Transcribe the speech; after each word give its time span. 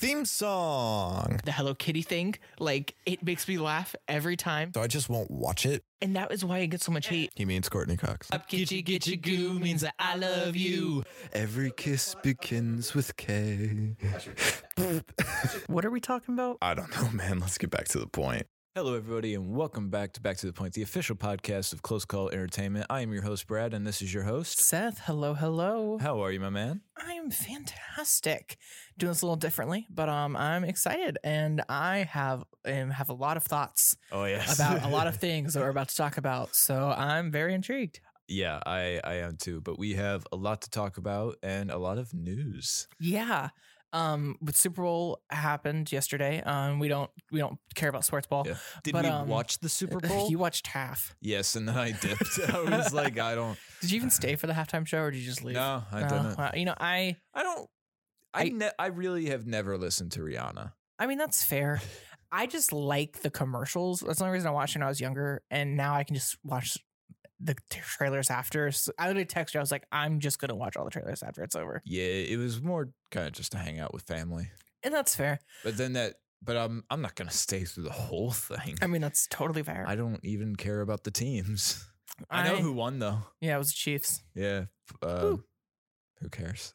theme 0.00 0.24
song. 0.24 1.40
The 1.44 1.52
Hello 1.52 1.74
Kitty 1.74 2.00
thing, 2.00 2.34
like 2.58 2.94
it 3.04 3.22
makes 3.22 3.46
me 3.46 3.58
laugh 3.58 3.94
every 4.08 4.34
time. 4.34 4.72
So 4.74 4.80
I 4.80 4.86
just 4.86 5.10
won't 5.10 5.30
watch 5.30 5.66
it. 5.66 5.84
And 6.00 6.16
that 6.16 6.32
is 6.32 6.42
why 6.42 6.60
it 6.60 6.68
gets 6.68 6.86
so 6.86 6.92
much 6.92 7.08
hate. 7.08 7.30
He 7.36 7.44
means 7.44 7.68
Courteney 7.68 7.98
Cox. 7.98 8.32
Up 8.32 8.48
gitchy 8.48 8.82
gitchy 8.82 9.20
goo 9.20 9.58
means 9.58 9.82
that 9.82 9.94
I 9.98 10.16
love 10.16 10.56
you. 10.56 11.04
Every 11.34 11.70
kiss 11.70 12.14
begins 12.22 12.94
with 12.94 13.14
K. 13.16 13.94
What 15.66 15.84
are 15.84 15.90
we 15.90 16.00
talking 16.00 16.34
about? 16.34 16.56
I 16.62 16.72
don't 16.72 16.90
know, 16.96 17.10
man. 17.10 17.38
Let's 17.38 17.58
get 17.58 17.70
back 17.70 17.86
to 17.88 17.98
the 17.98 18.06
point. 18.06 18.46
Hello, 18.76 18.94
everybody, 18.94 19.34
and 19.34 19.52
welcome 19.56 19.90
back 19.90 20.12
to 20.12 20.20
Back 20.20 20.36
to 20.38 20.46
the 20.46 20.52
Point, 20.52 20.74
the 20.74 20.82
official 20.82 21.16
podcast 21.16 21.72
of 21.72 21.82
Close 21.82 22.04
Call 22.04 22.30
Entertainment. 22.30 22.86
I 22.88 23.00
am 23.00 23.12
your 23.12 23.22
host, 23.22 23.48
Brad, 23.48 23.74
and 23.74 23.84
this 23.84 24.00
is 24.00 24.14
your 24.14 24.22
host. 24.22 24.60
Seth, 24.62 25.00
hello, 25.06 25.34
hello. 25.34 25.98
How 26.00 26.22
are 26.22 26.30
you, 26.30 26.38
my 26.38 26.50
man? 26.50 26.80
I'm 26.96 27.32
fantastic. 27.32 28.56
Doing 28.96 29.10
this 29.10 29.22
a 29.22 29.26
little 29.26 29.34
differently, 29.36 29.88
but 29.90 30.08
um, 30.08 30.36
I'm 30.36 30.62
excited, 30.62 31.18
and 31.24 31.62
I 31.68 32.08
have 32.10 32.44
um, 32.64 32.90
have 32.90 33.08
a 33.08 33.12
lot 33.14 33.36
of 33.36 33.42
thoughts 33.42 33.96
Oh, 34.12 34.24
yes. 34.24 34.54
about 34.60 34.84
a 34.84 34.88
lot 34.88 35.08
of 35.08 35.16
things 35.20 35.54
that 35.54 35.60
we're 35.60 35.68
about 35.70 35.88
to 35.88 35.96
talk 35.96 36.16
about. 36.16 36.54
So 36.54 36.94
I'm 36.96 37.32
very 37.32 37.54
intrigued. 37.54 37.98
yeah, 38.28 38.60
I, 38.64 39.00
I 39.02 39.14
am 39.14 39.36
too, 39.36 39.60
but 39.60 39.80
we 39.80 39.94
have 39.94 40.24
a 40.30 40.36
lot 40.36 40.60
to 40.62 40.70
talk 40.70 40.96
about 40.96 41.34
and 41.42 41.72
a 41.72 41.78
lot 41.78 41.98
of 41.98 42.14
news. 42.14 42.86
Yeah. 43.00 43.48
Um, 43.92 44.36
but 44.40 44.54
Super 44.54 44.82
Bowl 44.82 45.20
happened 45.30 45.90
yesterday. 45.90 46.40
Um, 46.42 46.78
we 46.78 46.88
don't 46.88 47.10
we 47.32 47.40
don't 47.40 47.58
care 47.74 47.88
about 47.88 48.04
sports 48.04 48.26
ball. 48.26 48.44
Yeah. 48.46 48.54
Did 48.84 48.92
But, 48.92 49.04
we 49.04 49.10
um, 49.10 49.28
watch 49.28 49.58
the 49.58 49.68
Super 49.68 49.98
Bowl? 50.08 50.30
You 50.30 50.38
watched 50.38 50.68
half. 50.68 51.14
yes, 51.20 51.56
and 51.56 51.68
then 51.68 51.76
I 51.76 51.90
dipped. 52.00 52.38
I 52.48 52.60
was 52.78 52.92
like, 52.94 53.18
I 53.18 53.34
don't. 53.34 53.58
Did 53.80 53.90
you 53.90 53.96
even 53.96 54.10
stay 54.10 54.36
for 54.36 54.46
the 54.46 54.52
halftime 54.52 54.86
show, 54.86 55.00
or 55.00 55.10
did 55.10 55.18
you 55.18 55.26
just 55.26 55.42
leave? 55.42 55.56
No, 55.56 55.82
I 55.90 56.02
No? 56.02 56.08
didn't. 56.08 56.38
Wow. 56.38 56.50
You 56.54 56.64
know, 56.66 56.74
I 56.78 57.16
I 57.34 57.42
don't. 57.42 57.68
I 58.32 58.42
I- 58.42 58.48
ne- 58.50 58.70
I 58.78 58.86
really 58.86 59.26
have 59.26 59.46
never 59.46 59.76
listened 59.76 60.12
to 60.12 60.20
Rihanna. 60.20 60.72
I 60.98 61.06
mean 61.06 61.18
that's 61.18 61.42
fair. 61.42 61.80
I 62.30 62.46
just 62.46 62.72
like 62.72 63.22
the 63.22 63.30
commercials. 63.30 64.00
That's 64.00 64.18
the 64.20 64.24
only 64.24 64.34
reason 64.34 64.48
I 64.48 64.52
watched 64.52 64.76
when 64.76 64.82
I 64.84 64.88
was 64.88 65.00
younger, 65.00 65.42
and 65.50 65.76
now 65.76 65.94
I 65.94 66.04
can 66.04 66.14
just 66.14 66.36
watch 66.44 66.78
the 67.42 67.54
trailers 67.70 68.30
after. 68.30 68.70
So 68.70 68.92
I 68.98 69.06
literally 69.06 69.24
text 69.24 69.54
you. 69.54 69.60
I 69.60 69.62
was 69.62 69.70
like, 69.72 69.86
I'm 69.90 70.20
just 70.20 70.38
gonna 70.38 70.54
watch 70.54 70.76
all 70.76 70.84
the 70.84 70.90
trailers 70.90 71.22
after 71.22 71.42
it's 71.42 71.56
over, 71.56 71.82
Yeah, 71.84 72.02
it 72.04 72.38
was 72.38 72.60
more 72.62 72.90
kind 73.10 73.26
of 73.26 73.32
just 73.32 73.52
to 73.52 73.58
hang 73.58 73.80
out 73.80 73.92
with 73.94 74.02
family. 74.02 74.50
and 74.82 74.92
that's 74.94 75.14
fair. 75.16 75.40
But 75.64 75.76
then 75.76 75.94
that. 75.94 76.14
But 76.42 76.56
I'm 76.56 76.84
I'm 76.88 77.02
not 77.02 77.16
gonna 77.16 77.30
stay 77.30 77.64
through 77.64 77.84
the 77.84 77.90
whole 77.90 78.30
thing. 78.30 78.78
I 78.80 78.86
mean, 78.86 79.02
that's 79.02 79.26
totally 79.28 79.62
fair. 79.62 79.84
I 79.86 79.94
don't 79.94 80.24
even 80.24 80.56
care 80.56 80.80
about 80.80 81.04
the 81.04 81.10
teams. 81.10 81.84
I 82.30 82.48
know 82.48 82.56
who 82.56 82.72
won 82.72 82.98
though. 82.98 83.18
Yeah, 83.42 83.56
it 83.56 83.58
was 83.58 83.68
the 83.68 83.74
Chiefs. 83.76 84.22
Yeah. 84.34 84.64
Uh, 85.02 85.20
Who? 85.20 85.44
cares? 86.30 86.74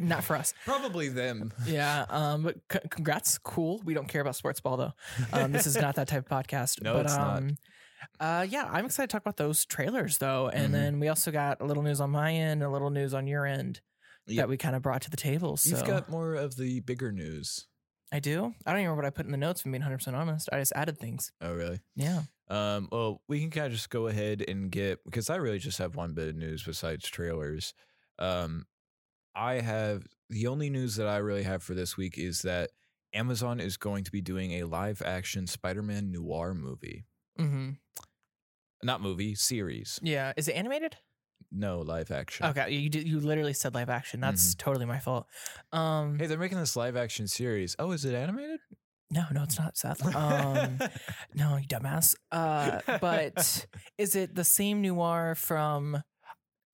Not 0.00 0.24
for 0.24 0.36
us. 0.36 0.54
Probably 0.64 1.08
them. 1.08 1.52
Yeah. 1.66 2.04
Um. 2.10 2.42
But 2.42 2.56
c- 2.70 2.88
congrats. 2.90 3.38
Cool. 3.38 3.80
We 3.84 3.92
don't 3.94 4.08
care 4.08 4.20
about 4.22 4.36
sports 4.36 4.60
ball 4.60 4.76
though. 4.76 4.92
Um. 5.32 5.52
This 5.52 5.66
is 5.66 5.76
not 5.76 5.94
that 5.96 6.08
type 6.08 6.30
of 6.30 6.46
podcast. 6.46 6.80
No, 6.82 6.94
but, 6.94 7.06
it's 7.06 7.16
not. 7.16 7.42
Uh. 8.20 8.46
Yeah. 8.48 8.68
I'm 8.70 8.86
excited 8.86 9.08
to 9.08 9.12
talk 9.12 9.22
about 9.22 9.36
those 9.36 9.64
trailers 9.64 10.18
though, 10.18 10.48
and 10.48 10.68
Mhm. 10.68 10.72
then 10.72 11.00
we 11.00 11.08
also 11.08 11.30
got 11.30 11.60
a 11.60 11.64
little 11.64 11.82
news 11.82 12.00
on 12.00 12.10
my 12.10 12.32
end, 12.34 12.62
a 12.62 12.68
little 12.70 12.90
news 12.90 13.14
on 13.14 13.26
your 13.26 13.46
end 13.46 13.80
Yeah. 14.26 14.42
that 14.42 14.48
we 14.48 14.56
kind 14.56 14.74
of 14.76 14.82
brought 14.82 15.02
to 15.02 15.10
the 15.10 15.16
table. 15.16 15.56
So 15.56 15.70
You've 15.76 15.86
got 15.86 16.08
more 16.08 16.34
of 16.34 16.56
the 16.56 16.80
bigger 16.80 17.12
news. 17.12 17.66
I 18.10 18.20
do. 18.20 18.54
I 18.64 18.70
don't 18.72 18.80
even 18.80 18.90
remember 18.90 18.96
what 18.96 19.04
I 19.04 19.10
put 19.10 19.26
in 19.26 19.32
the 19.32 19.36
notes. 19.38 19.64
I'm 19.64 19.70
being 19.72 19.82
100 19.82 19.98
percent 19.98 20.16
honest, 20.16 20.48
I 20.52 20.58
just 20.58 20.72
added 20.74 20.98
things. 20.98 21.30
Oh, 21.40 21.52
really? 21.54 21.80
Yeah. 21.94 22.22
Um, 22.48 22.88
well, 22.90 23.22
we 23.28 23.40
can 23.40 23.50
kind 23.50 23.66
of 23.66 23.72
just 23.72 23.90
go 23.90 24.06
ahead 24.06 24.42
and 24.48 24.70
get 24.72 25.04
because 25.04 25.28
I 25.28 25.36
really 25.36 25.58
just 25.58 25.76
have 25.78 25.94
one 25.94 26.14
bit 26.14 26.28
of 26.28 26.36
news 26.36 26.62
besides 26.64 27.06
trailers. 27.08 27.74
Um, 28.18 28.66
I 29.34 29.60
have 29.60 30.06
the 30.30 30.46
only 30.46 30.70
news 30.70 30.96
that 30.96 31.06
I 31.06 31.18
really 31.18 31.42
have 31.42 31.62
for 31.62 31.74
this 31.74 31.96
week 31.98 32.16
is 32.18 32.40
that 32.42 32.70
Amazon 33.12 33.60
is 33.60 33.76
going 33.76 34.04
to 34.04 34.10
be 34.10 34.22
doing 34.22 34.52
a 34.52 34.64
live 34.64 35.02
action 35.02 35.46
Spider 35.46 35.82
Man 35.82 36.10
noir 36.10 36.54
movie. 36.54 37.04
Mm-hmm. 37.38 37.70
Not 38.82 39.00
movie, 39.00 39.34
series. 39.34 39.98
Yeah. 40.02 40.32
Is 40.36 40.48
it 40.48 40.52
animated? 40.52 40.96
No, 41.50 41.80
live 41.80 42.10
action. 42.10 42.46
Okay. 42.46 42.70
You 42.72 42.90
did, 42.90 43.08
you 43.08 43.20
literally 43.20 43.54
said 43.54 43.74
live 43.74 43.88
action. 43.88 44.20
That's 44.20 44.54
totally 44.54 44.86
my 44.86 44.98
fault. 44.98 45.26
Um. 45.72 46.18
Hey, 46.18 46.26
they're 46.26 46.38
making 46.38 46.58
this 46.58 46.76
live 46.76 46.96
action 46.96 47.26
series. 47.26 47.74
Oh, 47.78 47.92
is 47.92 48.04
it 48.04 48.14
animated? 48.14 48.60
No, 49.10 49.24
no, 49.32 49.44
it's 49.44 49.58
not 49.58 49.76
Seth. 49.78 50.04
Um. 50.14 50.78
no, 51.34 51.56
you 51.56 51.66
dumbass. 51.66 52.14
Uh. 52.30 52.80
But 53.00 53.66
is 53.98 54.14
it 54.14 54.34
the 54.34 54.44
same 54.44 54.82
noir 54.82 55.34
from 55.34 56.02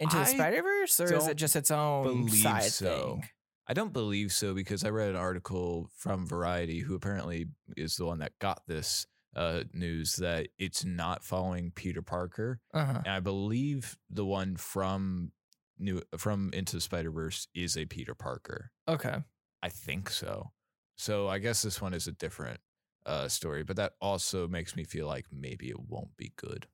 Into 0.01 0.17
the 0.17 0.23
I 0.23 0.27
Spider 0.27 0.63
Verse, 0.63 0.99
or 0.99 1.05
is 1.05 1.11
don't 1.11 1.31
it 1.31 1.37
just 1.37 1.55
its 1.55 1.71
own 1.71 2.25
believe 2.25 2.43
side 2.43 2.65
so. 2.65 3.21
thing? 3.21 3.29
I 3.67 3.73
don't 3.73 3.93
believe 3.93 4.33
so 4.33 4.55
because 4.55 4.85
I 4.85 4.91
read 4.91 5.09
an 5.09 5.17
article 5.17 5.89
from 5.97 6.27
Variety, 6.27 6.81
who 6.81 6.95
apparently 6.95 7.47
is 7.77 7.97
the 7.97 8.05
one 8.05 8.19
that 8.19 8.33
got 8.39 8.61
this 8.67 9.07
uh, 9.37 9.65
news 9.73 10.17
that 10.17 10.49
it's 10.59 10.85
not 10.85 11.25
following 11.25 11.73
Peter 11.75 12.03
Parker, 12.03 12.61
Uh 12.73 12.85
huh. 12.85 13.03
and 13.05 13.09
I 13.15 13.21
believe 13.21 13.97
the 14.11 14.25
one 14.25 14.57
from 14.57 15.33
new 15.79 16.03
from 16.17 16.51
Into 16.53 16.77
the 16.77 16.81
Spider 16.81 17.11
Verse 17.11 17.49
is 17.55 17.77
a 17.77 17.85
Peter 17.87 18.15
Parker. 18.15 18.71
Okay. 18.89 19.17
I 19.63 19.69
think 19.69 20.11
so. 20.11 20.53
So 20.97 21.27
I 21.29 21.39
guess 21.39 21.63
this 21.63 21.81
one 21.81 21.95
is 21.95 22.07
a 22.07 22.13
different 22.13 22.61
uh, 23.07 23.29
story, 23.29 23.65
but 23.65 23.77
that 23.77 23.95
also 24.01 24.47
makes 24.47 24.77
me 24.77 24.85
feel 24.85 25.07
like 25.07 25.27
maybe 25.33 25.69
it 25.71 25.81
won't 25.89 26.17
be 26.17 26.33
good. 26.37 26.67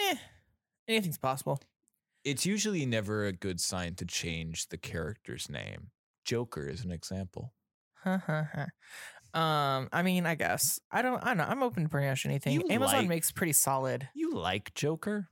Eh. 0.00 0.16
Anything's 0.88 1.18
possible. 1.18 1.60
It's 2.24 2.44
usually 2.46 2.84
never 2.86 3.24
a 3.26 3.32
good 3.32 3.60
sign 3.60 3.94
to 3.96 4.04
change 4.06 4.68
the 4.68 4.78
character's 4.78 5.48
name. 5.50 5.90
Joker 6.24 6.66
is 6.68 6.84
an 6.84 6.90
example. 6.90 7.52
Um, 9.34 9.88
I 9.92 10.02
mean, 10.02 10.26
I 10.26 10.34
guess 10.36 10.80
I 10.90 11.02
don't. 11.02 11.22
I 11.22 11.28
don't 11.28 11.38
know. 11.38 11.44
I'm 11.44 11.62
open 11.62 11.82
to 11.82 11.88
pretty 11.88 12.06
much 12.08 12.24
anything. 12.24 12.52
You 12.54 12.62
Amazon 12.70 12.98
like- 13.00 13.08
makes 13.08 13.32
pretty 13.32 13.52
solid. 13.52 14.08
You 14.14 14.32
like 14.34 14.72
Joker? 14.74 15.28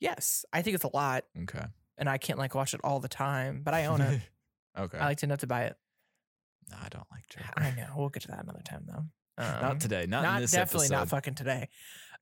Yes, 0.00 0.44
I 0.52 0.62
think 0.62 0.74
it's 0.74 0.84
a 0.84 0.90
lot, 0.94 1.24
Okay. 1.42 1.64
and 1.98 2.08
I 2.08 2.18
can't 2.18 2.38
like 2.38 2.54
watch 2.54 2.74
it 2.74 2.80
all 2.84 3.00
the 3.00 3.08
time, 3.08 3.62
but 3.64 3.74
I 3.74 3.86
own 3.86 4.00
it. 4.00 4.20
okay. 4.78 4.98
I 4.98 5.06
like 5.06 5.18
to 5.18 5.26
enough 5.26 5.38
to 5.40 5.46
buy 5.46 5.64
it. 5.64 5.76
no, 6.70 6.76
I 6.82 6.88
don't 6.88 7.06
like 7.10 7.26
Joker. 7.28 7.48
I 7.56 7.70
know. 7.70 7.86
We'll 7.96 8.08
get 8.10 8.22
to 8.22 8.28
that 8.28 8.42
another 8.44 8.62
time 8.64 8.84
though. 8.86 9.04
Um, 9.42 9.62
not 9.62 9.80
today. 9.80 10.06
Not, 10.06 10.24
in 10.36 10.42
this 10.42 10.54
episode. 10.54 10.60
definitely 10.78 10.88
not 10.88 11.02
episode. 11.02 11.16
fucking 11.16 11.34
today. 11.34 11.68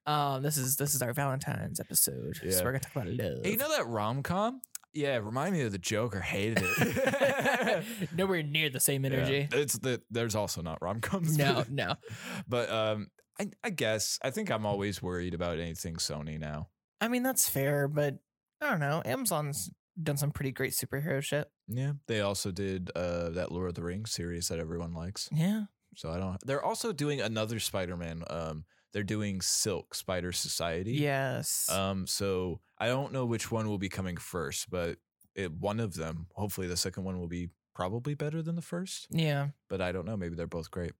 Um, 0.06 0.42
this 0.42 0.56
is 0.56 0.76
this 0.76 0.94
is 0.94 1.02
our 1.02 1.12
Valentine's 1.12 1.78
episode. 1.80 2.38
Yeah. 2.42 2.52
So 2.52 2.64
we're 2.64 2.72
gonna 2.72 2.80
talk 2.80 2.96
about 2.96 3.08
love. 3.08 3.44
Hey, 3.44 3.50
you 3.52 3.56
know 3.56 3.68
that 3.76 3.86
rom 3.86 4.22
com? 4.22 4.60
Yeah, 4.94 5.16
remind 5.16 5.54
me 5.54 5.62
of 5.62 5.72
the 5.72 5.78
Joker. 5.78 6.20
Hated 6.20 6.62
it. 6.62 7.84
Nowhere 8.16 8.42
near 8.42 8.68
the 8.70 8.80
same 8.80 9.04
energy. 9.04 9.48
Yeah, 9.50 9.58
it's 9.58 9.78
the 9.78 10.02
there's 10.10 10.34
also 10.34 10.60
not 10.62 10.82
rom 10.82 11.00
coms. 11.00 11.36
No, 11.36 11.64
no. 11.70 11.94
but 12.48 12.70
um, 12.70 13.08
I, 13.40 13.50
I 13.64 13.70
guess 13.70 14.18
I 14.22 14.30
think 14.30 14.50
I'm 14.50 14.66
always 14.66 15.02
worried 15.02 15.34
about 15.34 15.58
anything 15.58 15.96
Sony 15.96 16.38
now. 16.38 16.68
I 17.00 17.08
mean 17.08 17.22
that's 17.22 17.48
fair, 17.48 17.88
but 17.88 18.18
I 18.60 18.70
don't 18.70 18.80
know. 18.80 19.02
Amazon's 19.04 19.70
done 20.00 20.16
some 20.16 20.30
pretty 20.30 20.52
great 20.52 20.72
superhero 20.72 21.22
shit. 21.22 21.50
Yeah, 21.68 21.92
they 22.06 22.20
also 22.20 22.50
did 22.50 22.90
uh 22.94 23.30
that 23.30 23.50
Lord 23.50 23.68
of 23.68 23.74
the 23.74 23.84
Rings 23.84 24.12
series 24.12 24.48
that 24.48 24.58
everyone 24.58 24.92
likes. 24.92 25.28
Yeah. 25.32 25.64
So 25.96 26.10
I 26.10 26.18
don't. 26.18 26.38
They're 26.44 26.64
also 26.64 26.92
doing 26.92 27.20
another 27.20 27.58
Spider-Man. 27.58 28.24
Um, 28.28 28.64
they're 28.92 29.02
doing 29.02 29.40
Silk 29.40 29.94
Spider 29.94 30.32
Society. 30.32 30.92
Yes. 30.92 31.68
Um, 31.70 32.06
so 32.06 32.60
I 32.78 32.86
don't 32.88 33.12
know 33.12 33.24
which 33.24 33.50
one 33.50 33.68
will 33.68 33.78
be 33.78 33.88
coming 33.88 34.16
first, 34.16 34.70
but 34.70 34.98
it, 35.34 35.52
one 35.52 35.80
of 35.80 35.94
them, 35.94 36.26
hopefully 36.34 36.66
the 36.66 36.76
second 36.76 37.04
one 37.04 37.18
will 37.18 37.28
be 37.28 37.48
probably 37.74 38.14
better 38.14 38.42
than 38.42 38.54
the 38.54 38.62
first. 38.62 39.06
yeah. 39.10 39.48
But 39.68 39.80
I 39.80 39.92
don't 39.92 40.04
know. 40.04 40.16
Maybe 40.16 40.34
they're 40.34 40.46
both 40.46 40.70
great. 40.70 40.92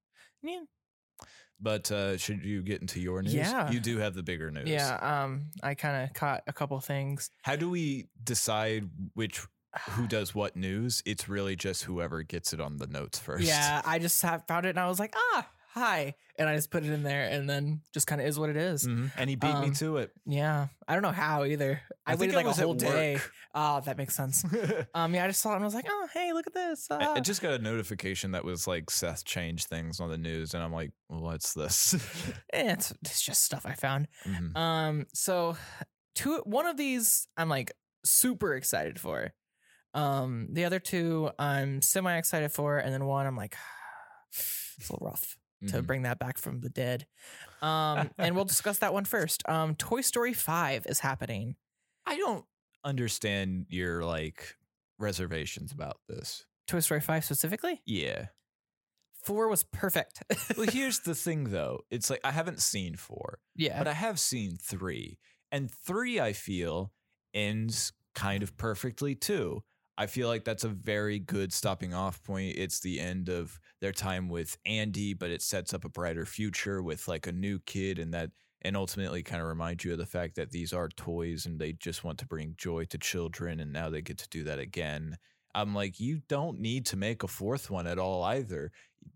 Yeah. 0.42 0.62
But 1.60 1.92
uh, 1.92 2.16
should 2.16 2.44
you 2.44 2.62
get 2.62 2.81
into 2.81 2.98
your 3.00 3.22
news? 3.22 3.34
Yeah. 3.34 3.70
You 3.70 3.78
do 3.78 3.98
have 3.98 4.14
the 4.14 4.22
bigger 4.22 4.50
news. 4.50 4.69
Yeah. 4.69 4.97
Um, 4.97 5.50
I 5.62 5.75
kind 5.75 6.02
of 6.02 6.12
caught 6.14 6.42
a 6.48 6.52
couple 6.52 6.81
things. 6.81 7.31
How 7.42 7.54
do 7.54 7.70
we 7.70 8.08
decide 8.25 8.88
which 9.14 9.41
who 9.91 10.06
does 10.08 10.34
what 10.34 10.56
news? 10.56 11.02
It's 11.06 11.28
really 11.28 11.54
just 11.54 11.84
whoever 11.84 12.22
gets 12.22 12.52
it 12.52 12.60
on 12.60 12.78
the 12.78 12.86
notes 12.88 13.19
first. 13.19 13.44
Yeah, 13.44 13.81
I 13.84 13.98
just 14.00 14.20
have 14.22 14.44
found 14.48 14.66
it 14.66 14.70
and 14.70 14.81
I 14.81 14.88
was 14.88 14.98
like, 14.98 15.14
ah, 15.16 15.46
hi, 15.74 16.14
and 16.38 16.48
I 16.48 16.54
just 16.54 16.70
put 16.70 16.84
it 16.84 16.90
in 16.90 17.02
there, 17.02 17.28
and 17.28 17.48
then 17.48 17.80
just 17.94 18.06
kind 18.06 18.20
of 18.20 18.26
is 18.26 18.38
what 18.38 18.50
it 18.50 18.56
is. 18.56 18.86
Mhm. 18.86 19.10
And 19.16 19.30
he 19.30 19.36
beat 19.36 19.58
me 19.58 19.69
Um, 19.69 19.72
to 19.74 19.96
it. 19.98 20.12
Yeah, 20.26 20.69
I 20.86 20.92
don't 20.94 21.02
know 21.02 21.12
how 21.12 21.44
either. 21.44 21.80
I, 22.06 22.12
think 22.12 22.20
waited 22.32 22.34
like 22.34 22.46
a 22.46 22.52
whole 22.60 22.74
day. 22.74 23.19
Oh, 23.54 23.80
that 23.80 23.96
makes 23.96 24.14
sense. 24.14 24.44
Um, 24.94 25.14
yeah, 25.14 25.24
I 25.24 25.28
just 25.28 25.40
saw 25.40 25.52
it 25.52 25.56
and 25.56 25.64
I 25.64 25.66
was 25.66 25.74
like, 25.74 25.86
oh, 25.88 26.08
hey, 26.12 26.32
look 26.32 26.46
at 26.46 26.52
this. 26.54 26.86
I, 26.90 26.96
ah. 27.06 27.14
I 27.14 27.20
just 27.20 27.40
got 27.40 27.54
a 27.54 27.58
notification 27.58 28.32
that 28.32 28.44
was 28.44 28.66
like 28.66 28.90
Seth 28.90 29.24
changed 29.24 29.69
things 29.69 30.00
on 30.00 30.10
the 30.10 30.19
news, 30.19 30.52
and 30.54 30.62
I'm 30.62 30.72
like, 30.72 30.92
what's 31.08 31.54
this? 31.54 31.94
Eh, 32.52 32.72
it's, 32.72 32.92
it's 33.02 33.22
just 33.22 33.42
stuff 33.42 33.64
I 33.64 33.75
found. 33.75 34.08
Mhm. 34.26 34.56
Um, 34.56 35.06
so 35.14 35.56
two, 36.14 36.42
one 36.44 36.66
of 36.66 36.76
these 36.76 37.26
I'm 37.36 37.48
like 37.48 37.72
super 38.04 38.54
excited 38.54 39.00
for. 39.00 39.32
Um, 39.94 40.48
the 40.52 40.64
other 40.64 40.78
two 40.80 41.30
I'm 41.38 41.80
semi 41.82 42.16
excited 42.16 42.52
for, 42.52 42.78
and 42.78 42.92
then 42.92 43.04
one 43.06 43.26
I'm 43.26 43.36
like, 43.36 43.56
it's 44.30 44.88
a 44.88 44.92
little 44.92 45.06
rough 45.06 45.36
to 45.69 45.82
Mhm. 45.82 45.87
bring 45.87 46.03
that 46.03 46.19
back 46.19 46.38
from 46.38 46.61
the 46.61 46.69
dead. 46.69 47.06
Um, 47.62 48.11
and 48.19 48.35
we'll 48.35 48.44
discuss 48.44 48.79
that 48.79 48.93
one 48.93 49.05
first. 49.05 49.49
Um, 49.49 49.76
Toy 49.76 50.00
Story 50.00 50.32
Five 50.35 50.85
is 50.87 50.99
happening. 50.99 51.55
I 52.05 52.17
don't 52.17 52.44
understand 52.82 53.67
your 53.69 54.05
like 54.05 54.56
reservations 54.99 55.70
about 55.70 56.00
this. 56.09 56.44
Toy 56.67 56.81
Story 56.81 57.00
Five 57.00 57.25
specifically. 57.25 57.81
Yeah. 57.87 58.26
Four 59.23 59.47
was 59.49 59.62
perfect. 59.62 60.25
well, 60.56 60.67
here's 60.67 60.99
the 61.05 61.14
thing 61.14 61.50
though. 61.50 61.82
It's 61.91 62.11
like 62.11 62.20
I 62.25 62.32
haven't 62.32 62.61
seen 62.61 62.97
four, 62.97 63.38
yeah. 63.55 63.79
but 63.79 63.87
I 63.87 63.93
have 63.93 64.19
seen 64.19 64.56
three. 64.61 65.19
And 65.53 65.70
three, 65.70 66.19
I 66.19 66.32
feel, 66.32 66.93
ends 67.32 67.93
kind 68.17 68.43
of 68.43 68.56
perfectly 68.56 69.14
too. 69.14 69.62
I 69.98 70.06
feel 70.06 70.28
like 70.28 70.44
that's 70.44 70.64
a 70.64 70.68
very 70.68 71.18
good 71.18 71.52
stopping 71.52 71.92
off 71.92 72.22
point. 72.22 72.56
It's 72.56 72.80
the 72.80 72.98
end 72.98 73.28
of 73.28 73.60
their 73.80 73.92
time 73.92 74.28
with 74.28 74.56
Andy, 74.64 75.12
but 75.14 75.30
it 75.30 75.42
sets 75.42 75.74
up 75.74 75.84
a 75.84 75.90
brighter 75.90 76.24
future 76.24 76.82
with 76.82 77.08
like 77.08 77.26
a 77.26 77.32
new 77.32 77.58
kid 77.60 77.98
and 77.98 78.14
that 78.14 78.30
and 78.62 78.76
ultimately 78.76 79.22
kind 79.22 79.42
of 79.42 79.48
remind 79.48 79.82
you 79.82 79.92
of 79.92 79.98
the 79.98 80.06
fact 80.06 80.36
that 80.36 80.50
these 80.50 80.72
are 80.72 80.88
toys 80.88 81.46
and 81.46 81.58
they 81.58 81.72
just 81.72 82.04
want 82.04 82.18
to 82.18 82.26
bring 82.26 82.54
joy 82.56 82.84
to 82.84 82.96
children 82.96 83.60
and 83.60 83.72
now 83.72 83.90
they 83.90 84.00
get 84.00 84.18
to 84.18 84.28
do 84.28 84.44
that 84.44 84.58
again. 84.58 85.18
I'm 85.54 85.74
like, 85.74 86.00
you 86.00 86.20
don't 86.28 86.60
need 86.60 86.86
to 86.86 86.96
make 86.96 87.22
a 87.22 87.28
fourth 87.28 87.70
one 87.70 87.86
at 87.86 87.98
all 87.98 88.22
either. 88.22 88.70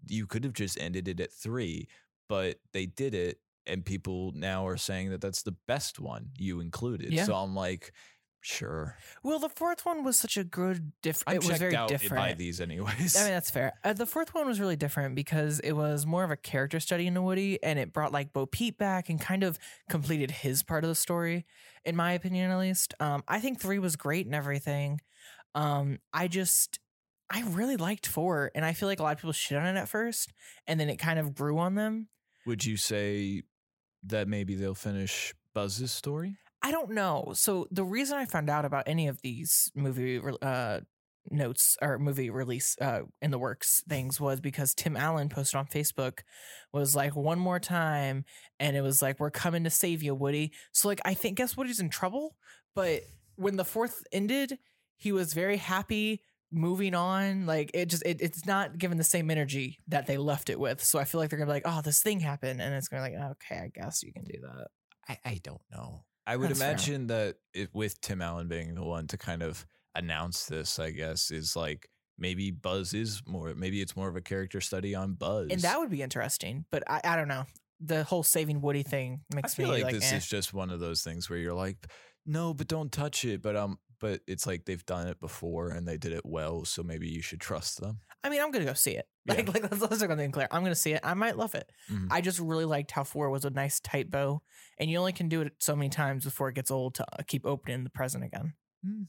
You 0.09 0.27
could 0.27 0.45
have 0.45 0.53
just 0.53 0.79
ended 0.81 1.09
it 1.09 1.21
at 1.21 1.33
three, 1.33 1.89
but 2.29 2.57
they 2.73 2.87
did 2.87 3.15
it 3.15 3.39
and 3.67 3.85
people 3.85 4.33
now 4.35 4.67
are 4.67 4.77
saying 4.77 5.11
that 5.11 5.21
that's 5.21 5.43
the 5.43 5.57
best 5.67 5.99
one 5.99 6.31
you 6.37 6.61
included. 6.61 7.13
Yeah. 7.13 7.25
So 7.25 7.35
I'm 7.35 7.55
like, 7.55 7.93
sure. 8.47 8.97
well, 9.23 9.39
the 9.39 9.49
fourth 9.49 9.85
one 9.85 10.05
was 10.05 10.19
such 10.19 10.37
a 10.37 10.45
good 10.45 10.93
different. 11.03 11.45
It 11.45 11.49
was 11.49 11.59
very 11.59 11.75
out 11.75 11.89
different. 11.89 12.17
by 12.17 12.33
these 12.35 12.61
anyways. 12.61 13.17
I 13.17 13.25
mean, 13.25 13.31
that's 13.33 13.51
fair. 13.51 13.73
Uh, 13.85 13.93
the 13.93 14.07
fourth 14.07 14.35
one 14.35 14.47
was 14.47 14.61
really 14.61 14.77
different 14.77 15.15
because 15.15 15.61
it 15.61 15.73
was 15.73 16.07
more 16.07 16.25
of 16.25 16.31
a 16.31 16.37
character 16.37 16.81
study 16.81 17.07
into 17.07 17.23
Woody, 17.23 17.63
and 17.63 17.79
it 17.79 17.93
brought 17.93 18.13
like 18.13 18.33
Bo 18.33 18.47
Peep 18.47 18.79
back 18.79 19.09
and 19.09 19.21
kind 19.21 19.43
of 19.43 19.59
completed 19.89 20.31
his 20.31 20.63
part 20.63 20.85
of 20.85 20.89
the 20.89 20.95
story, 20.95 21.45
in 21.85 21.97
my 21.97 22.13
opinion, 22.13 22.51
at 22.51 22.59
least. 22.59 22.95
Um, 23.01 23.25
I 23.27 23.41
think 23.41 23.61
three 23.61 23.79
was 23.79 23.97
great 23.97 24.27
and 24.27 24.35
everything. 24.35 25.01
Um, 25.55 25.99
I 26.13 26.29
just, 26.29 26.79
I 27.31 27.43
really 27.43 27.77
liked 27.77 28.07
four, 28.07 28.51
and 28.55 28.65
I 28.65 28.73
feel 28.73 28.89
like 28.89 29.01
a 29.01 29.03
lot 29.03 29.13
of 29.13 29.19
people 29.19 29.33
shit 29.33 29.59
on 29.59 29.67
it 29.77 29.79
at 29.79 29.89
first, 29.89 30.33
and 30.67 30.79
then 30.79 30.89
it 30.89 30.97
kind 30.97 31.19
of 31.19 31.35
grew 31.35 31.59
on 31.59 31.75
them. 31.75 32.09
Would 32.47 32.65
you 32.65 32.77
say 32.77 33.43
that 34.05 34.29
maybe 34.29 34.55
they'll 34.55 34.75
finish 34.75 35.35
Buzz's 35.53 35.91
story? 35.91 36.37
I 36.67 36.73
don't 36.73 36.91
know. 36.91 37.31
So 37.35 37.69
the 37.71 37.85
reason 37.85 38.19
I 38.19 38.25
found 38.25 38.51
out 38.51 38.65
about 38.65 38.89
any 38.89 39.07
of 39.07 39.23
these 39.23 39.71
movie 39.77 40.21
uh, 40.43 40.81
notes 41.31 41.77
or 41.81 41.97
movie 41.97 42.29
release 42.29 42.77
uh, 42.81 43.03
in 43.23 43.31
the 43.31 43.39
works 43.39 43.85
things 43.89 44.21
was 44.21 44.41
because 44.41 44.75
Tim 44.75 44.97
Allen 44.97 45.29
posted 45.29 45.59
on 45.59 45.67
Facebook 45.67 46.23
was 46.73 46.97
like 46.97 47.15
one 47.15 47.39
more 47.39 47.61
time, 47.61 48.25
and 48.59 48.77
it 48.77 48.81
was 48.81 49.01
like 49.01 49.21
we're 49.21 49.31
coming 49.31 49.63
to 49.63 49.71
save 49.71 50.03
you, 50.03 50.13
Woody. 50.13 50.51
So 50.73 50.89
like 50.89 51.01
I 51.05 51.15
think 51.15 51.37
guess 51.37 51.57
Woody's 51.57 51.79
in 51.79 51.89
trouble, 51.89 52.35
but 52.75 53.03
when 53.37 53.57
the 53.57 53.65
fourth 53.65 54.03
ended, 54.11 54.59
he 54.97 55.13
was 55.13 55.35
very 55.35 55.59
happy. 55.59 56.21
Moving 56.51 56.97
on, 56.97 57.47
like 57.47 57.71
it 57.75 57.87
just 57.91 58.05
it, 58.05 58.21
it's 58.21 58.45
not 58.45 58.77
given 58.77 58.99
the 58.99 59.05
same 59.05 59.31
energy 59.31 59.79
that 59.87 60.09
they 60.09 60.17
left 60.17 60.51
it 60.51 60.59
with. 60.59 60.83
So 60.83 60.99
I 60.99 61.05
feel 61.05 61.21
like 61.21 61.31
they're 61.31 61.39
gonna 61.39 61.49
be 61.49 61.55
like, 61.55 61.63
oh, 61.65 61.81
this 61.81 62.03
thing 62.03 62.19
happened, 62.19 62.61
and 62.61 62.75
it's 62.75 62.89
gonna 62.89 63.09
be 63.09 63.15
like, 63.15 63.31
okay, 63.31 63.61
I 63.61 63.71
guess 63.73 64.03
you 64.03 64.13
can 64.13 64.25
do 64.25 64.41
that. 64.43 64.67
I, 65.09 65.19
I 65.25 65.41
don't 65.45 65.63
know. 65.71 66.03
I 66.27 66.37
would 66.37 66.51
That's 66.51 66.61
fair. 66.61 66.71
imagine 66.71 67.07
that 67.09 67.37
it, 67.55 67.71
with 67.73 68.01
Tim 68.01 68.21
Allen 68.21 68.49
being 68.49 68.75
the 68.75 68.83
one 68.85 69.07
to 69.09 69.17
kind 69.17 69.43
of 69.43 69.67
announce 69.95 70.47
this, 70.47 70.79
I 70.79 70.91
guess, 70.91 71.31
is 71.31 71.55
like 71.55 71.89
maybe 72.19 72.51
Buzz 72.51 72.95
is 72.95 73.23
more, 73.27 73.55
maybe 73.55 73.81
it's 73.81 73.97
more 73.97 74.09
of 74.09 74.17
a 74.17 74.21
character 74.21 74.61
study 74.61 74.95
on 74.95 75.15
Buzz. 75.15 75.49
And 75.51 75.61
that 75.63 75.79
would 75.79 75.91
be 75.91 76.03
interesting, 76.03 76.65
but 76.71 76.83
I, 76.89 77.01
I 77.05 77.17
don't 77.17 77.29
know. 77.29 77.45
The 77.81 78.05
whole 78.05 78.23
saving 78.23 78.63
Woody 78.63 78.83
thing 78.83 79.21
I 79.33 79.37
makes 79.37 79.55
feel 79.55 79.67
me 79.67 79.75
like, 79.75 79.85
like, 79.85 79.95
this 79.95 80.13
eh. 80.13 80.17
is 80.17 80.27
just 80.27 80.55
one 80.55 80.71
of 80.71 80.81
those 80.81 81.03
things 81.03 81.29
where 81.29 81.39
you're 81.39 81.55
like, 81.55 81.77
no, 82.25 82.55
but 82.55 82.69
don't 82.69 82.91
touch 82.91 83.25
it. 83.25 83.43
But 83.43 83.55
um, 83.55 83.79
but 84.01 84.21
it's 84.27 84.47
like 84.47 84.65
they've 84.65 84.85
done 84.87 85.07
it 85.09 85.21
before 85.21 85.69
and 85.69 85.87
they 85.87 85.99
did 85.99 86.13
it 86.13 86.25
well, 86.25 86.65
so 86.65 86.83
maybe 86.83 87.09
you 87.09 87.23
should 87.23 87.41
trust 87.41 87.81
them. 87.81 88.01
I 88.25 88.31
mean, 88.31 88.41
I'm 88.41 88.51
gonna 88.51 88.65
go 88.65 88.75
see 88.75 88.93
it. 88.93 89.07
Like, 89.27 89.47
Yeah. 89.47 89.53
like 89.55 89.63
let's, 89.71 89.81
let's 89.83 90.03
go 90.03 90.31
clear. 90.31 90.49
I'm 90.51 90.63
gonna 90.63 90.75
see 90.75 90.93
it. 90.93 91.01
I 91.03 91.15
might 91.15 91.37
love 91.37 91.55
it. 91.55 91.71
Mhm. 91.91 92.09
I 92.11 92.21
just 92.21 92.39
really 92.39 92.65
liked 92.65 92.91
how 92.93 93.05
four 93.05 93.29
was 93.31 93.45
a 93.45 93.51
nice 93.51 93.81
tight 93.81 94.11
bow, 94.11 94.43
and 94.79 94.91
you 94.91 94.99
only 94.99 95.13
can 95.13 95.29
do 95.29 95.41
it 95.43 95.55
so 95.59 95.75
many 95.75 95.89
times 95.89 96.25
before 96.25 96.49
it 96.49 96.55
gets 96.55 96.71
old 96.71 96.95
to 96.97 97.05
uh, 97.13 97.23
keep 97.27 97.45
opening 97.47 97.85
the 97.85 97.91
present 97.91 98.25
again. 98.25 98.55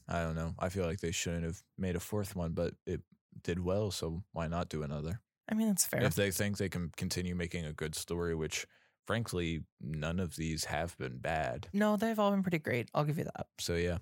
I 0.08 0.22
don't 0.24 0.34
know. 0.34 0.54
I 0.58 0.70
feel 0.70 0.84
like 0.86 0.98
they 0.98 1.12
shouldn't 1.12 1.44
have 1.44 1.62
made 1.76 1.94
a 1.94 2.00
fourth 2.00 2.34
one, 2.34 2.52
but 2.52 2.74
it 2.84 3.00
did 3.44 3.60
well, 3.60 3.92
so 3.92 4.24
why 4.32 4.48
not 4.48 4.68
do 4.68 4.82
another? 4.82 5.20
I 5.48 5.54
mean, 5.54 5.68
that's 5.68 5.86
fair. 5.86 6.02
If 6.02 6.16
they 6.16 6.32
think 6.32 6.56
they 6.58 6.68
can 6.68 6.90
continue 6.96 7.36
making 7.36 7.64
a 7.64 7.72
good 7.72 7.94
story, 7.94 8.34
which 8.34 8.66
frankly 9.06 9.62
none 9.80 10.18
of 10.18 10.34
these 10.36 10.64
have 10.64 10.98
been 10.98 11.18
bad. 11.18 11.68
no, 11.72 11.96
they've 11.96 12.18
all 12.18 12.30
been 12.32 12.42
pretty 12.42 12.58
great. 12.58 12.90
I'll 12.92 13.04
give 13.04 13.18
you 13.18 13.24
that. 13.24 13.46
So 13.60 13.76
yeah, 13.76 13.98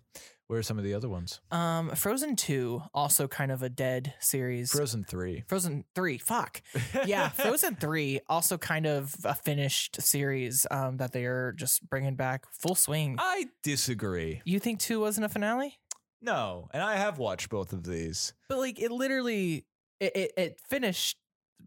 where 0.48 0.58
are 0.60 0.62
some 0.62 0.78
of 0.78 0.84
the 0.84 0.94
other 0.94 1.08
ones? 1.08 1.40
Um, 1.50 1.90
Frozen 1.90 2.36
two, 2.36 2.82
also 2.94 3.26
kind 3.26 3.50
of 3.50 3.62
a 3.62 3.68
dead 3.68 4.14
series. 4.20 4.70
Frozen 4.70 5.04
three. 5.04 5.44
Frozen 5.48 5.84
three, 5.94 6.18
fuck. 6.18 6.62
yeah, 7.04 7.28
Frozen 7.30 7.76
three, 7.80 8.20
also 8.28 8.56
kind 8.56 8.86
of 8.86 9.14
a 9.24 9.34
finished 9.34 10.00
series. 10.00 10.66
Um, 10.70 10.98
that 10.98 11.12
they 11.12 11.24
are 11.24 11.52
just 11.52 11.88
bringing 11.88 12.14
back 12.14 12.44
full 12.52 12.74
swing. 12.74 13.16
I 13.18 13.46
disagree. 13.62 14.42
You 14.44 14.60
think 14.60 14.78
two 14.80 15.00
wasn't 15.00 15.26
a 15.26 15.28
finale? 15.28 15.78
No, 16.22 16.68
and 16.72 16.82
I 16.82 16.96
have 16.96 17.18
watched 17.18 17.50
both 17.50 17.72
of 17.72 17.84
these. 17.84 18.32
But 18.48 18.58
like 18.58 18.80
it 18.80 18.90
literally 18.90 19.66
it, 20.00 20.16
it, 20.16 20.32
it 20.36 20.60
finished 20.68 21.18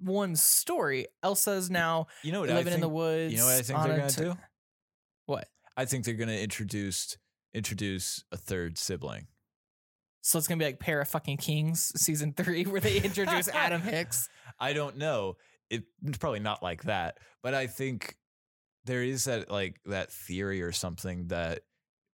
one 0.02 0.36
story. 0.36 1.08
Elsa's 1.24 1.70
now 1.70 2.08
You 2.24 2.32
know 2.32 2.42
what 2.42 2.50
living 2.50 2.74
in 2.74 2.80
the 2.82 2.90
woods. 2.90 3.32
You 3.34 3.40
know 3.40 3.46
what 3.46 3.56
I 3.56 3.62
think 3.62 3.80
they're 3.84 3.98
gonna 3.98 4.10
t- 4.10 4.22
do? 4.22 4.38
What? 5.26 5.48
I 5.76 5.86
think 5.86 6.06
they're 6.06 6.14
gonna 6.16 6.34
introduce 6.34 7.18
introduce 7.54 8.24
a 8.32 8.38
third 8.38 8.78
sibling. 8.78 9.28
So 10.22 10.38
it's 10.38 10.48
gonna 10.48 10.60
be 10.60 10.66
like 10.66 10.80
Pair 10.80 11.02
of 11.02 11.08
Fucking 11.08 11.38
Kings 11.38 11.92
season 11.96 12.34
three, 12.34 12.64
where 12.66 12.82
they 12.82 12.98
introduce 13.02 13.48
Adam 13.54 13.82
Hicks. 13.82 14.28
I 14.60 14.74
don't 14.74 14.98
know. 14.98 15.36
It, 15.70 15.84
it's 16.04 16.18
probably 16.18 16.40
not 16.40 16.62
like 16.64 16.84
that, 16.84 17.18
but 17.44 17.54
I 17.54 17.68
think 17.68 18.16
there 18.86 19.04
is 19.04 19.26
that 19.26 19.50
like 19.52 19.80
that 19.86 20.12
theory 20.12 20.62
or 20.62 20.72
something 20.72 21.28
that 21.28 21.62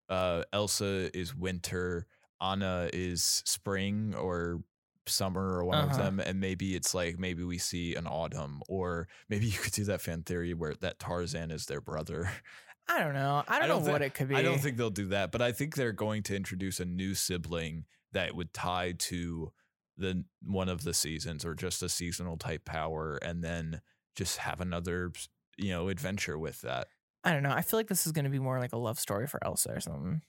uh, 0.09 0.43
Elsa 0.53 1.15
is 1.17 1.33
winter, 1.35 2.05
Anna 2.41 2.89
is 2.93 3.23
spring 3.45 4.13
or 4.15 4.61
summer 5.07 5.57
or 5.57 5.63
one 5.65 5.77
of 5.79 5.89
Uh-huh. 5.91 5.97
them, 6.03 6.19
and 6.19 6.39
maybe 6.39 6.75
it's 6.75 6.93
like 6.93 7.17
maybe 7.17 7.43
we 7.43 7.57
see 7.57 7.95
an 7.95 8.07
autumn, 8.07 8.61
or 8.67 9.07
maybe 9.29 9.45
you 9.47 9.57
could 9.57 9.73
do 9.73 9.85
that 9.85 10.01
fan 10.01 10.21
theory 10.23 10.53
where 10.53 10.75
that 10.81 10.99
Tarzan 10.99 11.49
is 11.51 11.65
their 11.65 11.81
brother. 11.81 12.29
I 12.87 12.99
don't 13.03 13.13
know. 13.13 13.43
I 13.47 13.59
don't, 13.59 13.63
I 13.63 13.67
don't 13.67 13.79
know 13.79 13.85
thi- 13.85 13.91
what 13.91 14.01
it 14.01 14.13
could 14.13 14.27
be. 14.29 14.35
I 14.35 14.41
don't 14.41 14.59
think 14.59 14.77
they'll 14.77 14.89
do 14.89 15.07
that, 15.07 15.31
but 15.31 15.41
I 15.41 15.51
think 15.51 15.75
they're 15.75 15.91
going 15.91 16.23
to 16.23 16.35
introduce 16.35 16.79
a 16.79 16.85
new 16.85 17.15
sibling 17.15 17.85
that 18.13 18.35
would 18.35 18.53
tie 18.53 18.93
to 18.97 19.51
the 19.97 20.23
one 20.43 20.69
of 20.69 20.83
the 20.83 20.93
seasons 20.93 21.45
or 21.45 21.53
just 21.55 21.81
a 21.81 21.89
seasonal 21.89 22.37
type 22.37 22.65
power, 22.65 23.17
and 23.21 23.43
then 23.43 23.81
just 24.15 24.37
have 24.37 24.61
another 24.61 25.11
you 25.57 25.69
know 25.69 25.89
adventure 25.89 26.37
with 26.37 26.61
that. 26.61 26.87
I 27.23 27.33
don't 27.33 27.44
know. 27.44 27.51
I 27.51 27.61
feel 27.61 27.80
like 27.80 27.87
this 27.87 28.06
is 28.06 28.11
gonna 28.11 28.30
be 28.30 28.39
more 28.39 28.59
like 28.59 28.73
a 28.73 28.77
love 28.77 28.99
story 28.99 29.27
for 29.27 29.44
Elsa 29.44 29.71
or 29.71 29.80
something. 29.80 30.21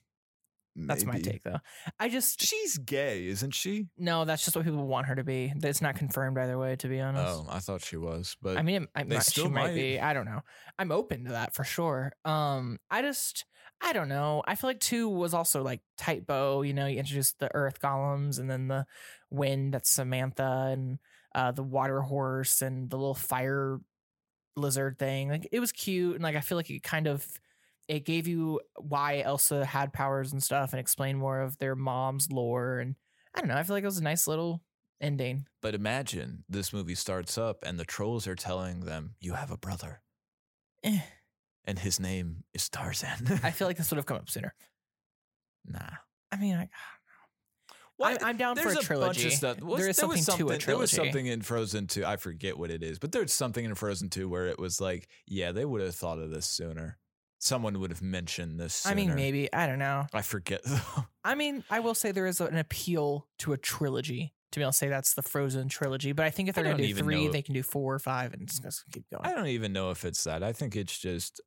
That's 0.85 1.03
my 1.05 1.19
take 1.19 1.43
though. 1.43 1.57
I 1.99 2.07
just 2.09 2.39
She's 2.41 2.77
gay, 2.77 3.25
isn't 3.27 3.55
she? 3.55 3.87
no. 3.97 4.25
That's 4.25 4.45
just 4.45 4.55
what 4.55 4.63
people 4.63 4.85
want 4.85 5.07
her 5.07 5.15
to 5.15 5.23
be. 5.23 5.51
It's 5.63 5.81
not 5.81 5.95
confirmed 5.95 6.37
either 6.37 6.57
way. 6.57 6.75
To 6.75 6.87
be 6.87 6.99
honest. 6.99 7.25
Oh, 7.27 7.47
I 7.49 7.59
thought 7.59 7.83
she 7.83 7.97
was, 7.97 8.37
but 8.41 8.57
I 8.57 8.61
mean, 8.61 8.83
it, 8.83 8.89
I, 8.95 9.03
they 9.03 9.15
might- 9.15 9.23
she 9.25 9.31
still 9.31 9.49
might 9.49 9.67
might. 9.69 9.73
be. 9.75 9.99
I 9.99 10.13
don't 10.13 10.25
know. 10.25 10.41
I'm 10.77 10.91
open 10.91 11.25
to 11.25 11.31
that 11.31 11.55
for 11.55 11.63
sure. 11.63 12.13
Um, 12.25 12.77
I 12.91 13.01
just, 13.01 13.45
I 13.81 13.91
don't 13.93 14.07
know. 14.09 14.43
I 14.47 14.53
feel 14.55 14.69
like 14.69 14.79
two 14.79 15.09
was 15.09 15.33
also 15.33 15.63
like 15.63 15.81
tight 15.97 16.27
bow. 16.27 16.61
You 16.61 16.73
know, 16.73 16.85
you 16.85 16.99
introduced 16.99 17.39
the 17.39 17.49
earth 17.55 17.79
golems 17.79 18.37
and 18.39 18.49
then 18.49 18.67
the 18.67 18.85
wind. 19.31 19.73
That's 19.73 19.89
Samantha 19.89 20.69
and 20.73 20.99
uh, 21.33 21.51
the 21.51 21.63
water 21.63 22.01
horse 22.01 22.61
and 22.61 22.89
the 22.89 22.97
little 22.97 23.15
fire 23.15 23.79
lizard 24.55 24.97
thing. 24.99 25.29
Like 25.29 25.47
it 25.51 25.59
was 25.59 25.71
cute 25.71 26.15
and 26.15 26.23
like 26.23 26.35
I 26.35 26.41
feel 26.41 26.57
like 26.57 26.69
it 26.69 26.83
kind 26.83 27.07
of 27.07 27.25
it 27.87 28.05
gave 28.05 28.27
you 28.27 28.59
why 28.77 29.19
Elsa 29.21 29.65
had 29.65 29.93
powers 29.93 30.31
and 30.33 30.43
stuff 30.43 30.73
and 30.73 30.79
explained 30.79 31.19
more 31.19 31.39
of 31.41 31.57
their 31.59 31.75
mom's 31.75 32.29
lore 32.31 32.79
and 32.79 32.95
I 33.33 33.39
don't 33.39 33.47
know. 33.49 33.55
I 33.55 33.63
feel 33.63 33.75
like 33.75 33.83
it 33.83 33.87
was 33.87 33.97
a 33.99 34.03
nice 34.03 34.27
little 34.27 34.61
ending. 34.99 35.45
but 35.61 35.75
imagine 35.75 36.43
this 36.49 36.73
movie 36.73 36.95
starts 36.95 37.37
up 37.37 37.63
and 37.63 37.79
the 37.79 37.85
trolls 37.85 38.27
are 38.27 38.35
telling 38.35 38.81
them 38.81 39.15
you 39.19 39.33
have 39.33 39.51
a 39.51 39.57
brother, 39.57 40.01
Eh, 40.83 40.99
and 41.65 41.77
his 41.79 41.99
name 41.99 42.43
is 42.53 42.67
Tarzan. 42.69 43.39
I 43.43 43.51
feel 43.51 43.67
like 43.67 43.77
this 43.77 43.89
would 43.91 43.97
have 43.97 44.05
come 44.05 44.17
up 44.17 44.29
sooner. 44.29 44.53
nah. 45.65 45.79
I 46.31 46.37
mean, 46.37 46.55
I, 46.55 46.69
What? 47.97 48.21
I'm, 48.21 48.29
I'm 48.29 48.37
down 48.37 48.55
for 48.57 48.69
a 48.69 48.73
bunch 48.73 48.85
trilogy. 48.85 49.27
of 49.27 49.33
stuff. 49.33 49.61
Was- 49.61 49.79
there 49.79 49.89
is 49.89 49.97
something 49.97 50.23
to 50.23 50.31
a 50.31 50.35
trilogy. 50.35 50.65
There 50.65 50.77
was 50.77 50.91
something 50.91 51.25
in 51.25 51.41
Frozen 51.41 51.87
2. 51.87 52.05
I 52.05 52.17
forget 52.17 52.57
what 52.57 52.69
it 52.71 52.83
is, 52.83 52.99
but 52.99 53.11
there's 53.11 53.33
something 53.33 53.63
in 53.65 53.75
Frozen 53.75 54.09
2 54.09 54.27
where 54.27 54.47
it 54.47 54.59
was 54.59 54.81
like, 54.81 55.07
yeah, 55.25 55.51
they 55.51 55.63
would 55.65 55.81
have 55.81 55.95
thought 55.95 56.19
of 56.19 56.29
this 56.31 56.45
sooner. 56.47 56.97
Someone 57.47 57.79
would 57.79 57.91
have 57.91 58.01
mentioned 58.01 58.59
this 58.59 58.73
sooner. 58.73 58.93
I 58.93 58.95
mean, 58.95 59.15
maybe 59.15 59.51
I 59.53 59.67
don't 59.67 59.79
know. 59.79 60.07
I 60.13 60.21
forget 60.21 60.61
though. 60.65 61.05
I 61.23 61.35
mean, 61.35 61.63
I 61.69 61.79
will 61.79 61.95
say 61.95 62.11
there 62.11 62.27
is 62.27 62.41
an 62.41 62.57
appeal 62.57 63.27
to 63.39 63.53
a 63.53 63.57
trilogy. 63.57 64.33
To 64.53 64.59
be 64.59 64.63
able 64.63 64.71
to 64.71 64.77
say 64.77 64.87
that's 64.87 65.13
the 65.13 65.21
Frozen 65.21 65.67
trilogy, 65.67 66.13
but 66.13 66.25
I 66.25 66.29
think 66.29 66.47
if 66.47 66.55
they're 66.55 66.63
going 66.63 66.77
to 66.77 66.87
do 66.87 66.95
three, 66.95 67.27
they 67.27 67.41
can 67.41 67.53
do 67.53 67.63
four 67.63 67.93
or 67.93 67.99
five, 67.99 68.33
and 68.33 68.47
just, 68.47 68.63
just 68.63 68.85
keep 68.93 69.03
going. 69.09 69.25
I 69.25 69.35
don't 69.35 69.47
even 69.47 69.73
know 69.73 69.91
if 69.91 70.05
it's 70.05 70.23
that. 70.23 70.41
I 70.41 70.53
think 70.53 70.77
it's 70.77 70.97
just 70.97 71.41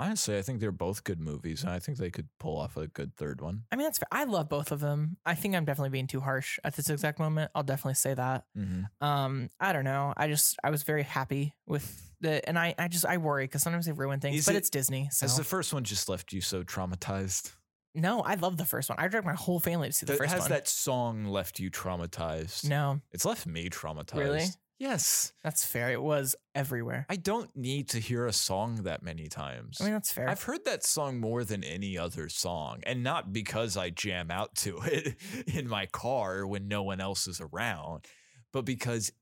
Honestly, 0.00 0.38
I 0.38 0.40
think 0.40 0.60
they're 0.60 0.72
both 0.72 1.04
good 1.04 1.20
movies, 1.20 1.62
and 1.62 1.70
I 1.70 1.78
think 1.78 1.98
they 1.98 2.10
could 2.10 2.28
pull 2.38 2.58
off 2.58 2.78
a 2.78 2.86
good 2.86 3.14
third 3.16 3.42
one. 3.42 3.64
I 3.70 3.76
mean, 3.76 3.84
that's 3.84 3.98
fair. 3.98 4.08
I 4.10 4.24
love 4.24 4.48
both 4.48 4.72
of 4.72 4.80
them. 4.80 5.18
I 5.26 5.34
think 5.34 5.54
I'm 5.54 5.66
definitely 5.66 5.90
being 5.90 6.06
too 6.06 6.20
harsh 6.20 6.58
at 6.64 6.74
this 6.74 6.88
exact 6.88 7.18
moment. 7.18 7.50
I'll 7.54 7.62
definitely 7.62 7.94
say 7.94 8.14
that. 8.14 8.44
Mm-hmm. 8.56 9.06
Um, 9.06 9.50
I 9.60 9.74
don't 9.74 9.84
know. 9.84 10.14
I 10.16 10.28
just 10.28 10.56
I 10.64 10.70
was 10.70 10.84
very 10.84 11.02
happy 11.02 11.54
with 11.66 12.09
the, 12.20 12.46
and 12.48 12.58
I 12.58 12.74
I 12.78 12.88
just 12.88 13.04
I 13.06 13.16
worry 13.18 13.44
because 13.44 13.62
sometimes 13.62 13.86
they 13.86 13.92
ruin 13.92 14.20
things, 14.20 14.36
Is 14.38 14.46
but 14.46 14.54
it- 14.54 14.58
it's 14.58 14.70
Disney. 14.70 15.08
So 15.12 15.24
Has 15.24 15.36
the 15.36 15.44
first 15.44 15.72
one 15.72 15.84
just 15.84 16.08
left 16.08 16.32
you 16.32 16.40
so 16.40 16.62
traumatized? 16.62 17.52
no, 17.94 18.20
I 18.20 18.34
love 18.34 18.56
the 18.56 18.64
first 18.64 18.88
one. 18.88 18.98
I 19.00 19.08
dragged 19.08 19.26
my 19.26 19.34
whole 19.34 19.58
family 19.60 19.88
to 19.88 19.92
see 19.92 20.06
the 20.06 20.12
Th- 20.12 20.18
first 20.20 20.32
has 20.32 20.42
one. 20.42 20.50
that 20.50 20.68
song 20.68 21.24
left 21.24 21.58
you 21.58 21.70
traumatized? 21.70 22.68
no, 22.68 23.00
It's 23.12 23.24
left 23.24 23.46
me 23.46 23.68
traumatized. 23.68 24.18
Really? 24.18 24.46
Yes. 24.78 25.32
that's 25.44 25.62
fair. 25.62 25.90
It 25.90 26.00
was 26.02 26.34
everywhere. 26.54 27.04
I 27.10 27.16
don't 27.16 27.54
need 27.54 27.90
to 27.90 27.98
hear 27.98 28.24
a 28.26 28.32
song 28.32 28.84
that 28.84 29.02
many 29.02 29.26
times. 29.28 29.76
I 29.78 29.84
mean, 29.84 29.92
that's 29.92 30.10
fair. 30.10 30.26
I've 30.26 30.42
heard 30.44 30.64
that 30.64 30.84
song 30.86 31.20
more 31.20 31.44
than 31.44 31.62
any 31.64 31.98
other 31.98 32.30
song, 32.30 32.80
and 32.84 33.02
not 33.02 33.30
because 33.30 33.76
I 33.76 33.90
jam 33.90 34.30
out 34.30 34.54
to 34.56 34.78
it 34.84 35.16
in 35.46 35.68
my 35.68 35.84
car 35.84 36.46
when 36.46 36.66
no 36.66 36.82
one 36.82 36.98
else 37.00 37.26
is 37.28 37.42
around, 37.42 38.06
but 38.52 38.64
because 38.64 39.12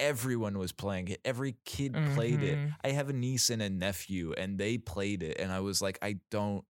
everyone 0.00 0.58
was 0.58 0.72
playing 0.72 1.08
it. 1.08 1.20
Every 1.24 1.56
kid 1.64 1.94
played 2.14 2.42
it. 2.42 2.56
Mhm. 2.58 2.74
I 2.84 2.90
have 2.90 3.08
a 3.08 3.12
niece 3.12 3.50
and 3.50 3.60
a 3.62 3.70
nephew, 3.70 4.32
and 4.36 4.58
they 4.58 4.78
played 4.78 5.22
it, 5.22 5.38
and 5.40 5.52
I 5.52 5.60
was 5.60 5.80
like, 5.82 5.98
I 6.02 6.18
don't. 6.30 6.64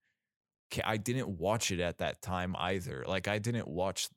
I 0.85 0.99
didn't 0.99 1.29
watch 1.39 1.71
it 1.71 1.81
at 1.81 1.99
that 1.99 2.21
time 2.21 2.55
either. 2.59 3.03
Like, 3.07 3.27
I 3.27 3.39
didn't 3.39 3.69
watch 3.69 4.09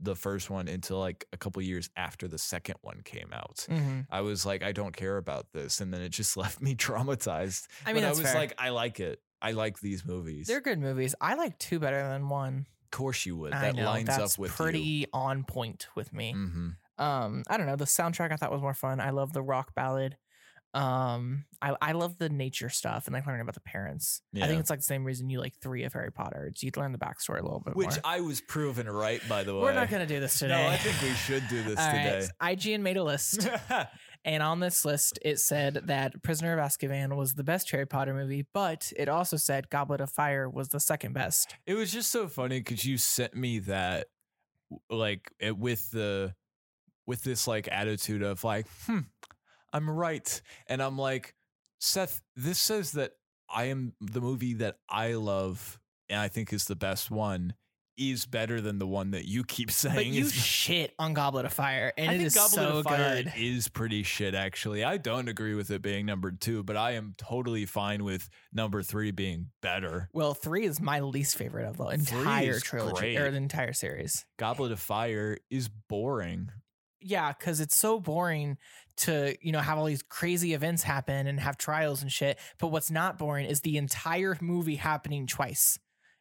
the 0.00 0.14
first 0.14 0.48
one 0.48 0.68
until 0.68 1.00
like 1.00 1.24
a 1.32 1.36
couple 1.36 1.60
years 1.60 1.90
after 1.96 2.28
the 2.28 2.38
second 2.38 2.76
one 2.82 3.00
came 3.04 3.30
out. 3.32 3.66
Mhm. 3.68 4.06
I 4.08 4.20
was 4.20 4.46
like, 4.46 4.62
I 4.62 4.70
don't 4.70 4.96
care 4.96 5.16
about 5.16 5.52
this, 5.52 5.80
and 5.80 5.92
then 5.92 6.00
it 6.02 6.10
just 6.10 6.36
left 6.36 6.60
me 6.60 6.76
traumatized. 6.76 7.66
I 7.84 7.92
mean, 7.92 8.04
I 8.04 8.10
was 8.10 8.20
fair. 8.22 8.34
like, 8.34 8.54
I 8.58 8.68
like 8.68 9.00
it. 9.00 9.20
I 9.42 9.52
like 9.52 9.80
these 9.80 10.04
movies. 10.04 10.46
They're 10.46 10.60
good 10.60 10.78
movies. 10.78 11.14
I 11.20 11.34
like 11.34 11.58
two 11.58 11.78
better 11.80 12.00
than 12.08 12.28
one. 12.28 12.66
of 12.84 12.90
course 12.92 13.26
you 13.26 13.36
would. 13.36 13.52
That 13.52 13.74
know 13.74 13.84
lines 13.84 14.08
up 14.08 14.38
with 14.38 14.50
pretty 14.52 15.06
on 15.12 15.42
point 15.44 15.88
with 15.96 16.12
me. 16.12 16.30
you. 16.30 16.74
Um, 16.98 17.42
I 17.48 17.56
don't 17.56 17.66
know. 17.66 17.76
The 17.76 17.84
soundtrack 17.84 18.32
I 18.32 18.36
thought 18.36 18.52
was 18.52 18.62
more 18.62 18.74
fun. 18.74 19.00
I 19.00 19.10
love 19.10 19.32
the 19.32 19.42
rock 19.42 19.74
ballad. 19.74 20.16
Um, 20.74 21.46
I 21.62 21.74
I 21.80 21.92
love 21.92 22.18
the 22.18 22.28
nature 22.28 22.68
stuff 22.68 23.06
and 23.06 23.14
like 23.14 23.26
learning 23.26 23.40
about 23.40 23.54
the 23.54 23.60
parents. 23.60 24.20
I 24.36 24.46
think 24.46 24.60
it's 24.60 24.68
like 24.68 24.80
the 24.80 24.84
same 24.84 25.02
reason 25.04 25.30
you 25.30 25.40
like 25.40 25.54
three 25.62 25.84
of 25.84 25.94
Harry 25.94 26.12
Potter. 26.12 26.46
It's 26.50 26.62
you'd 26.62 26.76
learn 26.76 26.92
the 26.92 26.98
backstory 26.98 27.40
a 27.40 27.42
little 27.42 27.62
bit 27.64 27.74
Which 27.74 27.88
more. 27.88 28.00
I 28.04 28.20
was 28.20 28.42
proven 28.42 28.88
right, 28.88 29.26
by 29.28 29.44
the 29.44 29.54
way. 29.54 29.62
We're 29.62 29.72
not 29.72 29.88
gonna 29.88 30.06
do 30.06 30.20
this 30.20 30.38
today. 30.38 30.62
No, 30.62 30.68
I 30.68 30.76
think 30.76 31.00
we 31.00 31.16
should 31.16 31.48
do 31.48 31.62
this 31.64 31.78
All 31.78 31.86
right, 31.86 32.04
today. 32.04 32.20
so 32.20 32.30
IGN 32.42 32.80
made 32.82 32.98
a 32.98 33.02
list, 33.02 33.48
and 34.26 34.42
on 34.42 34.60
this 34.60 34.84
list, 34.84 35.18
it 35.22 35.38
said 35.38 35.80
that 35.86 36.22
Prisoner 36.22 36.58
of 36.58 36.64
Azkaban 36.64 37.16
was 37.16 37.32
the 37.32 37.44
best 37.44 37.70
Harry 37.70 37.86
Potter 37.86 38.12
movie, 38.12 38.46
but 38.52 38.92
it 38.94 39.08
also 39.08 39.38
said 39.38 39.70
Goblet 39.70 40.02
of 40.02 40.10
Fire 40.10 40.50
was 40.50 40.68
the 40.68 40.80
second 40.80 41.14
best. 41.14 41.54
It 41.66 41.74
was 41.74 41.90
just 41.90 42.12
so 42.12 42.28
funny 42.28 42.60
because 42.60 42.84
you 42.84 42.98
sent 42.98 43.34
me 43.34 43.60
that, 43.60 44.08
like, 44.90 45.32
it, 45.40 45.56
with 45.56 45.90
the, 45.92 46.34
with 47.08 47.22
this 47.22 47.48
like 47.48 47.68
attitude 47.72 48.22
of 48.22 48.44
like, 48.44 48.66
hmm, 48.86 49.00
I'm 49.72 49.88
right, 49.88 50.40
and 50.68 50.82
I'm 50.82 50.98
like, 50.98 51.34
Seth, 51.80 52.20
this 52.36 52.58
says 52.58 52.92
that 52.92 53.12
I 53.48 53.64
am 53.64 53.94
the 54.00 54.20
movie 54.20 54.54
that 54.54 54.76
I 54.88 55.14
love 55.14 55.80
and 56.08 56.20
I 56.20 56.28
think 56.28 56.52
is 56.52 56.66
the 56.66 56.76
best 56.76 57.10
one 57.10 57.54
is 57.96 58.26
better 58.26 58.60
than 58.60 58.78
the 58.78 58.86
one 58.86 59.10
that 59.10 59.26
you 59.26 59.42
keep 59.42 59.70
saying. 59.72 59.96
But 59.96 60.06
you 60.06 60.24
is 60.26 60.32
shit 60.34 60.94
on 60.98 61.14
Goblet 61.14 61.44
of 61.44 61.52
Fire, 61.52 61.92
and 61.98 62.10
I 62.10 62.14
it 62.14 62.16
think 62.18 62.26
is 62.28 62.34
Goblet 62.34 62.52
so 62.52 62.78
of 62.78 62.84
Fire 62.84 63.22
good. 63.22 63.32
is 63.36 63.68
pretty 63.68 64.02
shit, 64.02 64.34
actually. 64.34 64.84
I 64.84 64.98
don't 64.98 65.28
agree 65.28 65.54
with 65.54 65.70
it 65.70 65.82
being 65.82 66.06
number 66.06 66.30
two, 66.30 66.62
but 66.62 66.76
I 66.76 66.92
am 66.92 67.14
totally 67.18 67.66
fine 67.66 68.04
with 68.04 68.28
number 68.52 68.82
three 68.82 69.10
being 69.10 69.48
better. 69.62 70.08
Well, 70.12 70.34
three 70.34 70.64
is 70.64 70.80
my 70.80 71.00
least 71.00 71.36
favorite 71.36 71.66
of 71.66 71.76
the 71.76 71.86
entire 71.86 72.60
trilogy 72.60 73.16
or 73.16 73.30
the 73.30 73.36
entire 73.36 73.72
series. 73.72 74.24
Goblet 74.38 74.72
of 74.72 74.80
Fire 74.80 75.38
is 75.50 75.68
boring. 75.88 76.50
Yeah, 77.00 77.32
because 77.32 77.60
it's 77.60 77.76
so 77.76 78.00
boring 78.00 78.58
to 78.98 79.36
you 79.40 79.52
know 79.52 79.60
have 79.60 79.78
all 79.78 79.84
these 79.84 80.02
crazy 80.02 80.54
events 80.54 80.82
happen 80.82 81.26
and 81.26 81.38
have 81.40 81.56
trials 81.56 82.02
and 82.02 82.10
shit. 82.10 82.38
But 82.58 82.68
what's 82.68 82.90
not 82.90 83.18
boring 83.18 83.46
is 83.46 83.60
the 83.60 83.76
entire 83.76 84.36
movie 84.40 84.76
happening 84.76 85.26
twice. 85.26 85.78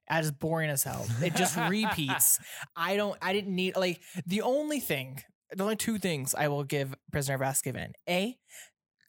As 0.09 0.31
boring 0.31 0.69
as 0.69 0.83
hell. 0.83 1.05
It 1.21 1.35
just 1.35 1.57
repeats. 1.57 2.39
I 2.77 2.95
don't. 2.95 3.17
I 3.21 3.33
didn't 3.33 3.53
need 3.53 3.75
like 3.75 3.99
the 4.25 4.41
only 4.41 4.79
thing. 4.79 5.21
The 5.51 5.63
only 5.63 5.75
two 5.75 5.97
things 5.97 6.35
I 6.35 6.47
will 6.49 6.63
give 6.63 6.93
Prisoner 7.11 7.35
of 7.35 7.41
Azkaban. 7.41 7.91
A, 8.09 8.37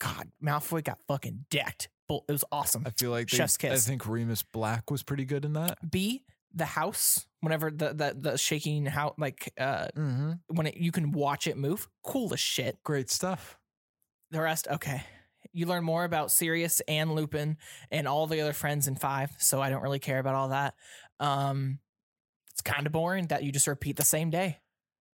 God, 0.00 0.28
Malfoy 0.42 0.82
got 0.84 0.98
fucking 1.06 1.46
decked. 1.50 1.88
It 2.10 2.32
was 2.32 2.44
awesome. 2.50 2.84
I 2.86 2.90
feel 2.90 3.10
like 3.10 3.28
they, 3.28 3.36
Chef's 3.36 3.56
kiss. 3.56 3.86
I 3.86 3.90
think 3.90 4.06
Remus 4.06 4.42
Black 4.42 4.90
was 4.90 5.02
pretty 5.02 5.24
good 5.24 5.44
in 5.44 5.52
that. 5.54 5.78
B, 5.90 6.24
the 6.54 6.64
house. 6.64 7.26
Whenever 7.40 7.70
the 7.70 7.92
the 7.94 8.16
the 8.18 8.38
shaking 8.38 8.86
how 8.86 9.14
like 9.16 9.52
uh 9.58 9.88
Mm-hmm. 9.96 10.32
when 10.48 10.66
it, 10.66 10.76
you 10.76 10.90
can 10.90 11.12
watch 11.12 11.46
it 11.46 11.56
move, 11.56 11.88
cool 12.02 12.32
as 12.34 12.40
shit. 12.40 12.82
Great 12.82 13.10
stuff. 13.10 13.58
The 14.30 14.40
rest, 14.42 14.66
okay. 14.70 15.02
You 15.52 15.66
learn 15.66 15.84
more 15.84 16.04
about 16.04 16.30
Sirius 16.32 16.80
and 16.88 17.14
Lupin 17.14 17.56
and 17.90 18.06
all 18.06 18.26
the 18.26 18.40
other 18.40 18.52
friends 18.52 18.86
in 18.86 18.96
five, 18.96 19.30
so 19.38 19.60
I 19.62 19.70
don't 19.70 19.82
really 19.82 19.98
care 20.00 20.18
about 20.18 20.34
all 20.34 20.48
that. 20.48 20.74
Um, 21.20 21.78
it's 22.50 22.60
kind 22.60 22.86
of 22.86 22.92
boring 22.92 23.28
that 23.28 23.42
you 23.44 23.52
just 23.52 23.66
repeat 23.66 23.96
the 23.96 24.04
same 24.04 24.30
day. 24.30 24.58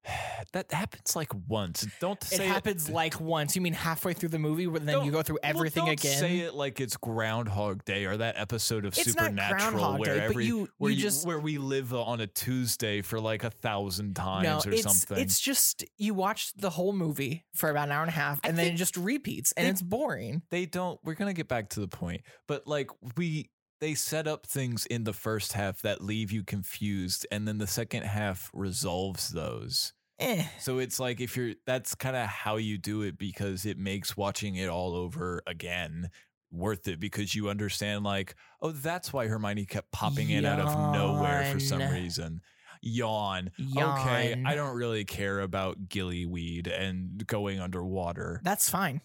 That 0.55 0.73
happens 0.73 1.15
like 1.15 1.31
once. 1.47 1.87
Don't 2.01 2.23
It 2.23 2.29
say 2.29 2.47
happens 2.47 2.89
like 2.89 3.21
once. 3.21 3.55
You 3.55 3.61
mean 3.61 3.75
halfway 3.75 4.15
through 4.15 4.31
the 4.31 4.39
movie, 4.39 4.67
where 4.67 4.81
then 4.81 4.95
you 5.05 5.11
Don't- 5.11 5.11
go 5.13 5.23
through 5.23 5.39
Well, 5.43 5.51
everything 5.51 5.85
don't 5.85 5.93
again? 5.93 6.19
Say 6.19 6.39
it 6.39 6.55
like 6.55 6.81
it's 6.81 6.97
Groundhog 6.97 7.85
Day 7.85 8.07
or 8.07 8.17
that 8.17 8.37
episode 8.39 8.87
of 8.87 8.97
It's 8.97 9.13
Supernatural 9.13 9.59
Groundhog 9.73 10.01
where 10.01 10.15
Day, 10.17 10.25
every 10.25 10.47
you- 10.47 10.69
where 10.79 10.91
you 10.91 11.03
just- 11.03 11.27
where 11.27 11.39
we 11.39 11.59
live 11.59 11.93
on 11.93 12.23
a 12.23 12.27
Tuesday 12.27 13.03
for 13.03 13.21
like 13.21 13.45
a 13.45 13.51
thousand 13.51 14.17
times 14.17 14.45
no, 14.45 14.71
or 14.71 14.73
it's 14.75 14.83
something. 14.85 15.19
it's 15.23 15.39
just 15.39 15.85
you 15.99 16.15
watch 16.15 16.55
the 16.55 16.71
whole 16.71 16.95
movie 16.95 17.45
for 17.55 17.69
about 17.69 17.89
an 17.89 17.93
hour 17.93 18.03
and 18.03 18.09
a 18.09 18.13
half, 18.15 18.41
I 18.43 18.49
and 18.49 18.57
then 18.57 18.73
it 18.73 18.77
just 18.77 18.97
repeats, 18.97 19.53
and 19.53 19.67
they- 19.67 19.71
it's 19.71 19.83
boring. 19.83 20.41
they 20.51 20.65
don't 20.65 20.99
we're 21.05 21.15
gonna 21.15 21.35
get 21.35 21.49
back 21.49 21.69
to 21.71 21.81
the 21.81 21.89
point 21.89 22.23
but 22.47 22.67
like 22.67 22.89
we 23.19 23.51
they 23.81 23.95
set 23.95 24.27
up 24.27 24.47
things 24.47 24.87
in 24.87 25.05
the 25.05 25.13
first 25.13 25.53
half 25.53 25.83
that 25.83 26.01
leave 26.03 26.33
you 26.33 26.43
confused 26.43 27.27
and 27.31 27.47
then 27.47 27.59
the 27.59 27.67
second 27.67 28.05
half 28.05 28.51
resolves 28.55 29.29
those 29.29 29.93
Eh. 30.21 30.45
so 30.59 30.79
it's 30.79 30.99
like 30.99 31.21
if 31.21 31.37
you're 31.37 31.55
that's 31.65 31.95
kind 31.95 32.17
of 32.17 32.27
how 32.27 32.57
you 32.57 32.77
do 32.79 33.03
it 33.03 33.17
because 33.19 33.65
it 33.65 33.79
makes 33.79 34.17
watching 34.17 34.57
it 34.57 34.69
all 34.69 34.95
over 34.97 35.43
again 35.47 36.11
worth 36.51 36.89
it 36.89 36.99
because 36.99 37.35
you 37.35 37.49
understand 37.49 38.05
like 38.05 38.35
oh 38.63 38.71
that's 38.73 39.13
why 39.13 39.27
hermione 39.29 39.65
kept 39.65 39.93
popping 39.93 40.31
in 40.31 40.45
out 40.45 40.59
of 40.59 40.93
nowhere 40.93 41.45
for 41.53 41.61
some 41.61 41.83
reason 41.93 42.41
yawn 42.83 43.51
okay 43.77 44.43
i 44.47 44.55
don't 44.55 44.75
really 44.77 45.05
care 45.05 45.41
about 45.41 45.89
gillyweed 45.89 46.67
and 46.69 47.27
going 47.27 47.61
underwater 47.61 48.41
That's 48.45 48.69
fine. 48.71 49.01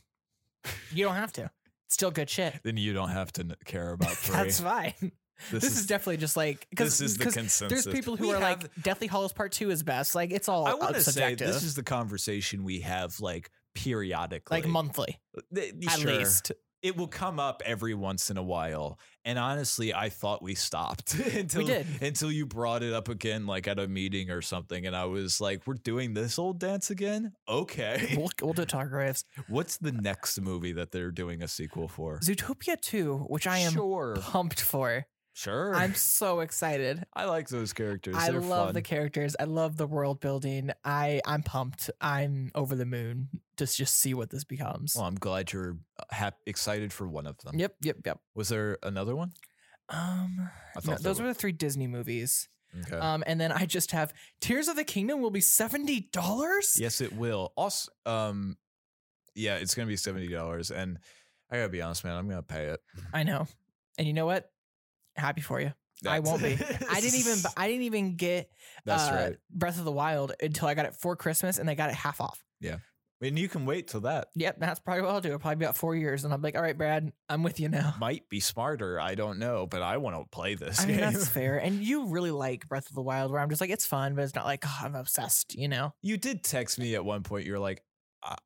You 0.94 1.06
don't 1.06 1.16
have 1.16 1.34
to. 1.34 1.52
It's 1.86 1.96
still 1.96 2.12
good 2.12 2.30
shit. 2.30 2.60
then 2.64 2.78
you 2.78 2.94
don't 2.94 3.10
have 3.10 3.32
to 3.34 3.58
care 3.66 3.92
about 3.92 4.12
three 4.12 4.36
That's 4.36 4.60
fine. 4.62 5.12
This, 5.52 5.64
is, 5.64 5.86
definitely 5.88 6.18
just 6.18 6.38
like 6.38 6.68
because 6.70 6.98
this 6.98 7.12
is 7.12 7.18
the 7.18 7.26
consensus. 7.26 7.70
there's 7.70 7.88
people 7.88 8.16
who 8.16 8.30
We 8.30 8.34
are 8.34 8.40
like 8.40 8.70
Deathly 8.82 9.08
Hallows 9.08 9.34
Part 9.34 9.52
Two 9.52 9.72
is 9.72 9.84
best. 9.84 10.16
Like 10.16 10.32
it's 10.32 10.48
all 10.48 10.66
I 10.66 10.74
want 10.74 10.96
to 10.96 11.02
say 11.02 11.36
this 11.36 11.64
is 11.64 11.76
the 11.76 11.84
conversation 11.84 12.64
we 12.64 12.82
have 12.82 13.20
like 13.20 13.50
periodically, 13.76 14.62
like 14.62 14.68
monthly 14.68 15.20
Th- 15.54 15.74
at 15.88 16.00
sure. 16.00 16.12
least. 16.12 16.52
It 16.82 16.98
will 16.98 17.08
come 17.08 17.40
up 17.40 17.62
every 17.66 17.94
once 17.94 18.30
in 18.30 18.36
a 18.36 18.44
while, 18.44 19.00
and 19.24 19.40
honestly, 19.40 19.94
I 19.94 20.10
thought 20.10 20.44
we 20.44 20.54
stopped 20.54 21.14
until 21.34 21.66
did. 21.66 21.88
until 22.02 22.30
you 22.30 22.46
brought 22.46 22.84
it 22.84 22.92
up 22.92 23.08
again, 23.08 23.46
like 23.46 23.70
at 23.70 23.80
a 23.80 23.88
meeting 23.88 24.30
or 24.30 24.42
something, 24.42 24.86
and 24.86 24.94
I 24.94 25.06
was 25.06 25.40
like, 25.40 25.66
"We're 25.66 25.76
doing 25.76 26.14
this 26.14 26.38
old 26.38 26.60
dance 26.60 26.90
again? 26.90 27.32
Okay." 27.48 28.16
We'll, 28.18 28.30
we'll 28.42 28.54
do 28.54 28.66
Talk 28.66 28.90
Graves. 28.90 29.24
What's 29.48 29.78
the 29.78 29.94
next 29.94 30.42
movie 30.42 30.74
that 30.74 30.92
they're 30.92 31.12
doing 31.12 31.42
a 31.42 31.48
sequel 31.48 31.88
for? 31.88 32.20
Zootopia 32.20 32.80
Two, 32.82 33.20
which 33.30 33.48
I 33.48 33.60
am 33.60 33.72
sure, 33.72 34.18
pumped 34.20 34.60
for. 34.60 35.06
Sure. 35.34 35.76
I'm 35.76 35.94
so 35.96 36.40
excited. 36.40 37.04
I 37.14 37.26
like 37.26 37.50
those 37.50 37.74
characters. 37.74 38.16
I 38.18 38.32
They're 38.32 38.40
love 38.40 38.68
fun. 38.70 38.74
the 38.74 38.82
characters. 38.82 39.36
I 39.40 39.44
love 39.44 39.78
the 39.78 39.88
world 39.88 40.20
building. 40.20 40.72
I 40.86 41.22
I'm 41.26 41.44
pumped. 41.44 41.90
I'm 42.00 42.52
over 42.56 42.76
the 42.76 42.86
moon 42.86 43.30
to 43.58 43.66
just 43.66 44.00
see 44.00 44.14
what 44.14 44.30
this 44.30 44.44
becomes. 44.44 44.96
Well, 44.96 45.06
I'm 45.06 45.16
glad 45.16 45.52
you're 45.52 45.78
hap- 46.12 46.40
excited 46.46 46.92
for 46.94 47.08
one 47.08 47.28
of 47.28 47.38
them. 47.40 47.60
Yep, 47.60 47.76
yep, 47.82 47.98
yep. 48.06 48.20
Was 48.36 48.50
there 48.50 48.78
another 48.84 49.16
one? 49.16 49.34
Um, 49.90 50.50
no, 50.86 50.96
those 50.96 51.20
were 51.22 51.28
the 51.28 51.34
three 51.34 51.52
Disney 51.52 51.88
movies. 51.88 52.48
Okay. 52.88 52.98
Um, 52.98 53.24
and 53.28 53.40
then 53.40 53.52
I 53.52 53.66
just 53.66 53.92
have 53.92 54.14
Tears 54.42 54.68
of 54.68 54.76
the 54.76 54.84
Kingdom 54.84 55.22
will 55.22 55.30
be 55.30 55.42
seventy 55.42 56.10
dollars. 56.12 56.78
Yes, 56.80 57.02
it 57.02 57.14
will. 57.14 57.54
Also, 57.56 57.92
um, 58.06 58.58
yeah, 59.36 59.58
it's 59.58 59.76
gonna 59.76 59.88
be 59.88 59.98
seventy 59.98 60.28
dollars, 60.28 60.72
and 60.72 60.98
I 61.52 61.58
gotta 61.58 61.70
be 61.70 61.82
honest, 61.82 62.04
man, 62.04 62.16
I'm 62.16 62.28
gonna 62.28 62.42
pay 62.42 62.66
it. 62.68 62.80
I 63.14 63.24
know. 63.24 63.48
And 64.00 64.08
you 64.08 64.14
know 64.14 64.26
what? 64.26 64.50
Happy 65.16 65.42
for 65.42 65.62
you. 65.62 65.74
I 66.08 66.20
won't 66.20 66.42
be. 66.42 66.54
I 66.90 67.02
didn't 67.02 67.20
even. 67.20 67.38
I 67.56 67.68
didn't 67.68 67.84
even 67.84 68.16
get 68.16 68.50
That's 68.86 69.04
uh, 69.04 69.14
right. 69.14 69.38
Breath 69.50 69.80
of 69.80 69.86
the 69.86 69.92
Wild 69.92 70.34
until 70.42 70.68
I 70.68 70.74
got 70.74 70.86
it 70.86 70.96
for 70.96 71.16
Christmas, 71.16 71.58
and 71.58 71.68
they 71.68 71.76
got 71.76 71.90
it 71.90 71.96
half 71.96 72.20
off. 72.20 72.44
Yeah, 72.60 72.78
and 73.22 73.40
you 73.40 73.48
can 73.48 73.66
wait 73.66 73.88
till 73.88 74.02
that. 74.02 74.28
Yep, 74.36 74.58
that's 74.60 74.80
probably 74.80 75.04
what 75.04 75.12
I'll 75.12 75.22
do. 75.22 75.30
It'll 75.30 75.40
probably 75.40 75.58
be 75.58 75.66
about 75.66 75.78
four 75.78 75.96
years, 75.96 76.24
and 76.26 76.34
I'm 76.34 76.42
like, 76.42 76.56
all 76.56 76.62
right, 76.62 76.78
Brad, 76.78 77.12
I'm 77.30 77.44
with 77.44 77.60
you 77.60 77.70
now. 77.70 77.96
Might 78.00 78.28
be 78.30 78.40
smarter. 78.40 79.00
I 79.00 79.16
don't 79.16 79.40
know, 79.40 79.66
but 79.66 79.82
I 79.82 79.98
want 79.98 80.18
to 80.18 80.26
play 80.30 80.56
this 80.56 80.82
I 80.82 80.86
mean, 80.86 80.98
game. 80.98 81.14
that's 81.14 81.28
fair. 81.28 81.58
And 81.58 81.76
you 81.84 82.08
really 82.08 82.32
like 82.32 82.68
Breath 82.68 82.90
of 82.90 82.96
the 82.96 83.02
Wild, 83.02 83.32
where 83.32 83.40
I'm 83.40 83.50
just 83.50 83.62
like, 83.62 83.70
it's 83.70 83.86
fun, 83.86 84.16
but 84.16 84.24
it's 84.24 84.36
not 84.36 84.46
like, 84.46 84.64
oh, 84.66 84.80
I'm 84.84 84.96
obsessed, 84.96 85.56
you 85.56 85.68
know? 85.68 85.94
You 86.02 86.18
did 86.18 86.44
text 86.44 86.80
me 86.80 86.96
at 86.96 87.06
one 87.06 87.24
point. 87.24 87.46
You're 87.46 87.60
like, 87.60 87.82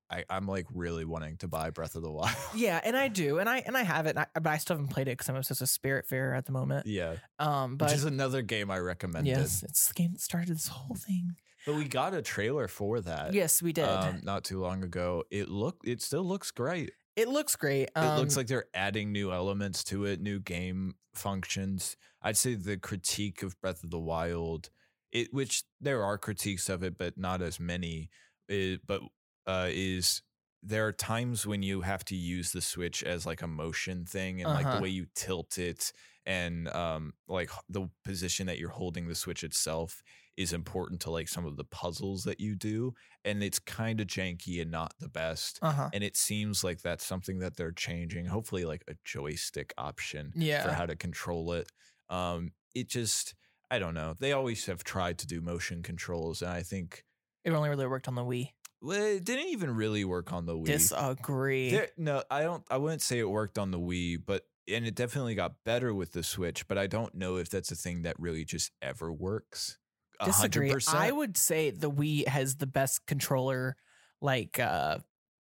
I, 0.09 0.23
I'm 0.29 0.47
like 0.47 0.65
really 0.73 1.05
wanting 1.05 1.37
to 1.37 1.47
buy 1.47 1.69
Breath 1.69 1.95
of 1.95 2.01
the 2.01 2.11
Wild. 2.11 2.35
Yeah, 2.55 2.79
and 2.83 2.95
I 2.97 3.07
do, 3.23 3.39
and 3.39 3.47
I 3.49 3.59
and 3.59 3.77
I 3.77 3.83
have 3.83 4.05
it, 4.07 4.11
and 4.11 4.19
I, 4.19 4.25
but 4.33 4.47
I 4.47 4.57
still 4.57 4.75
haven't 4.77 4.89
played 4.91 5.07
it 5.07 5.11
because 5.11 5.29
I'm 5.29 5.35
obsessed 5.35 5.61
with 5.61 5.69
Spirit 5.69 6.07
Fair 6.07 6.33
at 6.33 6.45
the 6.45 6.51
moment. 6.51 6.87
yeah, 6.87 7.15
Um, 7.39 7.77
but 7.77 7.89
which 7.89 7.95
is 7.97 8.05
another 8.05 8.41
game 8.41 8.71
I 8.71 8.79
recommended. 8.79 9.29
yes, 9.29 9.63
it's 9.63 9.87
the 9.89 9.93
game 9.93 10.13
that 10.13 10.21
started 10.21 10.55
this 10.55 10.67
whole 10.67 10.95
thing. 10.95 11.35
But 11.65 11.75
we 11.75 11.83
got 11.85 12.13
a 12.13 12.21
trailer 12.21 12.67
for 12.67 13.01
that. 13.01 13.33
Yes, 13.33 13.61
we 13.61 13.73
did. 13.73 13.83
Um, 13.85 14.21
not 14.23 14.43
too 14.45 14.61
long 14.61 14.83
ago. 14.83 15.25
It 15.29 15.49
looked, 15.49 15.85
it 15.87 16.01
still 16.01 16.23
looks 16.23 16.49
great. 16.49 16.91
it 17.17 17.27
looks 17.27 17.55
great. 17.57 17.89
It 17.95 18.15
looks 18.17 18.35
Um, 18.35 18.39
like 18.39 18.47
they're 18.47 18.67
adding 18.73 19.11
new 19.11 19.31
elements 19.33 19.83
to 19.85 20.05
it, 20.05 20.21
new 20.21 20.39
game 20.39 20.95
functions. 21.13 21.97
I'd 22.21 22.37
say 22.37 22.55
the 22.55 22.77
critique 22.77 23.43
of 23.43 23.59
Breath 23.61 23.83
of 23.83 23.89
the 23.89 23.99
Wild, 23.99 24.69
it 25.11 25.33
which 25.33 25.63
there 25.81 26.03
are 26.03 26.17
critiques 26.17 26.69
of 26.69 26.83
it, 26.83 26.97
but 26.97 27.17
not 27.17 27.41
as 27.41 27.59
many. 27.59 28.09
It, 28.47 28.81
but 28.87 29.01
uh, 29.47 29.67
is 29.71 30.21
there 30.63 30.85
are 30.87 30.91
times 30.93 31.45
when 31.47 31.61
you 31.63 31.81
have 31.81 32.03
to 32.05 32.15
use 32.15 32.51
the 32.51 32.61
Switch 32.61 33.03
as 33.03 33.25
like 33.25 33.41
a 33.41 33.47
motion 33.47 34.05
thing, 34.05 34.41
and 34.41 34.51
like 34.51 34.65
Uh-huh. 34.65 34.77
the 34.77 34.81
way 34.83 34.89
you 34.89 35.07
tilt 35.15 35.57
it, 35.57 35.91
and 36.25 36.67
um, 36.69 37.13
like 37.27 37.49
the 37.69 37.89
position 38.03 38.47
that 38.47 38.57
you're 38.59 38.69
holding 38.69 39.07
the 39.07 39.15
Switch 39.15 39.43
itself 39.43 40.01
is 40.35 40.53
important 40.53 41.01
to 41.01 41.09
like 41.09 41.27
some 41.27 41.45
of 41.45 41.57
the 41.57 41.63
puzzles 41.63 42.23
that 42.25 42.39
you 42.39 42.55
do, 42.55 42.93
and 43.23 43.41
it's 43.43 43.59
kind 43.59 43.99
of 44.01 44.07
janky 44.07 44.61
and 44.61 44.69
not 44.71 44.93
the 44.99 45.09
best 45.09 45.57
uh-huh. 45.61 45.89
and 45.93 46.03
it 46.03 46.15
seems 46.15 46.63
like 46.63 46.81
that's 46.81 47.03
something 47.05 47.39
that 47.39 47.55
they're 47.57 47.71
changing 47.71 48.25
hopefully 48.25 48.63
like 48.65 48.83
a 48.87 48.93
joystick 49.03 49.73
option 49.77 50.31
for 50.61 50.71
how 50.71 50.85
to 50.85 50.95
control 50.95 51.53
it 51.53 51.67
um 52.09 52.51
it 52.75 52.87
just 52.87 53.33
i 53.71 53.79
don't 53.79 53.93
know 53.95 54.13
they 54.19 54.31
always 54.31 54.65
have 54.67 54.83
tried 54.83 55.17
to 55.17 55.25
do 55.27 55.41
motion 55.41 55.81
controls 55.83 56.41
and 56.43 56.51
i 56.51 56.61
think 56.61 57.03
It 57.43 57.51
only 57.51 57.69
really 57.69 57.87
worked 57.87 58.07
on 58.07 58.15
the 58.15 58.23
Wii. 58.23 58.51
Well, 58.81 59.01
it 59.03 59.23
didn't 59.23 59.47
even 59.49 59.75
really 59.75 60.05
work 60.05 60.31
on 60.33 60.45
the 60.45 60.53
wii 60.55 60.65
Disagree. 60.65 61.71
There- 61.71 61.89
no 61.97 62.23
i 62.29 62.43
don't 62.43 62.63
i 62.69 62.77
wouldn't 62.77 63.01
say 63.01 63.19
it 63.19 63.29
worked 63.29 63.57
on 63.57 63.71
the 63.71 63.79
wii 63.79 64.17
but 64.23 64.43
and 64.67 64.85
it 64.85 64.95
definitely 64.95 65.33
got 65.35 65.63
better 65.63 65.93
with 65.93 66.11
the 66.11 66.23
switch 66.23 66.67
but 66.67 66.77
i 66.77 66.87
don't 66.87 67.15
know 67.15 67.37
if 67.37 67.49
that's 67.49 67.71
a 67.71 67.75
thing 67.75 68.03
that 68.03 68.19
really 68.19 68.45
just 68.45 68.71
ever 68.81 69.11
works 69.11 69.77
Disagree. 70.25 70.71
100%. 70.71 70.95
I 70.95 71.11
would 71.11 71.37
say 71.37 71.69
the 71.69 71.91
Wii 71.91 72.27
has 72.27 72.55
the 72.55 72.65
best 72.65 73.05
controller, 73.05 73.75
like 74.19 74.59
uh 74.59 74.97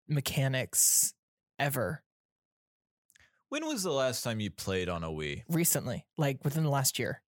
mechanics 0.08 1.14
ever 1.58 2.02
when 3.48 3.64
was 3.66 3.82
the 3.82 3.90
last 3.92 4.22
time 4.22 4.40
you 4.40 4.50
played 4.50 4.90
on 4.90 5.02
a 5.04 5.08
wii 5.08 5.42
recently, 5.48 6.04
like 6.18 6.44
within 6.44 6.64
the 6.64 6.70
last 6.70 6.98
year. 6.98 7.22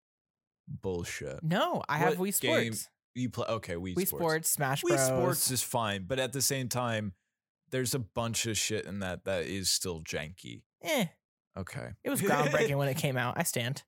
bullshit 0.68 1.42
No, 1.42 1.82
I 1.88 1.98
have 2.00 2.20
What 2.20 2.28
Wii 2.28 2.42
game- 2.42 2.74
Sports. 2.74 2.90
You 3.20 3.30
play 3.30 3.46
okay 3.48 3.76
wii, 3.76 3.96
Wii 3.96 4.08
Sports, 4.08 4.50
Smash 4.50 4.82
Bros. 4.82 5.00
Wii 5.00 5.06
Sports 5.08 5.52
is 5.52 5.62
fine, 5.62 6.06
but 6.08 6.20
at 6.20 6.34
the 6.34 6.42
same 6.42 6.68
time, 6.70 7.14
there's 7.72 7.94
a 7.94 8.00
bunch 8.00 8.46
of 8.48 8.58
shit 8.58 8.86
in 8.86 9.00
that 9.00 9.26
that 9.26 9.44
is 9.46 9.70
still 9.70 10.02
janky. 10.02 10.62
eh, 10.84 11.06
Okay, 11.58 11.90
it 12.04 12.10
was 12.10 12.22
groundbreaking 12.30 12.76
when 12.78 12.88
it 12.88 12.98
came 12.98 13.18
out. 13.18 13.36
I 13.38 13.44
stand. 13.44 13.84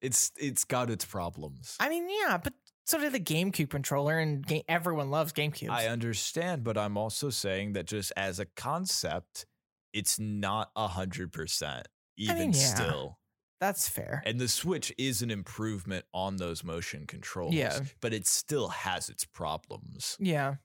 it's 0.00 0.32
it's 0.38 0.64
got 0.64 0.90
its 0.90 1.04
problems. 1.04 1.76
I 1.80 1.88
mean, 1.88 2.08
yeah, 2.08 2.38
but 2.38 2.52
so 2.84 2.98
did 2.98 3.12
the 3.12 3.20
GameCube 3.20 3.70
controller, 3.70 4.18
and 4.18 4.44
ga- 4.46 4.64
everyone 4.68 5.10
loves 5.10 5.32
GameCube. 5.32 5.70
I 5.70 5.86
understand, 5.86 6.64
but 6.64 6.76
I'm 6.76 6.96
also 6.96 7.30
saying 7.30 7.74
that 7.74 7.86
just 7.86 8.12
as 8.16 8.40
a 8.40 8.46
concept, 8.46 9.46
it's 9.92 10.18
not 10.18 10.70
a 10.76 10.88
hundred 10.88 11.32
percent 11.32 11.86
even 12.16 12.36
mean, 12.38 12.52
yeah. 12.52 12.58
still. 12.74 13.18
That's 13.62 13.88
fair. 13.88 14.22
And 14.26 14.40
the 14.40 14.48
Switch 14.48 14.92
is 14.98 15.22
an 15.22 15.30
improvement 15.30 16.04
on 16.12 16.36
those 16.36 16.64
motion 16.64 17.06
controls. 17.06 17.54
Yeah. 17.54 17.78
but 18.00 18.12
it 18.12 18.26
still 18.26 18.68
has 18.68 19.08
its 19.08 19.24
problems. 19.24 20.16
yeah, 20.18 20.56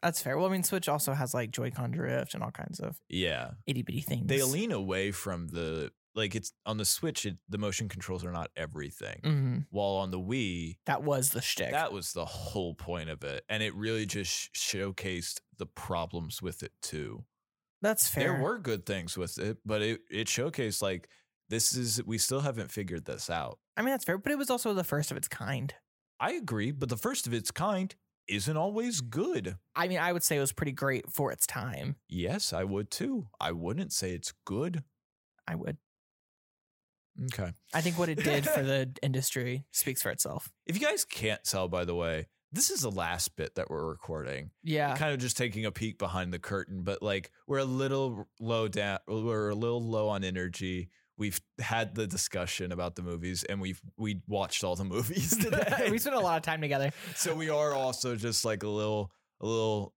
that's 0.00 0.22
fair. 0.22 0.36
Well, 0.38 0.46
I 0.46 0.50
mean, 0.52 0.62
Switch 0.62 0.88
also 0.88 1.12
has 1.12 1.34
like 1.34 1.50
Joy-Con 1.50 1.90
drift 1.90 2.34
and 2.34 2.42
all 2.44 2.52
kinds 2.52 2.78
of 2.78 3.00
Yeah, 3.08 3.50
itty 3.66 3.82
bitty 3.82 4.00
things. 4.02 4.26
they 4.28 4.42
lean 4.44 4.70
away 4.70 5.10
from 5.10 5.48
the 5.48 5.90
like 6.14 6.34
it's 6.36 6.52
on 6.64 6.76
the 6.78 6.84
Switch. 6.84 7.26
It, 7.26 7.36
the 7.48 7.58
motion 7.58 7.88
controls 7.88 8.24
are 8.24 8.30
not 8.32 8.50
everything. 8.56 9.20
hmm 9.24 9.58
While 9.70 9.96
on 9.96 10.10
the 10.12 10.20
Wii, 10.20 10.76
That 10.86 11.02
was 11.02 11.30
the 11.30 11.42
shtick. 11.42 11.72
that 11.72 11.92
was 11.92 12.12
the 12.12 12.24
whole 12.26 12.74
point 12.74 13.10
of 13.10 13.24
it, 13.24 13.44
and 13.48 13.60
it 13.62 13.74
really 13.74 14.06
just 14.06 14.30
sh- 14.54 14.76
showcased 14.76 15.40
the 15.58 15.66
problems 15.66 16.40
with 16.40 16.62
it 16.62 16.72
too. 16.80 17.24
that's 17.82 18.06
fair. 18.08 18.32
There 18.34 18.40
were 18.42 18.58
good 18.58 18.86
things 18.86 19.16
with 19.18 19.36
it, 19.38 19.58
but 19.66 19.82
it 19.82 20.00
it 20.10 20.26
showcased 20.28 20.80
like 20.80 21.08
this 21.48 21.74
is 21.74 22.02
we 22.04 22.18
still 22.18 22.40
haven't 22.40 22.70
figured 22.70 23.04
this 23.04 23.30
out. 23.30 23.58
I 23.76 23.82
mean, 23.82 23.90
that's 23.90 24.04
fair, 24.04 24.18
but 24.18 24.32
it 24.32 24.38
was 24.38 24.50
also 24.50 24.74
the 24.74 24.84
first 24.84 25.10
of 25.10 25.16
its 25.16 25.28
kind. 25.28 25.74
I 26.18 26.32
agree, 26.32 26.70
but 26.70 26.88
the 26.88 26.96
first 26.96 27.26
of 27.26 27.34
its 27.34 27.50
kind 27.50 27.94
isn't 28.28 28.56
always 28.56 29.00
good. 29.00 29.56
I 29.74 29.88
mean, 29.88 29.98
I 29.98 30.12
would 30.12 30.22
say 30.22 30.36
it 30.36 30.40
was 30.40 30.52
pretty 30.52 30.72
great 30.72 31.10
for 31.10 31.30
its 31.30 31.46
time. 31.46 31.96
Yes, 32.08 32.52
I 32.52 32.64
would 32.64 32.90
too. 32.90 33.28
I 33.40 33.52
wouldn't 33.52 33.92
say 33.92 34.12
it's 34.12 34.32
good. 34.44 34.82
I 35.46 35.54
would. 35.54 35.76
Okay. 37.32 37.52
I 37.72 37.80
think 37.80 37.98
what 37.98 38.08
it 38.08 38.22
did 38.22 38.46
for 38.46 38.62
the 38.64 38.90
industry 39.02 39.64
speaks 39.70 40.02
for 40.02 40.10
itself. 40.10 40.50
If 40.66 40.78
you 40.78 40.86
guys 40.86 41.04
can't 41.04 41.42
tell, 41.44 41.68
by 41.68 41.84
the 41.84 41.94
way, 41.94 42.26
this 42.52 42.70
is 42.70 42.82
the 42.82 42.90
last 42.90 43.36
bit 43.36 43.54
that 43.54 43.70
we're 43.70 43.86
recording. 43.86 44.50
Yeah. 44.62 44.96
Kind 44.96 45.12
of 45.12 45.20
just 45.20 45.36
taking 45.36 45.64
a 45.64 45.72
peek 45.72 45.98
behind 45.98 46.32
the 46.32 46.38
curtain, 46.38 46.82
but 46.82 47.02
like 47.02 47.30
we're 47.46 47.58
a 47.58 47.64
little 47.64 48.28
low 48.40 48.68
down. 48.68 48.98
We're 49.06 49.50
a 49.50 49.54
little 49.54 49.82
low 49.82 50.08
on 50.08 50.24
energy. 50.24 50.90
We've 51.18 51.40
had 51.58 51.94
the 51.94 52.06
discussion 52.06 52.72
about 52.72 52.94
the 52.96 53.02
movies, 53.02 53.42
and 53.44 53.60
we've 53.60 53.80
we 53.96 54.20
watched 54.26 54.62
all 54.64 54.76
the 54.76 54.84
movies 54.84 55.36
today. 55.42 55.88
we 55.90 55.98
spent 55.98 56.16
a 56.16 56.20
lot 56.20 56.36
of 56.36 56.42
time 56.42 56.60
together. 56.60 56.92
so 57.14 57.34
we 57.34 57.48
are 57.50 57.72
also 57.72 58.16
just 58.16 58.44
like 58.44 58.62
a 58.62 58.68
little, 58.68 59.10
a 59.40 59.46
little. 59.46 59.94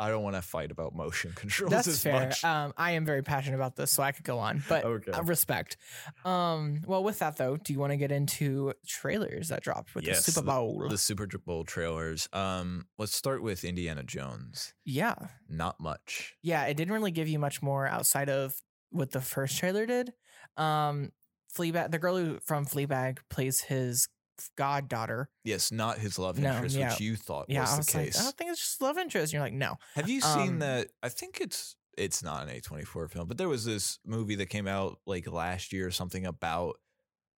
I 0.00 0.10
don't 0.10 0.22
want 0.22 0.36
to 0.36 0.42
fight 0.42 0.70
about 0.70 0.94
motion 0.94 1.32
controls 1.34 1.72
That's 1.72 1.88
as 1.88 2.00
fair. 2.04 2.12
much. 2.28 2.44
Um, 2.44 2.72
I 2.76 2.92
am 2.92 3.04
very 3.04 3.22
passionate 3.24 3.56
about 3.56 3.74
this, 3.74 3.90
so 3.90 4.00
I 4.00 4.12
could 4.12 4.24
go 4.24 4.38
on, 4.38 4.62
but 4.68 4.84
Okay. 4.84 5.10
uh, 5.10 5.22
respect. 5.24 5.76
Um, 6.24 6.82
well, 6.86 7.02
with 7.02 7.18
that 7.18 7.36
though, 7.36 7.56
do 7.56 7.72
you 7.72 7.80
want 7.80 7.90
to 7.90 7.96
get 7.96 8.12
into 8.12 8.74
trailers 8.86 9.48
that 9.48 9.62
dropped 9.62 9.96
with 9.96 10.04
Yes, 10.06 10.24
the 10.26 10.30
Super 10.30 10.46
Bowl? 10.46 10.86
the 10.88 10.96
Super 10.98 11.26
Bowl 11.26 11.64
trailers. 11.64 12.28
Um, 12.32 12.86
let's 12.96 13.16
start 13.16 13.42
with 13.42 13.64
Indiana 13.64 14.04
Jones. 14.04 14.72
yeah, 14.84 15.16
Not 15.48 15.80
much. 15.80 16.36
yeah. 16.42 16.64
It 16.66 16.76
didn't 16.76 16.94
really 16.94 17.10
give 17.10 17.26
you 17.26 17.40
much 17.40 17.60
more 17.60 17.86
outside 17.88 18.28
of 18.30 18.54
what 18.90 19.10
the 19.10 19.20
first 19.20 19.58
trailer 19.58 19.84
did. 19.84 20.12
Um, 20.58 21.12
Fleabag, 21.56 21.90
the 21.90 21.98
girl 21.98 22.16
who 22.16 22.38
from 22.40 22.66
Fleabag 22.66 23.18
plays 23.30 23.62
his 23.62 24.08
goddaughter. 24.56 25.28
Yes, 25.44 25.72
not 25.72 25.98
his 25.98 26.18
love 26.18 26.38
No, 26.38 26.52
interest, 26.54 26.76
yeah. 26.76 26.90
which 26.90 27.00
you 27.00 27.16
thought 27.16 27.46
Yeah, 27.48 27.62
was 27.62 27.70
I 27.70 27.72
the 27.72 27.78
was 27.78 27.94
like, 27.94 28.04
case. 28.06 28.20
I 28.20 28.22
don't 28.24 28.36
think 28.36 28.50
it's 28.50 28.60
just 28.60 28.80
love 28.82 28.98
interest. 28.98 29.32
And 29.32 29.38
you're 29.38 29.42
like, 29.42 29.52
no. 29.54 29.76
Have 29.94 30.08
you 30.08 30.20
seen 30.20 30.48
Um, 30.54 30.58
that? 30.60 30.88
I 31.02 31.08
think 31.08 31.40
it's 31.40 31.76
it's 31.96 32.22
not 32.22 32.44
an 32.44 32.48
A24 32.50 33.08
film, 33.08 33.26
but 33.26 33.38
there 33.38 33.48
was 33.48 33.64
this 33.64 33.98
movie 34.04 34.36
that 34.36 34.46
came 34.46 34.68
out 34.68 35.00
like 35.06 35.26
last 35.30 35.72
year 35.72 35.88
or 35.88 35.90
something 35.90 36.26
about 36.26 36.76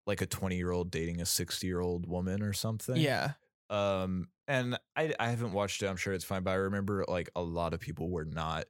like 0.05 0.21
a 0.21 0.27
20 0.27 0.57
year 0.57 0.71
old 0.71 0.91
dating 0.91 1.21
a 1.21 1.25
60 1.25 1.65
year 1.67 1.79
old 1.79 2.07
woman 2.07 2.41
or 2.43 2.53
something. 2.53 2.97
Yeah, 2.97 3.33
Um, 3.69 4.29
and 4.47 4.77
I 4.95 5.13
I 5.19 5.29
haven't 5.29 5.53
watched 5.53 5.81
it. 5.81 5.87
I'm 5.87 5.95
sure 5.97 6.13
it's 6.13 6.25
fine, 6.25 6.43
but 6.43 6.51
I 6.51 6.55
remember 6.55 7.05
like 7.07 7.29
a 7.35 7.41
lot 7.41 7.73
of 7.73 7.79
people 7.79 8.09
were 8.09 8.25
not 8.25 8.65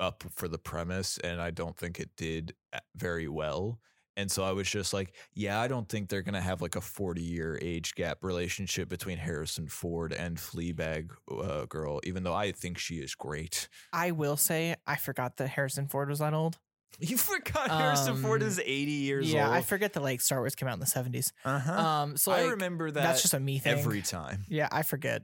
up 0.00 0.24
for 0.34 0.48
the 0.48 0.58
premise, 0.58 1.18
and 1.22 1.40
I 1.40 1.50
don't 1.50 1.76
think 1.76 1.98
it 2.00 2.10
did 2.16 2.54
very 2.96 3.28
well. 3.28 3.80
And 4.14 4.30
so 4.30 4.44
I 4.44 4.52
was 4.52 4.68
just 4.68 4.92
like, 4.92 5.14
yeah, 5.32 5.58
I 5.58 5.68
don't 5.68 5.88
think 5.88 6.10
they're 6.10 6.20
gonna 6.22 6.40
have 6.42 6.60
like 6.60 6.76
a 6.76 6.82
40 6.82 7.22
year 7.22 7.58
age 7.62 7.94
gap 7.94 8.18
relationship 8.22 8.90
between 8.90 9.16
Harrison 9.16 9.68
Ford 9.68 10.12
and 10.12 10.36
Fleabag 10.36 11.08
uh, 11.30 11.64
girl, 11.64 11.98
even 12.04 12.22
though 12.22 12.34
I 12.34 12.52
think 12.52 12.76
she 12.76 12.96
is 12.96 13.14
great. 13.14 13.68
I 13.92 14.10
will 14.10 14.36
say 14.36 14.76
I 14.86 14.96
forgot 14.96 15.38
that 15.38 15.48
Harrison 15.48 15.88
Ford 15.88 16.10
was 16.10 16.18
that 16.18 16.34
old. 16.34 16.58
You 17.00 17.16
forgot 17.16 17.70
Harrison 17.70 18.16
Ford 18.20 18.42
Um, 18.42 18.48
is 18.48 18.58
80 18.58 18.68
years 18.92 19.32
yeah, 19.32 19.44
old. 19.46 19.52
Yeah, 19.52 19.58
I 19.58 19.62
forget 19.62 19.94
that 19.94 20.02
like 20.02 20.20
Star 20.20 20.40
Wars 20.40 20.54
came 20.54 20.68
out 20.68 20.74
in 20.74 20.80
the 20.80 20.84
70s. 20.84 21.32
uh-huh. 21.42 21.72
Um, 21.72 22.16
so 22.18 22.32
I 22.32 22.48
remember 22.48 22.90
that 22.90 23.02
that's 23.02 23.22
just 23.22 23.32
a 23.32 23.40
me 23.40 23.58
thing. 23.60 23.78
every 23.78 24.02
time. 24.02 24.44
yeah, 24.46 24.68
I 24.70 24.82
forget. 24.82 25.22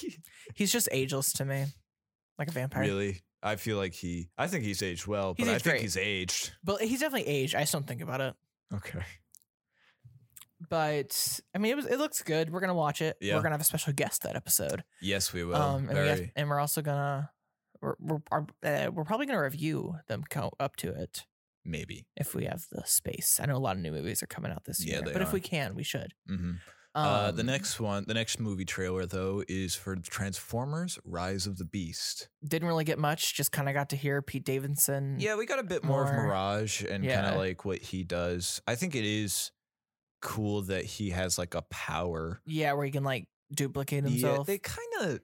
He's 0.56 0.72
just 0.72 0.88
ageless 0.90 1.32
to 1.34 1.44
me, 1.44 1.66
like 2.36 2.48
a 2.48 2.50
vampire. 2.50 2.82
Really? 2.82 3.20
I 3.44 3.56
feel 3.56 3.76
like 3.76 3.92
he. 3.92 4.30
I 4.38 4.46
think 4.48 4.64
he's 4.64 4.82
aged 4.82 5.06
well, 5.06 5.34
He's 5.36 5.46
but 5.46 5.52
I 5.52 5.54
aged 5.56 5.64
think 5.64 5.72
great. 5.74 5.82
he's 5.82 5.96
aged. 5.98 6.52
But 6.64 6.80
he's 6.80 7.00
definitely 7.00 7.28
aged. 7.28 7.54
I 7.54 7.60
just 7.60 7.72
don't 7.72 7.86
think 7.86 8.00
about 8.00 8.20
it. 8.22 8.34
Okay. 8.72 9.02
But 10.70 11.40
I 11.54 11.58
mean, 11.58 11.72
it 11.72 11.76
was 11.76 11.86
it 11.86 11.98
looks 11.98 12.22
good. 12.22 12.50
We're 12.50 12.60
gonna 12.60 12.74
watch 12.74 13.02
it. 13.02 13.16
Yeah. 13.20 13.34
We're 13.36 13.42
gonna 13.42 13.54
have 13.54 13.60
a 13.60 13.64
special 13.64 13.92
guest 13.92 14.22
that 14.22 14.36
episode. 14.36 14.82
Yes, 15.02 15.32
we 15.32 15.44
will. 15.44 15.56
um, 15.56 15.88
and 15.88 15.98
we 15.98 16.06
have, 16.08 16.18
Very. 16.18 16.32
and 16.36 16.48
we're 16.48 16.60
also 16.60 16.80
gonna 16.80 17.30
we're 17.82 17.96
we're 18.00 18.20
uh, 18.62 18.90
we're 18.92 19.04
probably 19.04 19.26
gonna 19.26 19.42
review 19.42 19.96
them 20.08 20.24
co- 20.30 20.52
up 20.58 20.76
to 20.76 20.88
it 20.94 21.26
maybe. 21.66 22.06
if 22.16 22.34
we 22.34 22.44
have 22.46 22.64
the 22.72 22.82
space. 22.86 23.38
I 23.42 23.46
know 23.46 23.56
a 23.56 23.58
lot 23.58 23.76
of 23.76 23.82
new 23.82 23.92
movies 23.92 24.22
are 24.22 24.26
coming 24.26 24.52
out 24.52 24.64
this 24.64 24.82
Yeah, 24.84 24.94
year, 24.94 25.02
they 25.02 25.12
but 25.12 25.22
if 25.22 25.28
are. 25.30 25.32
we 25.34 25.40
can, 25.40 25.74
we 25.74 25.82
should. 25.82 26.14
hmm 26.26 26.52
uh, 26.94 27.30
the 27.32 27.40
Um, 27.40 27.46
next 27.46 27.80
one, 27.80 28.04
the 28.06 28.14
next 28.14 28.38
movie 28.38 28.64
trailer 28.64 29.04
though, 29.06 29.42
is 29.48 29.74
for 29.74 29.96
Transformers: 29.96 30.98
Rise 31.04 31.46
of 31.46 31.58
the 31.58 31.64
Beast. 31.64 32.28
didn't 32.46 32.68
really 32.68 32.84
get 32.84 32.98
much. 32.98 33.34
Just 33.34 33.52
kind 33.52 33.68
of 33.68 33.74
got 33.74 33.90
to 33.90 33.96
hear 33.96 34.22
Pete 34.22 34.44
Davidson. 34.44 35.16
Yeah, 35.18 35.36
we 35.36 35.46
got 35.46 35.58
a 35.58 35.64
bit 35.64 35.82
more, 35.84 36.04
of 36.04 36.12
Mirage 36.12 36.82
and 36.82 37.04
kind 37.06 37.26
of 37.26 37.36
like 37.36 37.64
what 37.64 37.78
he 37.78 38.04
does. 38.04 38.60
I 38.66 38.74
think 38.76 38.94
it 38.94 39.04
is 39.04 39.50
cool 40.22 40.62
that 40.62 40.84
he 40.84 41.10
has 41.10 41.36
like 41.38 41.54
a 41.54 41.62
power. 41.62 42.40
yeah, 42.46 42.72
where 42.74 42.84
he 42.86 42.90
can 42.92 43.04
like 43.04 43.26
duplicate 43.52 44.04
himself. 44.04 44.38
Yeah, 44.38 44.44
they 44.54 44.58
kind 44.58 44.88
of 45.12 45.20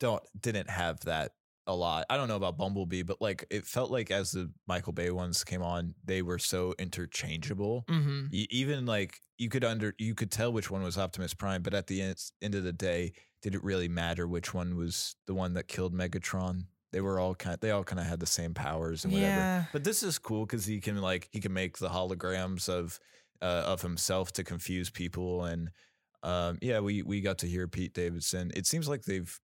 don't 0.00 0.22
didn't 0.40 0.70
have 0.70 1.00
that 1.00 1.32
a 1.66 1.74
lot. 1.74 2.06
I 2.10 2.16
don't 2.16 2.28
know 2.28 2.36
about 2.36 2.58
Bumblebee, 2.58 3.02
but 3.02 3.20
like 3.20 3.44
it 3.50 3.66
felt 3.66 3.90
like 3.90 4.10
as 4.10 4.32
the 4.32 4.50
Michael 4.66 4.92
Bay 4.92 5.10
ones 5.10 5.44
came 5.44 5.62
on, 5.62 5.94
they 6.04 6.22
were 6.22 6.38
so 6.38 6.74
interchangeable. 6.78 7.84
mm-hmm. 7.88 8.26
Even 8.32 8.86
like 8.86 9.20
you 9.38 9.48
could 9.48 9.64
under 9.64 9.94
you 9.98 10.14
could 10.14 10.30
tell 10.30 10.52
which 10.52 10.70
one 10.70 10.82
was 10.82 10.98
Optimus 10.98 11.34
Prime, 11.34 11.62
but 11.62 11.74
at 11.74 11.86
the 11.86 12.02
end, 12.02 12.16
end 12.40 12.54
of 12.54 12.64
the 12.64 12.72
day, 12.72 13.12
did 13.42 13.54
it 13.54 13.62
really 13.62 13.88
matter 13.88 14.26
which 14.26 14.52
one 14.54 14.76
was 14.76 15.16
the 15.26 15.34
one 15.34 15.54
that 15.54 15.68
killed 15.68 15.94
Megatron? 15.94 16.64
They 16.92 17.00
were 17.00 17.18
all 17.18 17.34
kind. 17.34 17.58
They 17.60 17.70
all 17.70 17.84
kind 17.84 18.00
of 18.00 18.06
had 18.06 18.20
the 18.20 18.26
same 18.26 18.54
powers 18.54 19.04
and 19.04 19.12
whatever. 19.12 19.32
Yeah. 19.32 19.64
But 19.72 19.84
this 19.84 20.02
is 20.02 20.18
cool 20.18 20.44
because 20.44 20.66
he 20.66 20.80
can 20.80 21.00
like 21.00 21.28
he 21.32 21.40
can 21.40 21.52
make 21.52 21.78
the 21.78 21.88
holograms 21.88 22.68
of 22.68 22.98
uh, 23.40 23.64
of 23.66 23.82
himself 23.82 24.32
to 24.32 24.44
confuse 24.44 24.90
people, 24.90 25.44
and 25.44 25.70
um, 26.22 26.58
yeah, 26.60 26.80
we 26.80 27.02
we 27.02 27.20
got 27.20 27.38
to 27.38 27.46
hear 27.46 27.66
Pete 27.66 27.94
Davidson. 27.94 28.52
It 28.54 28.66
seems 28.66 28.88
like 28.88 29.02
they've 29.02 29.38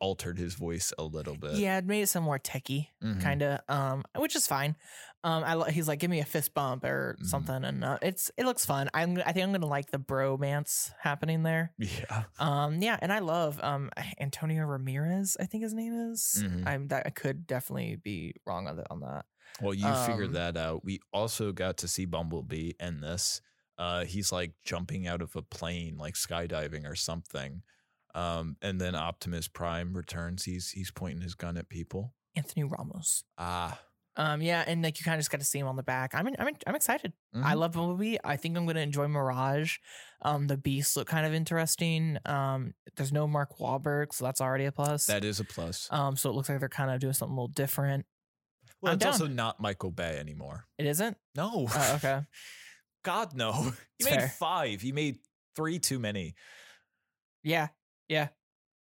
altered 0.00 0.38
his 0.38 0.54
voice 0.54 0.92
a 0.98 1.04
little 1.04 1.36
bit. 1.36 1.54
Yeah, 1.56 1.78
it 1.78 1.84
made 1.84 2.02
it 2.02 2.08
some 2.08 2.24
more 2.24 2.38
techie, 2.38 2.88
Mhm. 3.02 3.20
kind 3.20 3.42
of, 3.42 3.60
um, 3.68 4.04
which 4.16 4.34
is 4.36 4.46
fine. 4.46 4.76
Um, 5.22 5.44
I 5.44 5.70
he's 5.70 5.86
like, 5.88 5.98
give 5.98 6.10
me 6.10 6.20
a 6.20 6.24
fist 6.24 6.54
bump 6.54 6.84
or 6.84 7.18
Mhm. 7.20 7.26
something, 7.26 7.64
and 7.64 7.84
uh, 7.84 7.98
it's 8.02 8.30
it 8.36 8.44
looks 8.46 8.64
fun. 8.64 8.88
I'm 8.94 9.18
I 9.18 9.32
think 9.32 9.44
I'm 9.44 9.52
gonna 9.52 9.66
like 9.66 9.90
the 9.90 9.98
bromance 9.98 10.90
happening 10.98 11.42
there. 11.42 11.74
yeah. 11.78 12.24
Um, 12.38 12.80
yeah, 12.80 12.98
and 13.02 13.12
I 13.12 13.18
love 13.18 13.60
um 13.62 13.90
Antonio 14.20 14.64
Ramirez. 14.64 15.36
I 15.38 15.46
think 15.46 15.62
his 15.62 15.74
name 15.74 15.92
is. 16.12 16.44
Mhm. 16.44 16.66
I'm 16.66 16.88
that 16.88 17.06
I 17.06 17.10
could 17.10 17.46
definitely 17.46 17.96
be 17.96 18.34
wrong 18.46 18.66
on 18.68 18.76
that 18.76 18.86
on 18.90 19.00
that. 19.00 19.26
Well, 19.60 19.74
you 19.74 19.94
figured 19.94 20.32
Um, 20.32 20.32
that 20.32 20.56
out. 20.56 20.84
We 20.84 21.00
also 21.12 21.52
got 21.52 21.76
to 21.78 21.88
see 21.88 22.06
Bumblebee 22.06 22.72
in 22.80 23.00
this. 23.00 23.40
Uh, 23.76 24.04
he's 24.04 24.32
like 24.32 24.54
jumping 24.64 25.06
out 25.06 25.22
of 25.22 25.36
a 25.36 25.42
plane, 25.42 25.96
like 25.96 26.14
skydiving 26.14 26.88
or 26.88 26.94
something. 26.96 27.62
Um, 28.14 28.56
and 28.62 28.80
then 28.80 28.94
Optimus 28.94 29.48
Prime 29.48 29.94
returns. 29.96 30.44
He's 30.44 30.70
he's 30.70 30.90
pointing 30.90 31.20
his 31.22 31.34
gun 31.34 31.56
at 31.56 31.68
people. 31.68 32.14
Anthony 32.36 32.64
Ramos. 32.64 33.24
Ah, 33.38 33.80
Um, 34.16 34.40
yeah, 34.42 34.62
and 34.66 34.82
like 34.82 34.98
you 34.98 35.04
kind 35.04 35.14
of 35.14 35.20
just 35.20 35.30
got 35.30 35.40
to 35.40 35.46
see 35.46 35.58
him 35.58 35.66
on 35.66 35.76
the 35.76 35.82
back. 35.82 36.14
I'm 36.14 36.26
in, 36.28 36.36
I'm 36.38 36.48
in, 36.48 36.56
I'm 36.66 36.74
excited. 36.74 37.12
I 37.34 37.54
mhm. 37.54 37.58
love 37.58 37.72
Bumblebee. 37.72 38.16
I 38.22 38.36
think 38.36 38.56
I'm 38.56 38.66
gonna 38.66 38.80
enjoy 38.80 39.08
Mirage. 39.08 39.78
Um, 40.22 40.46
the 40.46 40.56
Beasts 40.56 40.96
look 40.96 41.06
kind 41.08 41.26
of 41.26 41.32
interesting. 41.34 42.18
Um, 42.26 42.74
there's 42.96 43.12
no 43.12 43.26
Mark 43.26 43.58
Wahlberg, 43.58 44.12
so 44.12 44.24
that's 44.24 44.40
already 44.40 44.64
a 44.66 44.72
plus. 44.72 45.06
that 45.06 45.24
is 45.24 45.40
a 45.40 45.44
plus. 45.44 45.88
um, 45.90 46.16
so 46.16 46.30
it 46.30 46.34
looks 46.34 46.48
like 46.48 46.60
they're 46.60 46.68
kind 46.68 46.90
of 46.90 47.00
doing 47.00 47.12
something 47.14 47.32
a 47.36 47.40
little 47.40 47.48
different. 47.54 48.04
well, 48.80 48.92
I'm 48.92 48.96
it's 48.96 49.06
also 49.06 49.26
not 49.26 49.60
Michael 49.60 49.90
Bay 49.90 50.18
anymore. 50.18 50.66
It 50.78 50.86
isn't. 50.86 51.16
No, 51.36 51.66
Oh, 51.70 51.92
okay. 51.96 52.20
God 53.04 53.34
no. 53.34 53.52
He 53.98 54.04
It's 54.04 54.10
made 54.10 54.18
fair. 54.18 54.28
five. 54.38 54.80
He 54.82 54.92
made 54.92 55.18
three 55.56 55.78
too 55.78 55.98
many. 55.98 56.34
Yeah, 57.42 57.68
yeah, 58.10 58.28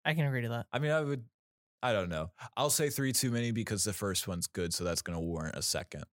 I 0.04 0.16
can 0.16 0.26
agree 0.26 0.42
to 0.42 0.50
that. 0.50 0.66
I 0.74 0.80
mean, 0.80 0.90
I 0.92 1.02
would. 1.02 1.24
I 1.84 1.94
don't 1.94 2.10
know. 2.10 2.32
I'll 2.58 2.72
say 2.72 2.90
three 2.90 3.12
too 3.14 3.30
many 3.30 3.52
because 3.52 3.84
the 3.84 3.94
first 3.94 4.28
one's 4.28 4.48
good, 4.48 4.74
so 4.74 4.84
that's 4.84 5.04
going 5.04 5.16
to 5.16 5.24
warrant 5.24 5.56
a 5.56 5.62
second. 5.62 6.06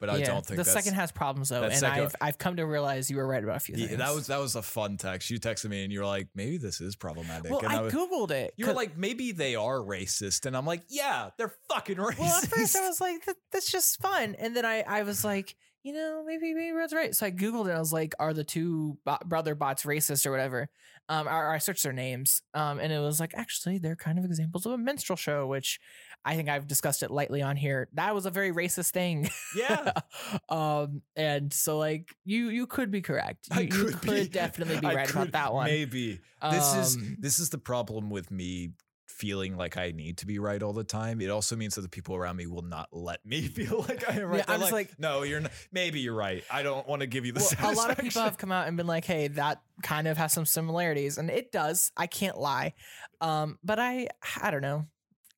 But 0.00 0.10
I 0.10 0.16
yeah. 0.18 0.26
don't 0.26 0.46
think 0.46 0.58
the 0.58 0.64
second 0.64 0.94
has 0.94 1.10
problems 1.10 1.48
though, 1.48 1.62
and 1.64 1.74
second- 1.74 2.04
I've 2.04 2.14
I've 2.20 2.38
come 2.38 2.54
to 2.56 2.64
realize 2.66 3.10
you 3.10 3.16
were 3.16 3.26
right 3.26 3.42
about 3.42 3.56
a 3.56 3.60
few 3.60 3.74
Yeah, 3.76 3.86
things. 3.88 3.98
that 3.98 4.14
was 4.14 4.26
that 4.28 4.38
was 4.38 4.54
a 4.54 4.62
fun 4.62 4.96
text. 4.96 5.28
You 5.28 5.40
texted 5.40 5.70
me 5.70 5.82
and 5.82 5.92
you 5.92 5.98
were 5.98 6.06
like, 6.06 6.28
maybe 6.36 6.56
this 6.56 6.80
is 6.80 6.94
problematic. 6.94 7.50
well, 7.50 7.60
and 7.60 7.68
I, 7.72 7.80
was, 7.82 7.92
googled 7.92 8.30
it. 8.30 8.54
you 8.56 8.64
were 8.66 8.70
'cause- 8.72 8.76
like, 8.76 8.96
maybe 8.96 9.32
they 9.32 9.56
are 9.56 9.78
racist, 9.78 10.46
and 10.46 10.56
I'm 10.56 10.64
like, 10.66 10.82
yeah, 10.88 11.30
they're 11.36 11.52
fucking 11.68 11.96
racist. 11.96 12.18
well, 12.20 12.36
at 12.42 12.48
first 12.48 12.76
I 12.76 12.86
was 12.86 13.00
like, 13.00 13.24
that, 13.26 13.36
that's 13.50 13.70
just 13.72 14.00
fun, 14.00 14.36
and 14.38 14.54
then 14.56 14.64
I 14.64 14.82
I 14.82 15.02
was 15.02 15.24
like, 15.32 15.56
you 15.88 15.94
know, 15.94 16.22
maybe 16.26 16.52
maybe 16.52 16.72
Red's 16.72 16.92
right. 16.92 17.14
So 17.14 17.24
I 17.24 17.30
googled 17.30 17.64
it. 17.64 17.68
and 17.70 17.76
I 17.76 17.78
was 17.78 17.94
like, 17.94 18.14
are 18.18 18.34
the 18.34 18.44
two 18.44 18.98
bo- 19.06 19.16
brother 19.24 19.54
bots 19.54 19.84
racist 19.84 20.26
or 20.26 20.30
whatever? 20.30 20.68
Um, 21.08 21.26
or, 21.26 21.46
or 21.46 21.54
I 21.54 21.56
searched 21.58 21.82
their 21.82 21.94
names, 21.94 22.42
um, 22.52 22.78
and 22.78 22.92
it 22.92 22.98
was 22.98 23.18
like 23.18 23.32
actually 23.34 23.78
they're 23.78 23.96
kind 23.96 24.18
of 24.18 24.26
examples 24.26 24.66
of 24.66 24.72
a 24.72 24.78
minstrel 24.78 25.16
show, 25.16 25.46
which 25.46 25.80
I 26.26 26.36
think 26.36 26.50
I've 26.50 26.66
discussed 26.66 27.02
it 27.02 27.10
lightly 27.10 27.40
on 27.40 27.56
here. 27.56 27.88
That 27.94 28.14
was 28.14 28.26
a 28.26 28.30
very 28.30 28.52
racist 28.52 28.90
thing. 28.90 29.30
yeah, 29.56 29.92
um, 30.50 31.00
and 31.16 31.50
so 31.50 31.78
like 31.78 32.14
you 32.26 32.50
you 32.50 32.66
could 32.66 32.90
be 32.90 33.00
correct. 33.00 33.48
You, 33.52 33.56
I 33.56 33.60
you 33.62 33.68
could, 33.70 34.00
could 34.02 34.10
be. 34.24 34.28
definitely 34.28 34.80
be 34.80 34.86
I 34.88 34.94
right 34.94 35.10
about 35.10 35.32
that 35.32 35.54
one. 35.54 35.64
Maybe 35.68 36.20
this 36.50 36.74
is 36.74 36.96
Um, 36.96 37.16
this 37.18 37.38
is 37.38 37.48
the 37.48 37.56
problem 37.58 38.10
with 38.10 38.30
me 38.30 38.72
feeling 39.18 39.56
like 39.56 39.76
I 39.76 39.90
need 39.90 40.18
to 40.18 40.26
be 40.26 40.38
right 40.38 40.62
all 40.62 40.72
the 40.72 40.84
time. 40.84 41.20
It 41.20 41.28
also 41.28 41.56
means 41.56 41.74
that 41.74 41.82
the 41.82 41.88
people 41.88 42.14
around 42.14 42.36
me 42.36 42.46
will 42.46 42.62
not 42.62 42.88
let 42.92 43.24
me 43.26 43.42
feel 43.48 43.84
like 43.88 44.08
I 44.08 44.14
am 44.20 44.28
right. 44.28 44.38
Yeah, 44.38 44.44
I'm 44.54 44.60
just 44.60 44.72
like- 44.72 44.98
no, 44.98 45.22
you're 45.24 45.40
not. 45.40 45.50
Maybe 45.72 46.00
you're 46.00 46.14
right. 46.14 46.44
I 46.50 46.62
don't 46.62 46.86
want 46.88 47.00
to 47.00 47.06
give 47.06 47.26
you 47.26 47.32
the. 47.32 47.56
Well, 47.60 47.72
a 47.72 47.74
lot 47.74 47.90
of 47.90 47.98
people 47.98 48.22
have 48.22 48.38
come 48.38 48.52
out 48.52 48.68
and 48.68 48.76
been 48.76 48.86
like, 48.86 49.04
"Hey, 49.04 49.28
that 49.28 49.60
kind 49.82 50.06
of 50.08 50.16
has 50.16 50.32
some 50.32 50.46
similarities," 50.46 51.18
and 51.18 51.28
it 51.30 51.52
does. 51.52 51.92
I 51.96 52.06
can't 52.06 52.38
lie, 52.38 52.74
um, 53.20 53.58
but 53.64 53.78
I, 53.78 54.08
I 54.40 54.50
don't 54.50 54.62
know. 54.62 54.86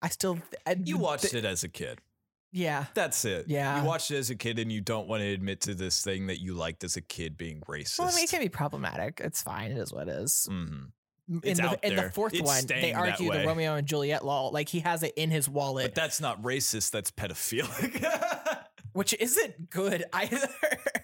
I 0.02 0.08
still 0.08 0.38
I, 0.66 0.76
You 0.82 0.98
watched 0.98 1.30
th- 1.30 1.34
it 1.34 1.44
as 1.44 1.62
a 1.64 1.68
kid. 1.68 1.98
yeah, 2.52 2.86
That's 2.94 3.24
it. 3.24 3.46
Yeah. 3.48 3.80
You 3.80 3.86
watched 3.86 4.10
it 4.10 4.16
as 4.16 4.30
a 4.30 4.34
kid 4.34 4.58
and 4.58 4.72
you 4.72 4.80
don't 4.80 5.06
want 5.08 5.22
to 5.22 5.28
admit 5.28 5.60
to 5.62 5.74
this 5.74 6.02
thing 6.02 6.26
that 6.28 6.40
you 6.40 6.54
liked 6.54 6.82
as 6.84 6.96
a 6.96 7.00
kid 7.02 7.36
being 7.36 7.60
racist. 7.68 7.98
Well, 7.98 8.08
I 8.08 8.14
mean, 8.14 8.24
it 8.24 8.30
can 8.30 8.40
be 8.40 8.48
problematic. 8.48 9.20
It's 9.22 9.42
fine. 9.42 9.70
It 9.72 9.78
is 9.78 9.92
what 9.92 10.08
it 10.08 10.16
is. 10.16 10.48
Mhm. 10.50 10.92
In 11.44 11.56
the 11.56 11.78
in 11.82 11.94
the 11.96 12.10
fourth 12.10 12.34
It's 12.34 12.42
one, 12.42 12.66
they 12.66 12.92
argue 12.92 13.30
the. 13.32 13.46
Romeo 13.46 13.76
and 13.76 13.86
Juliet 13.86 14.24
law. 14.24 14.48
Like 14.48 14.68
he 14.68 14.80
has 14.80 15.04
it 15.04 15.12
in 15.16 15.30
his 15.30 15.48
wallet, 15.48 15.84
But 15.86 15.94
that's 15.94 16.20
not 16.20 16.42
racist. 16.42 16.90
That's 16.90 17.12
pedophilic. 17.12 18.04
which 18.92 19.14
isn't 19.14 19.70
good 19.70 20.04
either. 20.12 20.48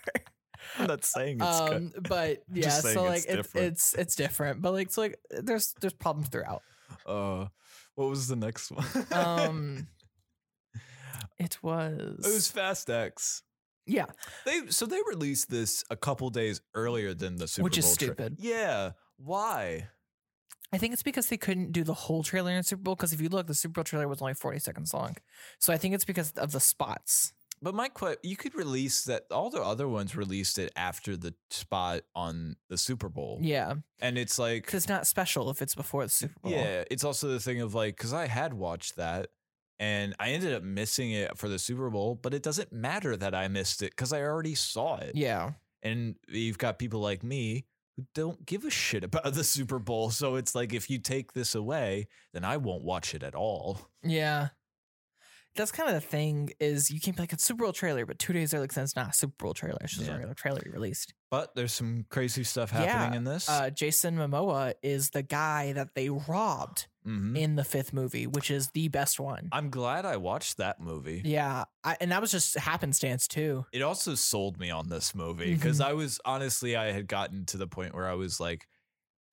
I'm 0.79 0.89
not 0.89 1.05
saying 1.05 1.39
it's 1.41 1.61
good. 1.61 1.77
um, 1.77 1.93
but 2.09 2.43
yeah, 2.53 2.71
so 2.71 3.05
like 3.05 3.19
it's 3.19 3.27
it's, 3.27 3.37
different. 3.37 3.67
it's 3.67 3.95
it's 3.95 4.17
different. 4.17 4.63
But 4.63 4.73
like 4.73 4.91
so 4.91 5.03
like 5.03 5.19
there's 5.31 5.75
there's 5.81 5.95
problems 5.95 6.29
throughout. 6.29 6.63
Uh, 7.07 7.47
what 7.95 8.11
was 8.11 8.27
the 8.29 8.37
next 8.37 8.71
one? 8.73 8.87
Um, 9.13 9.87
it 11.39 11.59
was 11.63 12.27
it 12.27 12.35
was 12.35 12.49
Fast 12.51 12.91
X. 12.91 13.43
yeah. 13.87 14.07
They 14.45 14.67
so 14.69 14.87
they 14.87 14.99
released 15.09 15.51
this 15.51 15.85
a 15.89 15.97
couple 15.97 16.29
days 16.31 16.61
earlier 16.75 17.15
than 17.15 17.37
the 17.37 17.47
Super 17.47 17.65
Which 17.65 17.79
is 17.79 17.85
Bowl 17.85 17.95
tra- 17.95 18.07
stupid. 18.07 18.37
yeah. 18.41 18.91
Why? 19.19 19.89
I 20.73 20.79
think 20.79 20.93
it's 20.93 21.03
because 21.03 21.29
they 21.29 21.37
couldn't 21.37 21.73
do 21.73 21.85
the 21.85 21.95
whole 21.95 22.23
trailer 22.23 22.53
in 22.53 22.63
Super 22.63 22.83
Bowl. 22.83 22.95
Because 22.95 23.13
if 23.13 23.21
you 23.21 23.29
look, 23.29 23.47
the 23.47 23.55
Super 23.55 23.75
Bowl 23.75 23.85
trailer 23.85 24.09
was 24.09 24.21
only 24.21 24.35
40 24.35 24.59
seconds 24.59 24.93
long. 24.93 25.17
So 25.59 25.73
I 25.73 25.77
think 25.77 25.95
it's 25.95 26.05
because 26.05 26.33
of 26.33 26.53
the 26.53 26.61
spots. 26.61 27.33
But 27.63 27.75
my 27.75 27.89
question, 27.89 28.19
you 28.23 28.37
could 28.37 28.55
release 28.55 29.05
that. 29.05 29.25
All 29.31 29.49
the 29.49 29.63
other 29.63 29.89
ones 29.89 30.15
released 30.15 30.59
it 30.59 30.73
after 30.77 31.17
the 31.17 31.35
spot 31.51 32.03
on 32.15 32.57
the 32.69 32.77
Super 32.77 33.09
Bowl. 33.09 33.39
Yeah. 33.41 33.75
and 34.01 34.19
it's 34.19 34.39
like 34.39 34.67
Because 34.67 34.75
it's 34.85 34.89
not 34.89 35.07
special 35.07 35.49
if 35.49 35.63
it's 35.63 35.75
before 35.75 36.03
the 36.03 36.11
Super 36.11 36.39
Bowl. 36.43 36.53
Yeah, 36.53 36.85
it's 36.91 37.05
also 37.05 37.29
the 37.29 37.41
thing 37.41 37.63
of 37.63 37.75
like 37.75 37.97
because 37.97 38.13
I 38.13 38.27
had 38.27 38.53
watched 38.53 38.97
that 38.97 39.29
and 39.79 40.15
I 40.21 40.31
ended 40.31 40.53
up 40.53 40.63
missing 40.63 41.13
it 41.13 41.39
for 41.39 41.49
the 41.49 41.59
Super 41.59 41.89
Bowl, 41.89 42.15
but 42.15 42.35
it 42.35 42.43
doesn't 42.43 42.73
matter 42.73 43.17
that 43.17 43.35
I 43.35 43.49
missed 43.49 43.83
it 43.83 43.91
because 43.91 44.13
I 44.13 44.21
already 44.23 44.55
saw 44.55 44.97
it. 44.97 45.13
Yeah. 45.15 45.53
And 45.83 46.17
you've 46.29 46.59
got 46.59 46.79
people 46.79 47.01
like 47.01 47.23
me 47.23 47.65
who 47.97 48.05
don't 48.15 48.45
give 48.47 48.65
a 48.65 48.71
shit 48.71 49.05
about 49.05 49.35
the 49.35 49.45
Super 49.45 49.79
Bowl, 49.79 50.11
so 50.11 50.37
it's 50.37 50.55
like 50.55 50.75
if 50.75 50.91
you 50.91 50.99
take 50.99 51.33
this 51.33 51.55
away, 51.55 52.09
then 52.33 52.45
I 52.45 52.57
won't 52.57 52.85
watch 52.85 53.15
it 53.15 53.23
at 53.23 53.35
all. 53.35 53.91
Yeah. 54.03 54.49
That's 55.57 55.73
kind 55.73 55.89
of 55.89 55.95
the 55.95 56.07
thing 56.07 56.51
is 56.61 56.91
you 56.91 57.01
can't 57.01 57.17
be 57.17 57.23
like 57.23 57.33
a 57.33 57.39
Super 57.39 57.65
Bowl 57.65 57.73
trailer, 57.73 58.07
but 58.07 58.19
two 58.19 58.33
days 58.33 58.53
early 58.55 58.67
it's 58.67 58.97
not 58.97 59.11
a 59.11 59.13
Super 59.13 59.45
Bowl 59.45 59.55
trailer. 59.55 59.79
It's 59.83 59.95
just 59.95 60.07
Yeah. 60.07 60.13
a 60.13 60.17
regular 60.17 60.35
trailer 60.35 60.61
you 60.65 60.73
released. 60.73 61.15
But 61.31 61.55
there's 61.57 61.73
some 61.73 62.07
crazy 62.09 62.45
stuff 62.45 62.71
happening 62.71 63.13
Yeah, 63.13 63.17
in 63.19 63.25
this. 63.25 63.49
Uh, 63.49 63.71
Jason 63.71 64.17
Momoa 64.17 64.75
is 64.83 65.11
the 65.11 65.23
guy 65.23 65.73
that 65.73 65.95
they 65.95 66.09
robbed 66.09 66.87
Mhm. 67.07 67.37
in 67.37 67.57
the 67.57 67.65
fifth 67.65 67.93
movie, 67.93 68.27
which 68.27 68.51
is 68.51 68.69
the 68.69 68.89
best 68.89 69.19
one. 69.19 69.49
I'm 69.53 69.71
glad 69.71 70.05
I 70.07 70.17
watched 70.17 70.57
that 70.59 70.81
movie. 70.81 71.23
yeah. 71.25 71.65
I, 71.85 71.97
and 72.01 72.11
that 72.13 72.21
was 72.21 72.31
just 72.33 72.57
happenstance 72.59 73.27
too. 73.29 73.65
it 73.73 73.83
also 73.83 74.15
sold 74.15 74.59
me 74.59 74.71
on 74.71 74.89
this 74.89 75.15
movie 75.15 75.55
because 75.55 75.81
I 75.81 75.93
was 75.93 76.21
honestly 76.25 76.77
I 76.77 76.93
had 76.93 77.07
gotten 77.09 77.45
to 77.47 77.57
the 77.57 77.67
point 77.69 77.95
where 77.95 78.09
I 78.09 78.15
was 78.15 78.41
like, 78.41 78.67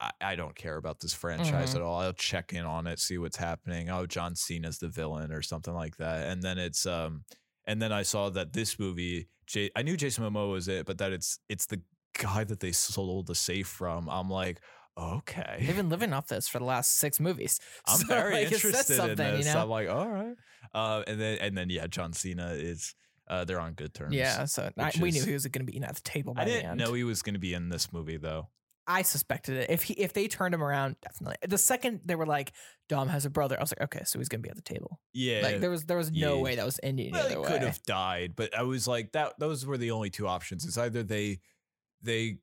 I, 0.03 0.31
I 0.31 0.35
don't 0.35 0.55
care 0.55 0.75
about 0.77 0.99
this 0.99 1.13
franchise 1.13 1.71
Mhm. 1.73 1.75
at 1.77 1.81
all. 1.81 1.99
I'll 1.99 2.13
check 2.13 2.53
in 2.53 2.65
on 2.65 2.87
it, 2.87 2.99
see 2.99 3.17
what's 3.17 3.37
happening. 3.37 3.89
Oh, 3.89 4.05
John 4.05 4.35
Cena's 4.35 4.77
the 4.79 4.89
villain 4.89 5.31
or 5.31 5.41
something 5.41 5.73
like 5.73 5.97
that. 5.97 6.27
And 6.29 6.41
then 6.43 6.57
it's 6.57 6.85
um, 6.85 7.23
and 7.65 7.81
then 7.81 7.91
I 7.93 8.03
saw 8.03 8.29
that 8.31 8.53
this 8.53 8.77
movie, 8.79 9.29
J- 9.47 9.71
I 9.75 9.81
knew 9.83 9.95
Jason 9.97 10.23
Momoa 10.25 10.51
was 10.51 10.67
it, 10.67 10.85
but 10.85 10.97
that 10.97 11.11
it's 11.13 11.39
it's 11.49 11.65
the 11.67 11.81
guy 12.19 12.43
that 12.43 12.59
they 12.59 12.71
sold 12.71 13.27
the 13.27 13.35
safe 13.35 13.67
from. 13.67 14.09
I'm 14.09 14.29
like, 14.29 14.59
okay, 14.97 15.57
They've 15.65 15.75
been 15.75 15.89
living 15.89 16.13
off 16.13 16.27
this 16.27 16.47
for 16.47 16.59
the 16.59 16.65
last 16.65 16.97
six 16.97 17.19
movies. 17.19 17.59
I'm 17.87 17.97
So, 17.99 18.07
very 18.07 18.43
like, 18.43 18.51
interested 18.51 18.99
in 18.99 19.15
this. 19.15 19.47
You 19.47 19.53
know? 19.53 19.61
I'm 19.63 19.69
like, 19.69 19.89
all 19.89 20.09
right. 20.09 20.35
Uh, 20.73 21.03
and 21.07 21.19
then 21.19 21.37
and 21.39 21.57
then 21.57 21.69
yeah, 21.69 21.87
John 21.87 22.13
Cena 22.13 22.51
is. 22.53 22.95
Uh, 23.25 23.45
they're 23.45 23.59
on 23.59 23.71
good 23.73 23.93
terms. 23.93 24.13
Yeah, 24.13 24.43
so 24.43 24.69
I, 24.77 24.91
we 24.99 25.09
knew 25.11 25.23
he 25.23 25.31
was 25.31 25.45
going 25.47 25.65
to 25.65 25.71
be 25.71 25.81
at 25.81 25.95
the 25.95 26.01
table. 26.01 26.33
By 26.33 26.41
I 26.41 26.45
didn't 26.45 26.71
end. 26.71 26.79
know 26.79 26.91
he 26.93 27.05
was 27.05 27.21
going 27.21 27.35
to 27.35 27.39
be 27.39 27.53
in 27.53 27.69
this 27.69 27.93
movie 27.93 28.17
though. 28.17 28.49
I 28.85 29.01
suspected 29.03 29.55
it. 29.57 29.69
If 29.69 29.83
he 29.83 29.93
if 29.93 30.13
they 30.13 30.27
turned 30.27 30.53
him 30.53 30.61
around, 30.63 30.97
definitely. 31.01 31.37
The 31.47 31.57
second 31.57 32.01
they 32.05 32.15
were 32.15 32.25
like, 32.25 32.51
Dom 32.89 33.07
has 33.07 33.25
a 33.25 33.29
brother, 33.29 33.57
I 33.57 33.61
was 33.63 33.71
like, 33.77 33.81
okay, 33.95 34.03
so 34.05 34.19
he's 34.19 34.27
gonna 34.29 34.41
be 34.41 34.49
at 34.49 34.55
the 34.57 34.61
table. 34.61 34.99
Yeah, 35.13 35.41
Like 35.41 35.59
there 35.61 35.69
was 35.69 35.85
there 35.85 35.97
was 35.97 36.11
no 36.11 36.35
Yeah. 36.37 36.41
way 36.41 36.55
that 36.55 36.65
was 36.65 36.79
ending 36.83 37.11
well, 37.13 37.27
he 37.29 37.35
could 37.35 37.61
have 37.61 37.81
died, 37.83 38.33
but 38.35 38.57
I 38.57 38.63
was 38.63 38.87
like 38.87 39.13
that. 39.13 39.39
Those 39.39 39.65
were 39.65 39.77
the 39.77 39.91
only 39.91 40.09
two 40.09 40.27
options. 40.27 40.65
It's 40.65 40.77
either 40.77 41.01
they 41.03 41.39
they 42.01 42.39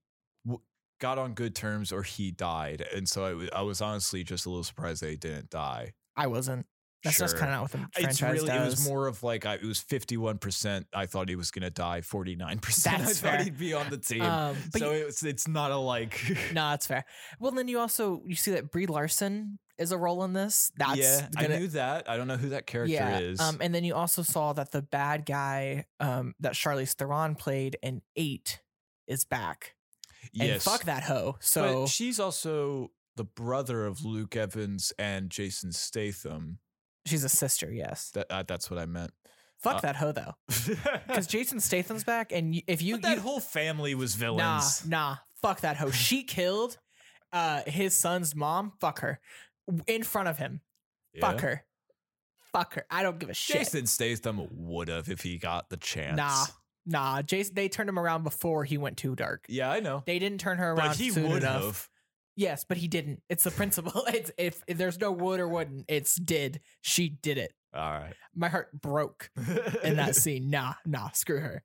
w- 0.46 0.62
got 1.00 1.18
on 1.18 1.34
good 1.34 1.54
terms 1.54 1.92
or 1.92 2.02
he 2.02 2.30
died, 2.30 2.86
and 2.94 3.06
so 3.08 3.24
I, 3.24 3.34
wa- 3.34 3.48
I 3.56 3.62
was 3.62 3.82
honestly 3.82 4.24
just 4.24 4.46
a 4.46 4.48
little 4.48 4.64
surprised 4.64 5.02
they 5.02 5.16
didn't 5.16 5.50
die. 5.50 5.92
I 6.16 6.26
wasn't. 6.26 6.66
That's 7.02 7.18
just 7.18 7.32
Sure. 7.32 7.40
kind 7.40 7.52
of 7.52 7.56
not 7.56 7.62
what 7.62 7.72
the 7.72 8.00
It's 8.08 8.18
franchise 8.18 8.42
really 8.42 8.56
it 8.56 8.64
was 8.64 8.86
more 8.86 9.06
of 9.06 9.22
like 9.22 9.46
I, 9.46 9.54
it 9.54 9.64
was 9.64 9.80
fifty 9.80 10.16
one 10.16 10.38
percent. 10.38 10.86
I 10.92 11.06
thought 11.06 11.28
he 11.28 11.36
was 11.36 11.50
gonna 11.50 11.70
die. 11.70 12.02
Forty 12.02 12.36
nine 12.36 12.58
percent. 12.58 12.96
I 13.00 13.04
That's 13.04 13.20
thought 13.20 13.36
fair. 13.36 13.44
he'd 13.44 13.58
be 13.58 13.72
on 13.72 13.88
the 13.88 13.98
team. 13.98 14.22
Um, 14.22 14.56
so 14.76 14.92
you- 14.92 15.06
it's 15.06 15.22
it's 15.22 15.48
not 15.48 15.70
a 15.70 15.76
like. 15.76 16.20
no, 16.52 16.70
that's 16.70 16.86
fair. 16.86 17.04
Well, 17.38 17.52
then 17.52 17.68
you 17.68 17.78
also 17.78 18.22
you 18.26 18.34
see 18.36 18.50
that 18.52 18.70
Brie 18.70 18.86
Larson 18.86 19.58
is 19.78 19.92
a 19.92 19.96
role 19.98 20.24
in 20.24 20.34
this. 20.34 20.70
That's 20.76 20.98
yeah, 20.98 21.26
gonna, 21.34 21.54
I 21.54 21.58
knew 21.58 21.68
that. 21.68 22.10
I 22.10 22.18
don't 22.18 22.28
know 22.28 22.36
who 22.36 22.50
that 22.50 22.66
character 22.66 22.92
yeah. 22.92 23.18
is. 23.18 23.40
Um, 23.40 23.58
and 23.62 23.74
then 23.74 23.82
you 23.84 23.94
also 23.94 24.20
saw 24.22 24.52
that 24.52 24.72
the 24.72 24.82
bad 24.82 25.24
guy 25.24 25.86
um 26.00 26.34
that 26.40 26.52
Charlize 26.52 26.92
Theron 26.94 27.34
played 27.34 27.78
in 27.82 28.02
Eight 28.16 28.60
is 29.06 29.24
back. 29.24 29.74
And 30.38 30.48
yes, 30.48 30.64
fuck 30.64 30.84
that 30.84 31.04
hoe. 31.04 31.36
So 31.40 31.82
but 31.84 31.88
she's 31.88 32.20
also 32.20 32.90
the 33.16 33.24
brother 33.24 33.86
of 33.86 34.04
Luke 34.04 34.36
Evans 34.36 34.92
and 34.98 35.30
Jason 35.30 35.72
Statham. 35.72 36.58
She's 37.10 37.24
a 37.24 37.28
sister. 37.28 37.70
Yes. 37.72 38.10
That 38.12 38.26
uh, 38.30 38.44
that's 38.46 38.70
what 38.70 38.78
I 38.80 38.86
meant. 38.86 39.12
Fuck 39.58 39.76
Uh, 39.76 39.80
that 39.80 39.96
hoe 39.96 40.12
though. 40.12 40.34
Because 41.06 41.26
Jason 41.26 41.60
Statham's 41.60 42.04
back, 42.04 42.32
and 42.32 42.54
y- 42.54 42.62
if 42.66 42.80
you, 42.80 42.94
but 42.96 43.02
that 43.02 43.16
you 43.16 43.20
whole 43.22 43.40
family 43.40 43.94
was 43.94 44.16
nah 44.16 44.20
villains. 44.20 44.86
nah 44.86 45.16
fuck 45.42 45.60
that 45.60 45.76
hoe. 45.76 45.90
She 45.90 46.22
killed 46.36 46.78
uh 47.32 47.62
his 47.66 47.98
son's 47.98 48.34
mom. 48.34 48.72
Fuck 48.80 49.00
her 49.00 49.20
in 49.86 50.02
front 50.02 50.28
of 50.28 50.38
him. 50.38 50.60
Fuck 51.20 51.40
her. 51.40 51.64
Fuck 52.52 52.74
her. 52.74 52.84
I 52.90 53.02
don't 53.02 53.18
give 53.18 53.28
a 53.30 53.34
shit. 53.34 53.58
Jason 53.58 53.86
Statham 53.86 54.48
would 54.50 54.88
have 54.88 55.08
if 55.08 55.20
he 55.22 55.38
got 55.38 55.68
the 55.68 55.76
chance. 55.76 56.16
Nah, 56.16 56.46
nah. 56.86 57.22
Jason, 57.22 57.54
they 57.54 57.68
turned 57.68 57.88
him 57.88 57.98
around 57.98 58.24
before 58.24 58.64
he 58.64 58.76
went 58.78 58.96
too 58.96 59.14
dark. 59.14 59.44
Yeah, 59.48 59.70
I 59.70 59.78
know. 59.80 60.02
They 60.06 60.18
didn't 60.18 60.38
turn 60.40 60.58
her 60.58 60.72
around 60.72 60.88
But 60.88 60.96
he 60.96 61.10
soon 61.10 61.28
would 61.30 61.42
enough. 61.44 61.62
have. 61.62 61.88
Yes, 62.40 62.64
but 62.64 62.78
he 62.78 62.88
didn't. 62.88 63.22
It's 63.28 63.44
the 63.44 63.50
principle. 63.50 64.06
It's 64.14 64.30
if, 64.38 64.62
if 64.66 64.78
there's 64.78 64.98
no 64.98 65.12
would 65.12 65.40
or 65.40 65.46
wouldn't, 65.48 65.84
it's 65.88 66.14
did. 66.14 66.60
She 66.80 67.10
did 67.10 67.36
it. 67.36 67.52
All 67.74 67.92
right. 67.92 68.14
My 68.34 68.48
heart 68.48 68.68
broke 68.72 69.30
in 69.84 69.96
that 69.96 70.16
scene. 70.22 70.48
Nah, 70.48 70.72
nah. 70.86 71.10
Screw 71.10 71.38
her. 71.40 71.62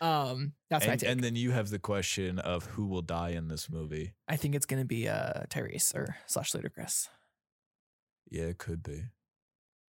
Um, 0.00 0.54
that's 0.68 0.84
my 0.84 0.92
and, 0.92 1.00
take. 1.00 1.10
and 1.10 1.20
then 1.20 1.36
you 1.36 1.52
have 1.52 1.70
the 1.70 1.78
question 1.78 2.40
of 2.40 2.66
who 2.66 2.86
will 2.86 3.02
die 3.02 3.30
in 3.30 3.46
this 3.46 3.70
movie. 3.70 4.14
I 4.26 4.34
think 4.34 4.56
it's 4.56 4.66
gonna 4.66 4.84
be 4.84 5.08
uh 5.08 5.44
Tyrese 5.48 5.94
or 5.94 6.16
slash 6.26 6.50
Ludacris. 6.52 7.08
Yeah, 8.28 8.46
it 8.46 8.58
could 8.58 8.82
be. 8.82 9.04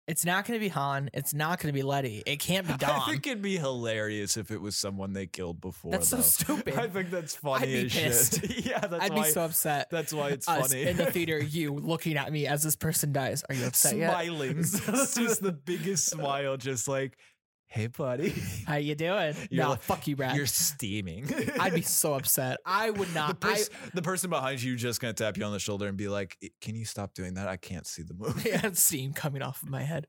It's 0.07 0.23
not 0.23 0.45
gonna 0.45 0.59
be 0.59 0.69
Han. 0.69 1.09
It's 1.13 1.33
not 1.33 1.59
gonna 1.59 1.73
be 1.73 1.83
Letty. 1.83 2.23
It 2.25 2.37
can't 2.39 2.65
be 2.65 2.73
Dom. 2.77 3.01
I 3.01 3.11
think 3.11 3.27
it'd 3.27 3.41
be 3.41 3.57
hilarious 3.57 4.37
if 4.37 4.51
it 4.51 4.61
was 4.61 4.77
someone 4.77 5.11
they 5.11 5.27
killed 5.27 5.59
before. 5.59 5.91
That's 5.91 6.07
so 6.07 6.21
stupid. 6.21 6.75
I 6.75 6.87
think 6.87 7.11
that's 7.11 7.35
funny 7.35 7.63
I'd 7.63 7.67
be 7.67 7.85
as 7.87 7.93
pissed. 7.93 8.41
shit. 8.41 8.65
yeah, 8.65 8.79
that's 8.79 8.91
why. 8.93 8.99
I'd 9.01 9.11
why. 9.13 9.23
be 9.23 9.29
so 9.31 9.41
upset. 9.41 9.89
that's 9.91 10.13
why 10.13 10.29
it's 10.29 10.47
Us 10.47 10.69
funny. 10.69 10.83
in 10.83 10.95
the 10.95 11.05
theater, 11.11 11.39
you 11.39 11.73
looking 11.73 12.15
at 12.15 12.31
me 12.31 12.47
as 12.47 12.63
this 12.63 12.77
person 12.77 13.11
dies. 13.11 13.43
Are 13.49 13.55
you 13.55 13.65
upset 13.67 13.97
yet? 13.97 14.11
Smiling, 14.11 14.55
just 14.61 15.43
the 15.43 15.51
biggest 15.65 16.05
smile, 16.09 16.55
just 16.55 16.87
like, 16.87 17.17
"Hey, 17.67 17.87
buddy, 17.87 18.33
How 18.65 18.75
you 18.77 18.95
doing? 18.95 19.35
You're 19.51 19.63
no, 19.65 19.69
like- 19.71 19.81
fuck 19.81 20.07
you, 20.07 20.15
Brad. 20.15 20.35
you're 20.35 20.45
steaming." 20.45 21.29
I'd 21.59 21.73
be 21.73 21.81
so 21.81 22.13
upset. 22.13 22.57
I 22.65 22.89
would 22.89 23.07
the, 23.09 23.13
not. 23.13 23.39
pers- 23.39 23.69
the 23.93 24.01
person 24.01 24.29
behind 24.29 24.61
you 24.63 24.75
just 24.75 25.01
gonna 25.01 25.13
tap 25.13 25.37
you 25.37 25.43
on 25.43 25.51
the 25.51 25.59
shoulder 25.59 25.87
and 25.87 25.97
be 25.97 26.07
like, 26.07 26.37
"Can 26.61 26.75
you 26.75 26.85
stop 26.85 27.13
doing 27.13 27.33
that? 27.35 27.47
I 27.47 27.57
can't 27.57 27.85
see 27.85 28.03
the 28.03 28.13
I 28.13 28.27
movie." 28.27 28.51
had 28.51 28.77
steam 28.77 29.13
coming 29.13 29.41
off 29.41 29.61
of 29.63 29.69
my 29.69 29.83
head. 29.83 30.07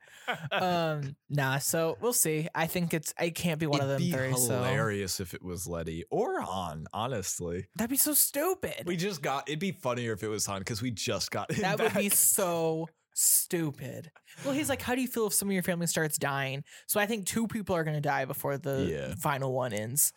Um, 0.53 1.17
nah. 1.29 1.59
So 1.59 1.97
we'll 2.01 2.13
see. 2.13 2.49
I 2.55 2.67
think 2.67 2.95
it's. 2.95 3.13
I 3.19 3.31
can't 3.31 3.59
be 3.59 3.67
one 3.67 3.81
of 3.81 3.89
them 3.89 4.01
It'd 4.01 4.13
be 4.13 4.17
three. 4.17 4.35
So 4.35 4.55
hilarious 4.63 5.21
if 5.21 5.35
it 5.35 5.43
was 5.43 5.67
Letty 5.67 6.05
or 6.11 6.41
Han. 6.41 6.87
Honestly, 6.93 7.67
that'd 7.77 7.91
be 7.91 7.97
so 7.97 8.15
stupid. 8.15 8.85
we 8.87 8.97
just 8.97 9.23
got. 9.23 9.49
It'd 9.49 9.59
be 9.59 9.73
funnier 9.73 10.13
if 10.13 10.23
it 10.23 10.29
was 10.29 10.47
Han 10.47 10.61
because 10.61 10.81
we 10.83 10.91
just 10.91 11.31
got 11.31 11.51
him 11.51 11.63
that 11.63 11.79
would 11.81 11.95
be 11.95 12.09
so 12.09 12.89
stupid. 13.19 14.11
Well, 14.45 14.55
he's 14.55 14.69
like, 14.69 14.81
how 14.83 14.95
do 14.95 15.01
you 15.01 15.09
feel 15.09 15.27
if 15.27 15.35
some 15.35 15.49
of 15.49 15.53
your 15.53 15.63
family 15.63 15.87
starts 15.87 16.19
dying? 16.19 16.65
So 16.87 17.01
I 17.01 17.07
think 17.07 17.27
two 17.27 17.47
people 17.49 17.75
are 17.75 17.85
going 17.85 17.97
to 17.97 18.01
die 18.01 18.25
before 18.25 18.59
the 18.59 18.87
Yeah. 18.91 19.15
final 19.17 19.53
one 19.53 19.73
ends, 19.73 20.13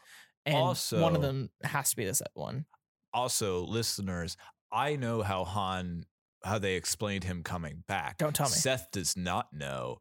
and 0.45 0.55
one 0.91 1.15
of 1.15 1.21
them 1.21 1.49
has 1.63 1.89
to 1.91 1.95
be 1.95 2.05
this 2.05 2.21
one. 2.33 2.65
also, 3.13 3.65
listeners, 3.65 4.37
I 4.71 4.95
know 4.95 5.21
how 5.21 5.43
Han, 5.43 6.05
how 6.45 6.59
they 6.59 6.75
explained 6.75 7.23
him 7.25 7.43
coming 7.43 7.83
back. 7.87 8.17
Don't 8.17 8.35
tell 8.35 8.47
me. 8.47 8.53
Seth 8.55 8.89
does 8.91 9.17
not 9.17 9.51
know, 9.51 9.97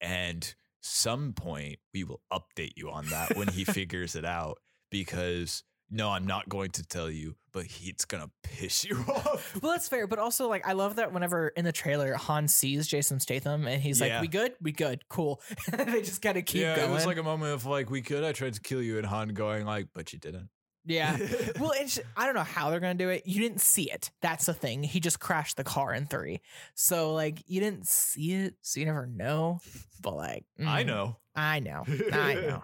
and 0.00 0.54
some 0.80 1.32
point 1.32 1.78
we 1.92 2.04
will 2.04 2.22
update 2.32 2.72
you 2.76 2.90
on 2.90 3.06
that 3.10 3.36
when 3.36 3.48
he 3.48 3.64
figures 3.64 4.14
it 4.16 4.24
out. 4.24 4.58
Because 4.90 5.64
no, 5.90 6.10
I'm 6.10 6.26
not 6.26 6.48
going 6.48 6.70
to 6.72 6.82
tell 6.82 7.10
you, 7.10 7.36
but 7.52 7.66
he, 7.66 7.90
it's 7.90 8.04
gonna 8.04 8.30
piss 8.42 8.84
you 8.84 8.96
off. 9.08 9.56
Well, 9.62 9.72
that's 9.72 9.88
fair, 9.88 10.06
but 10.06 10.18
also 10.18 10.48
like 10.48 10.66
I 10.66 10.72
love 10.72 10.96
that 10.96 11.12
whenever 11.12 11.48
in 11.48 11.64
the 11.64 11.72
trailer 11.72 12.14
Han 12.14 12.48
sees 12.48 12.86
Jason 12.86 13.20
Statham 13.20 13.66
and 13.66 13.80
he's 13.82 14.00
Yeah. 14.00 14.14
like, 14.14 14.22
"We 14.22 14.28
good? 14.28 14.52
We 14.60 14.72
good? 14.72 15.08
Cool." 15.08 15.40
they 15.72 16.00
just 16.02 16.22
gotta 16.22 16.42
keep 16.42 16.62
yeah, 16.62 16.76
going. 16.76 16.90
it 16.90 16.92
was 16.92 17.06
like 17.06 17.18
a 17.18 17.22
moment 17.22 17.52
of 17.52 17.66
like, 17.66 17.90
we 17.90 18.02
could. 18.02 18.24
I 18.24 18.32
tried 18.32 18.54
to 18.54 18.60
kill 18.60 18.82
you, 18.82 18.98
and 18.98 19.06
Han 19.06 19.28
going 19.28 19.64
like, 19.66 19.88
but 19.94 20.12
you 20.12 20.18
didn't. 20.18 20.48
yeah. 20.84 21.16
Well, 21.60 21.72
it's 21.76 22.00
I 22.16 22.26
don't 22.26 22.34
know 22.34 22.42
how 22.42 22.70
they're 22.70 22.80
gonna 22.80 22.94
do 22.94 23.08
it. 23.10 23.26
You 23.26 23.40
didn't 23.40 23.60
see 23.60 23.90
it. 23.90 24.10
That's 24.20 24.46
the 24.46 24.54
thing. 24.54 24.82
He 24.82 24.98
just 25.00 25.20
crashed 25.20 25.56
the 25.56 25.64
car 25.64 25.94
in 25.94 26.06
three, 26.06 26.40
so 26.74 27.14
like 27.14 27.42
you 27.46 27.60
didn't 27.60 27.86
see 27.86 28.32
it, 28.32 28.54
so 28.62 28.80
you 28.80 28.86
never 28.86 29.06
know. 29.06 29.60
But 30.02 30.16
like, 30.16 30.44
I 30.58 30.82
mm, 30.82 30.86
know. 30.86 31.16
I 31.36 31.60
know, 31.60 31.84
I 32.12 32.34
know. 32.34 32.62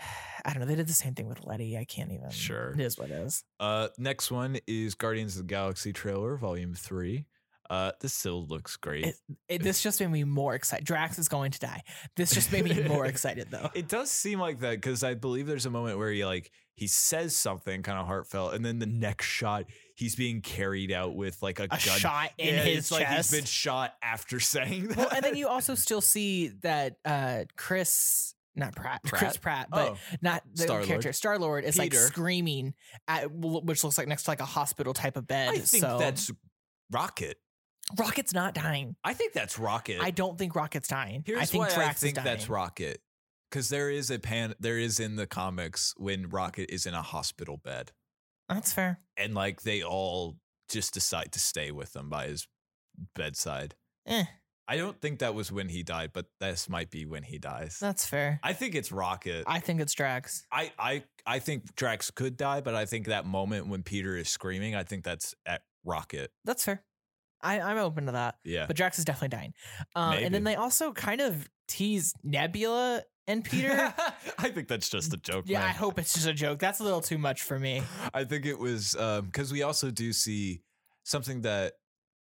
I 0.44 0.50
don't 0.52 0.60
know. 0.60 0.66
They 0.66 0.76
did 0.76 0.86
the 0.88 0.92
same 0.94 1.14
thing 1.14 1.28
with 1.28 1.44
Letty. 1.44 1.76
I 1.76 1.84
can't 1.84 2.12
even. 2.12 2.30
Sure. 2.30 2.70
it 2.72 2.80
is 2.80 2.98
what 2.98 3.10
it 3.10 3.14
is. 3.20 3.44
Uh, 3.60 3.88
next 3.98 4.30
one 4.30 4.58
is 4.66 4.94
Guardians 4.94 5.36
of 5.36 5.46
the 5.46 5.52
Galaxy 5.52 5.92
trailer, 5.92 6.36
Volume 6.36 6.74
Three. 6.74 7.26
Uh, 7.68 7.92
this 8.00 8.14
still 8.14 8.46
looks 8.46 8.76
great. 8.76 9.04
It, 9.04 9.14
it, 9.46 9.62
this 9.62 9.82
just 9.82 10.00
made 10.00 10.10
me 10.10 10.24
more 10.24 10.54
excited. 10.54 10.86
Drax 10.86 11.18
is 11.18 11.28
going 11.28 11.50
to 11.50 11.58
die. 11.58 11.82
This 12.16 12.30
just 12.32 12.50
made 12.50 12.64
me 12.64 12.82
more 12.84 13.04
excited 13.12 13.48
though. 13.50 13.68
It 13.74 13.88
does 13.88 14.10
seem 14.10 14.40
like 14.40 14.60
that 14.60 14.76
because 14.76 15.04
I 15.04 15.12
believe 15.12 15.46
there's 15.46 15.66
a 15.66 15.70
moment 15.70 15.98
where 15.98 16.10
he 16.10 16.24
like 16.24 16.50
he 16.76 16.86
says 16.86 17.36
something 17.36 17.82
kind 17.82 17.98
of 17.98 18.06
heartfelt, 18.06 18.54
and 18.54 18.64
then 18.64 18.78
the 18.78 18.86
next 18.86 19.26
shot 19.26 19.64
he's 19.96 20.14
being 20.16 20.40
carried 20.40 20.92
out 20.92 21.14
with 21.14 21.42
like 21.42 21.58
a, 21.60 21.64
A 21.64 21.68
gun. 21.68 21.78
shot 21.80 22.30
in 22.38 22.54
Yeah, 22.54 22.62
his 22.62 22.78
it's 22.78 22.90
like 22.92 23.06
he's 23.08 23.30
been 23.30 23.44
shot 23.44 23.92
after 24.02 24.40
saying 24.40 24.88
that. 24.88 24.96
well, 24.96 25.08
and 25.14 25.22
then 25.22 25.36
you 25.36 25.48
also 25.48 25.74
still 25.74 26.00
see 26.00 26.48
that 26.62 26.96
uh 27.04 27.44
Chris, 27.58 28.34
not 28.58 28.74
Pratt, 28.76 29.00
Chris 29.06 29.36
Pratt? 29.36 29.70
Pratt, 29.70 29.70
but 29.70 29.92
Oh. 29.92 29.98
not 30.20 30.42
the 30.54 30.62
Star-Lord. 30.62 30.86
character. 30.88 31.12
Star 31.12 31.38
Lord 31.38 31.64
is 31.64 31.78
like 31.78 31.94
screaming 31.94 32.74
at, 33.06 33.30
which 33.32 33.84
looks 33.84 33.96
like 33.98 34.08
next 34.08 34.24
to 34.24 34.30
like 34.30 34.40
a 34.40 34.44
hospital 34.46 34.92
type 34.94 35.16
of 35.16 35.26
bed. 35.26 35.50
I 35.50 35.58
think 35.58 35.82
so 35.82 35.98
that's 35.98 36.30
Rocket. 36.90 37.38
Rocket's 37.98 38.34
not 38.34 38.54
dying. 38.54 38.96
I 39.02 39.14
think 39.14 39.32
that's 39.32 39.58
Rocket. 39.58 39.98
I 40.00 40.10
don't 40.10 40.36
think 40.36 40.54
Rocket's 40.54 40.88
dying. 40.88 41.22
Here's 41.24 41.40
I 41.40 41.44
think 41.46 41.64
why 41.64 41.74
Drax 41.74 42.02
I 42.02 42.06
think 42.06 42.16
that's 42.16 42.48
Rocket. 42.48 43.00
Because 43.50 43.70
there 43.70 43.88
is 43.90 44.10
a 44.10 44.18
pan, 44.18 44.54
there 44.60 44.76
is 44.78 45.00
in 45.00 45.16
the 45.16 45.26
comics 45.26 45.94
when 45.96 46.28
Rocket 46.28 46.70
is 46.70 46.84
in 46.84 46.92
a 46.92 47.00
hospital 47.00 47.56
bed, 47.56 47.92
That's 48.46 48.74
fair. 48.74 49.00
and 49.16 49.32
like 49.34 49.62
they 49.62 49.82
all 49.82 50.36
just 50.68 50.92
decide 50.92 51.32
to 51.32 51.40
stay 51.40 51.70
with 51.70 51.96
him 51.96 52.10
by 52.10 52.26
his 52.26 52.46
bedside. 53.14 53.74
Eh, 54.06 54.24
I 54.70 54.76
don't 54.76 55.00
think 55.00 55.20
that 55.20 55.34
was 55.34 55.50
when 55.50 55.70
he 55.70 55.82
died, 55.82 56.10
but 56.12 56.26
this 56.40 56.68
might 56.68 56.90
be 56.90 57.06
when 57.06 57.22
he 57.22 57.38
dies. 57.38 57.78
that's 57.80 58.04
fair. 58.06 58.38
I 58.42 58.52
think 58.52 58.74
it's 58.74 58.92
Rocket. 58.92 59.44
I 59.46 59.60
think 59.60 59.80
it's 59.80 59.94
Drax. 59.94 60.46
I, 60.52 60.72
I 60.78 61.04
I 61.26 61.38
think 61.38 61.74
Drax 61.74 62.10
could 62.10 62.36
die, 62.36 62.60
but 62.60 62.74
I 62.74 62.84
think 62.84 63.06
that 63.06 63.24
moment 63.24 63.68
when 63.68 63.82
Peter 63.82 64.14
is 64.16 64.28
screaming, 64.28 64.74
I 64.74 64.82
think 64.82 65.04
that's 65.04 65.34
at 65.46 65.62
Rocket. 65.84 66.30
That's 66.44 66.64
fair. 66.64 66.82
I, 67.40 67.60
I'm 67.60 67.78
open 67.78 68.06
to 68.06 68.12
that. 68.12 68.36
Yeah. 68.44 68.66
But 68.66 68.76
Drax 68.76 68.98
is 68.98 69.04
definitely 69.04 69.36
dying. 69.36 69.54
Um, 69.94 70.14
and 70.14 70.34
then 70.34 70.44
they 70.44 70.56
also 70.56 70.92
kind 70.92 71.20
of 71.20 71.48
tease 71.68 72.12
Nebula 72.24 73.02
and 73.28 73.44
Peter. 73.44 73.94
I 74.38 74.48
think 74.48 74.68
that's 74.68 74.88
just 74.88 75.14
a 75.14 75.16
joke. 75.16 75.44
yeah, 75.46 75.64
I 75.64 75.68
hope 75.68 75.98
it's 75.98 76.14
just 76.14 76.26
a 76.26 76.32
joke. 76.32 76.58
That's 76.58 76.80
a 76.80 76.84
little 76.84 77.00
too 77.00 77.18
much 77.18 77.42
for 77.42 77.58
me. 77.58 77.82
I 78.14 78.24
think 78.24 78.44
it 78.44 78.58
was 78.58 78.96
because 79.24 79.52
we 79.52 79.62
also 79.62 79.90
do 79.90 80.12
see 80.12 80.62
something 81.04 81.42
that 81.42 81.74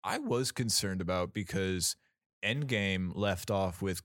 I 0.04 0.18
was 0.18 0.52
concerned 0.52 1.00
about 1.00 1.34
because 1.34 1.96
Endgame 2.44 3.12
left 3.16 3.50
off 3.52 3.82
with 3.82 4.02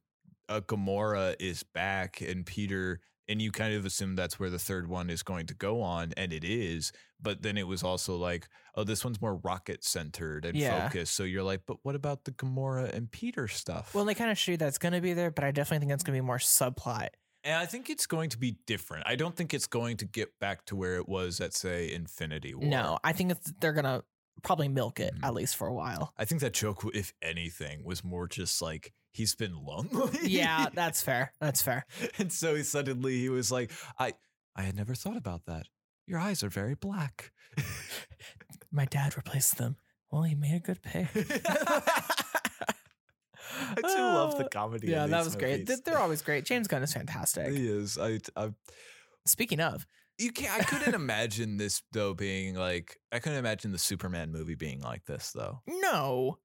uh, 0.49 0.61
Gamora 0.61 1.35
is 1.41 1.63
back 1.63 2.21
and 2.21 2.47
Peter, 2.47 3.01
and 3.29 3.43
you 3.43 3.51
kind 3.53 3.75
of 3.75 3.85
assume 3.85 4.17
that's 4.17 4.39
where 4.41 4.49
the 4.51 4.59
third 4.59 4.89
one 4.89 5.11
is 5.11 5.23
going 5.23 5.47
to 5.47 5.55
go 5.55 5.83
on, 5.83 6.13
and 6.17 6.33
it 6.33 6.45
is. 6.45 6.93
But 7.21 7.43
then 7.43 7.59
it 7.59 7.67
was 7.67 7.83
also 7.83 8.17
like, 8.17 8.49
oh, 8.77 8.85
this 8.85 9.05
one's 9.05 9.21
more 9.21 9.37
rocket 9.37 9.85
centered 9.85 10.45
and 10.45 10.57
Yeah. 10.57 10.85
focused. 10.89 11.15
So 11.15 11.25
you're 11.25 11.43
like, 11.43 11.63
but 11.67 11.79
what 11.83 11.95
about 11.95 12.25
the 12.25 12.31
Gamora 12.31 12.93
and 12.95 13.11
Peter 13.11 13.49
stuff? 13.49 13.95
Well, 13.95 14.05
they 14.05 14.15
kind 14.15 14.31
of 14.31 14.39
show 14.39 14.53
you 14.53 14.59
that 14.59 14.69
it's 14.69 14.79
going 14.79 14.95
to 14.95 15.01
be 15.01 15.13
there, 15.15 15.31
but 15.31 15.45
I 15.45 15.51
definitely 15.51 15.81
think 15.87 15.93
it's 15.95 16.05
going 16.05 16.17
to 16.17 16.23
be 16.23 16.27
more 16.27 16.39
subplot. 16.39 17.09
And 17.45 17.55
I 17.57 17.67
think 17.67 17.89
it's 17.91 18.07
going 18.07 18.31
to 18.31 18.39
be 18.39 18.57
different. 18.67 19.05
I 19.07 19.17
don't 19.17 19.35
think 19.35 19.53
it's 19.55 19.67
going 19.67 19.97
to 19.99 20.05
get 20.05 20.29
back 20.41 20.65
to 20.67 20.77
where 20.77 20.97
it 20.97 21.09
was 21.09 21.41
at 21.41 21.55
say 21.55 21.93
Infinity 21.93 22.55
War. 22.55 22.69
No, 22.69 22.99
I 23.05 23.13
think 23.13 23.31
it's, 23.33 23.53
they're 23.61 23.73
gonna 23.73 24.03
probably 24.43 24.69
milk 24.69 25.01
it 25.01 25.15
Mhm. 25.15 25.25
at 25.25 25.35
least 25.35 25.57
for 25.57 25.67
a 25.67 25.75
while. 25.75 26.13
I 26.17 26.25
think 26.25 26.41
that 26.43 26.53
joke, 26.55 26.85
if 26.95 27.13
anything, 27.23 27.85
was 27.85 28.03
more 28.05 28.27
just 28.29 28.61
like 28.63 28.93
he's 29.13 29.35
been 29.35 29.55
lonely. 29.57 30.19
Yeah, 30.23 30.69
that's 30.75 31.03
fair. 31.03 31.33
That's 31.41 31.63
fair. 31.63 31.87
and 32.19 32.33
so 32.33 32.55
he 32.55 32.63
suddenly 32.63 33.19
he 33.19 33.29
was 33.29 33.51
like, 33.53 33.71
I 33.99 34.15
I 34.57 34.63
had 34.63 34.75
never 34.77 34.95
thought 34.95 35.17
about 35.17 35.45
that. 35.47 35.67
Your 36.07 36.19
eyes 36.19 36.43
are 36.43 36.49
very 36.49 36.75
black. 36.75 37.33
My 38.73 38.85
dad 38.87 39.17
replaced 39.17 39.57
them. 39.59 39.77
Well, 40.11 40.23
he 40.23 40.35
made 40.35 40.55
a 40.57 40.61
good 40.61 40.83
pay. 40.83 41.07
I 43.61 43.75
do 43.77 43.89
love 43.99 44.39
the 44.39 44.49
comedy. 44.49 44.89
Yeah, 44.89 45.07
that 45.07 45.25
was 45.25 45.37
great. 45.37 45.51
movies. 45.61 45.67
Th- 45.67 45.81
They're 45.85 45.99
always 45.99 46.23
great. 46.23 46.45
James 46.45 46.69
Gunn 46.69 46.83
is 46.83 46.93
fantastic. 46.93 47.51
He 47.53 47.69
is. 47.69 47.99
I, 47.99 48.21
I 48.37 48.51
Speaking 49.27 49.61
of, 49.61 49.87
you 50.19 50.33
can't. 50.33 50.61
I 50.61 50.65
couldn't 50.65 50.95
imagine 50.95 51.57
this 51.57 51.83
though 51.93 52.15
being 52.15 52.55
like. 52.55 52.99
I 53.13 53.19
couldn't 53.19 53.39
imagine 53.39 53.73
the 53.73 53.79
Superman 53.79 54.33
movie 54.33 54.55
being 54.55 54.81
like 54.81 55.05
this 55.07 55.33
though. 55.33 55.61
no, 55.67 56.39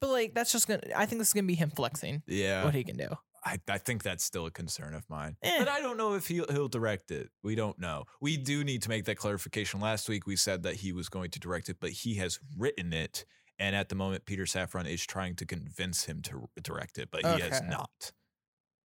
but 0.00 0.10
like 0.10 0.34
that's 0.34 0.52
just 0.52 0.68
gonna. 0.68 0.82
I 0.94 1.06
think 1.06 1.20
this 1.20 1.28
is 1.28 1.34
gonna 1.34 1.46
be 1.46 1.54
him 1.54 1.70
flexing 1.70 2.22
Yeah, 2.26 2.64
what 2.64 2.74
he 2.74 2.84
can 2.84 2.96
do. 2.96 3.08
I, 3.44 3.60
I 3.68 3.78
think 3.78 4.02
that's 4.02 4.24
still 4.24 4.46
a 4.46 4.50
concern 4.50 4.92
of 4.92 5.08
mine. 5.08 5.36
Eh. 5.40 5.54
But 5.58 5.68
I 5.68 5.80
don't 5.80 5.96
know 5.96 6.14
if 6.14 6.26
he'll, 6.26 6.46
he'll 6.50 6.66
direct 6.66 7.12
it. 7.12 7.30
We 7.44 7.54
don't 7.54 7.78
know. 7.78 8.04
We 8.20 8.36
do 8.36 8.64
need 8.64 8.82
to 8.82 8.88
make 8.88 9.04
that 9.04 9.18
clarification. 9.18 9.78
Last 9.78 10.08
week 10.08 10.26
we 10.26 10.34
said 10.34 10.64
that 10.64 10.74
he 10.74 10.92
was 10.92 11.08
going 11.08 11.30
to 11.30 11.38
direct 11.38 11.68
it, 11.68 11.76
but 11.78 11.90
he 11.90 12.16
has 12.16 12.40
written 12.58 12.92
it. 12.92 13.24
And 13.60 13.76
at 13.76 13.88
the 13.88 13.94
moment, 13.94 14.26
Peter 14.26 14.44
Safran 14.44 14.90
is 14.90 15.06
trying 15.06 15.36
to 15.36 15.46
convince 15.46 16.04
him 16.06 16.22
to 16.22 16.48
direct 16.60 16.98
it, 16.98 17.10
but 17.12 17.24
he 17.24 17.40
has 17.40 17.62
not. 17.62 18.12